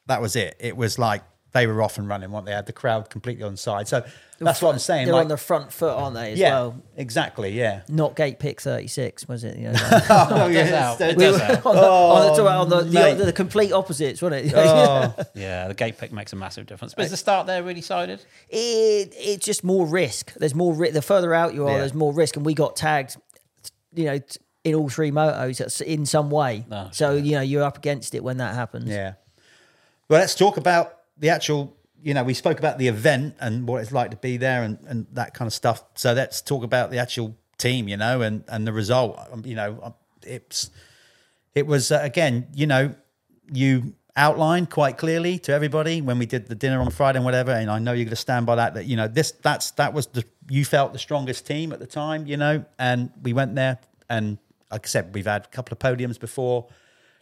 that 0.06 0.22
was 0.22 0.36
it. 0.36 0.56
It 0.58 0.76
was 0.76 0.98
like 0.98 1.22
they 1.54 1.66
were 1.66 1.80
off 1.82 1.96
and 1.98 2.06
running. 2.08 2.30
What 2.30 2.44
they 2.44 2.52
had 2.52 2.66
the 2.66 2.72
crowd 2.72 3.08
completely 3.08 3.44
on 3.44 3.56
side. 3.56 3.88
So 3.88 4.04
that's 4.40 4.60
what 4.60 4.72
I'm 4.72 4.78
saying. 4.80 5.06
They're 5.06 5.14
like, 5.14 5.22
on 5.22 5.28
the 5.28 5.36
front 5.36 5.72
foot, 5.72 5.94
aren't 5.96 6.14
they? 6.16 6.32
As 6.32 6.38
yeah, 6.38 6.50
well. 6.54 6.82
exactly. 6.96 7.50
Yeah. 7.52 7.82
Not 7.88 8.16
gate 8.16 8.38
pick 8.40 8.60
thirty 8.60 8.88
six, 8.88 9.26
was 9.28 9.44
it? 9.44 9.56
You 9.56 9.70
know, 9.70 9.78
Oh, 10.10 10.48
It 10.50 10.54
does 10.54 10.68
help. 10.70 11.00
It 11.00 11.16
We 11.16 11.24
does 11.24 11.38
were 11.38 11.44
help. 11.44 11.66
on 11.66 11.76
the, 11.76 11.82
on 11.82 12.36
the, 12.36 12.42
oh, 12.42 12.46
on 12.48 12.68
the, 12.68 12.84
mate. 12.90 13.14
the, 13.14 13.24
the 13.26 13.32
complete 13.32 13.72
opposites, 13.72 14.20
wasn't 14.20 14.46
it? 14.46 14.52
Oh, 14.54 15.14
Yeah, 15.34 15.68
the 15.68 15.74
gate 15.74 15.96
pick 15.96 16.12
makes 16.12 16.32
a 16.32 16.36
massive 16.36 16.66
difference. 16.66 16.92
But 16.94 17.04
is 17.04 17.12
the 17.12 17.16
start 17.16 17.46
there 17.46 17.62
really 17.62 17.80
sided? 17.80 18.20
it, 18.50 19.14
it's 19.16 19.44
just 19.46 19.62
more 19.64 19.86
risk. 19.86 20.34
There's 20.34 20.54
more 20.54 20.74
risk. 20.74 20.94
The 20.94 21.02
further 21.02 21.32
out 21.32 21.54
you 21.54 21.66
are, 21.66 21.70
Yeah. 21.70 21.78
there's 21.78 21.94
more 21.94 22.12
risk. 22.12 22.36
And 22.36 22.44
we 22.44 22.54
got 22.54 22.74
tagged, 22.76 23.16
you 23.94 24.06
know, 24.06 24.18
t- 24.18 24.38
in 24.64 24.74
all 24.74 24.88
three 24.88 25.12
motos 25.12 25.80
in 25.82 26.04
some 26.06 26.30
way. 26.30 26.66
Oh, 26.72 26.88
so 26.90 27.14
you 27.14 27.32
know 27.32 27.42
you're 27.42 27.62
up 27.62 27.76
against 27.78 28.14
it 28.14 28.24
when 28.24 28.38
that 28.38 28.54
happens. 28.54 28.88
yeah. 28.88 29.12
Well, 30.08 30.20
let's 30.20 30.34
talk 30.34 30.56
about 30.56 30.98
the 31.18 31.30
actual. 31.30 31.76
You 32.02 32.12
know, 32.12 32.22
we 32.22 32.34
spoke 32.34 32.58
about 32.58 32.76
the 32.78 32.88
event 32.88 33.36
and 33.40 33.66
what 33.66 33.80
it's 33.80 33.90
like 33.90 34.10
to 34.10 34.18
be 34.18 34.36
there 34.36 34.62
and, 34.62 34.78
and 34.86 35.06
that 35.12 35.32
kind 35.32 35.46
of 35.46 35.54
stuff. 35.54 35.82
So 35.94 36.12
let's 36.12 36.42
talk 36.42 36.62
about 36.62 36.90
the 36.90 36.98
actual 36.98 37.34
team. 37.56 37.88
You 37.88 37.96
know, 37.96 38.20
and 38.20 38.44
and 38.48 38.66
the 38.66 38.72
result. 38.72 39.18
Um, 39.32 39.44
You 39.46 39.54
know, 39.54 39.78
um, 39.82 39.94
it's 40.22 40.70
it 41.54 41.66
was 41.66 41.90
uh, 41.90 42.00
again. 42.02 42.48
You 42.54 42.66
know, 42.66 42.94
you 43.52 43.94
outlined 44.16 44.70
quite 44.70 44.96
clearly 44.96 45.38
to 45.40 45.52
everybody 45.52 46.00
when 46.00 46.18
we 46.18 46.26
did 46.26 46.46
the 46.46 46.54
dinner 46.54 46.80
on 46.80 46.90
Friday 46.90 47.18
and 47.18 47.24
whatever. 47.24 47.50
And 47.50 47.70
I 47.70 47.78
know 47.78 47.92
you're 47.92 48.04
going 48.04 48.10
to 48.10 48.16
stand 48.16 48.46
by 48.46 48.56
that. 48.56 48.74
That 48.74 48.84
you 48.84 48.96
know, 48.96 49.08
this 49.08 49.30
that's 49.30 49.70
that 49.72 49.94
was 49.94 50.06
the 50.08 50.24
you 50.48 50.64
felt 50.64 50.92
the 50.92 50.98
strongest 50.98 51.46
team 51.46 51.72
at 51.72 51.78
the 51.78 51.86
time. 51.86 52.26
You 52.26 52.36
know, 52.36 52.64
and 52.78 53.10
we 53.22 53.32
went 53.32 53.54
there 53.54 53.78
and 54.08 54.38
like 54.70 54.86
I 54.86 54.88
said, 54.88 55.14
we've 55.14 55.26
had 55.26 55.44
a 55.44 55.48
couple 55.48 55.72
of 55.72 55.78
podiums 55.78 56.18
before. 56.18 56.66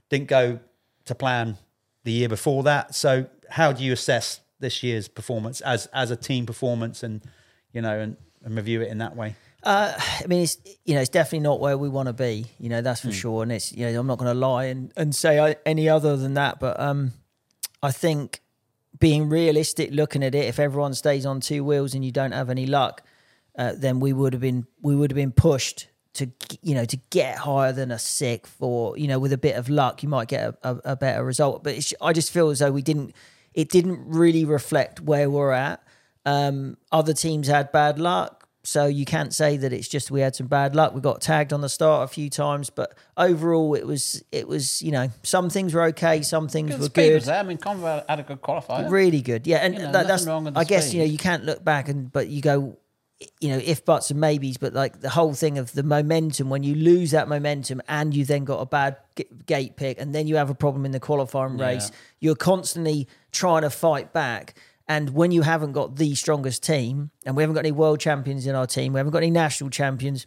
Didn't 0.09 0.29
go 0.29 0.61
to 1.05 1.15
plan 1.15 1.59
the 2.05 2.13
year 2.13 2.29
before 2.29 2.63
that. 2.65 2.95
So 2.95 3.27
how 3.53 3.73
do 3.73 3.83
you 3.85 3.93
assess 3.93 4.41
this 4.61 4.83
year's 4.83 5.09
performance 5.09 5.61
as 5.63 5.87
as 5.93 6.11
a 6.11 6.17
team 6.17 6.47
performance 6.47 7.03
and 7.03 7.23
you 7.73 7.81
know 7.83 7.99
and, 7.99 8.17
and 8.45 8.57
review 8.57 8.81
it 8.83 8.89
in 8.89 8.99
that 8.99 9.15
way? 9.17 9.35
Uh, 9.65 9.93
I 9.97 10.27
mean, 10.27 10.43
it's 10.43 10.57
you 10.85 10.95
know, 10.95 11.01
it's 11.01 11.09
definitely 11.11 11.41
not 11.51 11.61
where 11.61 11.79
we 11.79 11.89
want 11.89 12.09
to 12.09 12.13
be. 12.13 12.47
You 12.59 12.69
know, 12.69 12.83
that's 12.83 13.01
for 13.01 13.09
Hmm. 13.09 13.13
sure. 13.23 13.43
And 13.45 13.53
it's 13.53 13.73
you 13.73 13.87
know, 13.87 14.01
I'm 14.01 14.07
not 14.07 14.19
going 14.19 14.33
to 14.33 14.39
lie 14.39 14.65
and 14.65 14.93
and 14.97 15.15
say 15.15 15.39
I, 15.39 15.57
any 15.65 15.89
other 15.89 16.17
than 16.17 16.35
that. 16.35 16.59
But 16.59 16.81
um, 16.81 17.13
I 17.83 17.93
think 17.93 18.41
being 18.99 19.29
realistic, 19.29 19.91
looking 19.93 20.23
at 20.25 20.35
it, 20.35 20.47
if 20.47 20.59
everyone 20.59 20.95
stays 20.95 21.25
on 21.27 21.41
two 21.41 21.63
wheels 21.65 21.95
and 21.95 22.05
you 22.05 22.11
don't 22.13 22.33
have 22.33 22.51
any 22.51 22.67
luck, 22.67 23.03
uh, 23.59 23.73
then 23.77 24.01
we 24.01 24.13
would 24.13 24.33
have 24.33 24.43
been 24.43 24.67
we 24.81 24.97
would 24.97 25.11
have 25.13 25.17
been 25.17 25.33
pushed 25.33 25.89
to 26.15 26.31
you 26.63 26.75
know 26.75 26.85
to 26.85 26.97
get 27.11 27.39
higher 27.39 27.73
than 27.73 27.91
a 27.91 27.99
sixth 27.99 28.57
or 28.61 28.99
you 28.99 29.09
know 29.09 29.19
with 29.19 29.33
a 29.33 29.39
bit 29.39 29.57
of 29.57 29.69
luck 29.71 30.03
you 30.03 30.09
might 30.09 30.29
get 30.29 30.43
a, 30.45 30.57
a, 30.71 30.81
a 30.93 30.97
better 30.97 31.25
result. 31.25 31.63
But 31.65 31.75
it's, 31.75 31.95
I 32.03 32.13
just 32.13 32.31
feel 32.33 32.51
as 32.51 32.59
though 32.59 32.73
we 32.73 32.83
didn't. 32.83 33.15
It 33.55 33.69
didn't 33.69 34.01
really 34.07 34.45
reflect 34.45 35.01
where 35.01 35.29
we're 35.29 35.53
at. 35.53 35.83
Um, 36.25 36.77
other 36.91 37.13
teams 37.13 37.49
had 37.49 37.73
bad 37.73 37.99
luck, 37.99 38.49
so 38.65 38.87
you 38.87 39.05
can't 39.05 39.35
say 39.35 39.57
that 39.57 39.73
it's 39.73 39.89
just 39.89 40.11
we 40.11 40.21
had 40.21 40.37
some 40.37 40.47
bad 40.47 40.77
luck. 40.77 40.95
We 40.95 41.01
got 41.01 41.21
tagged 41.21 41.53
on 41.53 41.63
the 41.63 41.69
start 41.69 42.09
a 42.09 42.13
few 42.13 42.31
times, 42.31 42.71
but 42.71 42.95
overall 43.17 43.75
it 43.75 43.85
was 43.85 44.23
it 44.31 44.47
was 44.47 44.81
you 44.83 44.93
know 44.93 45.09
some 45.25 45.51
things 45.51 45.75
were 45.75 45.83
okay, 45.85 46.23
some 46.23 46.49
things 46.49 46.71
Good 46.71 46.79
were 46.79 46.87
speed 46.87 47.09
good. 47.09 47.15
was 47.15 47.27
there. 47.27 47.41
I 47.41 47.43
mean, 47.43 47.59
Conrad 47.59 48.05
had 48.09 48.21
a 48.21 48.23
good 48.23 48.41
qualifier. 48.41 48.89
Really 48.89 49.21
good, 49.21 49.47
yeah, 49.49 49.59
and 49.59 49.75
You 49.75 49.81
know, 49.81 49.93
that, 49.93 50.07
that's. 50.07 50.27
wrong 50.27 50.51
I 50.57 50.65
guess 50.65 50.95
you 50.95 51.01
know 51.01 51.07
you 51.07 51.19
can't 51.19 51.45
look 51.45 51.65
back 51.65 51.89
and 51.89 52.13
but 52.13 52.29
you 52.29 52.41
go 52.41 52.79
you 53.41 53.49
know, 53.49 53.61
if 53.63 53.85
buts 53.85 54.11
and 54.11 54.21
maybes, 54.21 54.57
but 54.57 54.73
like 54.73 55.01
the 55.01 55.11
whole 55.11 55.35
thing 55.35 55.59
of 55.59 55.73
the 55.73 55.83
momentum, 55.83 56.51
when 56.51 56.63
you 56.63 56.75
lose 56.75 57.11
that 57.13 57.29
momentum 57.29 57.83
and 57.89 58.15
you 58.15 58.25
then 58.25 58.45
got 58.45 58.61
a 58.61 58.67
bad 58.67 58.97
g- 59.17 59.27
gate 59.47 59.77
pick 59.77 60.01
and 60.01 60.15
then 60.15 60.27
you 60.27 60.37
have 60.37 60.51
a 60.51 60.55
problem 60.55 60.85
in 60.85 60.93
the 60.93 61.01
qualifying 61.01 61.59
race, 61.59 61.91
you're 62.21 62.35
constantly 62.35 63.09
trying 63.31 63.63
to 63.63 63.71
fight 63.71 64.13
back. 64.13 64.55
And 64.89 65.11
when 65.11 65.31
you 65.31 65.43
haven't 65.43 65.73
got 65.73 65.97
the 65.97 66.15
strongest 66.15 66.63
team, 66.63 67.11
and 67.25 67.37
we 67.37 67.43
haven't 67.43 67.55
got 67.55 67.61
any 67.61 67.73
world 67.73 68.01
champions 68.01 68.47
in 68.47 68.55
our 68.55 68.67
team, 68.67 68.93
we 68.93 68.99
haven't 68.99 69.13
got 69.13 69.23
any 69.23 69.31
national 69.31 69.71
champions, 69.71 70.27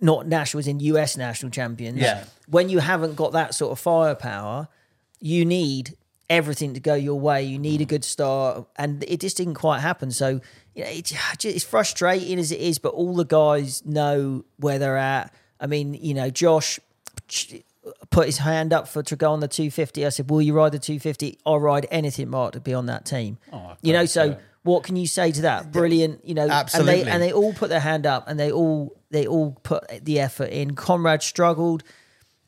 not 0.00 0.26
nationals 0.26 0.66
in 0.66 0.80
US 0.80 1.16
national 1.16 1.50
champions. 1.50 1.98
Yeah. 1.98 2.24
When 2.48 2.68
you 2.68 2.78
haven't 2.78 3.16
got 3.16 3.32
that 3.32 3.54
sort 3.54 3.72
of 3.72 3.78
firepower, 3.78 4.68
you 5.20 5.44
need 5.44 5.96
everything 6.30 6.74
to 6.74 6.80
go 6.80 6.94
your 6.94 7.18
way. 7.18 7.42
You 7.42 7.58
need 7.58 7.80
a 7.80 7.84
mm. 7.84 7.88
good 7.88 8.04
start, 8.04 8.66
and 8.76 9.04
it 9.04 9.20
just 9.20 9.36
didn't 9.36 9.54
quite 9.54 9.80
happen. 9.80 10.10
So 10.10 10.40
you 10.74 10.84
know, 10.84 10.90
it's, 10.90 11.12
it's 11.44 11.64
frustrating 11.64 12.38
as 12.38 12.52
it 12.52 12.60
is, 12.60 12.78
but 12.78 12.94
all 12.94 13.14
the 13.14 13.24
guys 13.24 13.84
know 13.84 14.44
where 14.56 14.78
they're 14.78 14.96
at. 14.96 15.32
I 15.60 15.66
mean, 15.66 15.94
you 15.94 16.14
know, 16.14 16.30
Josh 16.30 16.78
put 18.10 18.26
his 18.26 18.38
hand 18.38 18.72
up 18.72 18.88
for 18.88 19.02
to 19.02 19.16
go 19.16 19.32
on 19.32 19.40
the 19.40 19.48
250. 19.48 20.04
I 20.04 20.08
said, 20.08 20.30
"Will 20.30 20.42
you 20.42 20.52
ride 20.52 20.72
the 20.72 20.78
250?" 20.78 21.38
I'll 21.46 21.60
ride 21.60 21.86
anything, 21.90 22.28
Mark, 22.28 22.52
to 22.52 22.60
be 22.60 22.74
on 22.74 22.86
that 22.86 23.04
team. 23.04 23.38
you 23.82 23.92
know, 23.92 24.06
so. 24.06 24.38
What 24.62 24.82
can 24.82 24.96
you 24.96 25.06
say 25.06 25.30
to 25.30 25.42
that? 25.42 25.72
Brilliant, 25.72 26.24
you 26.24 26.32
know. 26.32 26.48
Absolutely. 26.48 27.00
And 27.00 27.06
they, 27.06 27.10
and 27.10 27.22
they 27.22 27.32
all 27.34 27.52
put 27.52 27.68
their 27.68 27.80
hand 27.80 28.06
up, 28.06 28.26
and 28.26 28.40
they 28.40 28.50
all 28.50 28.96
they 29.10 29.26
all 29.26 29.58
put 29.62 29.86
the 30.02 30.20
effort 30.20 30.48
in. 30.48 30.74
Conrad 30.74 31.22
struggled 31.22 31.84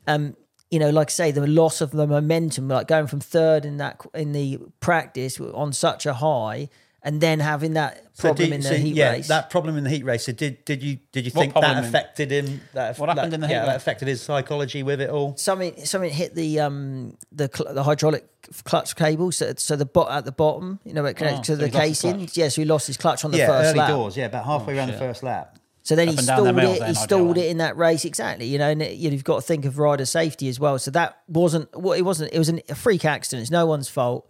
um, 0.06 0.36
you 0.70 0.78
know, 0.78 0.90
like 0.90 1.08
I 1.08 1.12
say, 1.12 1.30
the 1.30 1.46
loss 1.46 1.80
of 1.80 1.92
the 1.92 2.06
momentum, 2.06 2.68
like 2.68 2.88
going 2.88 3.06
from 3.06 3.20
third 3.20 3.64
in 3.64 3.76
that 3.76 4.00
in 4.14 4.32
the 4.32 4.58
practice 4.80 5.40
on 5.40 5.72
such 5.72 6.06
a 6.06 6.14
high, 6.14 6.68
and 7.06 7.20
then 7.20 7.38
having 7.40 7.74
that 7.74 8.02
So 8.14 8.22
problem 8.28 8.52
in 8.52 8.60
the 8.60 8.68
so, 8.68 8.74
heat 8.74 8.94
yeah, 8.96 9.12
race. 9.12 9.28
that 9.28 9.48
problem 9.48 9.78
in 9.78 9.84
the 9.84 9.90
heat 9.90 10.04
race. 10.04 10.24
So 10.26 10.32
did 10.32 10.64
did 10.64 10.82
you 10.82 10.98
did 11.12 11.24
you 11.24 11.30
What 11.32 11.42
think 11.42 11.54
that 11.54 11.84
affected 11.84 12.30
him? 12.32 12.60
That, 12.74 12.98
What 12.98 13.08
happened 13.08 13.32
that- 13.32 13.36
in 13.36 13.40
the 13.40 13.48
yeah, 13.48 13.60
heat 13.60 13.66
that 13.66 13.76
affected 13.76 14.08
his 14.08 14.20
psychology 14.20 14.82
with 14.82 15.00
it 15.00 15.08
all. 15.10 15.36
something 15.36 15.72
something 15.86 16.10
hit 16.10 16.34
the 16.34 16.60
um 16.60 17.16
the 17.32 17.48
cl- 17.54 17.72
the 17.72 17.82
hydraulic 17.84 18.24
clutch 18.64 18.94
cable, 18.96 19.30
so 19.32 19.54
so 19.56 19.76
the 19.76 19.86
bot 19.86 20.10
at 20.10 20.24
the 20.24 20.32
bottom, 20.32 20.80
you 20.84 20.92
know, 20.92 21.04
it 21.04 21.16
connects 21.16 21.38
Oh, 21.38 21.42
to 21.42 21.52
so 21.52 21.56
the 21.56 21.68
he 21.68 21.72
lost 21.72 21.86
his 21.88 22.00
casing. 22.02 22.20
Yes, 22.20 22.36
Yeah, 22.36 22.48
so 22.48 22.62
he 22.62 22.66
lost 22.66 22.86
his 22.88 22.96
clutch 22.96 23.24
on 23.24 23.30
the 23.30 23.38
yeah, 23.38 23.46
first 23.46 23.68
early 23.70 23.78
lap. 23.78 23.88
doors. 23.90 24.16
Yeah, 24.16 24.26
about 24.26 24.44
halfway 24.44 24.74
Oh, 24.74 24.78
around 24.78 24.88
the 24.92 24.98
first 24.98 25.22
lap. 25.22 25.58
So 25.82 25.94
then 25.94 26.08
Up 26.08 26.14
he 26.14 26.18
and 26.18 26.26
the 26.26 26.34
stalled 26.34 26.48
it. 26.58 26.78
then, 26.80 26.88
He 26.88 26.94
stalled 26.94 27.38
it 27.38 27.46
in 27.48 27.58
that 27.58 27.76
race 27.76 28.04
exactly. 28.04 28.46
You 28.46 28.58
know, 28.58 28.70
and 28.70 28.82
it, 28.82 28.94
you've 28.96 29.22
got 29.22 29.36
to 29.36 29.42
think 29.42 29.64
of 29.64 29.78
rider 29.78 30.04
safety 30.04 30.48
as 30.48 30.58
well. 30.58 30.80
So 30.80 30.90
that 30.90 31.18
wasn't 31.28 31.68
what 31.78 31.96
it 31.96 32.02
wasn't. 32.02 32.32
It 32.32 32.38
was 32.40 32.48
an, 32.48 32.60
a 32.68 32.74
freak 32.74 33.04
accident. 33.04 33.42
It's 33.42 33.52
no 33.52 33.66
one's 33.66 33.88
fault. 33.88 34.28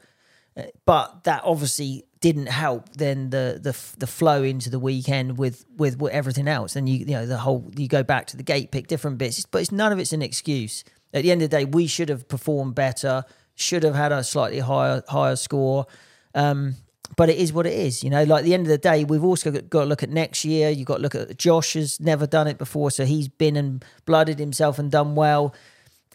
Uh, 0.54 0.64
But 0.84 1.24
that 1.24 1.42
obviously 1.44 2.04
didn't 2.26 2.48
help 2.48 2.90
then 2.94 3.30
the 3.30 3.60
the 3.62 3.76
the 3.98 4.06
flow 4.08 4.42
into 4.42 4.68
the 4.68 4.80
weekend 4.80 5.38
with 5.38 5.64
with 5.76 6.02
everything 6.10 6.48
else. 6.48 6.74
And 6.74 6.88
you 6.88 6.98
you 6.98 7.12
know 7.12 7.24
the 7.24 7.38
whole 7.38 7.70
you 7.76 7.86
go 7.86 8.02
back 8.02 8.26
to 8.28 8.36
the 8.36 8.42
gate 8.42 8.72
pick 8.72 8.88
different 8.88 9.16
bits, 9.16 9.46
but 9.46 9.60
it's 9.60 9.70
none 9.70 9.92
of 9.92 10.00
it's 10.00 10.12
an 10.12 10.22
excuse. 10.22 10.82
At 11.14 11.22
the 11.22 11.30
end 11.30 11.40
of 11.42 11.50
the 11.50 11.56
day, 11.56 11.64
we 11.64 11.86
should 11.86 12.08
have 12.08 12.26
performed 12.26 12.74
better. 12.74 13.24
Should 13.54 13.84
have 13.84 13.94
had 13.94 14.10
a 14.10 14.24
slightly 14.24 14.58
higher 14.58 15.04
higher 15.06 15.36
score. 15.36 15.86
Um, 16.34 16.74
but 17.16 17.28
it 17.28 17.36
is 17.36 17.52
what 17.52 17.64
it 17.64 17.74
is, 17.74 18.02
you 18.02 18.10
know. 18.10 18.24
Like 18.24 18.42
the 18.42 18.54
end 18.54 18.66
of 18.66 18.70
the 18.70 18.78
day, 18.78 19.04
we've 19.04 19.22
also 19.22 19.52
got, 19.52 19.70
got 19.70 19.82
to 19.82 19.86
look 19.86 20.02
at 20.02 20.10
next 20.10 20.44
year. 20.44 20.68
You've 20.70 20.88
got 20.88 20.96
to 20.96 21.02
look 21.02 21.14
at 21.14 21.38
Josh 21.38 21.74
has 21.74 22.00
never 22.00 22.26
done 22.26 22.48
it 22.48 22.58
before, 22.58 22.90
so 22.90 23.04
he's 23.04 23.28
been 23.28 23.56
and 23.56 23.84
blooded 24.04 24.40
himself 24.40 24.80
and 24.80 24.90
done 24.90 25.14
well. 25.14 25.54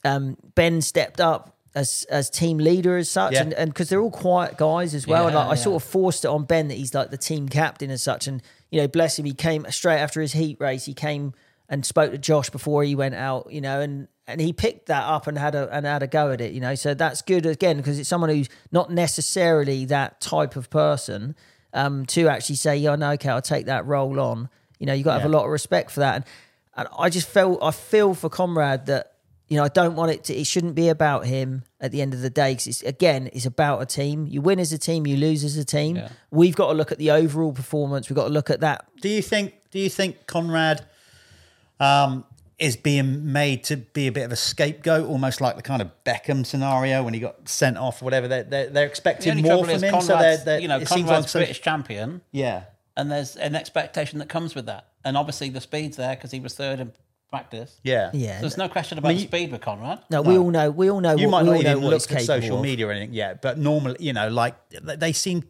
Um, 0.03 0.36
ben 0.55 0.82
stepped 0.82 1.22
up 1.22 1.55
as 1.74 2.06
as 2.10 2.30
team 2.30 2.58
leader 2.58 2.98
as 2.98 3.10
such, 3.10 3.34
Yeah. 3.34 3.42
and 3.44 3.54
and 3.54 3.70
because 3.74 3.90
they're 3.90 4.02
all 4.02 4.12
quiet 4.12 4.58
guys 4.58 4.94
as 4.94 5.08
well. 5.08 5.28
and 5.28 5.36
like, 5.36 5.46
Yeah, 5.46 5.52
I 5.52 5.56
sort 5.56 5.82
of 5.82 5.88
forced 5.88 6.26
it 6.26 6.30
on 6.30 6.44
Ben 6.44 6.68
that 6.68 6.76
he's 6.78 6.94
like 6.94 7.12
the 7.12 7.18
team 7.18 7.48
captain 7.50 7.90
as 7.92 8.04
such, 8.04 8.28
and 8.28 8.42
you 8.70 8.82
know, 8.82 8.88
bless 8.88 9.18
him, 9.20 9.26
he 9.26 9.34
came 9.34 9.66
straight 9.70 10.00
after 10.00 10.22
his 10.22 10.34
heat 10.34 10.58
race. 10.60 10.86
He 10.86 10.94
came 10.94 11.34
and 11.70 11.86
spoke 11.86 12.12
to 12.12 12.18
Josh 12.18 12.50
before 12.50 12.84
he 12.84 12.96
went 12.96 13.16
out, 13.16 13.52
you 13.52 13.62
know, 13.62 13.80
and 13.82 14.08
and 14.28 14.40
he 14.42 14.54
picked 14.54 14.88
that 14.88 15.04
up 15.04 15.28
and 15.28 15.38
had 15.38 15.56
a 15.56 15.70
and 15.76 15.86
had 15.86 16.04
a 16.04 16.08
go 16.08 16.32
at 16.32 16.42
it, 16.42 16.52
you 16.54 16.60
know. 16.62 16.76
So 16.76 16.94
that's 16.94 17.22
good 17.22 17.46
again 17.46 17.78
because 17.78 18.00
it's 18.00 18.10
someone 18.10 18.30
who's 18.30 18.50
not 18.72 18.92
necessarily 18.92 19.86
that 19.86 20.20
type 20.22 20.56
of 20.56 20.70
person 20.70 21.36
um, 21.74 22.06
to 22.08 22.28
actually 22.28 22.56
say, 22.56 22.76
yeah, 22.78 22.96
no, 22.96 23.12
okay, 23.12 23.30
I'll 23.30 23.42
take 23.42 23.66
that 23.68 23.86
role 23.86 24.20
on. 24.20 24.50
You 24.80 24.88
know, 24.88 24.94
you 24.94 25.04
got 25.04 25.16
to 25.16 25.22
have 25.22 25.30
a 25.30 25.34
lot 25.34 25.46
of 25.46 25.52
respect 25.52 25.92
for 25.92 26.00
that, 26.02 26.16
and 26.16 26.26
and 26.76 26.88
I 26.98 27.10
just 27.10 27.28
felt 27.28 27.62
I 27.62 27.72
feel 27.72 28.14
for 28.14 28.30
Conrad 28.30 28.86
that 28.88 29.11
you 29.52 29.58
know 29.58 29.66
I 29.66 29.68
don't 29.68 29.97
want 29.97 30.12
it 30.12 30.24
to. 30.26 30.34
It 30.34 30.47
shouldn't 30.47 30.76
be 30.76 30.88
about 30.88 31.26
him 31.26 31.66
at 31.82 31.91
the 31.91 32.02
end 32.02 32.14
of 32.14 32.22
the 32.22 32.30
day 32.30 32.54
because 32.54 32.68
it's 32.68 32.84
again 32.84 33.30
it's 33.34 33.45
about 33.45 33.82
a 33.82 33.86
team. 33.86 34.26
You 34.26 34.39
win 34.41 34.62
as 34.62 34.72
a 34.72 34.78
team, 34.78 35.06
you 35.06 35.18
lose 35.18 35.43
as 35.43 35.58
a 35.58 35.66
team. 35.66 35.97
Yeah. 35.97 36.08
We've 36.32 36.56
got 36.56 36.68
to 36.68 36.74
look 36.74 36.93
at 36.93 36.99
the 36.99 37.12
overall 37.12 37.52
performance. 37.52 38.10
We've 38.10 38.16
got 38.16 38.30
to 38.30 38.34
look 38.34 38.49
at 38.49 38.62
that 38.62 38.86
Do 39.02 39.10
you 39.10 39.22
think? 39.22 39.54
Do 39.70 39.80
you 39.80 39.89
think 39.89 40.26
Conrad 40.26 40.86
um, 41.82 42.24
is 42.60 42.78
being 42.78 43.34
made 43.34 43.66
to 43.66 43.76
be 43.76 44.08
a 44.08 44.12
bit 44.14 44.24
of 44.24 44.32
a 44.32 44.38
scapegoat, 44.38 45.06
almost 45.06 45.41
like 45.41 45.58
the 45.58 45.62
kind 45.64 45.82
of 45.82 45.91
Beckham 46.06 46.45
scenario 46.45 47.04
when 47.04 47.14
he 47.14 47.20
got 47.20 47.49
sent 47.49 47.78
off 47.78 48.02
or 48.02 48.06
whatever? 48.06 48.30
They're 48.30 48.43
they're, 48.43 48.70
they're 48.70 48.88
expecting 48.88 49.32
only 49.32 49.43
more 49.43 49.66
trouble 49.66 49.66
from 49.66 49.76
is 49.76 49.82
him. 49.84 50.02
So 50.02 50.18
they're, 50.18 50.38
they're, 50.38 50.60
you 50.60 50.70
know, 50.70 50.78
it 50.78 50.88
seems 50.88 51.10
Conrad's 51.10 51.24
like 51.24 51.28
some- 51.28 51.39
British 51.41 51.62
champion, 51.62 52.22
yeah. 52.32 52.64
and 52.95 53.12
there's 53.12 53.36
an 53.36 53.56
expectation 53.56 54.20
that 54.20 54.30
comes 54.30 54.56
with 54.56 54.68
that. 54.68 54.88
And 55.04 55.18
obviously 55.18 55.49
the 55.49 55.60
speed's 55.60 55.97
there 55.97 56.16
because 56.16 56.32
he 56.32 56.39
was 56.39 56.54
third 56.54 56.80
in 56.80 56.93
practice. 57.32 57.80
Yeah. 57.84 58.12
Yeah. 58.14 58.42
There's 58.42 58.58
no 58.58 58.70
question 58.70 58.98
about 58.98 59.10
mean, 59.10 59.20
you- 59.20 59.28
speed 59.28 59.52
with 59.52 59.62
Conrad. 59.62 60.04
No, 60.10 60.22
we 60.22 60.38
all 60.38 60.52
know. 60.52 60.70
We 60.70 60.92
all 60.92 61.00
know. 61.00 61.16
You 61.16 61.30
what, 61.30 61.46
might 61.46 61.52
not 61.52 61.60
even 61.62 61.82
what 61.82 61.92
look 61.92 62.12
at 62.12 62.22
social 62.22 62.58
of. 62.58 62.62
media 62.62 62.88
or 62.88 62.92
anything 62.92 63.14
yet, 63.14 63.42
but 63.42 63.58
normally, 63.58 63.96
you 64.00 64.14
know, 64.14 64.30
like 64.30 64.56
they 64.70 65.14
seem, 65.14 65.44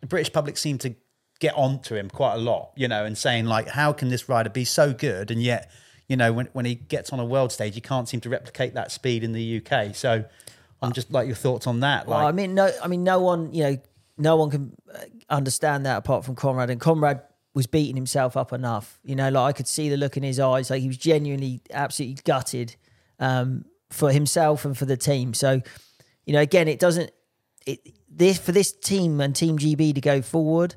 the 0.00 0.06
British 0.06 0.32
public 0.32 0.56
seem 0.56 0.78
to 0.78 0.94
get 1.40 1.54
onto 1.56 1.96
him 1.96 2.08
quite 2.08 2.34
a 2.34 2.38
lot, 2.38 2.70
you 2.76 2.88
know, 2.88 3.04
and 3.04 3.18
saying 3.18 3.46
like, 3.46 3.68
how 3.68 3.92
can 3.92 4.08
this 4.08 4.28
rider 4.28 4.48
be 4.48 4.64
so 4.64 4.94
good 4.94 5.30
and 5.30 5.42
yet, 5.42 5.70
you 6.08 6.16
know, 6.16 6.32
when 6.32 6.48
when 6.52 6.64
he 6.64 6.76
gets 6.76 7.12
on 7.12 7.18
a 7.18 7.24
world 7.24 7.50
stage, 7.50 7.74
he 7.74 7.80
can't 7.80 8.08
seem 8.08 8.20
to 8.20 8.28
replicate 8.28 8.74
that 8.74 8.92
speed 8.92 9.24
in 9.24 9.32
the 9.32 9.60
UK. 9.60 9.94
So, 9.94 10.24
I'm 10.82 10.92
just 10.92 11.10
like 11.10 11.26
your 11.26 11.36
thoughts 11.36 11.66
on 11.66 11.80
that. 11.80 12.08
Like, 12.08 12.18
Well, 12.18 12.26
I 12.26 12.32
mean, 12.32 12.54
no, 12.54 12.70
I 12.82 12.88
mean, 12.88 13.04
no 13.04 13.20
one, 13.20 13.52
you 13.54 13.64
know, 13.64 13.76
no 14.18 14.36
one 14.36 14.50
can 14.50 14.72
uh, 14.94 14.98
understand 15.30 15.86
that 15.86 15.96
apart 15.96 16.24
from 16.24 16.36
Conrad. 16.36 16.68
And 16.70 16.78
Conrad 16.80 17.22
was 17.54 17.66
beating 17.66 17.96
himself 17.96 18.36
up 18.36 18.52
enough. 18.52 18.98
You 19.04 19.16
know, 19.16 19.28
like 19.30 19.54
I 19.54 19.56
could 19.56 19.68
see 19.68 19.88
the 19.88 19.96
look 19.96 20.16
in 20.16 20.22
his 20.22 20.40
eyes, 20.40 20.70
like 20.70 20.82
he 20.82 20.88
was 20.88 20.96
genuinely, 20.96 21.60
absolutely 21.72 22.22
gutted 22.24 22.76
um, 23.18 23.64
for 23.90 24.10
himself 24.10 24.64
and 24.64 24.76
for 24.76 24.84
the 24.86 24.96
team. 24.96 25.34
So, 25.34 25.62
you 26.26 26.32
know, 26.32 26.40
again, 26.40 26.68
it 26.68 26.78
doesn't. 26.78 27.10
It 27.66 27.80
this 28.16 28.38
for 28.38 28.52
this 28.52 28.72
team 28.72 29.20
and 29.20 29.34
Team 29.34 29.58
GB 29.58 29.94
to 29.94 30.00
go 30.00 30.22
forward. 30.22 30.74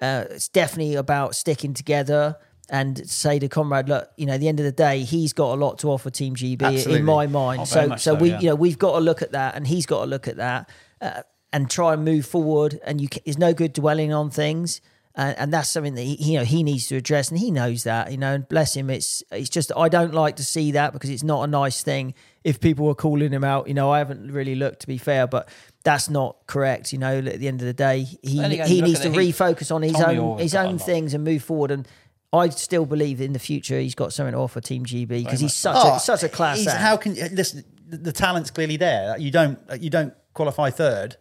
Uh, 0.00 0.24
it's 0.30 0.48
definitely 0.48 0.94
about 0.96 1.34
sticking 1.34 1.72
together 1.72 2.36
and 2.68 3.08
say 3.08 3.38
to 3.38 3.48
Conrad, 3.48 3.88
look, 3.88 4.08
you 4.16 4.26
know, 4.26 4.34
at 4.34 4.40
the 4.40 4.48
end 4.48 4.58
of 4.58 4.64
the 4.64 4.72
day, 4.72 5.02
he's 5.02 5.32
got 5.32 5.54
a 5.54 5.58
lot 5.58 5.78
to 5.78 5.88
offer 5.88 6.10
Team 6.10 6.34
GB 6.34 6.62
Absolutely. 6.62 6.96
in 6.96 7.04
my 7.04 7.26
mind. 7.26 7.62
Oh, 7.62 7.64
so, 7.64 7.88
so 7.90 7.96
so, 7.96 8.14
we, 8.14 8.30
yeah. 8.30 8.40
you 8.40 8.48
know, 8.48 8.54
we've 8.54 8.78
got 8.78 8.92
to 8.92 9.00
look 9.00 9.22
at 9.22 9.32
that, 9.32 9.54
and 9.54 9.66
he's 9.66 9.86
got 9.86 10.00
to 10.00 10.06
look 10.06 10.28
at 10.28 10.36
that, 10.36 10.68
uh, 11.00 11.22
and 11.52 11.70
try 11.70 11.92
and 11.92 12.04
move 12.04 12.26
forward. 12.26 12.80
And 12.84 13.00
you, 13.00 13.08
it's 13.24 13.38
no 13.38 13.52
good 13.52 13.72
dwelling 13.72 14.12
on 14.12 14.30
things, 14.30 14.80
and, 15.16 15.38
and 15.38 15.52
that's 15.52 15.68
something 15.70 15.94
that 15.94 16.02
he, 16.02 16.32
you 16.32 16.38
know 16.38 16.44
he 16.44 16.62
needs 16.62 16.86
to 16.88 16.96
address, 16.96 17.30
and 17.30 17.38
he 17.38 17.50
knows 17.50 17.84
that. 17.84 18.10
You 18.10 18.16
know, 18.18 18.34
and 18.34 18.48
bless 18.48 18.74
him, 18.74 18.90
it's 18.90 19.22
it's 19.30 19.48
just 19.48 19.70
I 19.76 19.88
don't 19.88 20.14
like 20.14 20.36
to 20.36 20.44
see 20.44 20.72
that 20.72 20.92
because 20.92 21.10
it's 21.10 21.22
not 21.22 21.42
a 21.44 21.46
nice 21.46 21.82
thing 21.82 22.14
if 22.42 22.60
people 22.60 22.88
are 22.88 22.94
calling 22.94 23.32
him 23.32 23.44
out. 23.44 23.68
You 23.68 23.74
know, 23.74 23.90
I 23.90 23.98
haven't 23.98 24.30
really 24.32 24.54
looked 24.54 24.80
to 24.80 24.86
be 24.86 24.98
fair, 24.98 25.26
but. 25.26 25.48
That's 25.84 26.08
not 26.08 26.46
correct, 26.46 26.94
you 26.94 26.98
know. 26.98 27.18
At 27.18 27.40
the 27.40 27.46
end 27.46 27.60
of 27.60 27.66
the 27.66 27.74
day, 27.74 28.06
he 28.22 28.42
again, 28.42 28.66
he 28.66 28.80
needs 28.80 29.00
to 29.00 29.10
the 29.10 29.20
heat. 29.20 29.34
refocus 29.34 29.70
on 29.70 29.82
his 29.82 29.92
Tommy 29.92 30.16
own 30.16 30.38
his 30.38 30.54
own 30.54 30.78
things 30.78 31.12
and 31.12 31.22
move 31.24 31.42
forward. 31.44 31.70
And 31.70 31.86
I 32.32 32.48
still 32.48 32.86
believe 32.86 33.20
in 33.20 33.34
the 33.34 33.38
future 33.38 33.78
he's 33.78 33.94
got 33.94 34.10
something 34.14 34.32
to 34.32 34.38
offer 34.38 34.62
Team 34.62 34.86
GB 34.86 35.08
because 35.26 35.40
he's 35.40 35.52
such 35.52 35.76
Oh, 35.78 35.96
a 35.96 36.00
such 36.00 36.22
a 36.22 36.30
class. 36.30 36.60
he's- 36.60 36.72
How 36.74 36.96
can 36.96 37.12
listen? 37.34 37.64
The, 37.86 37.98
the 37.98 38.12
talent's 38.12 38.50
clearly 38.50 38.78
there. 38.78 39.18
You 39.18 39.30
don't 39.30 39.58
you 39.78 39.90
don't 39.90 40.14
qualify 40.32 40.70
third 40.70 41.18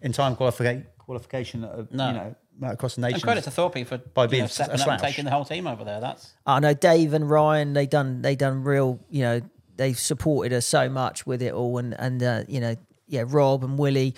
in 0.00 0.12
time 0.12 0.36
qualification 0.36 0.86
qualification. 0.98 1.64
Of, 1.64 1.90
No. 1.92 2.06
you 2.06 2.12
know 2.14 2.34
across 2.62 2.94
the 2.96 3.00
nation. 3.02 3.14
And 3.16 3.22
credit 3.22 3.44
to 3.44 3.50
Thorpe 3.50 3.86
for 3.86 3.98
By 3.98 4.26
being 4.26 4.42
know, 4.42 4.44
a 4.44 4.48
up 4.48 4.78
slouch. 4.78 4.88
and 4.88 5.00
taking 5.00 5.24
the 5.24 5.30
whole 5.30 5.44
team 5.44 5.66
over 5.66 5.84
there. 5.84 6.00
That's 6.00 6.32
I 6.46 6.60
know 6.60 6.74
Dave 6.74 7.12
and 7.14 7.28
Ryan. 7.28 7.72
They 7.72 7.86
done 7.86 8.22
they 8.22 8.36
done 8.36 8.64
real. 8.64 9.00
You 9.10 9.22
know 9.22 9.40
they've 9.76 9.98
supported 9.98 10.52
us 10.52 10.66
so 10.66 10.88
much 10.88 11.26
with 11.26 11.42
it 11.42 11.52
all, 11.52 11.78
and 11.78 11.94
and 11.98 12.22
uh, 12.22 12.44
you 12.48 12.60
know 12.60 12.76
yeah 13.06 13.24
Rob 13.26 13.64
and 13.64 13.78
Willie 13.78 14.14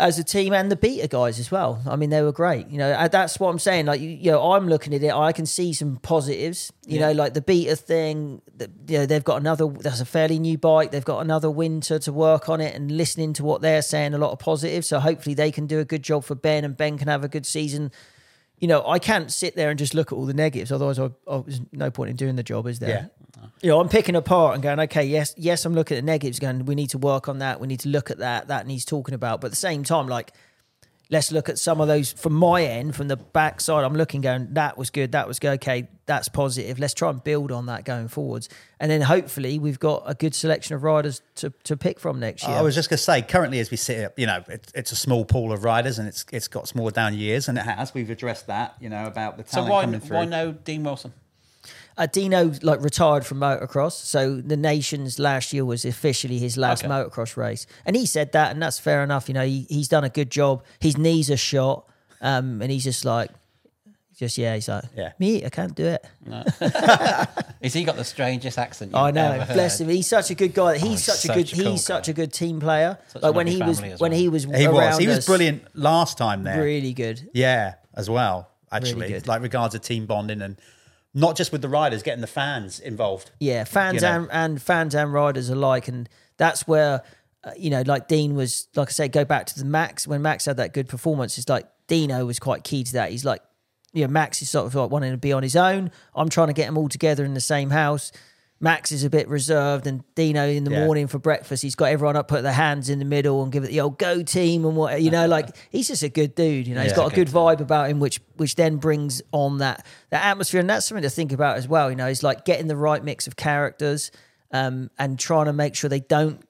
as 0.00 0.18
a 0.18 0.24
team 0.24 0.52
and 0.52 0.70
the 0.70 0.76
beta 0.76 1.06
guys 1.06 1.38
as 1.38 1.50
well. 1.50 1.82
I 1.86 1.96
mean 1.96 2.10
they 2.10 2.22
were 2.22 2.32
great. 2.32 2.68
You 2.68 2.78
know 2.78 3.08
that's 3.08 3.38
what 3.38 3.50
I'm 3.50 3.58
saying. 3.58 3.86
Like 3.86 4.00
you, 4.00 4.08
you 4.08 4.30
know 4.32 4.52
I'm 4.52 4.68
looking 4.68 4.94
at 4.94 5.02
it. 5.02 5.12
I 5.12 5.32
can 5.32 5.46
see 5.46 5.72
some 5.72 5.96
positives. 5.96 6.72
You 6.86 6.98
know 6.98 7.12
like 7.12 7.34
the 7.34 7.42
beta 7.42 7.76
thing. 7.76 8.42
The, 8.56 8.70
you 8.88 8.98
know 8.98 9.06
they've 9.06 9.22
got 9.22 9.40
another. 9.40 9.66
That's 9.66 10.00
a 10.00 10.06
fairly 10.06 10.38
new 10.38 10.58
bike. 10.58 10.90
They've 10.90 11.04
got 11.04 11.20
another 11.20 11.50
winter 11.50 11.98
to 12.00 12.12
work 12.12 12.48
on 12.48 12.60
it 12.60 12.74
and 12.74 12.90
listening 12.90 13.34
to 13.34 13.44
what 13.44 13.60
they're 13.60 13.82
saying. 13.82 14.14
A 14.14 14.18
lot 14.18 14.32
of 14.32 14.38
positives. 14.38 14.88
So 14.88 14.98
hopefully 14.98 15.34
they 15.34 15.52
can 15.52 15.66
do 15.66 15.78
a 15.78 15.84
good 15.84 16.02
job 16.02 16.24
for 16.24 16.34
Ben 16.34 16.64
and 16.64 16.76
Ben 16.76 16.98
can 16.98 17.08
have 17.08 17.22
a 17.22 17.28
good 17.28 17.46
season 17.46 17.92
you 18.60 18.68
know, 18.68 18.86
I 18.86 18.98
can't 18.98 19.32
sit 19.32 19.56
there 19.56 19.70
and 19.70 19.78
just 19.78 19.94
look 19.94 20.12
at 20.12 20.16
all 20.16 20.26
the 20.26 20.34
negatives. 20.34 20.70
Otherwise, 20.70 20.98
I, 20.98 21.06
I, 21.26 21.38
there's 21.38 21.60
no 21.72 21.90
point 21.90 22.10
in 22.10 22.16
doing 22.16 22.36
the 22.36 22.42
job, 22.42 22.66
is 22.66 22.78
there? 22.78 23.10
Yeah. 23.36 23.46
You 23.62 23.70
know, 23.70 23.80
I'm 23.80 23.88
picking 23.88 24.16
apart 24.16 24.54
and 24.54 24.62
going, 24.62 24.78
okay, 24.80 25.04
yes, 25.04 25.34
yes, 25.36 25.64
I'm 25.64 25.74
looking 25.74 25.96
at 25.96 26.00
the 26.02 26.06
negatives, 26.06 26.38
going, 26.38 26.66
we 26.66 26.74
need 26.74 26.90
to 26.90 26.98
work 26.98 27.28
on 27.28 27.38
that. 27.38 27.58
We 27.58 27.66
need 27.66 27.80
to 27.80 27.88
look 27.88 28.10
at 28.10 28.18
that. 28.18 28.48
That 28.48 28.66
needs 28.66 28.84
talking 28.84 29.14
about. 29.14 29.40
But 29.40 29.48
at 29.48 29.50
the 29.52 29.56
same 29.56 29.82
time, 29.82 30.08
like, 30.08 30.32
let's 31.10 31.32
look 31.32 31.48
at 31.48 31.58
some 31.58 31.80
of 31.80 31.88
those 31.88 32.12
from 32.12 32.34
my 32.34 32.62
end, 32.62 32.94
from 32.94 33.08
the 33.08 33.16
backside. 33.16 33.84
I'm 33.84 33.94
looking, 33.94 34.20
going, 34.20 34.54
that 34.54 34.78
was 34.78 34.90
good, 34.90 35.12
that 35.12 35.28
was 35.28 35.38
good. 35.38 35.54
Okay, 35.54 35.88
that's 36.06 36.28
positive. 36.28 36.78
Let's 36.78 36.94
try 36.94 37.10
and 37.10 37.22
build 37.22 37.52
on 37.52 37.66
that 37.66 37.84
going 37.84 38.08
forwards, 38.08 38.48
and 38.78 38.90
then 38.90 39.00
hopefully 39.02 39.58
we've 39.58 39.78
got 39.78 40.04
a 40.06 40.14
good 40.14 40.34
selection 40.34 40.74
of 40.74 40.82
riders 40.82 41.22
to, 41.36 41.50
to 41.64 41.76
pick 41.76 42.00
from 42.00 42.20
next 42.20 42.46
year. 42.46 42.56
I 42.56 42.62
was 42.62 42.74
just 42.74 42.88
going 42.88 42.98
to 42.98 43.02
say, 43.02 43.22
currently 43.22 43.58
as 43.58 43.70
we 43.70 43.76
sit, 43.76 43.96
here, 43.96 44.12
you 44.16 44.26
know, 44.26 44.42
it's, 44.48 44.72
it's 44.74 44.92
a 44.92 44.96
small 44.96 45.24
pool 45.24 45.52
of 45.52 45.64
riders, 45.64 45.98
and 45.98 46.08
it's 46.08 46.24
it's 46.32 46.48
got 46.48 46.68
some 46.68 46.78
more 46.78 46.90
down 46.90 47.14
years, 47.14 47.48
and 47.48 47.58
it 47.58 47.62
has. 47.62 47.92
We've 47.92 48.10
addressed 48.10 48.46
that, 48.46 48.76
you 48.80 48.88
know, 48.88 49.06
about 49.06 49.36
the 49.36 49.44
So 49.44 49.56
talent 49.56 49.70
why 49.70 49.84
coming 49.84 50.00
through. 50.00 50.16
why 50.16 50.24
no 50.24 50.52
Dean 50.52 50.84
Wilson? 50.84 51.12
Uh, 52.00 52.06
Dino 52.06 52.50
like 52.62 52.80
retired 52.82 53.26
from 53.26 53.40
motocross, 53.40 53.92
so 53.92 54.36
the 54.40 54.56
nations 54.56 55.18
last 55.18 55.52
year 55.52 55.64
was 55.66 55.84
officially 55.84 56.38
his 56.38 56.56
last 56.56 56.82
Okay. 56.82 56.90
motocross 56.90 57.36
race, 57.36 57.66
and 57.84 57.94
he 57.94 58.06
said 58.06 58.32
that, 58.32 58.52
and 58.52 58.62
that's 58.62 58.78
fair 58.78 59.02
enough. 59.04 59.28
You 59.28 59.34
know, 59.34 59.44
he, 59.44 59.66
he's 59.68 59.86
done 59.88 60.02
a 60.04 60.08
good 60.08 60.30
job. 60.30 60.64
His 60.80 60.96
knees 60.96 61.30
are 61.30 61.36
shot, 61.36 61.86
um, 62.22 62.62
and 62.62 62.70
he's 62.70 62.84
just 62.84 63.04
like, 63.04 63.30
just 64.16 64.38
yeah, 64.38 64.54
he's 64.54 64.68
like, 64.68 64.84
Yeah. 64.96 65.12
me, 65.18 65.44
I 65.44 65.50
can't 65.50 65.74
do 65.74 65.84
it. 65.84 66.06
Is 67.60 67.72
he 67.74 67.84
got 67.84 67.96
the 67.96 68.04
strangest 68.04 68.58
accent? 68.58 68.92
You've 68.92 69.00
I 69.00 69.10
know, 69.10 69.32
ever 69.32 69.52
bless 69.52 69.78
heard? 69.78 69.84
him. 69.88 69.90
He's 69.94 70.06
such 70.08 70.30
a 70.30 70.34
good 70.34 70.54
guy. 70.54 70.78
He's 70.78 70.88
he's 70.88 71.04
such 71.04 71.24
a 71.26 71.34
good. 71.34 71.52
cool 71.52 71.72
he's 71.72 71.84
such 71.84 72.08
a 72.08 72.12
good 72.14 72.32
team 72.32 72.60
player. 72.60 72.98
Such 73.08 73.22
like 73.22 73.34
when 73.34 73.46
he 73.46 73.62
was 73.62 73.78
family 73.78 73.92
as 73.92 74.00
when 74.00 74.12
he 74.12 74.28
was 74.28 74.44
he 74.44 74.68
was. 74.68 74.98
He 74.98 75.06
was 75.06 75.18
us, 75.18 75.26
brilliant 75.26 75.64
last 75.74 76.16
time 76.18 76.44
there. 76.44 76.62
Really 76.62 76.92
good. 76.94 77.28
Yeah, 77.34 77.74
as 77.94 78.08
well. 78.08 78.48
Actually, 78.72 79.08
good. 79.08 79.26
like 79.26 79.42
regards 79.42 79.74
to 79.74 79.78
team 79.78 80.06
bonding 80.06 80.40
and 80.42 80.56
not 81.14 81.36
just 81.36 81.52
with 81.52 81.62
the 81.62 81.68
riders, 81.68 82.02
getting 82.02 82.20
the 82.20 82.26
fans 82.26 82.80
involved. 82.80 83.30
Yeah, 83.40 83.64
fans 83.64 83.96
You 83.96 84.00
know. 84.02 84.20
and, 84.22 84.28
and 84.30 84.62
fans 84.62 84.94
and 84.94 85.12
riders 85.12 85.48
alike, 85.50 85.88
and 85.88 86.08
that's 86.36 86.66
where 86.68 87.02
uh, 87.42 87.52
you 87.56 87.70
know, 87.70 87.82
like 87.86 88.06
Dean 88.06 88.34
was, 88.34 88.68
like 88.76 88.88
I 88.88 88.92
said, 88.92 89.12
go 89.12 89.24
back 89.24 89.46
to 89.46 89.58
the 89.58 89.64
Max 89.64 90.06
when 90.06 90.20
Max 90.20 90.44
had 90.44 90.58
that 90.58 90.74
good 90.74 90.88
performance. 90.88 91.38
It's 91.38 91.48
like 91.48 91.66
Dino 91.86 92.26
was 92.26 92.38
quite 92.38 92.64
key 92.64 92.84
to 92.84 92.92
that. 92.94 93.10
He's 93.10 93.24
like, 93.24 93.40
you 93.92 94.02
know, 94.02 94.12
Max 94.12 94.42
is 94.42 94.50
sort 94.50 94.66
of 94.66 94.74
like 94.74 94.90
wanting 94.90 95.12
to 95.12 95.16
be 95.16 95.32
on 95.32 95.42
his 95.42 95.56
own. 95.56 95.90
I'm 96.14 96.28
trying 96.28 96.48
to 96.48 96.52
get 96.52 96.66
them 96.66 96.76
all 96.76 96.88
together 96.88 97.24
in 97.24 97.34
the 97.34 97.40
same 97.40 97.70
house. 97.70 98.12
Max 98.62 98.92
is 98.92 99.04
a 99.04 99.10
bit 99.10 99.26
reserved, 99.28 99.86
and 99.86 100.02
Dino 100.14 100.46
in 100.46 100.64
the 100.64 100.70
Yeah. 100.70 100.84
morning 100.84 101.06
for 101.06 101.18
breakfast, 101.18 101.62
he's 101.62 101.74
got 101.74 101.86
everyone 101.86 102.14
up, 102.14 102.28
put 102.28 102.42
their 102.42 102.52
hands 102.52 102.90
in 102.90 102.98
the 102.98 103.06
middle, 103.06 103.42
and 103.42 103.50
give 103.50 103.64
it 103.64 103.68
the 103.68 103.80
old 103.80 103.98
go 103.98 104.22
team 104.22 104.66
and 104.66 104.76
what 104.76 105.00
you 105.00 105.10
know. 105.10 105.26
Like 105.26 105.56
he's 105.70 105.88
just 105.88 106.02
a 106.02 106.10
good 106.10 106.34
dude. 106.34 106.66
You 106.68 106.74
know, 106.74 106.82
He's 106.82 106.92
got 106.92 107.10
a 107.10 107.14
good 107.14 107.28
vibe 107.28 107.60
about 107.60 107.88
him, 107.88 108.00
which 108.00 108.20
which 108.36 108.56
then 108.56 108.76
brings 108.76 109.22
on 109.32 109.58
that 109.58 109.86
that 110.10 110.24
atmosphere, 110.24 110.60
and 110.60 110.68
that's 110.68 110.84
something 110.86 111.02
to 111.02 111.10
think 111.10 111.32
about 111.32 111.56
as 111.56 111.66
well. 111.66 111.88
You 111.90 111.96
know, 111.96 112.06
it's 112.06 112.22
like 112.22 112.44
getting 112.44 112.66
the 112.66 112.76
right 112.76 113.02
mix 113.02 113.26
of 113.26 113.36
characters 113.36 114.10
um, 114.52 114.90
and 114.98 115.18
trying 115.18 115.46
to 115.46 115.52
make 115.54 115.74
sure 115.74 115.88
they 115.88 116.00
don't 116.00 116.42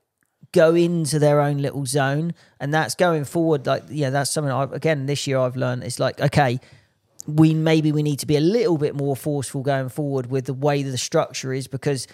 go 0.53 0.75
into 0.75 1.21
their 1.21 1.41
own 1.41 1.59
little 1.59 1.87
zone, 1.87 2.33
and 2.59 2.75
that's 2.75 2.97
going 2.97 3.25
forward. 3.25 3.69
Like, 3.69 3.85
yeah, 3.89 4.11
that's 4.11 4.33
something 4.33 4.51
I've 4.53 4.73
again 4.73 5.07
this 5.07 5.29
year 5.29 5.39
I've 5.39 5.55
learned. 5.55 5.85
It's 5.85 6.01
like 6.01 6.21
okay, 6.21 6.59
we 7.27 7.55
maybe 7.55 7.93
we 7.93 8.03
need 8.03 8.19
to 8.21 8.27
be 8.27 8.37
a 8.37 8.41
little 8.41 8.79
bit 8.79 8.95
more 8.95 9.15
forceful 9.17 9.63
going 9.63 9.89
forward 9.89 10.31
with 10.31 10.47
the 10.47 10.55
way 10.55 10.83
that 10.83 10.91
the 10.91 10.99
structure 10.99 11.53
is 11.53 11.67
because 11.69 12.07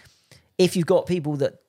if 0.58 0.76
you've 0.76 0.86
got 0.86 1.06
people 1.06 1.36
that 1.36 1.60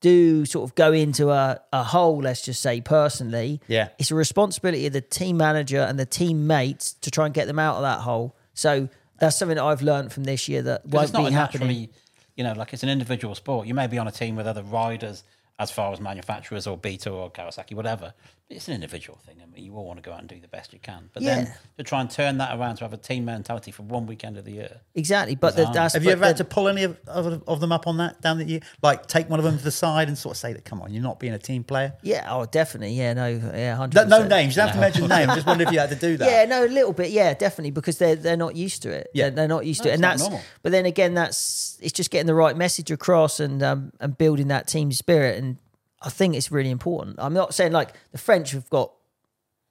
do 0.00 0.44
sort 0.44 0.68
of 0.68 0.74
go 0.74 0.92
into 0.92 1.30
a, 1.30 1.60
a 1.72 1.82
hole, 1.82 2.18
let's 2.18 2.42
just 2.42 2.60
say 2.60 2.80
personally, 2.80 3.60
Yeah. 3.68 3.88
it's 3.98 4.10
a 4.10 4.14
responsibility 4.14 4.86
of 4.86 4.92
the 4.92 5.00
team 5.00 5.38
manager 5.38 5.80
and 5.80 5.98
the 5.98 6.04
teammates 6.06 6.92
to 7.00 7.10
try 7.10 7.24
and 7.24 7.34
get 7.34 7.46
them 7.46 7.58
out 7.58 7.76
of 7.76 7.82
that 7.82 8.00
hole. 8.00 8.36
So 8.52 8.88
that's 9.18 9.38
something 9.38 9.56
that 9.56 9.64
I've 9.64 9.80
learned 9.82 10.12
from 10.12 10.24
this 10.24 10.46
year 10.48 10.60
that 10.62 10.84
won't 10.86 11.04
it's 11.04 11.12
not 11.14 11.26
be 11.26 11.32
happening. 11.32 11.88
you 12.36 12.44
know, 12.44 12.52
like 12.52 12.74
it's 12.74 12.82
an 12.82 12.90
individual 12.90 13.34
sport. 13.34 13.66
You 13.66 13.72
may 13.74 13.86
be 13.86 13.96
on 13.98 14.06
a 14.06 14.12
team 14.12 14.36
with 14.36 14.46
other 14.46 14.62
riders 14.62 15.24
as 15.58 15.70
far 15.70 15.92
as 15.92 16.00
manufacturers 16.00 16.66
or 16.66 16.76
Beta 16.76 17.10
or 17.10 17.30
Kawasaki, 17.30 17.74
whatever. 17.74 18.12
It's 18.50 18.68
an 18.68 18.74
individual 18.74 19.18
thing. 19.24 19.36
I 19.42 19.46
mean, 19.46 19.64
you 19.64 19.74
all 19.74 19.86
want 19.86 19.96
to 19.96 20.02
go 20.02 20.12
out 20.12 20.20
and 20.20 20.28
do 20.28 20.38
the 20.38 20.48
best 20.48 20.74
you 20.74 20.78
can. 20.78 21.08
But 21.14 21.22
Yeah. 21.22 21.36
then 21.36 21.54
to 21.78 21.82
try 21.82 22.02
and 22.02 22.10
turn 22.10 22.36
that 22.38 22.56
around 22.58 22.76
to 22.76 22.84
have 22.84 22.92
a 22.92 22.98
team 22.98 23.24
mentality 23.24 23.70
for 23.70 23.84
one 23.84 24.04
weekend 24.06 24.36
of 24.36 24.44
the 24.44 24.52
year. 24.52 24.80
Exactly, 24.94 25.34
but 25.34 25.56
the, 25.56 25.64
that's 25.72 25.94
Have 25.94 26.04
you 26.04 26.10
but 26.10 26.18
ever 26.18 26.26
had 26.26 26.36
to 26.36 26.44
pull 26.44 26.68
any 26.68 26.82
of, 26.84 26.98
of, 27.06 27.42
of 27.48 27.60
them 27.60 27.72
up 27.72 27.86
on 27.86 27.96
that 27.96 28.20
down 28.20 28.36
that 28.38 28.46
you 28.48 28.60
like 28.82 29.06
take 29.06 29.30
one 29.30 29.38
of 29.40 29.44
them 29.46 29.56
to 29.56 29.64
the 29.64 29.70
side 29.70 30.08
and 30.08 30.18
sort 30.18 30.34
of 30.34 30.38
say 30.38 30.52
that 30.52 30.64
come 30.66 30.82
on, 30.82 30.92
you're 30.92 31.02
not 31.02 31.18
being 31.18 31.32
a 31.32 31.38
team 31.38 31.64
player? 31.64 31.94
Yeah, 32.02 32.26
oh, 32.28 32.44
definitely. 32.44 32.92
Yeah, 32.94 33.14
no, 33.14 33.28
yeah, 33.28 33.76
hundred. 33.76 34.08
No, 34.10 34.18
no 34.20 34.28
names. 34.28 34.54
You 34.54 34.60
don't 34.60 34.68
have 34.68 34.76
to 34.76 34.80
mention 34.80 35.08
names. 35.08 35.30
I 35.30 35.34
just 35.36 35.46
wonder 35.46 35.64
if 35.64 35.72
you 35.72 35.78
had 35.78 35.88
to 35.90 35.96
do 35.96 36.16
that. 36.18 36.30
Yeah, 36.30 36.44
no, 36.44 36.66
a 36.66 36.68
little 36.68 36.92
bit. 36.92 37.10
Yeah, 37.12 37.32
definitely 37.32 37.70
because 37.70 37.96
they're 37.96 38.16
they're 38.16 38.36
not 38.36 38.54
used 38.54 38.82
to 38.82 38.90
it. 38.90 39.08
Yeah. 39.14 39.24
they're, 39.24 39.36
they're 39.36 39.48
not 39.48 39.64
used 39.64 39.80
No, 39.80 39.84
to 39.84 39.90
it, 39.90 39.94
and 39.94 40.04
that's. 40.04 40.20
normal. 40.20 40.42
But 40.62 40.72
then 40.72 40.84
again, 40.84 41.14
that's 41.14 41.78
it's 41.80 41.92
just 41.94 42.10
getting 42.10 42.26
the 42.26 42.34
right 42.34 42.56
message 42.56 42.90
across 42.90 43.40
and 43.40 43.62
um 43.62 43.92
and 44.00 44.16
building 44.18 44.48
that 44.48 44.66
team 44.68 44.92
spirit, 44.92 45.42
and 45.42 45.56
I 46.04 46.10
think 46.10 46.36
it's 46.36 46.52
really 46.52 46.70
important. 46.70 47.16
I'm 47.18 47.32
not 47.32 47.54
saying 47.54 47.72
like 47.72 47.94
the 48.12 48.18
French 48.18 48.52
have 48.52 48.68
got 48.68 48.92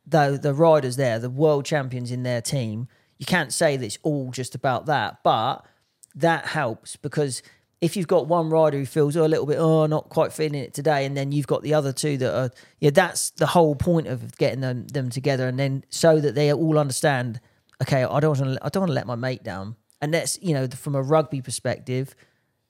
the 0.06 0.40
the 0.42 0.54
riders 0.54 0.96
there, 0.96 1.20
the 1.20 1.30
world 1.30 1.66
champions 1.66 2.12
in 2.12 2.24
their 2.24 2.42
team. 2.42 2.88
You 3.20 3.26
can't 3.26 3.54
say 3.54 3.78
that 3.78 3.86
it's 3.86 4.00
all 4.02 4.32
just 4.32 4.56
about 4.56 4.88
that, 4.88 5.24
but 5.24 5.66
that 6.16 6.48
helps 6.48 6.96
because 6.96 7.44
if 7.82 7.98
you've 7.98 8.08
got 8.08 8.28
one 8.28 8.50
rider 8.50 8.78
who 8.78 8.86
feels 8.86 9.18
oh, 9.18 9.26
a 9.26 9.28
little 9.28 9.46
bit 9.46 9.58
oh 9.58 9.86
not 9.88 10.10
quite 10.10 10.32
feeling 10.32 10.62
it 10.62 10.74
today 10.74 11.06
and 11.06 11.18
then 11.18 11.32
you've 11.32 11.48
got 11.48 11.64
the 11.64 11.74
other 11.74 11.92
two 11.92 12.18
that 12.18 12.34
are 12.34 12.52
yeah 12.80 12.92
that's 12.92 13.32
the 13.32 13.48
whole 13.48 13.76
point 13.76 14.08
of 14.08 14.38
getting 14.38 14.62
them 14.62 14.86
them 14.88 15.10
together 15.10 15.48
and 15.48 15.60
then 15.60 15.84
so 15.90 16.20
that 16.20 16.36
they 16.36 16.54
all 16.54 16.78
understand 16.78 17.42
okay 17.82 18.04
I 18.04 18.20
don't 18.20 18.40
want 18.40 18.54
to 18.54 18.66
I 18.66 18.70
don't 18.70 18.82
want 18.82 18.92
to 18.92 18.96
let 18.96 19.08
my 19.08 19.16
mate 19.16 19.44
down 19.44 19.76
and 20.02 20.14
that's 20.14 20.40
you 20.42 20.54
know 20.54 20.68
from 20.68 20.96
a 20.96 21.02
rugby 21.02 21.42
perspective 21.42 22.16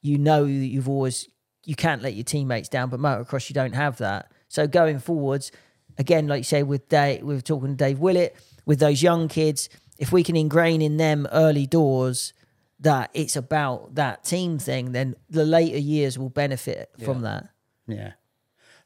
you 0.02 0.18
know 0.18 0.46
you've 0.46 0.90
always 0.90 1.28
you 1.66 1.76
can't 1.76 2.02
let 2.02 2.14
your 2.14 2.24
teammates 2.24 2.70
down 2.70 2.90
but 2.90 3.00
motocross 3.00 3.50
you 3.50 3.54
don't 3.54 3.74
have 3.74 3.98
that 3.98 4.32
so 4.48 4.68
going 4.68 5.00
forwards 5.00 5.52
again 5.98 6.28
like 6.28 6.40
you 6.40 6.44
say 6.44 6.64
with 6.64 6.88
Dave 6.90 7.24
we 7.24 7.34
were 7.34 7.42
talking 7.42 7.70
to 7.70 7.76
Dave 7.76 8.00
Willett 8.00 8.36
with 8.66 8.80
those 8.80 9.02
young 9.02 9.28
kids 9.28 9.70
if 9.98 10.12
we 10.12 10.24
can 10.24 10.36
ingrain 10.36 10.82
in 10.82 10.98
them 10.98 11.28
early 11.32 11.66
doors 11.68 12.34
that 12.80 13.10
it's 13.14 13.36
about 13.38 13.96
that 13.96 14.26
team 14.26 14.60
thing, 14.60 14.92
then 14.92 15.16
the 15.30 15.46
later 15.46 15.78
years 15.78 16.20
will 16.20 16.30
benefit 16.30 16.90
from 17.04 17.22
that. 17.22 17.48
Yeah. 17.88 18.14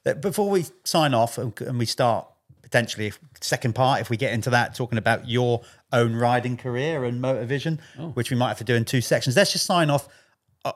Uh, 0.05 0.13
Before 0.13 0.49
we 0.49 0.65
sign 0.83 1.13
off 1.15 1.37
and 1.37 1.59
and 1.61 1.79
we 1.79 1.85
start 1.85 2.27
potentially 2.61 3.07
if- 3.07 3.19
second 3.41 3.73
part, 3.73 4.01
if 4.01 4.09
we 4.09 4.17
get 4.17 4.33
into 4.33 4.49
that, 4.51 4.75
talking 4.75 4.97
about 4.99 5.27
your 5.27 5.61
own 5.91 6.15
riding 6.15 6.57
career 6.57 7.05
and 7.05 7.21
Motorvision, 7.23 7.79
which 8.13 8.29
we 8.29 8.37
might 8.37 8.49
have 8.49 8.57
to 8.59 8.63
do 8.63 8.75
in 8.75 8.85
two 8.85 9.01
sections. 9.01 9.35
Let's 9.35 9.51
just 9.51 9.65
sign 9.65 9.89
off 9.89 10.07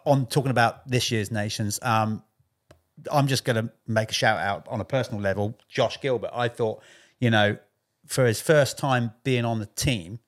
on 0.06 0.26
talking 0.26 0.52
about 0.52 0.88
this 0.88 1.12
year's 1.12 1.32
nations. 1.32 1.80
Um, 1.82 2.24
I'm 3.12 3.28
just 3.28 3.46
going 3.46 3.56
to 3.56 3.72
make 3.88 4.12
a 4.12 4.14
shout 4.14 4.39
out 4.39 4.68
on 4.70 4.82
a 4.82 4.86
personal 4.86 5.22
level. 5.22 5.58
Josh 5.68 6.00
Gilbert, 6.02 6.32
I 6.34 6.48
thought, 6.48 6.82
you 7.20 7.30
know, 7.30 7.58
for 8.06 8.26
his 8.26 8.42
first 8.42 8.78
time 8.78 9.12
being 9.24 9.46
on 9.46 9.60
the 9.60 9.66
team, 9.66 10.20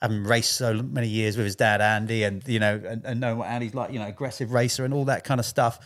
having 0.00 0.24
raced 0.24 0.52
so 0.52 0.74
many 0.74 1.08
years 1.08 1.36
with 1.36 1.44
his 1.44 1.56
dad 1.56 1.80
Andy, 1.80 2.22
and 2.22 2.46
you 2.48 2.58
know, 2.58 2.80
and, 2.86 3.04
and 3.04 3.20
knowing 3.20 3.38
what 3.38 3.48
Andy's 3.48 3.74
like, 3.74 3.92
you 3.92 3.98
know, 3.98 4.06
aggressive 4.06 4.52
racer 4.52 4.84
and 4.84 4.94
all 4.94 5.04
that 5.06 5.24
kind 5.24 5.38
of 5.38 5.46
stuff. 5.46 5.78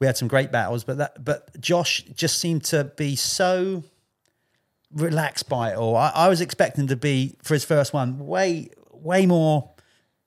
We 0.00 0.06
had 0.06 0.16
some 0.16 0.28
great 0.28 0.50
battles, 0.50 0.82
but 0.82 0.96
that, 0.96 1.22
but 1.22 1.60
Josh 1.60 2.02
just 2.14 2.38
seemed 2.38 2.64
to 2.64 2.84
be 2.96 3.16
so 3.16 3.84
relaxed 4.92 5.48
by 5.48 5.72
it 5.72 5.76
all. 5.76 5.94
I, 5.94 6.10
I 6.14 6.28
was 6.28 6.40
expecting 6.40 6.86
to 6.88 6.96
be 6.96 7.36
for 7.42 7.54
his 7.54 7.64
first 7.64 7.92
one 7.92 8.26
way, 8.26 8.70
way 8.92 9.26
more 9.26 9.70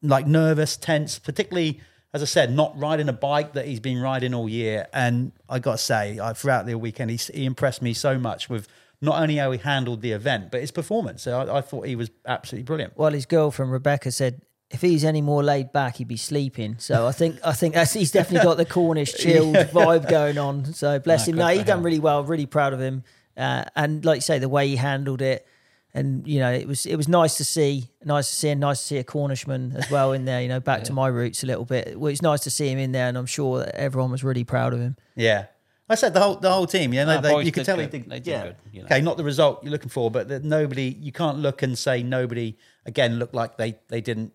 like 0.04 0.28
nervous, 0.28 0.78
tense, 0.78 1.18
particularly 1.18 1.82
as 2.14 2.22
I 2.22 2.26
said, 2.26 2.54
not 2.54 2.78
riding 2.78 3.10
a 3.10 3.14
bike 3.14 3.54
that 3.54 3.66
he's 3.66 3.80
been 3.80 4.00
riding 4.00 4.34
all 4.34 4.48
year. 4.48 4.88
And 4.94 5.32
I 5.50 5.60
got 5.60 5.74
to 5.74 5.78
say, 5.80 6.20
I, 6.20 6.34
throughout 6.34 6.66
the 6.66 6.76
weekend, 6.76 7.10
he, 7.10 7.18
he 7.18 7.46
impressed 7.46 7.82
me 7.82 7.94
so 7.94 8.20
much 8.20 8.50
with 8.50 8.68
not 9.02 9.22
only 9.22 9.38
how 9.38 9.52
he 9.52 9.58
handled 9.58 10.02
the 10.02 10.12
event, 10.12 10.52
but 10.52 10.62
his 10.62 10.72
performance. 10.72 11.24
So 11.24 11.40
I, 11.40 11.58
I 11.58 11.62
thought 11.62 11.88
he 11.88 11.96
was 11.96 12.12
absolutely 12.26 12.66
brilliant. 12.66 12.98
Well, 12.98 13.12
his 13.12 13.26
girlfriend 13.26 13.72
Rebecca 13.72 14.12
said 14.12 14.42
if 14.70 14.82
he's 14.82 15.04
any 15.04 15.22
more 15.22 15.44
laid 15.44 15.72
back, 15.72 15.98
he'd 15.98 16.08
be 16.08 16.18
sleeping. 16.18 16.78
So 16.80 17.08
I 17.08 17.12
think 17.12 17.40
I 17.44 17.54
think 17.54 17.76
that's, 17.76 17.94
he's 17.94 18.12
definitely 18.12 18.46
got 18.46 18.58
the 18.58 18.66
Cornish 18.66 19.14
chilled 19.18 19.56
vibe 19.56 20.10
going 20.10 20.38
on. 20.38 20.74
So 20.74 21.00
bless 21.00 21.28
him. 21.28 21.36
good 21.36 21.42
No, 21.42 21.48
for 21.48 21.54
he 21.54 21.64
done 21.64 21.84
really 21.84 22.00
well. 22.00 22.24
Really 22.24 22.48
proud 22.48 22.74
of 22.74 22.80
him. 22.80 23.04
Uh, 23.38 23.66
and 23.76 24.04
like 24.06 24.18
you 24.18 24.22
say, 24.22 24.40
the 24.40 24.50
way 24.50 24.68
he 24.68 24.76
handled 24.76 25.22
it, 25.22 25.46
and 25.94 26.28
you 26.28 26.40
know, 26.40 26.52
it 26.52 26.68
was 26.68 26.86
it 26.86 26.96
was 26.96 27.08
nice 27.08 27.36
to 27.38 27.44
see, 27.44 27.90
nice 28.04 28.30
to 28.30 28.36
see, 28.36 28.50
and 28.50 28.60
nice 28.62 28.80
to 28.80 28.86
see 28.86 28.98
a 28.98 29.04
Cornishman 29.04 29.76
as 29.76 29.90
well 29.92 30.12
in 30.14 30.26
there. 30.26 30.42
You 30.42 30.48
know, 30.50 30.60
back 30.60 30.84
to 30.86 30.94
my 30.94 31.08
roots 31.08 31.44
a 31.44 31.48
little 31.48 31.66
bit. 31.66 32.00
Well, 32.00 32.12
it's 32.12 32.22
nice 32.22 32.42
to 32.42 32.50
see 32.52 32.68
him 32.70 32.80
in 32.80 32.92
there, 32.92 33.08
and 33.08 33.18
I'm 33.18 33.26
sure 33.26 33.60
that 33.60 33.76
everyone 33.76 34.12
was 34.12 34.24
really 34.24 34.44
proud 34.44 34.74
of 34.74 34.80
him. 34.80 34.96
Yeah. 35.16 35.46
I 35.90 35.96
said 35.96 36.14
the 36.14 36.22
whole 36.22 36.36
the 36.38 36.52
whole 36.52 36.66
team. 36.66 36.94
Yeah, 36.94 37.04
No, 37.04 37.22
they, 37.22 37.30
boys 37.30 37.46
you 37.46 37.52
could 37.52 37.66
tell 37.66 37.76
good. 37.76 37.92
they 37.92 38.00
did. 38.00 38.10
They 38.10 38.20
did 38.20 38.28
yeah. 38.32 38.44
good, 38.44 38.56
you 38.72 38.80
know. 38.80 38.86
Okay, 38.86 39.02
not 39.02 39.18
the 39.18 39.24
result 39.24 39.64
you're 39.64 39.72
looking 39.72 39.90
for, 39.90 40.10
but 40.10 40.28
that 40.30 40.44
nobody. 40.44 40.96
You 41.00 41.12
can't 41.12 41.38
look 41.40 41.62
and 41.62 41.78
say 41.78 42.02
nobody 42.02 42.58
again 42.86 43.20
looked 43.20 43.36
like 43.36 43.58
they 43.58 43.76
they 43.90 44.00
didn't 44.02 44.34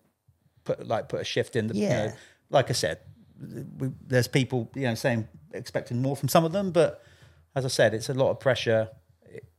put 0.63 0.87
like 0.87 1.09
put 1.09 1.19
a 1.19 1.23
shift 1.25 1.55
in. 1.55 1.67
The, 1.67 1.75
you 1.75 1.83
Yeah. 1.83 2.05
know, 2.05 2.13
like 2.51 2.69
I 2.69 2.73
said, 2.73 2.99
we, 3.77 3.89
there's 4.07 4.27
people 4.27 4.69
you 4.75 4.83
know 4.83 4.93
saying 4.95 5.27
expecting 5.53 6.01
more 6.01 6.15
from 6.15 6.29
some 6.29 6.45
of 6.45 6.51
them, 6.51 6.71
but 6.71 7.03
as 7.55 7.65
I 7.65 7.69
said, 7.69 7.93
it's 7.95 8.09
a 8.09 8.13
lot 8.13 8.29
of 8.29 8.39
pressure, 8.39 8.89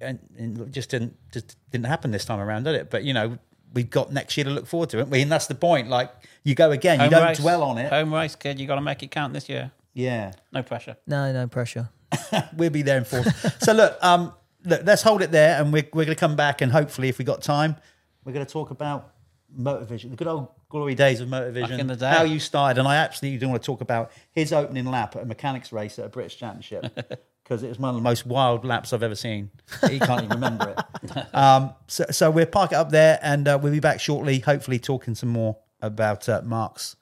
and, 0.00 0.18
and 0.38 0.58
it 0.58 0.70
just 0.70 0.90
didn't 0.90 1.16
just 1.32 1.56
didn't 1.70 1.86
happen 1.86 2.10
this 2.10 2.24
time 2.24 2.40
around, 2.40 2.64
did 2.64 2.74
it? 2.74 2.90
But 2.90 3.04
you 3.04 3.14
know. 3.14 3.38
We've 3.72 3.88
got 3.88 4.12
next 4.12 4.36
year 4.36 4.42
to 4.42 4.50
look 4.50 4.66
forward 4.66 4.90
to, 4.90 4.96
haven't 4.96 5.12
we? 5.12 5.22
And 5.22 5.30
that's 5.30 5.46
the 5.46 5.54
point. 5.54 5.88
Like 5.88 6.10
you 6.42 6.56
go 6.56 6.72
again, 6.72 7.00
you 7.00 7.08
don't 7.08 7.24
race. 7.24 7.38
dwell 7.38 7.62
on 7.62 7.78
it. 7.78 7.88
Home 7.92 8.12
race, 8.12 8.34
kid. 8.34 8.58
You 8.58 8.66
got 8.66 8.74
to 8.74 8.80
make 8.80 9.00
it 9.04 9.12
count 9.12 9.32
this 9.32 9.48
year. 9.48 9.70
Yeah. 9.94 10.32
No 10.52 10.64
pressure. 10.64 10.96
No, 11.06 11.32
no 11.32 11.46
pressure. 11.46 11.88
we'll 12.56 12.70
be 12.70 12.82
there 12.82 12.98
in 12.98 13.04
force. 13.04 13.28
so 13.60 13.72
look, 13.72 13.96
um, 14.02 14.32
look, 14.64 14.82
let's 14.84 15.02
hold 15.02 15.22
it 15.22 15.30
there, 15.30 15.60
and 15.60 15.72
we're 15.72 15.88
we're 15.92 16.04
going 16.04 16.08
to 16.08 16.14
come 16.16 16.36
back, 16.36 16.60
and 16.60 16.72
hopefully, 16.72 17.08
if 17.08 17.18
we 17.18 17.24
got 17.24 17.42
time, 17.42 17.76
we're 18.24 18.32
going 18.32 18.44
to 18.44 18.52
talk 18.52 18.70
about 18.70 19.14
Motorvision, 19.58 20.10
the 20.10 20.16
good 20.16 20.26
old 20.26 20.48
glory 20.68 20.94
days 20.94 21.20
of 21.20 21.28
Motorvision, 21.28 21.78
in 21.78 21.86
the 21.86 21.96
day. 21.96 22.08
how 22.08 22.22
you 22.22 22.38
started, 22.38 22.78
and 22.78 22.88
I 22.88 22.96
absolutely 22.96 23.38
do 23.38 23.48
want 23.48 23.62
to 23.62 23.66
talk 23.66 23.80
about 23.80 24.10
his 24.32 24.52
opening 24.52 24.86
lap 24.86 25.16
at 25.16 25.22
a 25.22 25.26
mechanics 25.26 25.72
race 25.72 25.98
at 25.98 26.06
a 26.06 26.08
British 26.08 26.38
Championship. 26.38 26.86
Because 27.50 27.64
it 27.64 27.68
was 27.68 27.80
one 27.80 27.88
of 27.88 27.96
the 27.96 28.00
most 28.00 28.26
wild 28.26 28.64
laps 28.64 28.92
I've 28.92 29.02
ever 29.02 29.16
seen. 29.16 29.50
He 29.90 29.98
can't 29.98 30.22
even 30.22 30.36
remember 30.36 30.72
it. 31.02 31.34
Um, 31.34 31.74
so, 31.88 32.04
so 32.12 32.30
we'll 32.30 32.46
park 32.46 32.70
it 32.70 32.76
up 32.76 32.90
there, 32.90 33.18
and 33.22 33.48
uh, 33.48 33.58
we'll 33.60 33.72
be 33.72 33.80
back 33.80 33.98
shortly. 33.98 34.38
Hopefully, 34.38 34.78
talking 34.78 35.16
some 35.16 35.30
more 35.30 35.56
about 35.82 36.28
uh, 36.28 36.42
Mark's 36.44 36.94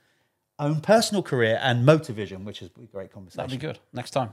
own 0.59 0.80
personal 0.80 1.22
career 1.22 1.59
and 1.61 1.86
Motorvision, 1.86 2.44
which 2.44 2.62
is 2.62 2.70
a 2.82 2.86
great 2.86 3.12
conversation. 3.12 3.46
That'd 3.46 3.61
be 3.61 3.66
good. 3.66 3.78
Next 3.92 4.12
time. 4.12 4.30